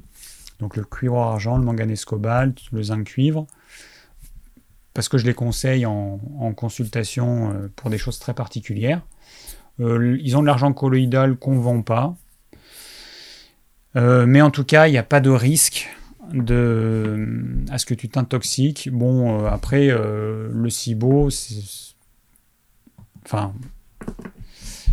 donc 0.59 0.77
le 0.77 0.83
cuivre 0.83 1.17
argent, 1.17 1.57
le 1.57 1.63
manganèse 1.63 2.05
cobalt, 2.05 2.59
le 2.71 2.83
zinc 2.83 3.05
cuivre, 3.05 3.47
parce 4.95 5.09
que 5.09 5.17
je 5.17 5.25
les 5.25 5.33
conseille 5.33 5.85
en, 5.85 6.17
consultation 6.55 7.51
euh, 7.51 7.71
pour 7.75 7.89
des 7.89 7.97
choses 7.97 8.17
très 8.17 8.33
particulières. 8.33 9.01
Euh, 9.81 10.17
ils 10.23 10.37
ont 10.37 10.41
de 10.41 10.47
l'argent 10.47 10.71
colloïdal 10.71 11.35
qu'on 11.35 11.55
ne 11.55 11.59
vend 11.59 11.81
pas. 11.81 12.15
Euh, 13.97 14.25
mais 14.25 14.41
en 14.41 14.51
tout 14.51 14.63
cas, 14.63 14.87
il 14.87 14.91
n'y 14.91 14.97
a 14.97 15.03
pas 15.03 15.19
de 15.19 15.29
risque 15.29 15.89
à 16.31 17.77
ce 17.77 17.85
que 17.85 17.93
tu 17.93 18.09
t'intoxiques. 18.09 18.89
Bon, 18.91 19.45
après, 19.45 19.89
le 19.89 20.69
SIBO, 20.69 21.29
enfin, 23.23 23.53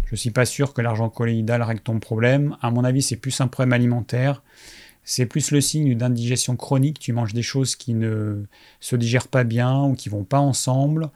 je 0.05 0.13
ne 0.13 0.17
suis 0.17 0.31
pas 0.31 0.45
sûr 0.45 0.75
que 0.75 0.83
l'argent 0.83 1.09
colloïdal 1.09 1.63
règle 1.63 1.81
ton 1.81 2.01
problème. 2.01 2.57
À 2.61 2.71
mon 2.71 2.85
avis, 2.85 3.01
c'est 3.01 3.17
plus 3.17 3.41
un 3.41 3.47
problème 3.47 3.73
alimentaire 3.73 4.43
c'est 5.05 5.27
plus 5.27 5.51
le 5.51 5.61
signe 5.61 5.97
d'indigestion 5.97 6.57
chronique. 6.57 6.99
Tu 6.99 7.13
manges 7.13 7.35
des 7.35 7.43
choses 7.43 7.77
qui 7.77 7.95
ne 7.95 8.45
se 8.81 8.97
digèrent 8.97 9.29
pas 9.29 9.45
bien 9.45 9.85
ou 9.85 9.95
qui 9.95 10.09
vont 10.09 10.25
pas 10.25 10.39
ensemble, 10.39 11.11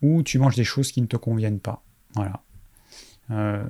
ou 0.00 0.22
tu 0.22 0.38
manges 0.38 0.56
des 0.56 0.64
choses 0.64 0.92
qui 0.92 1.00
ne 1.00 1.06
te 1.06 1.16
conviennent 1.16 1.60
pas. 1.60 1.82
Voilà. 2.14 2.42
Euh, 3.30 3.64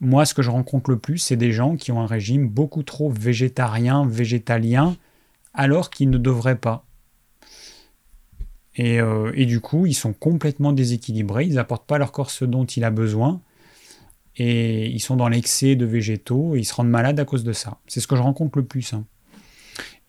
moi, 0.00 0.24
ce 0.24 0.34
que 0.34 0.42
je 0.42 0.50
rencontre 0.50 0.90
le 0.90 0.98
plus, 0.98 1.18
c'est 1.18 1.36
des 1.36 1.52
gens 1.52 1.76
qui 1.76 1.92
ont 1.92 2.00
un 2.00 2.06
régime 2.06 2.48
beaucoup 2.48 2.82
trop 2.82 3.10
végétarien, 3.10 4.06
végétalien, 4.06 4.96
alors 5.52 5.90
qu'ils 5.90 6.10
ne 6.10 6.18
devraient 6.18 6.58
pas. 6.58 6.86
Et, 8.76 9.00
euh, 9.00 9.32
et, 9.34 9.46
du 9.46 9.60
coup, 9.60 9.86
ils 9.86 9.94
sont 9.94 10.12
complètement 10.12 10.72
déséquilibrés, 10.72 11.44
ils 11.44 11.54
n'apportent 11.54 11.86
pas 11.86 11.98
leur 11.98 12.12
corps 12.12 12.30
ce 12.30 12.44
dont 12.44 12.64
il 12.64 12.84
a 12.84 12.90
besoin, 12.90 13.42
et 14.36 14.88
ils 14.88 15.00
sont 15.00 15.16
dans 15.16 15.28
l'excès 15.28 15.76
de 15.76 15.84
végétaux 15.84 16.54
et 16.54 16.60
ils 16.60 16.64
se 16.64 16.74
rendent 16.74 16.88
malades 16.88 17.18
à 17.20 17.24
cause 17.24 17.44
de 17.44 17.52
ça. 17.52 17.78
C'est 17.86 18.00
ce 18.00 18.06
que 18.06 18.16
je 18.16 18.22
rencontre 18.22 18.58
le 18.58 18.64
plus. 18.64 18.92
Hein. 18.94 19.04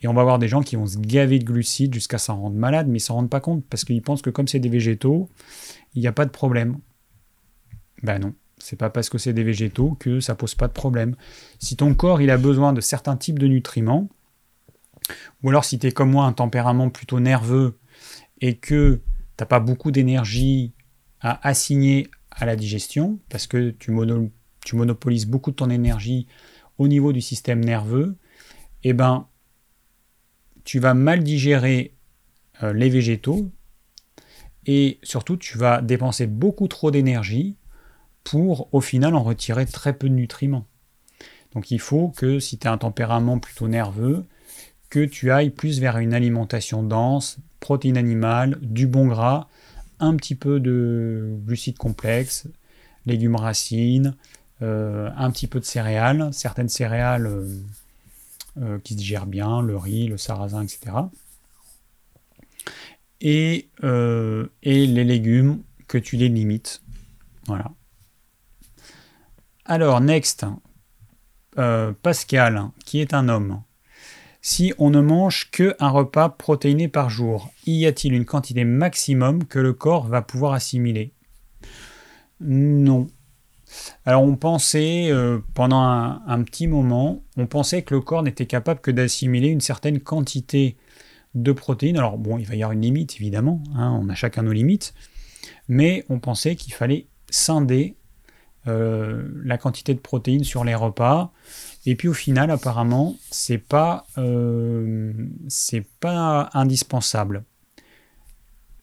Et 0.02 0.08
on 0.08 0.14
va 0.14 0.24
voir 0.24 0.40
des 0.40 0.48
gens 0.48 0.62
qui 0.62 0.76
vont 0.76 0.88
se 0.88 0.98
gaver 0.98 1.40
de 1.40 1.44
glucides 1.44 1.94
jusqu'à 1.94 2.18
s'en 2.18 2.40
rendre 2.40 2.56
malade, 2.56 2.88
mais 2.88 2.98
ils 2.98 3.02
s'en 3.02 3.16
rendent 3.16 3.30
pas 3.30 3.40
compte 3.40 3.64
parce 3.70 3.86
qu'ils 3.86 4.02
pensent 4.02 4.22
que 4.22 4.30
comme 4.30 4.48
c'est 4.48 4.60
des 4.60 4.70
végétaux, 4.70 5.30
il 5.94 6.02
n'y 6.02 6.08
a 6.08 6.12
pas 6.12 6.26
de 6.26 6.32
problème. 6.32 6.78
Ben 8.04 8.20
non, 8.20 8.34
c'est 8.58 8.76
pas 8.76 8.90
parce 8.90 9.10
que 9.10 9.18
c'est 9.18 9.34
des 9.34 9.44
végétaux 9.44 9.96
que 10.00 10.20
ça 10.20 10.34
pose 10.34 10.56
pas 10.56 10.68
de 10.68 10.74
problème. 10.74 11.16
Si 11.60 11.76
ton 11.76 11.94
corps 11.94 12.22
il 12.22 12.32
a 12.32 12.38
besoin 12.38 12.74
de 12.74 12.82
certains 12.82 13.16
types 13.16 13.38
de 13.38 13.48
nutriments, 13.48 14.10
ou 15.44 15.50
alors 15.50 15.66
si 15.66 15.78
tu 15.78 15.88
es 15.88 15.92
comme 15.92 16.12
moi 16.12 16.26
un 16.26 16.34
tempérament 16.34 16.90
plutôt 16.90 17.20
nerveux 17.20 17.78
et 18.40 18.56
que 18.56 19.02
tu 19.38 19.42
n'as 19.42 19.46
pas 19.46 19.60
beaucoup 19.60 19.92
d'énergie 19.92 20.74
à 21.20 21.48
assigner 21.48 22.10
la 22.46 22.56
digestion, 22.56 23.20
parce 23.30 23.48
que 23.48 23.72
tu 23.72 23.92
tu 24.64 24.76
monopolises 24.76 25.26
beaucoup 25.26 25.52
de 25.52 25.56
ton 25.56 25.70
énergie 25.70 26.28
au 26.78 26.88
niveau 26.88 27.14
du 27.14 27.22
système 27.22 27.64
nerveux, 27.64 28.16
eh 28.84 28.94
ben, 28.94 29.28
tu 30.64 30.80
vas 30.80 30.94
mal 30.94 31.24
digérer 31.24 31.96
euh, 32.64 32.74
les 32.74 32.90
végétaux 32.90 33.52
et 34.66 35.00
surtout 35.04 35.38
tu 35.38 35.58
vas 35.58 35.82
dépenser 35.82 36.28
beaucoup 36.28 36.68
trop 36.68 36.92
d'énergie 36.92 37.58
pour 38.24 38.72
au 38.74 38.82
final 38.82 39.16
en 39.16 39.24
retirer 39.24 39.66
très 39.66 39.94
peu 39.94 40.10
de 40.10 40.14
nutriments. 40.14 40.68
Donc 41.54 41.72
il 41.72 41.80
faut 41.80 42.10
que 42.10 42.40
si 42.40 42.58
tu 42.58 42.68
as 42.68 42.72
un 42.72 42.78
tempérament 42.78 43.40
plutôt 43.40 43.68
nerveux, 43.68 44.26
que 44.90 45.04
tu 45.06 45.32
ailles 45.32 45.50
plus 45.50 45.80
vers 45.80 45.98
une 45.98 46.14
alimentation 46.14 46.84
dense, 46.84 47.38
protéines 47.60 47.98
animales, 47.98 48.58
du 48.62 48.88
bon 48.88 49.08
gras, 49.08 49.48
un 50.02 50.16
petit 50.16 50.36
peu 50.36 50.60
de 50.60 51.38
glucides 51.46 51.78
complexes, 51.78 52.48
légumes 53.06 53.36
racines, 53.38 54.16
euh, 54.62 55.10
un 55.16 55.32
petit 55.32 55.48
peu 55.48 55.60
de 55.60 55.66
céréales, 55.66 56.30
certaines 56.34 56.70
céréales 56.70 57.26
euh, 57.26 57.48
euh, 58.62 58.80
qui 58.80 58.94
se 58.94 59.00
digèrent 59.00 59.26
bien, 59.26 59.62
le 59.62 59.76
riz, 59.76 60.08
le 60.08 60.18
sarrasin, 60.18 60.64
etc. 60.64 60.98
Et, 63.22 63.70
et 63.84 64.88
les 64.88 65.04
légumes, 65.04 65.62
que 65.88 65.98
tu 65.98 66.16
les 66.16 66.30
limites. 66.30 66.82
Voilà. 67.46 67.72
Alors, 69.66 70.02
next, 70.02 70.46
Pascal, 72.02 72.70
qui 72.84 73.00
est 73.00 73.14
un 73.14 73.30
homme. 73.30 73.62
Si 74.42 74.74
on 74.80 74.90
ne 74.90 75.02
mange 75.02 75.52
que 75.52 75.76
un 75.80 75.90
repas 75.90 76.30
protéiné 76.30 76.88
par 76.88 77.12
jour, 77.12 77.52
y 77.68 77.86
a-t-il 77.86 78.14
une 78.14 78.26
quantité 78.26 78.64
maximum 78.64 79.46
que 79.46 79.60
le 79.60 79.74
corps 79.74 80.08
va 80.08 80.24
pouvoir 80.24 80.54
assimiler? 80.54 81.14
Non. 82.40 83.08
Alors 84.04 84.24
on 84.24 84.36
pensait, 84.36 85.12
euh, 85.12 85.40
pendant 85.54 85.82
un, 85.84 86.44
petit 86.44 86.66
moment, 86.66 87.24
on 87.38 87.46
pensait 87.46 87.84
que 87.84 87.94
le 87.94 88.02
corps 88.02 88.24
n'était 88.24 88.48
capable 88.48 88.82
que 88.82 88.90
d'assimiler 88.90 89.50
une 89.50 89.62
certaine 89.62 90.00
quantité 90.00 90.76
de 91.36 91.52
protéines. 91.52 91.98
Alors 91.98 92.18
bon, 92.18 92.40
il 92.40 92.46
va 92.48 92.56
y 92.56 92.64
avoir 92.64 92.74
une 92.74 92.82
limite 92.82 93.16
évidemment, 93.18 93.62
hein, 93.76 93.98
on 94.02 94.10
a 94.10 94.16
chacun 94.16 94.42
nos 94.42 94.52
limites, 94.52 94.96
mais 95.68 96.04
on 96.10 96.20
pensait 96.20 96.56
qu'il 96.56 96.74
fallait 96.74 97.06
scinder 97.30 97.96
euh, 98.68 99.28
la 99.44 99.58
quantité 99.58 99.94
de 99.94 100.00
protéines 100.00 100.44
sur 100.44 100.64
les 100.64 100.76
repas 100.76 101.32
et 101.86 101.96
puis 101.96 102.08
au 102.08 102.14
final, 102.14 102.52
apparemment, 102.52 103.16
c'est 103.32 103.58
pas, 103.58 104.06
euh, 104.18 105.14
c'est 105.48 105.86
pas 106.00 106.50
indispensable. 106.54 107.44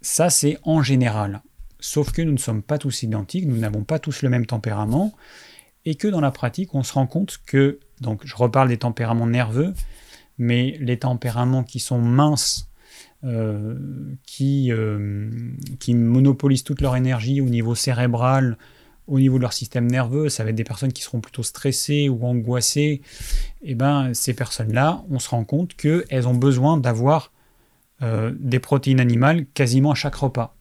Ça, 0.00 0.30
c'est 0.30 0.58
en 0.64 0.82
général. 0.82 1.42
Sauf 1.80 2.12
que 2.12 2.22
nous 2.22 2.32
ne 2.32 2.38
sommes 2.38 2.62
pas 2.62 2.78
tous 2.78 3.02
identiques, 3.04 3.46
nous 3.46 3.58
n'avons 3.58 3.84
pas 3.84 3.98
tous 3.98 4.22
le 4.22 4.28
même 4.28 4.46
tempérament, 4.46 5.14
et 5.84 5.94
que 5.94 6.08
dans 6.08 6.20
la 6.20 6.32
pratique, 6.32 6.74
on 6.74 6.82
se 6.82 6.92
rend 6.92 7.06
compte 7.06 7.38
que, 7.46 7.78
donc 8.00 8.22
je 8.24 8.34
reparle 8.34 8.68
des 8.68 8.78
tempéraments 8.78 9.28
nerveux, 9.28 9.74
mais 10.38 10.76
les 10.80 10.98
tempéraments 10.98 11.62
qui 11.62 11.78
sont 11.78 11.98
minces, 11.98 12.68
euh, 13.24 13.76
qui, 14.26 14.72
euh, 14.72 15.30
qui 15.78 15.94
monopolisent 15.94 16.64
toute 16.64 16.80
leur 16.80 16.96
énergie 16.96 17.40
au 17.40 17.48
niveau 17.48 17.74
cérébral, 17.74 18.58
au 19.08 19.18
niveau 19.18 19.38
de 19.38 19.42
leur 19.42 19.52
système 19.52 19.90
nerveux, 19.90 20.28
ça 20.28 20.44
va 20.44 20.50
être 20.50 20.56
des 20.56 20.64
personnes 20.64 20.92
qui 20.92 21.02
seront 21.02 21.20
plutôt 21.20 21.42
stressées 21.42 22.08
ou 22.08 22.24
angoissées, 22.24 23.00
et 23.62 23.70
eh 23.70 23.74
ben 23.74 24.12
ces 24.14 24.34
personnes-là, 24.34 25.02
on 25.10 25.18
se 25.18 25.30
rend 25.30 25.44
compte 25.44 25.74
qu'elles 25.74 26.28
ont 26.28 26.34
besoin 26.34 26.76
d'avoir 26.76 27.32
euh, 28.02 28.32
des 28.38 28.60
protéines 28.60 29.00
animales 29.00 29.46
quasiment 29.54 29.90
à 29.90 29.94
chaque 29.94 30.14
repas. 30.14 30.54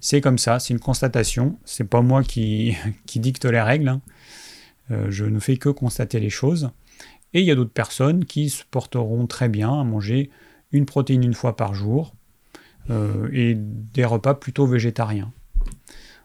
C'est 0.00 0.20
comme 0.20 0.38
ça, 0.38 0.58
c'est 0.58 0.72
une 0.72 0.80
constatation. 0.80 1.58
C'est 1.64 1.84
pas 1.84 2.00
moi 2.00 2.22
qui, 2.24 2.76
dicte 3.16 3.44
les 3.44 3.60
règles. 3.60 3.88
Hein. 3.88 4.00
Euh, 4.90 5.06
je 5.10 5.24
ne 5.24 5.38
fais 5.40 5.56
que 5.56 5.68
constater 5.68 6.20
les 6.20 6.30
choses. 6.30 6.70
Et 7.34 7.40
il 7.40 7.46
y 7.46 7.50
a 7.50 7.54
d'autres 7.54 7.72
personnes 7.72 8.24
qui 8.24 8.50
se 8.50 8.64
porteront 8.70 9.26
très 9.26 9.48
bien 9.48 9.80
à 9.80 9.84
manger 9.84 10.30
une 10.70 10.86
protéine 10.86 11.22
une 11.22 11.34
fois 11.34 11.56
par 11.56 11.74
jour 11.74 12.14
euh, 12.90 13.28
et 13.32 13.54
des 13.56 14.04
repas 14.04 14.34
plutôt 14.34 14.66
végétariens. 14.66 15.32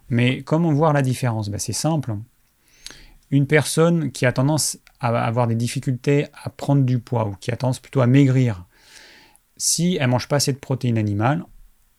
Mais 0.10 0.42
comment 0.42 0.72
voir 0.72 0.94
la 0.94 1.02
différence 1.02 1.50
ben, 1.50 1.60
C'est 1.60 1.74
simple. 1.74 2.16
Une 3.30 3.48
personne 3.48 4.12
qui 4.12 4.26
a 4.26 4.32
tendance 4.32 4.78
à 5.00 5.10
avoir 5.24 5.48
des 5.48 5.56
difficultés 5.56 6.28
à 6.44 6.50
prendre 6.50 6.84
du 6.84 7.00
poids 7.00 7.28
ou 7.28 7.36
qui 7.36 7.52
a 7.52 7.58
tendance 7.58 7.80
plutôt 7.80 8.02
à 8.02 8.08
maigrir, 8.08 8.66
si 9.58 9.98
elle 10.00 10.08
mange 10.10 10.28
pas 10.28 10.38
assez 10.38 10.54
de 10.54 10.58
protéines 10.58 10.98
animales, 10.98 11.44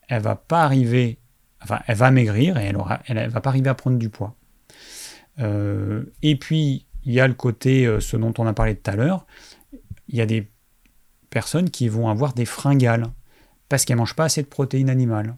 elle 0.08 0.22
va 0.22 0.36
pas 0.36 0.62
arriver, 0.62 1.18
enfin, 1.62 1.80
elle 1.86 1.96
va 1.96 2.10
maigrir 2.10 2.56
et 2.56 2.64
elle 2.64 2.76
aura, 2.76 3.00
elle, 3.06 3.28
va 3.28 3.40
pas 3.40 3.50
arriver 3.50 3.68
à 3.68 3.74
prendre 3.74 3.98
du 3.98 4.08
poids. 4.08 4.34
Euh, 5.40 6.04
et 6.22 6.36
puis 6.36 6.86
il 7.04 7.12
y 7.12 7.20
a 7.20 7.28
le 7.28 7.34
côté, 7.34 7.86
euh, 7.86 8.00
ce 8.00 8.16
dont 8.16 8.32
on 8.38 8.46
a 8.46 8.52
parlé 8.52 8.74
tout 8.74 8.90
à 8.90 8.96
l'heure, 8.96 9.26
il 10.08 10.16
y 10.16 10.20
a 10.20 10.26
des 10.26 10.50
personnes 11.30 11.70
qui 11.70 11.88
vont 11.88 12.08
avoir 12.08 12.32
des 12.32 12.46
fringales 12.46 13.06
parce 13.68 13.84
qu'elles 13.84 13.96
mangent 13.96 14.16
pas 14.16 14.24
assez 14.24 14.42
de 14.42 14.48
protéines 14.48 14.90
animales. 14.90 15.36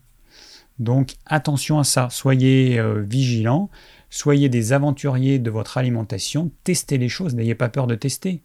Donc 0.81 1.17
attention 1.27 1.79
à 1.79 1.85
ça, 1.85 2.09
soyez 2.11 2.81
euh, 2.81 3.03
vigilants, 3.03 3.69
soyez 4.09 4.49
des 4.49 4.73
aventuriers 4.73 5.39
de 5.39 5.51
votre 5.51 5.77
alimentation, 5.77 6.51
testez 6.65 6.97
les 6.97 7.11
choses, 7.11 7.35
n'ayez 7.35 7.55
pas 7.55 7.69
peur 7.69 7.87
de 7.87 7.95
tester. 7.95 8.43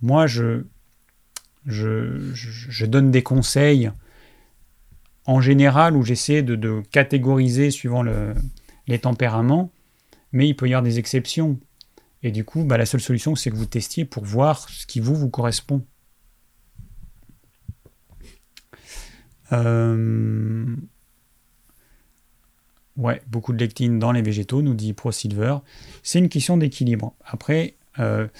Moi, 0.00 0.26
je, 0.26 0.64
donne 2.86 3.10
des 3.10 3.22
conseils 3.22 3.92
en 5.26 5.42
général 5.42 5.98
où 5.98 6.02
j'essaie 6.02 6.42
de, 6.42 6.82
catégoriser 6.92 7.70
suivant 7.70 8.02
les 8.86 8.98
tempéraments, 8.98 9.70
mais 10.32 10.48
il 10.48 10.56
peut 10.56 10.66
y 10.66 10.72
avoir 10.72 10.82
des 10.82 10.98
exceptions. 10.98 11.60
Et 12.22 12.30
du 12.30 12.44
coup, 12.44 12.64
bah, 12.64 12.78
la 12.78 12.86
seule 12.86 13.02
solution, 13.02 13.36
c'est 13.36 13.50
que 13.50 13.56
vous 13.56 13.66
testiez 13.66 14.06
pour 14.06 14.24
voir 14.24 14.66
ce 14.70 14.86
qui 14.86 15.00
vous, 15.00 15.14
vous 15.14 15.28
correspond. 15.28 15.84
Euh, 19.52 20.64
Ouais, 23.00 23.20
beaucoup 23.26 23.52
de 23.52 23.58
lectine 23.58 23.98
dans 23.98 24.12
les 24.12 24.22
végétaux, 24.22 24.62
nous 24.62 24.74
dit 24.74 24.92
ProSilver. 24.92 25.56
C'est 26.02 26.18
une 26.18 26.28
question 26.28 26.56
d'équilibre. 26.56 27.14
Après, 27.24 27.74
il 27.98 28.30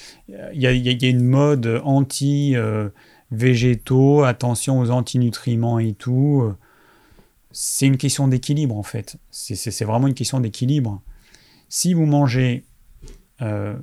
y, 0.54 0.66
a 0.66 1.08
une 1.08 1.24
mode 1.24 1.80
anti-végétaux, 1.82 4.22
attention 4.22 4.80
aux 4.80 4.90
antinutriments 4.90 5.78
et 5.78 5.94
tout. 5.94 6.52
C'est 7.52 7.86
une 7.86 7.96
question 7.96 8.28
d'équilibre 8.28 8.76
en 8.76 8.82
fait. 8.82 9.16
C'est 9.30 9.84
vraiment 9.84 10.08
une 10.08 10.14
question 10.14 10.40
d'équilibre. 10.40 11.00
Si 11.68 11.94
vous 11.94 12.06
mangez 12.06 12.64
euh, 13.42 13.76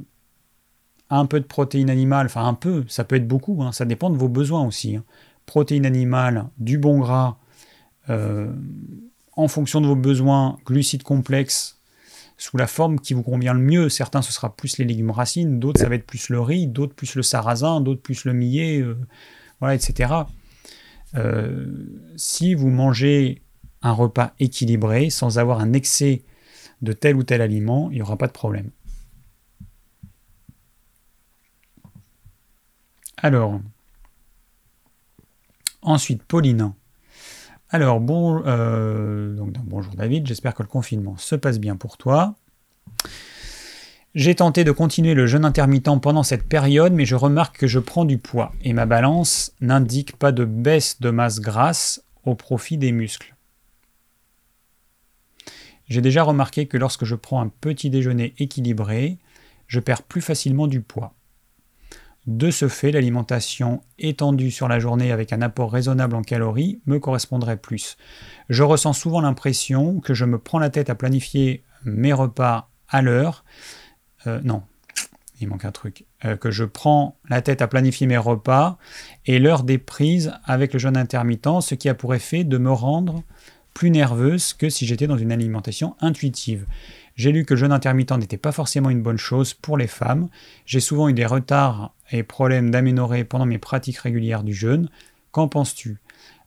un 1.09 1.25
peu 1.25 1.39
de 1.39 1.45
protéines 1.45 1.89
animales, 1.89 2.27
enfin 2.27 2.45
un 2.45 2.53
peu, 2.53 2.85
ça 2.87 3.03
peut 3.03 3.15
être 3.15 3.27
beaucoup, 3.27 3.63
hein, 3.63 3.71
ça 3.71 3.85
dépend 3.85 4.09
de 4.09 4.17
vos 4.17 4.29
besoins 4.29 4.65
aussi. 4.65 4.97
Hein. 4.97 5.03
Protéines 5.45 5.85
animales, 5.85 6.45
du 6.57 6.77
bon 6.77 6.99
gras, 6.99 7.37
euh, 8.09 8.51
en 9.38 9.47
fonction 9.47 9.80
de 9.81 9.88
vos 9.88 9.95
besoins, 9.95 10.57
glucides 10.65 11.03
complexes 11.03 11.80
sous 12.38 12.57
la 12.57 12.68
forme 12.68 12.99
qui 12.99 13.14
vous 13.14 13.23
convient 13.23 13.53
le 13.53 13.59
mieux. 13.59 13.89
Certains, 13.89 14.22
ce 14.22 14.31
sera 14.31 14.55
plus 14.55 14.77
les 14.77 14.85
légumes 14.85 15.11
racines, 15.11 15.59
d'autres, 15.59 15.80
ça 15.80 15.89
va 15.89 15.95
être 15.95 16.05
plus 16.05 16.30
le 16.30 16.41
riz, 16.41 16.68
d'autres, 16.68 16.93
plus 16.93 17.15
le 17.15 17.23
sarrasin, 17.23 17.80
d'autres, 17.80 18.01
plus 18.01 18.26
le 18.26 18.34
millet, 18.34 18.81
euh, 18.81 18.97
voilà, 19.59 19.76
etc. 19.76 20.14
Euh, 21.15 21.65
si 22.15 22.53
vous 22.55 22.69
mangez 22.69 23.41
un 23.81 23.91
repas 23.91 24.34
équilibré, 24.39 25.09
sans 25.09 25.39
avoir 25.39 25.59
un 25.59 25.73
excès 25.73 26.23
de 26.81 26.93
tel 26.93 27.15
ou 27.15 27.23
tel 27.23 27.41
aliment, 27.41 27.89
il 27.91 27.95
n'y 27.95 28.01
aura 28.01 28.18
pas 28.18 28.27
de 28.27 28.31
problème. 28.31 28.72
Alors, 33.18 33.59
ensuite, 35.81 36.23
Pauline. 36.23 36.73
Alors, 37.69 37.99
bon, 37.99 38.44
euh, 38.45 39.35
bonjour 39.65 39.94
David, 39.94 40.26
j'espère 40.26 40.53
que 40.53 40.64
le 40.64 40.69
confinement 40.69 41.18
se 41.18 41.35
passe 41.35 41.60
bien 41.60 41.76
pour 41.76 41.98
toi. 41.98 42.35
J'ai 44.15 44.35
tenté 44.35 44.64
de 44.64 44.72
continuer 44.72 45.14
le 45.14 45.27
jeûne 45.27 45.44
intermittent 45.44 46.02
pendant 46.02 46.23
cette 46.23 46.48
période, 46.48 46.94
mais 46.94 47.06
je 47.06 47.15
remarque 47.15 47.57
que 47.57 47.68
je 47.68 47.80
prends 47.80 48.06
du 48.06 48.18
poids 48.18 48.53
et 48.61 48.72
ma 48.72 48.85
balance 48.85 49.52
n'indique 49.60 50.15
pas 50.15 50.31
de 50.31 50.45
baisse 50.45 51.02
de 51.02 51.10
masse 51.10 51.41
grasse 51.41 52.02
au 52.23 52.35
profit 52.35 52.77
des 52.77 52.94
muscles. 52.94 53.35
J'ai 55.89 56.02
déjà 56.02 56.23
remarqué 56.23 56.68
que 56.68 56.77
lorsque 56.77 57.03
je 57.03 57.15
prends 57.15 57.41
un 57.41 57.49
petit 57.49 57.89
déjeuner 57.89 58.34
équilibré, 58.39 59.18
je 59.68 59.81
perds 59.81 60.03
plus 60.03 60.22
facilement 60.22 60.68
du 60.68 60.80
poids. 60.80 61.14
De 62.27 62.51
ce 62.51 62.67
fait, 62.67 62.91
l'alimentation 62.91 63.81
étendue 63.99 64.51
sur 64.51 64.67
la 64.67 64.79
journée 64.79 65.13
avec 65.13 65.31
un 65.31 65.41
apport 65.41 65.71
raisonnable 65.71 66.13
en 66.13 66.21
calories 66.21 66.81
me 66.85 66.99
correspondrait 66.99 67.55
plus. 67.55 67.95
Je 68.49 68.63
ressens 68.63 68.91
souvent 68.91 69.21
l'impression 69.21 70.01
que 70.01 70.13
je 70.13 70.25
me 70.25 70.37
prends 70.37 70.59
la 70.59 70.69
tête 70.69 70.89
à 70.89 70.95
planifier 70.95 71.63
mes 71.85 72.11
repas 72.11 72.69
à 72.89 73.01
l'heure. 73.01 73.45
Euh, 74.27 74.41
non, 74.43 74.61
il 75.39 75.47
manque 75.47 75.63
un 75.63 75.71
truc. 75.71 76.05
Euh, 76.25 76.35
que 76.35 76.51
je 76.51 76.65
prends 76.65 77.17
la 77.29 77.41
tête 77.41 77.61
à 77.61 77.67
planifier 77.67 78.07
mes 78.07 78.17
repas 78.17 78.77
et 79.25 79.39
l'heure 79.39 79.63
des 79.63 79.77
prises 79.77 80.33
avec 80.43 80.73
le 80.73 80.79
jeûne 80.79 80.97
intermittent, 80.97 81.61
ce 81.61 81.75
qui 81.75 81.87
a 81.87 81.93
pour 81.93 82.13
effet 82.13 82.43
de 82.43 82.57
me 82.57 82.73
rendre 82.73 83.23
plus 83.73 83.89
nerveuse 83.89 84.53
que 84.53 84.69
si 84.69 84.85
j'étais 84.85 85.07
dans 85.07 85.17
une 85.17 85.31
alimentation 85.31 85.95
intuitive. 86.01 86.65
J'ai 87.15 87.31
lu 87.31 87.45
que 87.45 87.53
le 87.53 87.59
jeûne 87.59 87.71
intermittent 87.71 88.17
n'était 88.17 88.35
pas 88.35 88.51
forcément 88.51 88.89
une 88.89 89.01
bonne 89.01 89.17
chose 89.17 89.53
pour 89.53 89.77
les 89.77 89.87
femmes. 89.87 90.27
J'ai 90.65 90.81
souvent 90.81 91.07
eu 91.07 91.13
des 91.13 91.25
retards 91.25 91.93
et 92.11 92.23
problèmes 92.23 92.71
d'aménorrhée 92.71 93.23
pendant 93.23 93.45
mes 93.45 93.57
pratiques 93.57 93.97
régulières 93.97 94.43
du 94.43 94.53
jeûne. 94.53 94.89
Qu'en 95.31 95.47
penses-tu? 95.47 95.97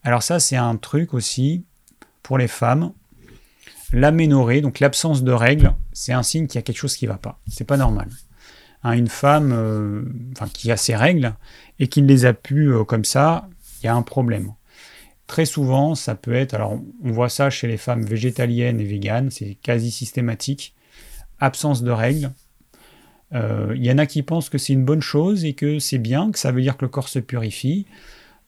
Alors 0.03 0.23
ça, 0.23 0.41
c'est 0.41 0.57
un 0.57 0.77
truc 0.77 1.15
aussi 1.15 1.65
pour 2.23 2.39
les 2.39 2.49
femmes. 2.49 2.93
L'aménorrhée, 3.93 4.61
donc 4.61 4.81
l'absence 4.81 5.23
de 5.23 5.32
règles, 5.32 5.73
c'est 5.93 6.12
un 6.12 6.23
signe 6.23 6.47
qu'il 6.47 6.57
y 6.57 6.59
a 6.59 6.62
quelque 6.62 6.78
chose 6.78 6.97
qui 6.97 7.07
ne 7.07 7.11
va 7.11 7.19
pas. 7.19 7.41
C'est 7.49 7.65
pas 7.65 7.77
normal. 7.77 8.09
Hein, 8.82 8.93
une 8.93 9.09
femme 9.09 9.53
euh, 9.53 10.03
qui 10.55 10.70
a 10.73 10.77
ses 10.77 10.97
règles 10.97 11.35
et 11.78 11.89
qui 11.89 12.01
ne 12.01 12.09
les 12.09 12.24
a 12.24 12.32
plus 12.32 12.73
euh, 12.73 12.85
comme 12.85 13.05
ça, 13.05 13.49
il 13.82 13.87
y 13.87 13.89
a 13.89 13.95
un 13.95 14.03
problème. 14.03 14.55
Très 15.27 15.45
souvent, 15.45 15.95
ça 15.95 16.15
peut 16.15 16.35
être, 16.35 16.55
alors 16.55 16.81
on 17.05 17.12
voit 17.12 17.28
ça 17.28 17.51
chez 17.51 17.69
les 17.69 17.77
femmes 17.77 18.05
végétaliennes 18.05 18.81
et 18.81 18.85
véganes, 18.85 19.31
c'est 19.31 19.57
quasi 19.62 19.91
systématique, 19.91 20.74
absence 21.39 21.82
de 21.82 21.91
règles. 21.91 22.31
Euh, 23.32 23.73
il 23.77 23.85
y 23.85 23.93
en 23.93 23.98
a 23.98 24.07
qui 24.07 24.23
pensent 24.23 24.48
que 24.48 24.59
c'est 24.59 24.73
une 24.73 24.85
bonne 24.85 25.02
chose 25.02 25.44
et 25.44 25.55
que 25.55 25.78
c'est 25.78 25.98
bien, 25.98 26.32
que 26.32 26.39
ça 26.39 26.52
veut 26.52 26.62
dire 26.62 26.77
que 26.77 26.85
le 26.85 26.89
corps 26.89 27.09
se 27.09 27.19
purifie. 27.19 27.86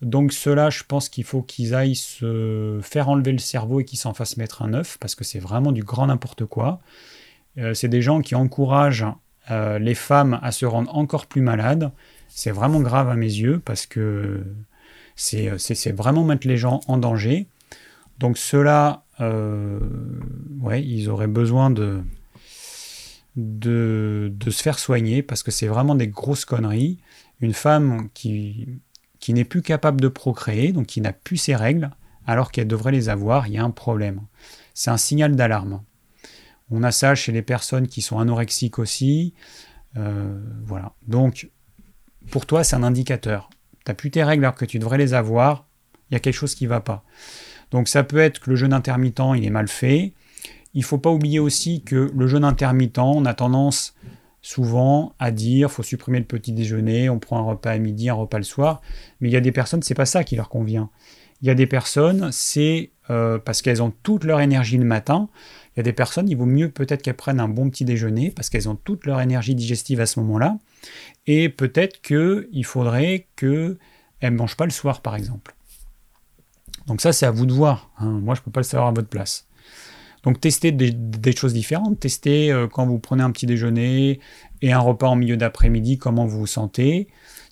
Donc 0.01 0.33
ceux-là, 0.33 0.71
je 0.71 0.83
pense 0.87 1.09
qu'il 1.09 1.25
faut 1.25 1.43
qu'ils 1.43 1.75
aillent 1.75 1.95
se 1.95 2.81
faire 2.83 3.09
enlever 3.09 3.33
le 3.33 3.39
cerveau 3.39 3.81
et 3.81 3.85
qu'ils 3.85 4.01
s'en 4.01 4.15
fassent 4.15 4.37
mettre 4.37 4.63
un 4.63 4.75
œuf, 4.75 4.99
parce 4.99 5.15
que 5.15 5.23
c'est 5.23 5.39
vraiment 5.39 5.71
du 5.71 5.85
grand 5.85 6.09
n'importe 6.09 6.45
quoi. 6.45 6.81
Euh, 7.59 7.75
c'est 7.75 7.89
des 7.89 8.03
gens 8.03 8.21
qui 8.21 8.35
encouragent 8.35 9.07
euh, 9.51 9.79
les 9.79 9.95
femmes 9.95 10.41
à 10.43 10.51
se 10.51 10.67
rendre 10.67 10.93
encore 10.97 11.27
plus 11.27 11.43
malades. 11.43 11.93
C'est 12.29 12.51
vraiment 12.51 12.81
grave 12.81 13.09
à 13.09 13.15
mes 13.15 13.27
yeux, 13.27 13.61
parce 13.65 13.87
que 13.87 14.45
c'est 15.15 15.93
vraiment 15.93 16.25
mettre 16.25 16.49
les 16.49 16.57
gens 16.57 16.81
en 16.89 16.97
danger. 16.97 17.47
Donc 18.19 18.39
ceux-là, 18.39 19.05
ouais, 19.21 20.83
ils 20.83 21.09
auraient 21.09 21.29
besoin 21.29 21.71
de, 21.71 22.03
de, 23.37 24.33
se 24.45 24.63
faire 24.63 24.79
soigner 24.79 25.23
parce 25.23 25.43
que 25.43 25.51
c'est 25.51 25.67
vraiment 25.67 25.95
des 25.95 26.09
grosses 26.09 26.45
conneries. 26.45 26.99
Une 27.41 27.55
femme 27.55 28.09
qui, 28.15 28.69
qui 29.19 29.35
n'est 29.35 29.45
plus 29.45 29.63
capable 29.63 30.01
de 30.01 30.09
procréer, 30.09 30.73
donc 30.73 30.87
qui 30.87 31.01
n'a 31.01 31.13
plus 31.13 31.37
ses 31.37 31.57
règles, 31.57 31.91
alors 32.27 32.53
qu'elle 32.53 32.69
devrait 32.69 32.93
les 32.93 33.09
avoir, 33.09 33.49
il 33.49 33.55
y 33.55 33.59
a 33.59 33.65
un 33.65 33.71
problème. 33.71 34.21
C'est 34.75 34.91
un 34.91 34.97
signal 34.97 35.35
d'alarme. 35.35 35.83
On 36.71 36.83
a 36.83 36.93
ça 36.93 37.15
chez 37.15 37.33
les 37.33 37.43
personnes 37.43 37.89
qui 37.89 38.01
sont 38.01 38.19
anorexiques 38.19 38.79
aussi. 38.79 39.35
Euh, 39.97 40.41
voilà. 40.65 40.93
Donc, 41.07 41.51
pour 42.31 42.47
toi, 42.47 42.65
c'est 42.65 42.77
un 42.77 42.83
indicateur 42.83 43.51
n'as 43.89 43.95
plus 43.95 44.11
tes 44.11 44.23
règles 44.23 44.45
alors 44.45 44.55
que 44.55 44.65
tu 44.65 44.79
devrais 44.79 44.99
les 44.99 45.15
avoir, 45.15 45.67
il 46.11 46.15
y 46.15 46.17
a 46.17 46.21
quelque 46.21 46.35
chose 46.35 46.55
qui 46.55 46.65
ne 46.65 46.69
va 46.69 46.81
pas. 46.81 47.05
Donc 47.71 47.89
ça 47.89 48.05
peut 48.05 48.19
être 48.19 48.41
que 48.41 48.51
le 48.51 48.57
jeûne 48.57 48.73
intermittent, 48.73 49.23
il 49.37 49.45
est 49.45 49.51
mal 49.51 49.69
fait. 49.69 50.13
Il 50.75 50.81
ne 50.81 50.85
faut 50.85 50.99
pas 50.99 51.11
oublier 51.11 51.39
aussi 51.39 51.83
que 51.83 52.11
le 52.15 52.27
jeûne 52.27 52.45
intermittent, 52.45 52.99
on 52.99 53.25
a 53.25 53.35
tendance 53.35 53.95
souvent 54.41 55.15
à 55.19 55.31
dire 55.31 55.71
faut 55.71 55.83
supprimer 55.83 56.19
le 56.19 56.25
petit 56.25 56.53
déjeuner, 56.53 57.09
on 57.09 57.19
prend 57.19 57.39
un 57.39 57.43
repas 57.43 57.71
à 57.71 57.79
midi, 57.79 58.09
un 58.09 58.15
repas 58.15 58.39
le 58.39 58.45
soir. 58.45 58.81
Mais 59.21 59.29
il 59.29 59.33
y 59.33 59.37
a 59.37 59.41
des 59.41 59.53
personnes, 59.53 59.83
c'est 59.83 59.95
pas 59.95 60.07
ça 60.07 60.25
qui 60.25 60.37
leur 60.37 60.49
convient. 60.49 60.91
Il 61.41 61.49
y 61.49 61.51
a 61.51 61.55
des 61.55 61.67
personnes, 61.67 62.31
c'est 62.33 62.91
euh, 63.11 63.39
parce 63.39 63.63
qu'elles 63.63 63.83
ont 63.83 63.93
toute 64.03 64.25
leur 64.25 64.41
énergie 64.41 64.79
le 64.79 64.85
matin. 64.85 65.29
Il 65.75 65.79
y 65.79 65.81
a 65.81 65.83
des 65.83 65.93
personnes, 65.93 66.29
il 66.29 66.37
vaut 66.37 66.47
mieux 66.47 66.71
peut-être 66.71 67.03
qu'elles 67.03 67.17
prennent 67.17 67.41
un 67.41 67.49
bon 67.49 67.71
petit 67.71 67.85
déjeuner 67.85 68.31
parce 68.31 68.49
qu'elles 68.51 68.69
ont 68.69 68.77
toute 68.77 69.07
leur 69.07 69.21
énergie 69.21 69.55
digestive 69.55 70.01
à 70.01 70.07
ce 70.07 70.21
moment-là. 70.21 70.59
Et 71.27 71.49
peut-être 71.49 72.01
qu'il 72.01 72.65
faudrait 72.65 73.27
qu'elle 73.37 73.79
ne 74.23 74.31
mange 74.31 74.57
pas 74.57 74.65
le 74.65 74.71
soir, 74.71 75.03
par 75.03 75.17
exemple. 75.17 75.55
Donc 76.87 77.01
ça, 77.01 77.13
c'est 77.13 77.27
à 77.27 77.31
vous 77.31 77.47
de 77.47 77.53
voir. 77.53 77.91
Hein. 77.99 78.21
Moi, 78.23 78.35
je 78.35 78.41
ne 78.41 78.45
peux 78.45 78.51
pas 78.51 78.61
le 78.61 78.65
savoir 78.65 78.89
à 78.89 78.93
votre 78.93 79.09
place. 79.09 79.47
Donc 80.23 80.41
testez 80.41 80.73
des, 80.73 81.37
choses 81.37 81.53
différentes. 81.53 82.01
Testez 82.01 82.53
euh, 82.53 82.69
quand 82.69 82.87
vous 82.87 82.99
prenez 82.99 83.23
un 83.23 83.31
petit 83.31 83.47
déjeuner 83.47 84.21
et 84.61 84.73
un 84.73 84.79
repas 84.79 85.09
en 85.09 85.17
milieu 85.17 85.37
d'après-midi, 85.37 85.99
comment 85.99 86.27
vous 86.27 86.41
vous 86.41 86.47
sentez. 86.47 87.09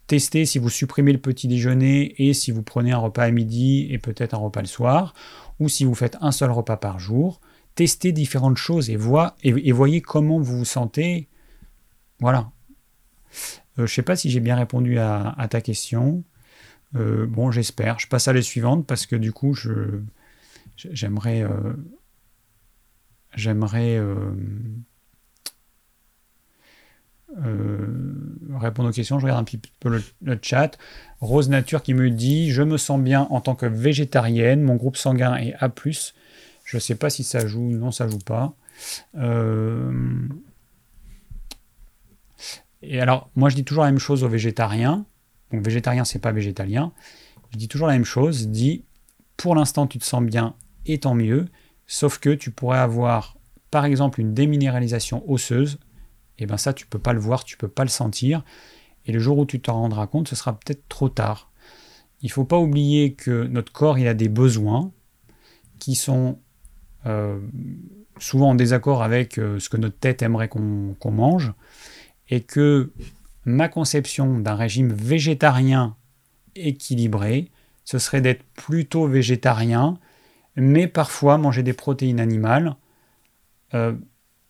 Testez 0.06 0.44
si 0.44 0.58
vous 0.58 0.70
supprimez 0.70 1.12
le 1.12 1.20
petit 1.20 1.48
déjeuner 1.48 2.14
et 2.18 2.34
si 2.34 2.50
vous 2.50 2.62
prenez 2.62 2.92
un 2.92 2.98
repas 2.98 3.24
à 3.24 3.30
midi 3.30 3.88
et 3.90 3.98
peut-être 3.98 4.34
un 4.34 4.38
repas 4.38 4.60
le 4.60 4.66
soir, 4.66 5.14
ou 5.58 5.68
si 5.68 5.84
vous 5.84 5.94
faites 5.94 6.16
un 6.20 6.32
seul 6.32 6.50
repas 6.50 6.76
par 6.76 6.98
jour. 6.98 7.40
Testez 7.74 8.12
différentes 8.12 8.56
choses 8.56 8.90
et, 8.90 8.98
et 9.44 9.72
voyez 9.72 10.00
comment 10.00 10.38
vous 10.38 10.58
vous 10.58 10.64
sentez. 10.64 11.28
Voilà. 12.18 12.50
Euh, 13.32 13.34
je 13.76 13.82
ne 13.82 13.86
sais 13.86 14.02
pas 14.02 14.16
si 14.16 14.30
j'ai 14.30 14.40
bien 14.40 14.56
répondu 14.56 14.98
à, 14.98 15.46
ta 15.48 15.60
question. 15.60 16.24
Euh, 16.96 17.26
bon, 17.26 17.50
j'espère. 17.50 17.98
Je 17.98 18.08
passe 18.08 18.28
à 18.28 18.32
la 18.32 18.42
suivante 18.42 18.86
parce 18.86 19.06
que 19.06 19.16
du 19.16 19.32
coup, 19.32 19.54
je, 19.54 20.00
j'aimerais, 23.34 23.96
euh, 23.96 24.32
j'aimerais 27.36 28.66
répondre 28.66 28.88
aux 28.88 28.92
questions. 28.92 29.18
Je 29.18 29.24
regarde 29.24 29.40
un 29.40 29.44
petit 29.44 29.60
peu 29.80 30.02
le, 30.22 30.38
chat. 30.42 30.78
Rose 31.20 31.48
Nature 31.48 31.82
qui 31.82 31.94
me 31.94 32.10
dit 32.10 32.50
Je 32.50 32.62
me 32.62 32.76
sens 32.76 33.00
bien 33.00 33.26
en 33.30 33.40
tant 33.40 33.54
que 33.54 33.66
végétarienne. 33.66 34.62
Mon 34.62 34.76
groupe 34.76 34.96
sanguin 34.96 35.36
est 35.36 35.54
A. 35.60 35.72
Je 36.64 36.76
ne 36.76 36.80
sais 36.80 36.94
pas 36.94 37.10
si 37.10 37.24
ça 37.24 37.46
joue. 37.46 37.70
Non, 37.70 37.90
ça 37.90 38.08
joue 38.08 38.18
pas. 38.18 38.54
Et 42.82 43.00
alors, 43.00 43.30
moi, 43.36 43.50
je 43.50 43.56
dis 43.56 43.64
toujours 43.64 43.84
la 43.84 43.90
même 43.90 44.00
chose 44.00 44.24
aux 44.24 44.28
végétariens. 44.28 45.04
Donc, 45.52 45.64
végétarien, 45.64 46.04
c'est 46.04 46.18
pas 46.18 46.32
végétalien. 46.32 46.92
Je 47.52 47.58
dis 47.58 47.68
toujours 47.68 47.88
la 47.88 47.94
même 47.94 48.04
chose. 48.04 48.48
Dis, 48.48 48.84
pour 49.36 49.54
l'instant, 49.54 49.86
tu 49.86 49.98
te 49.98 50.04
sens 50.04 50.22
bien 50.22 50.54
et 50.86 50.98
tant 50.98 51.14
mieux. 51.14 51.46
Sauf 51.92 52.20
que 52.20 52.30
tu 52.30 52.52
pourrais 52.52 52.78
avoir, 52.78 53.36
par 53.72 53.84
exemple, 53.84 54.20
une 54.20 54.32
déminéralisation 54.32 55.28
osseuse. 55.28 55.80
Et 56.38 56.44
eh 56.44 56.46
bien, 56.46 56.56
ça, 56.56 56.72
tu 56.72 56.86
peux 56.86 57.00
pas 57.00 57.12
le 57.12 57.18
voir, 57.18 57.42
tu 57.42 57.56
peux 57.56 57.66
pas 57.66 57.82
le 57.82 57.88
sentir. 57.90 58.44
Et 59.06 59.12
le 59.12 59.18
jour 59.18 59.38
où 59.38 59.44
tu 59.44 59.60
t'en 59.60 59.74
rendras 59.74 60.06
compte, 60.06 60.28
ce 60.28 60.36
sera 60.36 60.52
peut-être 60.52 60.88
trop 60.88 61.08
tard. 61.08 61.50
Il 62.22 62.30
faut 62.30 62.44
pas 62.44 62.58
oublier 62.58 63.14
que 63.14 63.44
notre 63.48 63.72
corps, 63.72 63.96
a 63.96 64.14
des 64.14 64.28
besoins 64.28 64.92
qui 65.80 65.96
sont 65.96 66.38
euh, 67.06 67.40
souvent 68.20 68.50
en 68.50 68.54
désaccord 68.54 69.02
avec 69.02 69.36
euh, 69.36 69.58
ce 69.58 69.68
que 69.68 69.76
notre 69.76 69.98
tête 69.98 70.22
aimerait 70.22 70.48
qu'on 70.48 70.96
mange 71.10 71.52
et 72.28 72.40
que 72.40 72.92
ma 73.44 73.68
conception 73.68 74.38
d'un 74.38 74.54
régime 74.54 74.92
végétarien 74.92 75.96
équilibré, 76.54 77.50
ce 77.84 77.98
serait 77.98 78.20
d'être 78.20 78.44
plutôt 78.54 79.08
végétarien, 79.08 79.98
mais 80.56 80.86
parfois 80.86 81.38
manger 81.38 81.62
des 81.62 81.72
protéines 81.72 82.20
animales. 82.20 82.76
Euh, 83.74 83.92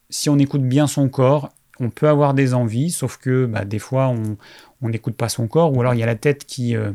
si 0.08 0.28
on 0.28 0.38
écoute 0.38 0.62
bien 0.62 0.86
son 0.86 1.08
corps, 1.08 1.50
on 1.78 1.90
peut 1.90 2.08
avoir 2.08 2.34
des 2.34 2.54
envies, 2.54 2.90
sauf 2.90 3.16
que 3.16 3.46
bah, 3.46 3.64
des 3.64 3.78
fois 3.78 4.12
on 4.82 4.88
n'écoute 4.88 5.16
pas 5.16 5.28
son 5.28 5.46
corps, 5.48 5.74
ou 5.74 5.80
alors 5.80 5.94
il 5.94 6.00
y 6.00 6.02
a 6.02 6.06
la 6.06 6.16
tête 6.16 6.44
qui, 6.44 6.76
euh, 6.76 6.92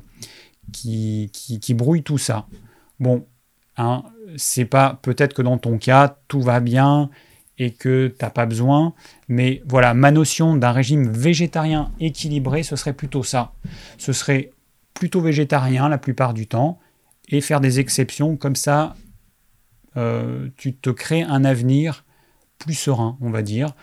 qui, 0.71 1.29
qui, 1.31 1.73
brouille 1.73 2.03
tout 2.03 2.17
ça. 2.17 2.47
Bon, 2.99 3.25
hein, 3.77 4.03
c'est 4.37 4.65
pas 4.65 4.99
peut-être 5.01 5.33
que 5.33 5.41
dans 5.41 5.57
ton 5.57 5.77
cas 5.77 6.17
tout 6.27 6.41
va 6.41 6.59
bien 6.59 7.09
et 7.57 7.71
que 7.71 8.07
tu 8.07 8.23
n'as 8.23 8.29
pas 8.29 8.45
besoin. 8.45 8.93
Mais 9.27 9.63
voilà, 9.67 9.93
ma 9.93 10.11
notion 10.11 10.55
d'un 10.55 10.71
régime 10.71 11.09
végétarien 11.09 11.91
équilibré, 11.99 12.63
ce 12.63 12.75
serait 12.75 12.93
plutôt 12.93 13.23
ça. 13.23 13.53
Ce 13.97 14.13
serait 14.13 14.51
plutôt 14.93 15.21
végétarien 15.21 15.89
la 15.89 15.97
plupart 15.97 16.33
du 16.33 16.47
temps 16.47 16.79
et 17.29 17.41
faire 17.41 17.61
des 17.61 17.79
exceptions 17.79 18.37
comme 18.37 18.55
ça, 18.55 18.95
euh, 19.97 20.49
tu 20.57 20.75
te 20.75 20.89
crées 20.89 21.23
un 21.23 21.45
avenir 21.45 22.05
plus 22.59 22.73
serein, 22.73 23.17
on 23.21 23.29
va 23.29 23.41
dire. 23.41 23.73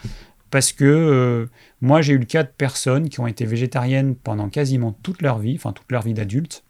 Parce 0.50 0.72
que 0.72 0.84
euh, 0.84 1.46
moi, 1.80 2.02
j'ai 2.02 2.12
eu 2.12 2.18
le 2.18 2.26
cas 2.26 2.42
de 2.42 2.50
personnes 2.50 3.08
qui 3.08 3.20
ont 3.20 3.26
été 3.26 3.46
végétariennes 3.46 4.14
pendant 4.14 4.50
quasiment 4.50 4.92
toute 4.92 5.22
leur 5.22 5.38
vie, 5.38 5.54
enfin 5.56 5.72
toute 5.72 5.90
leur 5.90 6.02
vie 6.02 6.12
d'adulte, 6.12 6.62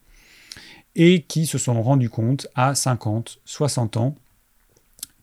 et 0.95 1.23
qui 1.23 1.47
se 1.47 1.59
sont 1.59 1.83
rendus 1.83 2.11
compte 2.11 2.47
à 2.55 2.75
50, 2.75 3.41
60 3.45 3.97
ans 3.97 4.15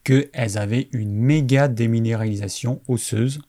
qu'elles 0.03 0.57
avaient 0.57 0.89
une 0.91 1.13
méga 1.13 1.67
déminéralisation 1.67 2.81
osseuse. 2.87 3.41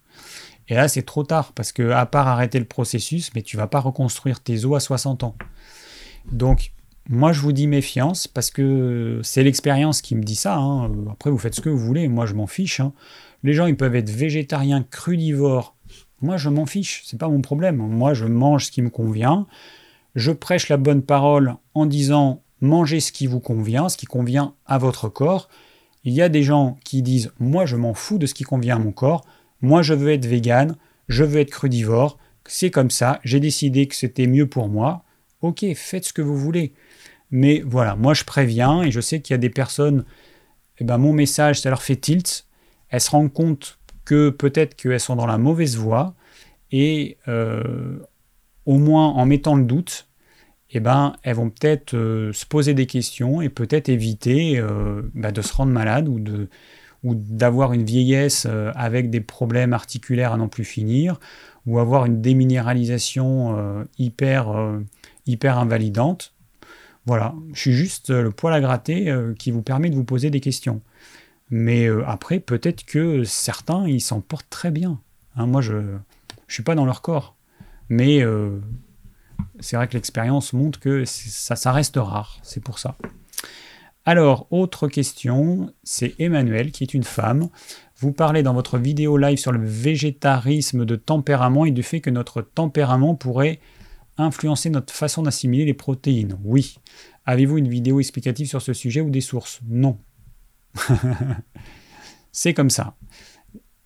Et 0.69 0.75
là, 0.75 0.87
c'est 0.87 1.03
trop 1.03 1.25
tard, 1.25 1.53
parce 1.55 1.73
que 1.73 1.91
à 1.91 2.07
part 2.07 2.29
arrêter 2.29 2.61
le 2.61 2.65
processus, 2.65 3.33
mais 3.35 3.43
tu 3.43 3.57
vas 3.57 3.67
pas 3.67 3.81
reconstruire 3.81 4.41
tes 4.41 4.65
os 4.65 4.77
à 4.77 4.81
60 4.81 5.25
ans. 5.25 5.35
Donc, 6.31 6.73
moi, 7.13 7.33
je 7.33 7.41
vous 7.41 7.51
dis 7.51 7.67
méfiance, 7.67 8.29
parce 8.29 8.53
que 8.53 9.21
c'est 9.25 9.43
l'expérience 9.43 10.01
qui 10.01 10.15
me 10.15 10.23
dit 10.23 10.37
ça. 10.37 10.57
Hein. 10.57 10.93
Après, 11.11 11.29
vous 11.29 11.39
faites 11.39 11.57
ce 11.57 11.61
que 11.61 11.69
vous 11.69 11.77
voulez, 11.77 12.07
moi, 12.07 12.25
je 12.25 12.35
m'en 12.35 12.47
fiche. 12.47 12.79
Hein. 12.79 12.93
Les 13.43 13.53
gens, 13.53 13.67
ils 13.67 13.77
peuvent 13.77 13.97
être 13.97 14.11
végétariens, 14.11 14.85
crudivores. 14.89 15.75
Moi, 16.23 16.37
je 16.37 16.49
m'en 16.49 16.67
fiche, 16.67 17.03
c'est 17.07 17.19
pas 17.19 17.29
mon 17.29 17.41
problème. 17.41 17.79
Moi, 17.79 18.15
je 18.15 18.27
mange 18.27 18.67
ce 18.67 18.71
qui 18.71 18.81
me 18.81 18.91
convient. 18.91 19.49
Je 20.15 20.31
prêche 20.31 20.69
la 20.69 20.77
bonne 20.77 21.03
parole 21.03 21.57
en 21.75 21.85
disant 21.85 22.45
mangez 22.61 23.01
ce 23.01 23.11
qui 23.11 23.27
vous 23.27 23.41
convient, 23.41 23.89
ce 23.89 23.97
qui 23.97 24.07
convient 24.07 24.55
à 24.65 24.79
votre 24.79 25.09
corps. 25.09 25.49
Il 26.05 26.13
y 26.13 26.23
a 26.23 26.29
des 26.29 26.45
gens 26.45 26.79
qui 26.85 27.03
disent 27.03 27.33
Moi, 27.41 27.67
je 27.67 27.75
m'en 27.75 27.93
fous 27.93 28.19
de 28.19 28.27
ce 28.27 28.35
qui 28.35 28.45
convient 28.45 28.77
à 28.77 28.79
mon 28.79 28.93
corps. 28.93 29.25
Moi, 29.63 29.83
je 29.83 29.95
veux 29.95 30.13
être 30.13 30.27
vegan. 30.27 30.77
Je 31.09 31.25
veux 31.25 31.41
être 31.41 31.51
crudivore. 31.51 32.19
C'est 32.47 32.71
comme 32.71 32.91
ça. 32.91 33.19
J'ai 33.25 33.41
décidé 33.41 33.89
que 33.89 33.97
c'était 33.97 34.29
mieux 34.29 34.47
pour 34.49 34.69
moi. 34.69 35.03
Ok, 35.43 35.65
faites 35.75 36.05
ce 36.05 36.13
que 36.13 36.23
vous 36.23 36.37
voulez. 36.37 36.73
Mais 37.31 37.63
voilà, 37.65 37.97
moi, 37.97 38.15
je 38.15 38.25
préviens 38.25 38.83
et 38.83 38.91
je 38.91 39.01
sais 39.01 39.21
qu'il 39.21 39.35
y 39.35 39.37
a 39.37 39.39
des 39.39 39.51
personnes. 39.51 40.05
Eh 40.79 40.85
ben, 40.85 40.99
mon 40.99 41.13
message, 41.13 41.61
ça 41.61 41.71
leur 41.71 41.83
fait 41.83 41.97
tilt. 41.97 42.47
Elles 42.89 43.01
se 43.01 43.11
rendent 43.11 43.33
compte 43.33 43.79
que 44.05 44.31
peut-être 44.31 44.75
qu'elles 44.75 45.01
sont 45.01 45.17
dans 45.17 45.27
la 45.27 45.39
mauvaise 45.39 45.77
voie, 45.77 46.15
et 46.73 47.19
euh, 47.29 47.99
au 48.67 48.79
moins 48.79 49.09
en 49.09 49.27
mettant 49.27 49.57
le 49.57 49.65
doute, 49.65 50.09
eh 50.71 50.81
ben, 50.81 51.17
elles 51.23 51.37
vont 51.37 51.51
peut-être 51.51 51.95
euh, 51.95 52.33
se 52.33 52.47
poser 52.47 52.75
des 52.75 52.87
questions 52.87 53.41
et 53.41 53.49
peut-être 53.49 53.89
éviter 53.89 54.59
euh, 54.59 55.03
bah, 55.15 55.33
de 55.33 55.43
se 55.43 55.53
rendre 55.53 55.73
malade 55.73 56.09
ou 56.09 56.21
de 56.21 56.49
ou 57.03 57.15
d'avoir 57.15 57.73
une 57.73 57.85
vieillesse 57.85 58.47
avec 58.75 59.09
des 59.09 59.23
problèmes 59.23 59.73
articulaires 59.73 60.35
à 60.35 60.37
n'en 60.37 60.49
plus 60.49 60.67
finir, 60.67 61.19
ou 61.65 61.79
avoir 61.79 62.05
une 62.05 62.21
déminéralisation 62.21 63.87
hyper, 63.97 64.55
hyper 65.25 65.59
invalidante. 65.59 66.35
Voilà, 67.11 67.35
je 67.53 67.61
suis 67.61 67.73
juste 67.73 68.11
le 68.11 68.31
poil 68.31 68.55
à 68.55 68.61
gratter 68.61 69.13
qui 69.37 69.51
vous 69.51 69.63
permet 69.63 69.91
de 69.91 69.97
vous 69.97 70.05
poser 70.05 70.31
des 70.31 70.39
questions. 70.39 70.81
Mais 71.51 71.89
après, 72.07 72.39
peut-être 72.39 72.85
que 72.85 73.25
certains, 73.25 73.89
ils 73.89 74.01
s'en 74.01 74.21
portent 74.21 74.49
très 74.49 74.71
bien. 74.71 75.01
Hein, 75.35 75.47
moi, 75.47 75.61
je 75.61 75.73
ne 75.73 75.99
suis 76.47 76.63
pas 76.63 76.77
dans 76.77 76.85
leur 76.85 77.03
corps. 77.03 77.35
Mais 77.89 78.21
c'est 79.59 79.75
vrai 79.75 79.89
que 79.89 79.95
l'expérience 79.95 80.53
montre 80.53 80.79
que 80.79 81.05
ça, 81.05 81.57
ça 81.57 81.73
reste 81.73 81.97
rare, 81.97 82.39
c'est 82.45 82.63
pour 82.63 82.79
ça. 82.79 82.97
Alors, 84.05 84.47
autre 84.53 84.87
question, 84.87 85.75
c'est 85.83 86.15
Emmanuel, 86.21 86.71
qui 86.71 86.85
est 86.85 86.95
une 86.95 87.03
femme. 87.03 87.49
Vous 87.97 88.13
parlez 88.13 88.45
dans 88.45 88.55
votre 88.55 88.79
vidéo 88.79 89.17
live 89.17 89.39
sur 89.39 89.51
le 89.51 89.67
végétarisme 89.67 90.85
de 90.85 90.95
tempérament 90.95 91.65
et 91.65 91.73
du 91.73 91.83
fait 91.83 92.01
que 92.01 92.11
notre 92.11 92.41
tempérament 92.41 93.17
pourrait 93.17 93.59
influencer 94.23 94.71
notre 94.71 94.93
façon 94.93 95.23
d'assimiler 95.23 95.65
les 95.65 95.75
protéines. 95.75 96.39
Oui. 96.45 96.79
Avez-vous 97.27 97.59
une 97.59 97.69
vidéo 97.69 98.01
explicative 98.01 98.49
sur 98.49 98.63
ce 98.63 98.73
sujet 98.73 99.01
ou 99.01 99.11
des 99.11 99.21
sources? 99.21 99.61
Non. 99.69 99.99
c'est 102.33 102.55
comme 102.55 102.71
ça. 102.71 102.97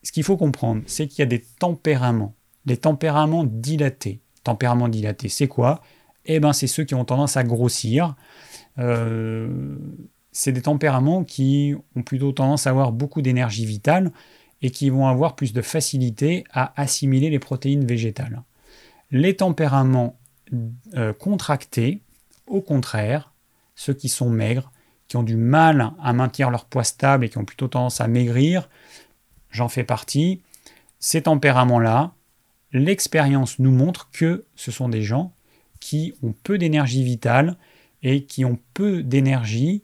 Ce 0.03 0.13
qu'il 0.13 0.25
faut 0.25 0.37
comprendre, 0.37 0.83
c'est 0.87 1.09
qu'il 1.09 1.21
y 1.21 1.23
a 1.23 1.27
des 1.27 1.41
tempéraments, 1.41 2.35
des 2.67 2.77
tempéraments 2.77 3.45
dilatés 3.45 4.21
tempérament 4.45 4.89
dilaté, 4.89 5.29
c'est 5.29 5.49
quoi? 5.49 5.81
Eh 6.27 6.39
bien, 6.39 6.53
c'est 6.53 6.69
ceux 6.69 6.85
qui 6.85 6.95
ont 6.95 7.05
tendance 7.05 7.37
à 7.37 7.43
grossir. 7.43 8.15
Euh, 8.79 9.77
c'est 10.31 10.53
des 10.53 10.63
tempéraments 10.63 11.25
qui 11.25 11.75
ont 11.97 12.03
plutôt 12.03 12.33
tendance 12.33 12.67
à 12.67 12.71
avoir 12.71 12.93
beaucoup 12.93 13.23
d'énergie 13.23 13.67
vitale 13.67 14.13
et 14.63 14.71
qui 14.71 14.91
vont 14.91 15.07
avoir 15.07 15.35
plus 15.35 15.53
de 15.53 15.63
facilité 15.63 16.45
à 16.53 16.81
assimiler 16.81 17.31
les 17.31 17.39
protéines 17.39 17.85
végétales. 17.85 18.43
Les 19.11 19.37
tempéraments 19.37 20.19
euh, 20.95 21.13
contractés, 21.13 22.01
au 22.47 22.61
contraire, 22.61 23.33
ceux 23.75 23.95
qui 23.95 24.09
sont 24.09 24.31
maigres, 24.31 24.71
qui 25.09 25.17
ont 25.17 25.23
du 25.23 25.37
mal 25.37 25.93
à 26.03 26.13
maintenir 26.13 26.51
leur 26.51 26.65
poids 26.65 26.85
stable 26.85 27.25
et 27.25 27.29
qui 27.29 27.39
ont 27.39 27.45
plutôt 27.45 27.69
tendance 27.69 28.01
à 28.01 28.09
maigrir, 28.09 28.69
j'en 29.51 29.69
fais 29.69 29.85
partie, 29.85 30.41
ces 30.99 31.23
tempéraments-là, 31.23 32.13
l'expérience 32.73 33.59
nous 33.59 33.71
montre 33.71 34.11
que 34.11 34.45
ce 34.57 34.71
sont 34.71 34.89
des 34.89 35.03
gens 35.03 35.33
qui 35.81 36.15
ont 36.23 36.35
peu 36.43 36.59
d'énergie 36.59 37.05
vitale 37.05 37.57
et 38.03 38.25
qui 38.25 38.45
ont 38.45 38.59
peu 38.73 39.03
d'énergie 39.03 39.83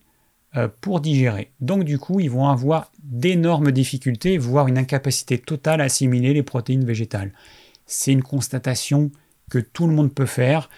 euh, 0.57 0.69
pour 0.81 1.01
digérer. 1.01 1.53
Donc 1.61 1.85
du 1.85 1.99
coup, 1.99 2.21
ils 2.21 2.31
vont 2.31 2.49
avoir 2.49 2.91
d'énormes 3.03 3.71
difficultés, 3.71 4.39
voire 4.39 4.67
une 4.67 4.79
incapacité 4.79 5.39
totale 5.39 5.81
à 5.81 5.85
assimiler 5.85 6.33
les 6.35 6.43
protéines 6.43 6.85
végétales. 6.85 7.33
C'est 7.87 8.13
une 8.13 8.23
constatation 8.23 9.11
que 9.51 9.59
tout 9.59 9.87
le 9.87 9.93
monde 9.93 10.15
peut 10.15 10.27
faire. 10.27 10.71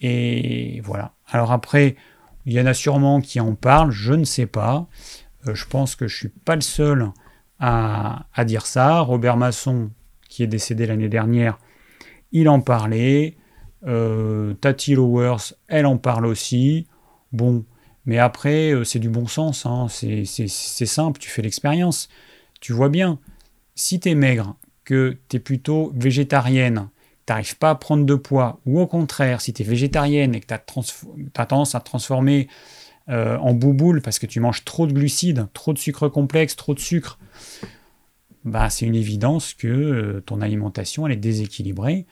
Et 0.00 0.80
voilà. 0.84 1.12
Alors 1.26 1.50
après, 1.50 1.96
il 2.46 2.52
y 2.52 2.60
en 2.60 2.66
a 2.66 2.74
sûrement 2.74 3.20
qui 3.20 3.40
en 3.40 3.54
parlent, 3.54 3.90
je 3.90 4.14
ne 4.14 4.24
sais 4.24 4.46
pas. 4.46 4.86
Euh, 5.46 5.54
je 5.54 5.66
pense 5.66 5.96
que 5.96 6.06
je 6.06 6.14
ne 6.14 6.18
suis 6.18 6.28
pas 6.28 6.54
le 6.54 6.60
seul 6.60 7.10
à, 7.58 8.24
dire 8.46 8.66
ça. 8.66 9.00
Robert 9.00 9.36
Masson, 9.36 9.90
qui 10.28 10.42
est 10.42 10.46
décédé 10.46 10.86
l'année 10.86 11.08
dernière, 11.08 11.58
il 12.32 12.48
en 12.48 12.60
parlait. 12.60 13.36
Euh, 13.86 14.54
Tati 14.54 14.94
Lowers, 14.94 15.54
elle 15.68 15.86
en 15.86 15.98
parle 15.98 16.26
aussi. 16.26 16.86
Bon, 17.32 17.64
mais 18.06 18.18
après, 18.18 18.72
euh, 18.72 18.84
c'est 18.84 18.98
du 18.98 19.08
bon 19.08 19.26
sens. 19.26 19.66
Hein. 19.66 19.86
C'est 19.88 20.36
simple, 20.86 21.20
tu 21.20 21.28
fais 21.28 21.42
l'expérience. 21.42 22.08
Tu 22.60 22.72
vois 22.72 22.88
bien, 22.88 23.18
si 23.74 24.00
tu 24.00 24.08
es 24.08 24.14
maigre, 24.14 24.56
que 24.84 25.18
tu 25.28 25.36
es 25.36 25.40
plutôt 25.40 25.92
végétarienne, 25.94 26.88
tu 27.28 27.32
n'arrives 27.32 27.58
pas 27.58 27.70
à 27.70 27.74
prendre 27.74 28.06
de 28.06 28.14
poids, 28.14 28.58
ou 28.64 28.80
au 28.80 28.86
contraire, 28.86 29.42
si 29.42 29.52
tu 29.52 29.62
es 29.62 29.64
végétarienne 29.66 30.34
et 30.34 30.40
que 30.40 30.46
tu 30.46 30.54
as, 30.54 31.44
tendance 31.44 31.74
à 31.74 31.80
te 31.80 31.84
transformer 31.84 32.48
euh, 33.10 33.36
en 33.36 33.52
bouboule 33.52 34.00
parce 34.00 34.18
que 34.18 34.24
tu 34.24 34.40
manges 34.40 34.64
trop 34.64 34.86
de 34.86 34.94
glucides, 34.94 35.46
trop 35.52 35.74
de 35.74 35.78
sucre 35.78 36.08
complexe, 36.08 36.56
trop 36.56 36.72
de 36.72 36.80
sucre, 36.80 37.18
bah, 38.46 38.70
c'est 38.70 38.86
une 38.86 38.94
évidence 38.94 39.52
que 39.52 39.68
euh, 39.68 40.22
ton 40.24 40.40
alimentation 40.40 41.06
est 41.06 41.16
déséquilibrée 41.16 42.06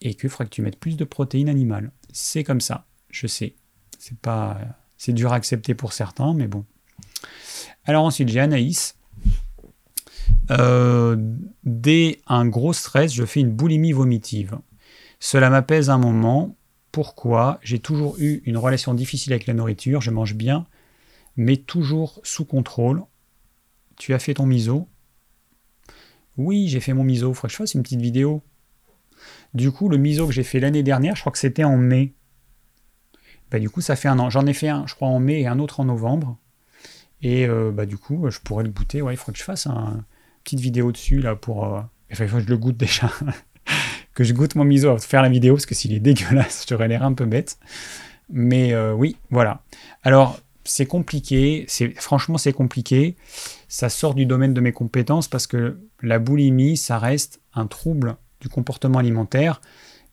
et 0.00 0.14
qu'il 0.14 0.30
faudrait 0.30 0.44
que 0.44 0.50
tu 0.50 0.62
mettes 0.62 0.78
plus 0.78 0.96
de 0.96 1.04
protéines 1.04 1.48
animales. 1.48 1.90
C'est 2.12 2.44
comme 2.44 2.60
ça, 2.60 2.86
je 3.10 3.26
sais. 3.26 3.56
C'est 3.98 4.16
pas, 4.16 4.60
c'est 4.96 5.12
dur 5.12 5.32
à 5.32 5.36
accepter 5.36 5.74
pour 5.74 5.92
certains, 5.92 6.34
mais 6.34 6.46
bon. 6.46 6.64
Alors 7.84 8.04
ensuite, 8.04 8.28
j'ai 8.28 8.38
Anaïs. 8.38 8.94
Euh, 10.50 11.16
dès 11.64 12.20
un 12.26 12.46
gros 12.46 12.72
stress, 12.72 13.12
je 13.12 13.24
fais 13.24 13.40
une 13.40 13.52
boulimie 13.52 13.92
vomitive. 13.92 14.58
Cela 15.20 15.50
m'apaise 15.50 15.90
un 15.90 15.98
moment. 15.98 16.56
Pourquoi? 16.90 17.58
J'ai 17.62 17.78
toujours 17.78 18.18
eu 18.18 18.42
une 18.44 18.58
relation 18.58 18.92
difficile 18.94 19.32
avec 19.32 19.46
la 19.46 19.54
nourriture. 19.54 20.00
Je 20.00 20.10
mange 20.10 20.34
bien, 20.34 20.66
mais 21.36 21.56
toujours 21.56 22.20
sous 22.22 22.44
contrôle. 22.44 23.02
Tu 23.96 24.14
as 24.14 24.18
fait 24.18 24.34
ton 24.34 24.46
miso? 24.46 24.88
Oui, 26.36 26.68
j'ai 26.68 26.80
fait 26.80 26.92
mon 26.92 27.04
miso. 27.04 27.32
Faudrait 27.34 27.48
que 27.48 27.52
je 27.52 27.58
fasse 27.58 27.74
une 27.74 27.82
petite 27.82 28.00
vidéo. 28.00 28.42
Du 29.54 29.70
coup, 29.70 29.88
le 29.88 29.96
miso 29.96 30.26
que 30.26 30.32
j'ai 30.32 30.42
fait 30.42 30.60
l'année 30.60 30.82
dernière, 30.82 31.14
je 31.14 31.20
crois 31.20 31.32
que 31.32 31.38
c'était 31.38 31.64
en 31.64 31.76
mai. 31.76 32.14
Bah, 33.50 33.58
du 33.58 33.70
coup, 33.70 33.80
ça 33.80 33.96
fait 33.96 34.08
un 34.08 34.18
an. 34.18 34.30
J'en 34.30 34.46
ai 34.46 34.54
fait 34.54 34.68
un, 34.68 34.86
je 34.86 34.94
crois, 34.94 35.08
en 35.08 35.20
mai 35.20 35.42
et 35.42 35.46
un 35.46 35.58
autre 35.58 35.80
en 35.80 35.84
novembre. 35.84 36.38
Et 37.22 37.46
euh, 37.46 37.70
bah, 37.70 37.86
du 37.86 37.98
coup, 37.98 38.28
je 38.30 38.40
pourrais 38.40 38.64
le 38.64 38.70
goûter. 38.70 39.02
Ouais, 39.02 39.14
il 39.14 39.16
faudrait 39.16 39.32
que 39.32 39.38
je 39.38 39.44
fasse 39.44 39.66
une 39.66 40.04
petite 40.42 40.60
vidéo 40.60 40.92
dessus, 40.92 41.20
là, 41.20 41.34
pour. 41.34 41.64
Euh, 41.64 41.80
enfin, 42.12 42.24
il 42.24 42.28
faut 42.28 42.36
que 42.36 42.44
je 42.44 42.48
le 42.48 42.56
goûte 42.56 42.76
déjà. 42.76 43.10
que 44.14 44.24
je 44.24 44.32
goûte 44.34 44.54
mon 44.54 44.64
miso 44.64 44.88
avant 44.88 44.98
de 44.98 45.02
faire 45.02 45.22
la 45.22 45.28
vidéo, 45.28 45.54
parce 45.54 45.66
que 45.66 45.74
s'il 45.74 45.92
est 45.92 46.00
dégueulasse, 46.00 46.66
j'aurais 46.68 46.88
l'air 46.88 47.02
un 47.02 47.12
peu 47.12 47.24
bête. 47.24 47.58
Mais 48.30 48.72
euh, 48.72 48.92
oui, 48.92 49.16
voilà. 49.30 49.62
Alors, 50.02 50.40
c'est 50.64 50.86
compliqué. 50.86 51.66
Franchement, 51.96 52.38
c'est 52.38 52.52
compliqué 52.52 53.16
ça 53.72 53.88
sort 53.88 54.14
du 54.14 54.26
domaine 54.26 54.52
de 54.52 54.60
mes 54.60 54.72
compétences 54.72 55.28
parce 55.28 55.46
que 55.46 55.78
la 56.02 56.18
boulimie, 56.18 56.76
ça 56.76 56.98
reste 56.98 57.40
un 57.54 57.66
trouble 57.66 58.16
du 58.42 58.50
comportement 58.50 58.98
alimentaire 58.98 59.62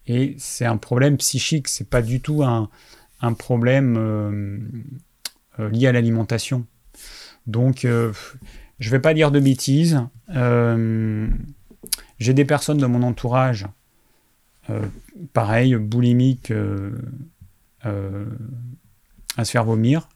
et 0.08 0.36
c'est 0.38 0.64
un 0.64 0.78
problème 0.78 1.18
psychique, 1.18 1.68
c'est 1.68 1.90
pas 1.90 2.02
du 2.02 2.22
tout 2.22 2.42
un, 2.42 2.70
problème 3.34 3.98
euh, 3.98 4.60
euh, 5.60 5.70
lié 5.72 5.88
à 5.88 5.92
l'alimentation. 5.92 6.66
Donc, 7.48 7.84
euh, 7.84 8.14
je 8.80 8.90
vais 8.90 9.00
pas 9.00 9.14
dire 9.14 9.32
de 9.32 9.40
bêtises. 9.40 10.02
J'ai 12.20 12.34
des 12.34 12.46
personnes 12.46 12.78
de 12.78 12.86
mon 12.86 13.04
entourage, 13.04 13.68
pareil, 15.34 15.76
boulimiques, 15.76 16.54
à 17.84 19.46
se 19.46 19.52
faire 19.52 19.64
vomir. 19.64 20.10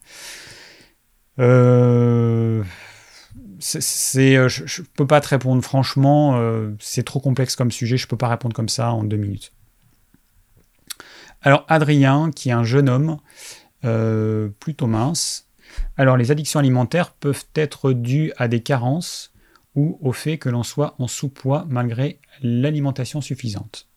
Euh, 1.40 2.62
euh, 4.16 4.48
je, 4.48 4.82
ne 4.82 4.86
peux 4.96 5.06
pas 5.06 5.20
te 5.20 5.28
répondre 5.28 5.62
franchement, 5.62 6.36
euh, 6.36 6.72
c'est 6.80 7.02
trop 7.02 7.20
complexe 7.20 7.56
comme 7.56 7.70
sujet, 7.70 7.96
je 7.96 8.06
peux 8.06 8.16
pas 8.16 8.28
répondre 8.28 8.54
comme 8.54 8.68
ça 8.68 8.92
en 8.92 9.04
deux 9.04 9.16
minutes. 9.16 9.52
Alors 11.42 11.64
Adrien, 11.68 12.30
qui 12.30 12.50
est 12.50 12.52
un 12.52 12.64
jeune 12.64 12.88
homme 12.88 13.18
euh, 13.84 14.48
plutôt 14.60 14.86
mince. 14.86 15.48
Alors 15.96 16.16
les 16.16 16.30
addictions 16.30 16.60
alimentaires 16.60 17.12
peuvent 17.12 17.44
être 17.54 17.92
dues 17.92 18.32
à 18.36 18.48
des 18.48 18.60
carences 18.60 19.32
ou 19.74 19.98
au 20.00 20.12
fait 20.12 20.38
que 20.38 20.48
l'on 20.48 20.62
soit 20.62 20.94
en 20.98 21.08
sous-poids 21.08 21.66
malgré 21.68 22.20
l'alimentation 22.42 23.20
suffisante. 23.20 23.88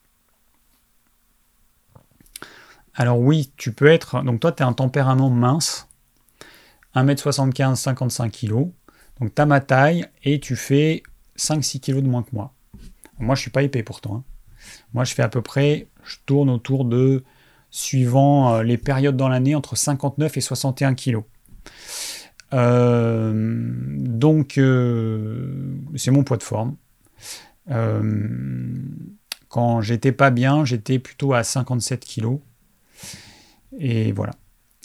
Alors 2.94 3.20
oui, 3.20 3.52
tu 3.56 3.72
peux 3.72 3.86
être... 3.86 4.22
Donc 4.24 4.40
toi, 4.40 4.50
tu 4.50 4.62
as 4.62 4.66
un 4.66 4.72
tempérament 4.72 5.30
mince, 5.30 5.88
1m75, 6.96 7.76
55 7.76 8.32
kg. 8.32 8.70
Donc 9.20 9.34
tu 9.34 9.42
as 9.42 9.46
ma 9.46 9.60
taille 9.60 10.06
et 10.24 10.40
tu 10.40 10.56
fais 10.56 11.02
5-6 11.36 11.80
kg 11.80 12.02
de 12.02 12.08
moins 12.08 12.22
que 12.22 12.30
moi. 12.32 12.54
Moi 13.20 13.34
je 13.34 13.42
suis 13.42 13.50
pas 13.50 13.62
épais 13.62 13.82
pourtant. 13.82 14.16
Hein. 14.16 14.24
Moi 14.94 15.04
je 15.04 15.14
fais 15.14 15.22
à 15.22 15.28
peu 15.28 15.42
près, 15.42 15.88
je 16.04 16.16
tourne 16.26 16.50
autour 16.50 16.84
de, 16.84 17.24
suivant 17.70 18.54
euh, 18.54 18.62
les 18.62 18.78
périodes 18.78 19.16
dans 19.16 19.28
l'année, 19.28 19.54
entre 19.54 19.76
59 19.76 20.36
et 20.36 20.40
61 20.40 20.94
kg. 20.94 21.22
Euh, 22.54 23.32
donc 23.98 24.56
euh, 24.56 25.76
c'est 25.96 26.10
mon 26.10 26.24
poids 26.24 26.38
de 26.38 26.42
forme. 26.42 26.76
quand 29.48 29.80
j'étais 29.80 30.12
pas 30.12 30.30
bien, 30.30 30.64
j'étais 30.64 30.98
plutôt 30.98 31.34
à 31.34 31.44
57 31.44 32.04
kg. 32.04 32.38
Et 33.78 34.12
voilà. 34.12 34.32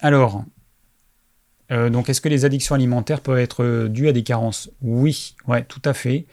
Alors, 0.02 0.44
euh, 1.72 1.90
donc, 1.90 2.10
est-ce 2.10 2.22
que 2.22 2.30
les 2.30 2.46
addictions 2.46 2.76
alimentaires 2.76 3.22
peuvent 3.22 3.40
être 3.40 3.88
dues 3.88 4.08
à 4.08 4.12
des 4.12 4.24
carences? 4.24 4.70
Oui, 4.82 5.36
ouais, 5.48 5.64
tout 5.64 5.82
à 5.86 5.94
fait. 5.94 6.26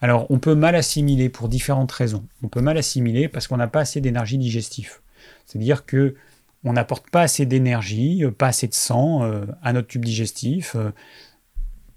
Alors, 0.00 0.30
on 0.30 0.38
peut 0.38 0.54
mal 0.54 0.74
assimiler 0.76 1.28
pour 1.28 1.48
différentes 1.48 1.90
raisons. 1.92 2.24
On 2.42 2.48
peut 2.48 2.60
mal 2.60 2.78
assimiler 2.78 3.28
parce 3.28 3.48
qu'on 3.48 3.56
n'a 3.56 3.66
pas 3.66 3.80
assez 3.80 4.00
d'énergie 4.00 4.38
digestive. 4.38 5.00
C'est-à-dire 5.46 5.84
que 5.84 6.14
on 6.64 6.72
n'apporte 6.72 7.10
pas 7.10 7.22
assez 7.22 7.46
d'énergie, 7.46 8.24
pas 8.36 8.48
assez 8.48 8.66
de 8.66 8.74
sang 8.74 9.22
euh, 9.22 9.46
à 9.62 9.72
notre 9.72 9.88
tube 9.88 10.04
digestif. 10.04 10.74
Euh, 10.74 10.90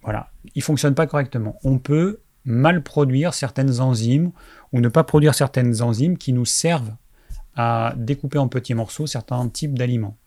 voilà, 0.04 0.30
il 0.56 0.62
fonctionne 0.62 0.96
pas 0.96 1.08
correctement. 1.08 1.60
On 1.64 1.78
peut 1.80 2.22
mal 2.46 2.84
produire 2.84 3.34
certaines 3.34 3.82
enzymes 3.82 4.32
ou 4.72 4.80
ne 4.80 4.88
pas 4.88 5.04
produire 5.04 5.36
certaines 5.36 5.82
enzymes 5.82 6.18
qui 6.18 6.34
nous 6.34 6.46
servent 6.46 6.96
à 7.56 7.94
découper 7.98 8.38
en 8.38 8.48
petits 8.48 8.74
morceaux 8.74 9.08
certains 9.08 9.48
types 9.50 9.78
d'aliments. 9.78 10.18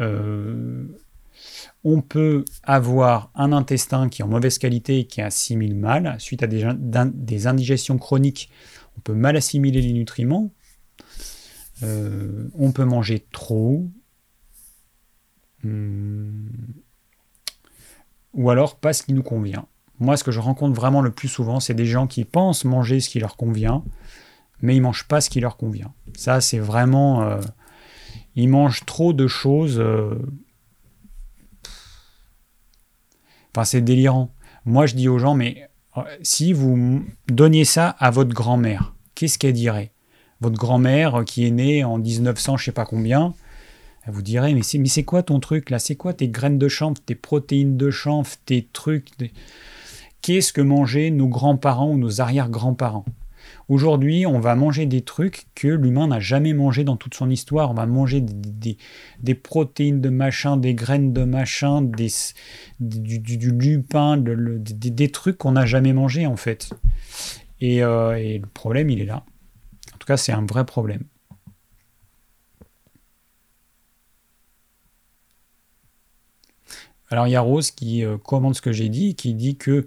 Euh, 0.00 0.86
on 1.82 2.00
peut 2.00 2.44
avoir 2.62 3.30
un 3.34 3.52
intestin 3.52 4.08
qui 4.08 4.22
est 4.22 4.24
en 4.24 4.28
mauvaise 4.28 4.58
qualité 4.58 5.00
et 5.00 5.04
qui 5.06 5.20
assimile 5.20 5.76
mal 5.76 6.16
suite 6.18 6.42
à 6.42 6.46
des 6.46 7.46
indigestions 7.46 7.98
chroniques. 7.98 8.50
On 8.96 9.00
peut 9.00 9.14
mal 9.14 9.36
assimiler 9.36 9.82
les 9.82 9.92
nutriments. 9.92 10.50
Euh, 11.82 12.48
on 12.54 12.72
peut 12.72 12.84
manger 12.84 13.26
trop. 13.32 13.90
Hmm. 15.62 16.46
Ou 18.34 18.50
alors 18.50 18.76
pas 18.76 18.92
ce 18.92 19.02
qui 19.02 19.12
nous 19.12 19.22
convient. 19.22 19.66
Moi, 20.00 20.16
ce 20.16 20.24
que 20.24 20.32
je 20.32 20.40
rencontre 20.40 20.74
vraiment 20.74 21.02
le 21.02 21.10
plus 21.10 21.28
souvent, 21.28 21.60
c'est 21.60 21.74
des 21.74 21.86
gens 21.86 22.06
qui 22.06 22.24
pensent 22.24 22.64
manger 22.64 23.00
ce 23.00 23.08
qui 23.08 23.20
leur 23.20 23.36
convient, 23.36 23.84
mais 24.60 24.76
ils 24.76 24.80
mangent 24.80 25.06
pas 25.06 25.20
ce 25.20 25.30
qui 25.30 25.40
leur 25.40 25.56
convient. 25.56 25.92
Ça, 26.16 26.40
c'est 26.40 26.58
vraiment... 26.58 27.22
Euh, 27.22 27.40
ils 28.34 28.48
mangent 28.48 28.84
trop 28.84 29.12
de 29.12 29.26
choses... 29.26 29.78
Euh, 29.78 30.18
enfin, 33.54 33.64
c'est 33.64 33.80
délirant. 33.80 34.34
Moi, 34.64 34.86
je 34.86 34.96
dis 34.96 35.08
aux 35.08 35.18
gens, 35.18 35.34
mais 35.34 35.70
si 36.22 36.52
vous 36.52 37.04
donniez 37.28 37.64
ça 37.64 37.90
à 37.90 38.10
votre 38.10 38.34
grand-mère, 38.34 38.94
qu'est-ce 39.14 39.38
qu'elle 39.38 39.52
dirait? 39.52 39.93
Votre 40.44 40.58
grand-mère 40.58 41.24
qui 41.24 41.46
est 41.46 41.50
née 41.50 41.84
en 41.84 41.98
1900, 41.98 42.58
je 42.58 42.66
sais 42.66 42.72
pas 42.72 42.84
combien, 42.84 43.32
elle 44.06 44.12
vous 44.12 44.22
dirait 44.22 44.52
mais 44.52 44.62
c'est 44.62 44.78
mais 44.78 44.88
c'est 44.88 45.02
quoi 45.02 45.22
ton 45.22 45.40
truc 45.40 45.70
là? 45.70 45.78
C'est 45.78 45.96
quoi 45.96 46.12
tes 46.12 46.28
graines 46.28 46.58
de 46.58 46.68
chanvre, 46.68 46.96
tes 47.04 47.14
protéines 47.14 47.78
de 47.78 47.90
chanvre, 47.90 48.30
tes 48.44 48.68
trucs 48.72 49.08
Qu'est-ce 50.20 50.52
que 50.52 50.60
mangeaient 50.60 51.10
nos 51.10 51.28
grands-parents 51.28 51.90
ou 51.90 51.98
nos 51.98 52.20
arrière-grands-parents? 52.20 53.04
Aujourd'hui, 53.68 54.26
on 54.26 54.40
va 54.40 54.54
manger 54.54 54.86
des 54.86 55.02
trucs 55.02 55.46
que 55.54 55.68
l'humain 55.68 56.08
n'a 56.08 56.20
jamais 56.20 56.54
mangé 56.54 56.84
dans 56.84 56.96
toute 56.96 57.14
son 57.14 57.28
histoire. 57.28 57.70
On 57.70 57.74
va 57.74 57.84
manger 57.84 58.22
des, 58.22 59.34
protéines 59.34 60.00
de 60.00 60.08
machin, 60.08 60.56
des 60.56 60.74
graines 60.74 61.12
de 61.12 61.24
machin, 61.24 61.82
des, 61.82 62.08
du, 62.80 63.50
lupin, 63.50 64.16
des, 64.18 65.08
trucs 65.10 65.36
qu'on 65.36 65.52
n'a 65.52 65.66
jamais 65.66 65.92
mangé 65.92 66.26
en 66.26 66.36
fait. 66.36 66.70
et 67.60 67.82
euh, 67.82 68.38
le 68.38 68.46
problème, 68.46 68.88
il 68.90 69.00
est 69.00 69.06
là 69.06 69.24
tout 70.04 70.12
cas, 70.12 70.18
c'est 70.18 70.32
un 70.32 70.44
vrai 70.44 70.66
problème. 70.66 71.04
Alors 77.08 77.26
il 77.26 77.30
y 77.30 77.36
a 77.36 77.40
Rose 77.40 77.70
qui 77.70 78.04
euh, 78.04 78.18
commente 78.18 78.54
ce 78.54 78.60
que 78.60 78.72
j'ai 78.72 78.90
dit, 78.90 79.14
qui 79.14 79.32
dit 79.32 79.56
que 79.56 79.86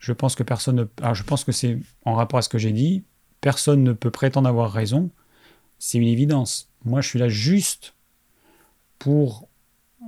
je 0.00 0.12
pense 0.12 0.34
que 0.34 0.42
personne 0.42 0.76
ne... 0.76 0.84
Alors 1.02 1.14
je 1.14 1.22
pense 1.22 1.44
que 1.44 1.52
c'est 1.52 1.78
en 2.04 2.14
rapport 2.14 2.38
à 2.38 2.42
ce 2.42 2.48
que 2.48 2.58
j'ai 2.58 2.72
dit, 2.72 3.04
personne 3.40 3.84
ne 3.84 3.92
peut 3.92 4.10
prétendre 4.10 4.48
avoir 4.48 4.72
raison, 4.72 5.10
c'est 5.78 5.98
une 5.98 6.08
évidence. 6.08 6.68
Moi 6.84 7.00
je 7.00 7.08
suis 7.08 7.18
là 7.20 7.28
juste 7.28 7.94
pour 8.98 9.48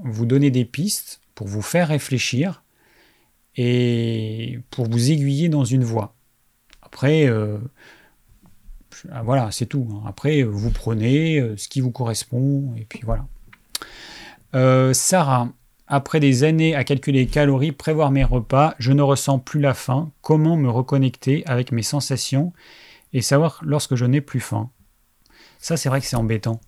vous 0.03 0.27
donner 0.27 0.51
des 0.51 0.65
pistes, 0.65 1.21
pour 1.37 1.47
vous 1.47 1.63
faire 1.63 1.89
réfléchir 1.89 2.65
et 3.55 4.59
pour 4.71 4.89
vous 4.89 5.13
aiguiller 5.13 5.49
dans 5.49 5.65
une 5.65 5.85
voie. 5.85 6.17
Après, 6.83 7.27
euh, 7.27 7.59
ah, 7.59 7.69
voilà, 9.25 9.51
c'est 9.51 9.67
tout. 9.67 9.89
Hein. 9.93 10.03
Après, 10.07 10.43
vous 10.43 10.71
prenez 10.71 11.39
euh, 11.39 11.57
ce 11.57 11.69
qui 11.69 11.81
vous 11.81 11.91
correspond, 11.91 12.75
et 12.77 12.85
puis 12.85 13.01
voilà. 13.05 13.27
Euh, 14.55 14.93
Sarah, 14.93 15.49
après 15.87 16.21
des 16.21 16.45
années 16.45 16.75
à 16.75 16.85
calculer 16.85 17.21
les 17.21 17.27
calories, 17.27 17.73
prévoir 17.73 18.11
mes 18.11 18.25
repas, 18.25 18.75
je 18.79 18.93
ne 18.93 19.03
ressens 19.03 19.39
plus 19.39 19.61
la 19.61 19.75
faim. 19.75 20.11
Comment 20.23 20.57
me 20.57 20.69
reconnecter 20.69 21.45
avec 21.47 21.73
mes 21.73 21.83
sensations 21.83 22.53
et 23.13 23.23
savoir 23.23 23.61
lorsque 23.65 23.95
je 23.95 24.05
n'ai 24.05 24.21
plus 24.21 24.41
faim? 24.41 24.71
Ça, 25.59 25.77
c'est 25.77 25.89
vrai 25.89 26.01
que 26.01 26.07
c'est 26.07 26.17
embêtant. 26.17 26.61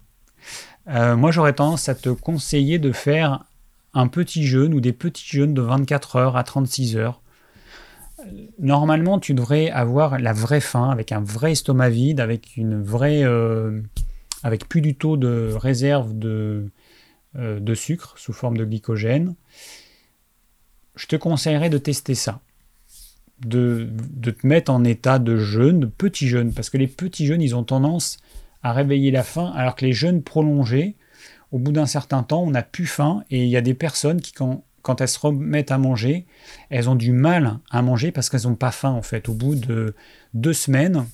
Euh, 0.88 1.16
moi, 1.16 1.30
j'aurais 1.30 1.52
tendance 1.52 1.88
à 1.88 1.94
te 1.94 2.08
conseiller 2.08 2.78
de 2.78 2.92
faire 2.92 3.44
un 3.94 4.08
petit 4.08 4.46
jeûne 4.46 4.74
ou 4.74 4.80
des 4.80 4.92
petits 4.92 5.26
jeûnes 5.26 5.54
de 5.54 5.62
24 5.62 6.16
heures 6.16 6.36
à 6.36 6.44
36 6.44 6.96
heures 6.96 7.22
normalement, 8.58 9.18
tu 9.18 9.34
devrais 9.34 9.70
avoir 9.70 10.18
la 10.18 10.32
vraie 10.32 10.60
faim, 10.60 10.90
avec 10.90 11.12
un 11.12 11.20
vrai 11.20 11.52
estomac 11.52 11.90
vide, 11.90 12.20
avec 12.20 12.56
une 12.56 12.82
vraie, 12.82 13.22
euh, 13.24 13.80
avec 14.42 14.68
plus 14.68 14.80
du 14.80 14.94
tout 14.94 15.16
de 15.16 15.52
réserve 15.54 16.18
de, 16.18 16.70
euh, 17.36 17.60
de 17.60 17.74
sucre 17.74 18.14
sous 18.16 18.32
forme 18.32 18.56
de 18.56 18.64
glycogène. 18.64 19.34
Je 20.96 21.06
te 21.06 21.16
conseillerais 21.16 21.70
de 21.70 21.78
tester 21.78 22.14
ça, 22.14 22.40
de, 23.44 23.88
de, 23.90 24.30
te 24.30 24.46
mettre 24.46 24.72
en 24.72 24.82
état 24.84 25.18
de 25.18 25.36
jeûne, 25.36 25.80
de 25.80 25.86
petit 25.86 26.28
jeûne, 26.28 26.52
parce 26.52 26.70
que 26.70 26.78
les 26.78 26.88
petits 26.88 27.26
jeûnes, 27.26 27.42
ils 27.42 27.54
ont 27.54 27.64
tendance 27.64 28.18
à 28.62 28.72
réveiller 28.72 29.12
la 29.12 29.22
faim, 29.22 29.52
alors 29.54 29.76
que 29.76 29.84
les 29.84 29.92
jeûnes 29.92 30.22
prolongés, 30.22 30.96
au 31.52 31.58
bout 31.58 31.72
d'un 31.72 31.86
certain 31.86 32.22
temps, 32.24 32.42
on 32.42 32.50
n'a 32.50 32.62
plus 32.62 32.86
faim, 32.86 33.22
et 33.30 33.44
il 33.44 33.48
y 33.48 33.56
a 33.56 33.60
des 33.60 33.74
personnes 33.74 34.20
qui, 34.20 34.32
quand 34.32 34.64
quand 34.88 35.02
elles 35.02 35.08
se 35.08 35.18
remettent 35.18 35.70
à 35.70 35.76
manger, 35.76 36.24
elles 36.70 36.88
ont 36.88 36.94
du 36.94 37.12
mal 37.12 37.58
à 37.70 37.82
manger 37.82 38.10
parce 38.10 38.30
qu'elles 38.30 38.44
n'ont 38.44 38.54
pas 38.54 38.70
faim 38.70 38.88
en 38.88 39.02
fait. 39.02 39.28
Au 39.28 39.34
bout 39.34 39.54
de 39.54 39.94
deux 40.32 40.54
semaines, 40.54 41.04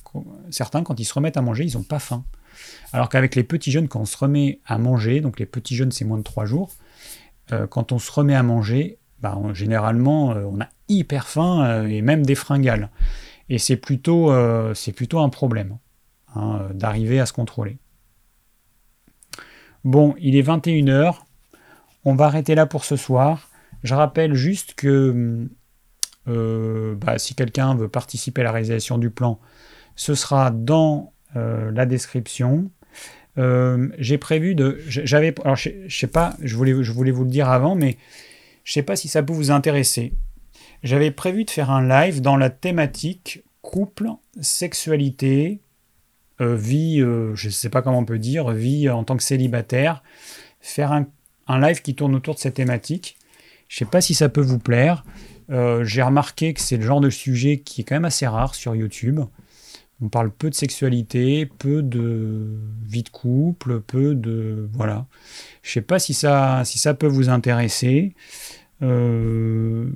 certains 0.51 0.85
quand 0.85 1.01
ils 1.01 1.05
se 1.05 1.13
remettent 1.13 1.37
à 1.37 1.43
manger, 1.43 1.65
ils 1.65 1.77
n'ont 1.77 1.83
pas 1.83 1.99
faim. 1.99 2.25
Alors 2.93 3.09
qu'avec 3.09 3.35
les 3.35 3.43
petits 3.43 3.73
jeunes, 3.73 3.89
quand 3.89 3.99
on 3.99 4.05
se 4.05 4.17
remet 4.17 4.61
à 4.65 4.79
manger, 4.79 5.21
donc 5.21 5.41
les 5.41 5.45
petits 5.47 5.75
jeunes 5.75 5.91
c'est 5.91 6.05
moins 6.05 6.19
de 6.19 6.23
trois 6.23 6.45
jours, 6.45 6.71
euh, 7.51 7.67
quand 7.67 7.91
on 7.91 7.99
se 7.99 8.13
remet 8.13 8.37
à 8.37 8.45
manger, 8.45 8.97
bah, 9.21 9.37
généralement 9.55 10.31
euh, 10.31 10.45
on 10.45 10.61
a 10.61 10.69
hyper 10.89 11.27
faim 11.27 11.65
euh, 11.65 11.89
et 11.89 12.01
même 12.01 12.25
des 12.25 12.37
fringales. 12.37 12.91
Et 13.49 13.59
c'est 13.59 13.77
plutôt, 13.77 14.31
un 14.31 15.29
problème 15.31 15.79
hein, 16.37 16.69
d'arriver 16.73 17.19
à 17.19 17.27
se 17.27 17.33
contrôler. 17.33 17.79
Bon, 19.83 20.15
il 20.21 20.37
est 20.37 20.43
21h. 20.43 21.17
On 22.05 22.15
va 22.15 22.27
arrêter 22.27 22.55
là 22.55 22.67
pour 22.67 22.85
ce 22.85 22.95
soir. 22.95 23.49
Je 23.85 23.95
rappelle 23.95 24.35
juste 24.35 24.75
que 24.75 25.47
euh, 26.27 26.95
bah, 26.95 27.19
si 27.19 27.35
quelqu'un 27.35 27.75
veut 27.75 27.89
participer 27.89 28.41
à 28.41 28.45
la 28.45 28.53
réalisation 28.53 28.97
du 28.97 29.11
plan, 29.11 29.39
ce 29.95 30.15
sera 30.15 30.51
dans 30.51 31.13
euh, 31.37 31.71
la 31.71 31.85
description. 31.85 32.71
Euh, 33.37 33.89
j'ai 33.99 34.17
prévu 34.17 34.55
de. 34.55 34.81
J'avais. 34.87 35.35
Alors, 35.45 35.57
je, 35.57 35.71
sais 35.89 36.07
pas, 36.07 36.35
je 36.43 36.57
voulais, 36.57 36.83
je 36.83 36.93
voulais 36.93 37.11
vous 37.11 37.25
le 37.25 37.31
dire 37.31 37.51
avant, 37.51 37.75
mais 37.75 37.99
je 38.65 38.73
sais 38.73 38.83
pas 38.83 38.97
si 38.97 39.09
ça 39.09 39.23
peut 39.23 39.35
vous 39.35 39.51
intéresser. 39.51 40.15
J'avais 40.83 41.11
prévu 41.11 41.45
de 41.45 41.51
faire 41.51 41.71
un 41.71 41.87
live 41.87 42.23
dans 42.23 42.37
la 42.37 42.49
thématique 42.51 43.45
couple, 43.61 44.09
sexualité, 44.41 45.61
vie, 46.41 46.99
je 47.01 47.47
ne 47.47 47.51
sais 47.51 47.71
pas 47.71 47.81
comment 47.81 48.01
on 48.01 48.05
peut 48.05 48.19
dire, 48.19 48.51
vie 48.51 48.91
en 48.91 49.03
tant 49.03 49.17
que 49.17 49.23
célibataire. 49.23 50.03
Faire 50.61 50.93
un 51.47 51.61
live 51.61 51.81
qui 51.81 51.95
tourne 51.95 52.15
autour 52.15 52.35
de 52.35 52.41
cette 52.41 52.55
thématique. 52.55 53.17
Je 53.75 53.81
sais 53.81 53.87
pas 53.87 54.01
si 54.01 54.15
ça 54.15 54.29
peut 54.29 54.41
vous 54.41 54.61
plaire. 54.61 55.05
Euh, 55.51 55.83
j'ai 55.83 56.01
remarqué 56.01 56.55
que 56.55 56.61
c'est 56.61 56.77
le 56.77 56.85
genre 56.85 57.01
de 57.01 57.11
sujet 57.11 57.59
qui 57.59 57.81
est 57.81 57.85
quand 57.85 57.97
même 57.97 58.05
assez 58.05 58.25
rare 58.25 58.55
sur 58.55 58.77
YouTube. 58.77 59.19
On 60.01 60.09
parle 60.09 60.31
peu 60.31 60.49
de 60.49 60.55
sexualité, 60.55 61.45
peu 61.45 61.83
de 61.83 62.57
vie 62.85 63.03
de 63.03 63.09
couple, 63.09 63.81
peu 63.81 64.15
de 64.15 64.69
voilà. 64.75 65.07
Je 65.63 65.73
sais 65.73 65.81
pas 65.81 65.99
si 65.99 66.15
ça, 66.15 66.63
si 66.65 66.79
ça 66.79 66.95
peut 66.95 67.09
vous 67.09 67.31
intéresser. 67.31 68.15
Euh, 68.83 69.91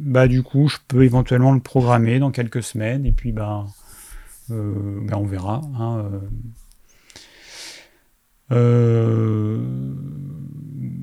bah 0.00 0.26
du 0.26 0.42
coup, 0.42 0.66
je 0.66 0.78
peux 0.88 1.04
éventuellement 1.04 1.52
le 1.52 1.60
programmer 1.60 2.18
dans 2.18 2.32
quelques 2.32 2.64
semaines 2.64 3.06
et 3.06 3.12
puis 3.12 3.30
bah, 3.30 3.66
euh, 4.50 4.98
bah 5.02 5.16
on 5.16 5.26
verra. 5.26 5.60
Hein, 5.78 6.10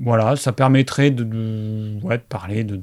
voilà, 0.04 0.36
ça 0.36 0.52
permettrait 0.52 1.10
de, 1.10 1.98
parler 2.28 2.62
de, 2.62 2.78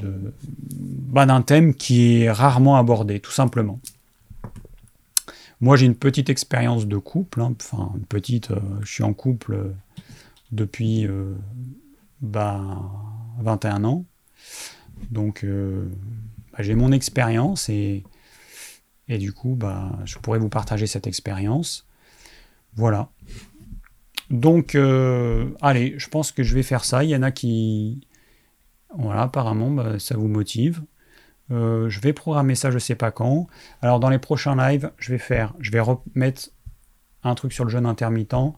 bah, 0.73 1.27
d'un 1.27 1.43
thème 1.43 1.75
qui 1.75 2.23
est 2.23 2.31
rarement 2.31 2.77
abordé, 2.77 3.19
tout 3.19 3.31
simplement. 3.31 3.79
Moi, 5.59 5.75
j'ai 5.77 5.85
une 5.85 5.95
petite 5.95 6.31
expérience 6.31 6.87
de 6.87 6.97
couple, 6.97 7.41
hein, 7.41 7.53
enfin, 7.61 7.91
une 7.95 8.05
petite, 8.05 8.49
euh, 8.49 8.59
je 8.81 8.91
suis 8.91 9.03
en 9.03 9.13
couple 9.13 9.53
euh, 9.53 9.71
depuis 10.51 11.05
21 12.23 13.79
bah, 13.79 13.87
ans. 13.87 14.05
Donc, 15.11 15.43
euh, 15.43 15.87
bah, 16.53 16.63
j'ai 16.63 16.73
mon 16.73 16.91
expérience 16.91 17.69
et, 17.69 18.03
du 19.07 19.31
coup, 19.31 19.59
je 20.05 20.17
pourrais 20.17 20.39
vous 20.39 20.49
partager 20.49 20.87
cette 20.87 21.05
expérience. 21.05 21.85
Voilà. 22.75 23.09
Donc, 24.31 24.75
euh, 24.75 25.49
allez, 25.61 25.93
je 25.97 26.07
pense 26.07 26.31
que 26.31 26.41
je 26.41 26.55
vais 26.55 26.63
faire 26.63 26.85
ça. 26.85 27.03
Il 27.03 27.09
y 27.09 27.15
en 27.15 27.21
a 27.21 27.31
qui. 27.31 28.07
Voilà, 28.97 29.23
apparemment, 29.23 29.69
bah, 29.69 29.99
ça 29.99 30.15
vous 30.15 30.27
motive. 30.27 30.81
Euh, 31.51 31.89
je 31.89 31.99
vais 31.99 32.13
programmer 32.13 32.55
ça, 32.55 32.71
je 32.71 32.79
sais 32.79 32.95
pas 32.95 33.11
quand. 33.11 33.47
Alors 33.81 33.99
dans 33.99 34.09
les 34.09 34.19
prochains 34.19 34.55
lives, 34.55 34.91
je 34.97 35.11
vais 35.11 35.17
faire, 35.17 35.53
je 35.59 35.71
vais 35.71 35.81
remettre 35.81 36.49
un 37.23 37.35
truc 37.35 37.51
sur 37.51 37.65
le 37.65 37.69
jeûne 37.69 37.85
intermittent 37.85 38.55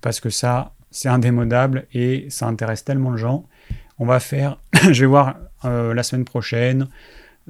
parce 0.00 0.20
que 0.20 0.30
ça, 0.30 0.74
c'est 0.92 1.08
indémodable 1.08 1.86
et 1.92 2.26
ça 2.30 2.46
intéresse 2.46 2.84
tellement 2.84 3.10
de 3.10 3.16
gens. 3.16 3.44
On 3.98 4.06
va 4.06 4.20
faire, 4.20 4.60
je 4.90 5.00
vais 5.00 5.06
voir 5.06 5.36
euh, 5.64 5.94
la 5.94 6.04
semaine 6.04 6.24
prochaine 6.24 6.88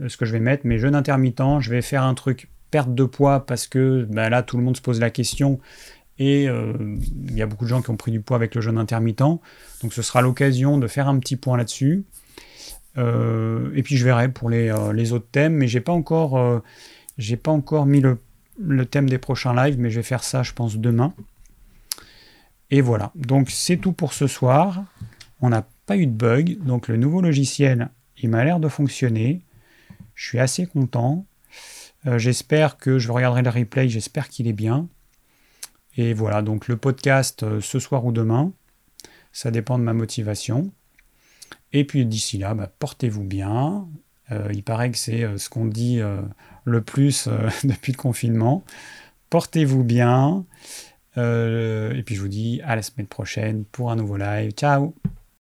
ce 0.06 0.16
que 0.16 0.24
je 0.24 0.32
vais 0.32 0.40
mettre, 0.40 0.62
mais 0.64 0.78
jeûne 0.78 0.94
intermittent, 0.94 1.60
je 1.60 1.70
vais 1.70 1.82
faire 1.82 2.04
un 2.04 2.14
truc 2.14 2.48
perte 2.70 2.94
de 2.94 3.04
poids 3.04 3.44
parce 3.44 3.66
que 3.66 4.06
ben 4.08 4.28
là 4.28 4.42
tout 4.42 4.56
le 4.56 4.62
monde 4.62 4.76
se 4.76 4.82
pose 4.82 5.00
la 5.00 5.10
question 5.10 5.58
et 6.18 6.44
il 6.44 7.36
y 7.36 7.42
a 7.42 7.46
beaucoup 7.46 7.64
de 7.64 7.68
gens 7.68 7.80
qui 7.80 7.90
ont 7.90 7.96
pris 7.96 8.10
du 8.10 8.20
poids 8.20 8.36
avec 8.36 8.54
le 8.54 8.60
jeûne 8.60 8.78
intermittent. 8.78 9.18
Donc 9.82 9.92
ce 9.92 10.02
sera 10.02 10.20
l'occasion 10.20 10.78
de 10.78 10.86
faire 10.86 11.08
un 11.08 11.18
petit 11.18 11.36
point 11.36 11.56
là-dessus. 11.56 12.04
Euh, 12.98 13.70
et 13.74 13.82
puis 13.82 13.96
je 13.96 14.04
verrai 14.04 14.28
pour 14.28 14.50
les, 14.50 14.68
euh, 14.70 15.12
autres 15.12 15.28
thèmes, 15.30 15.54
mais 15.54 15.68
j'ai 15.68 15.80
pas 15.80 15.92
euh, 15.92 16.60
pas 17.42 17.50
encore 17.50 17.86
mis 17.86 18.00
le, 18.00 18.86
thème 18.86 19.08
des 19.08 19.18
prochains 19.18 19.54
lives, 19.54 19.78
mais 19.78 19.90
je 19.90 19.96
vais 19.96 20.02
faire 20.02 20.24
ça, 20.24 20.42
je 20.42 20.52
pense, 20.52 20.76
demain. 20.76 21.14
Et 22.70 22.80
voilà. 22.80 23.12
Donc 23.14 23.50
c'est 23.50 23.76
tout 23.76 23.92
pour 23.92 24.12
ce 24.12 24.26
soir. 24.26 24.84
On 25.40 25.50
n'a 25.50 25.66
pas 25.86 25.96
eu 25.96 26.06
de 26.06 26.12
bug, 26.12 26.58
donc 26.64 26.88
le 26.88 26.96
nouveau 26.96 27.22
logiciel, 27.22 27.90
il 28.20 28.30
m'a 28.30 28.44
l'air 28.44 28.58
de 28.58 28.68
fonctionner. 28.68 29.42
Je 30.14 30.26
suis 30.26 30.40
assez 30.40 30.66
content. 30.66 31.24
j'espère 32.04 32.76
que 32.76 32.98
je 32.98 33.12
regarderai 33.12 33.42
le 33.42 33.50
replay, 33.50 33.88
j'espère 33.88 34.28
qu'il 34.28 34.48
est 34.48 34.52
bien. 34.52 34.88
Et 35.98 36.14
voilà, 36.14 36.40
donc 36.40 36.68
le 36.68 36.76
podcast 36.76 37.44
ce 37.60 37.78
soir 37.78 38.06
ou 38.06 38.12
demain, 38.12 38.52
ça 39.32 39.50
dépend 39.50 39.78
de 39.78 39.84
ma 39.84 39.92
motivation. 39.92 40.72
Et 41.72 41.84
puis 41.84 42.06
d'ici 42.06 42.38
là, 42.38 42.54
bah, 42.54 42.70
portez-vous 42.78 43.24
bien. 43.24 43.86
Euh, 44.30 44.48
il 44.52 44.62
paraît 44.62 44.90
que 44.90 44.98
c'est 44.98 45.24
euh, 45.24 45.38
ce 45.38 45.48
qu'on 45.48 45.66
dit 45.66 46.00
euh, 46.00 46.20
le 46.64 46.82
plus 46.82 47.28
depuis 47.64 47.92
le 47.92 47.98
confinement. 47.98 48.64
Portez-vous 49.30 49.84
bien. 49.84 50.44
et 51.16 52.02
puis 52.06 52.14
je 52.14 52.20
vous 52.20 52.28
dis 52.28 52.60
à 52.64 52.76
la 52.76 52.82
semaine 52.82 53.08
prochaine 53.08 53.64
pour 53.64 53.90
un 53.90 53.96
nouveau 53.96 54.16
live. 54.16 54.52
Ciao 54.52 54.94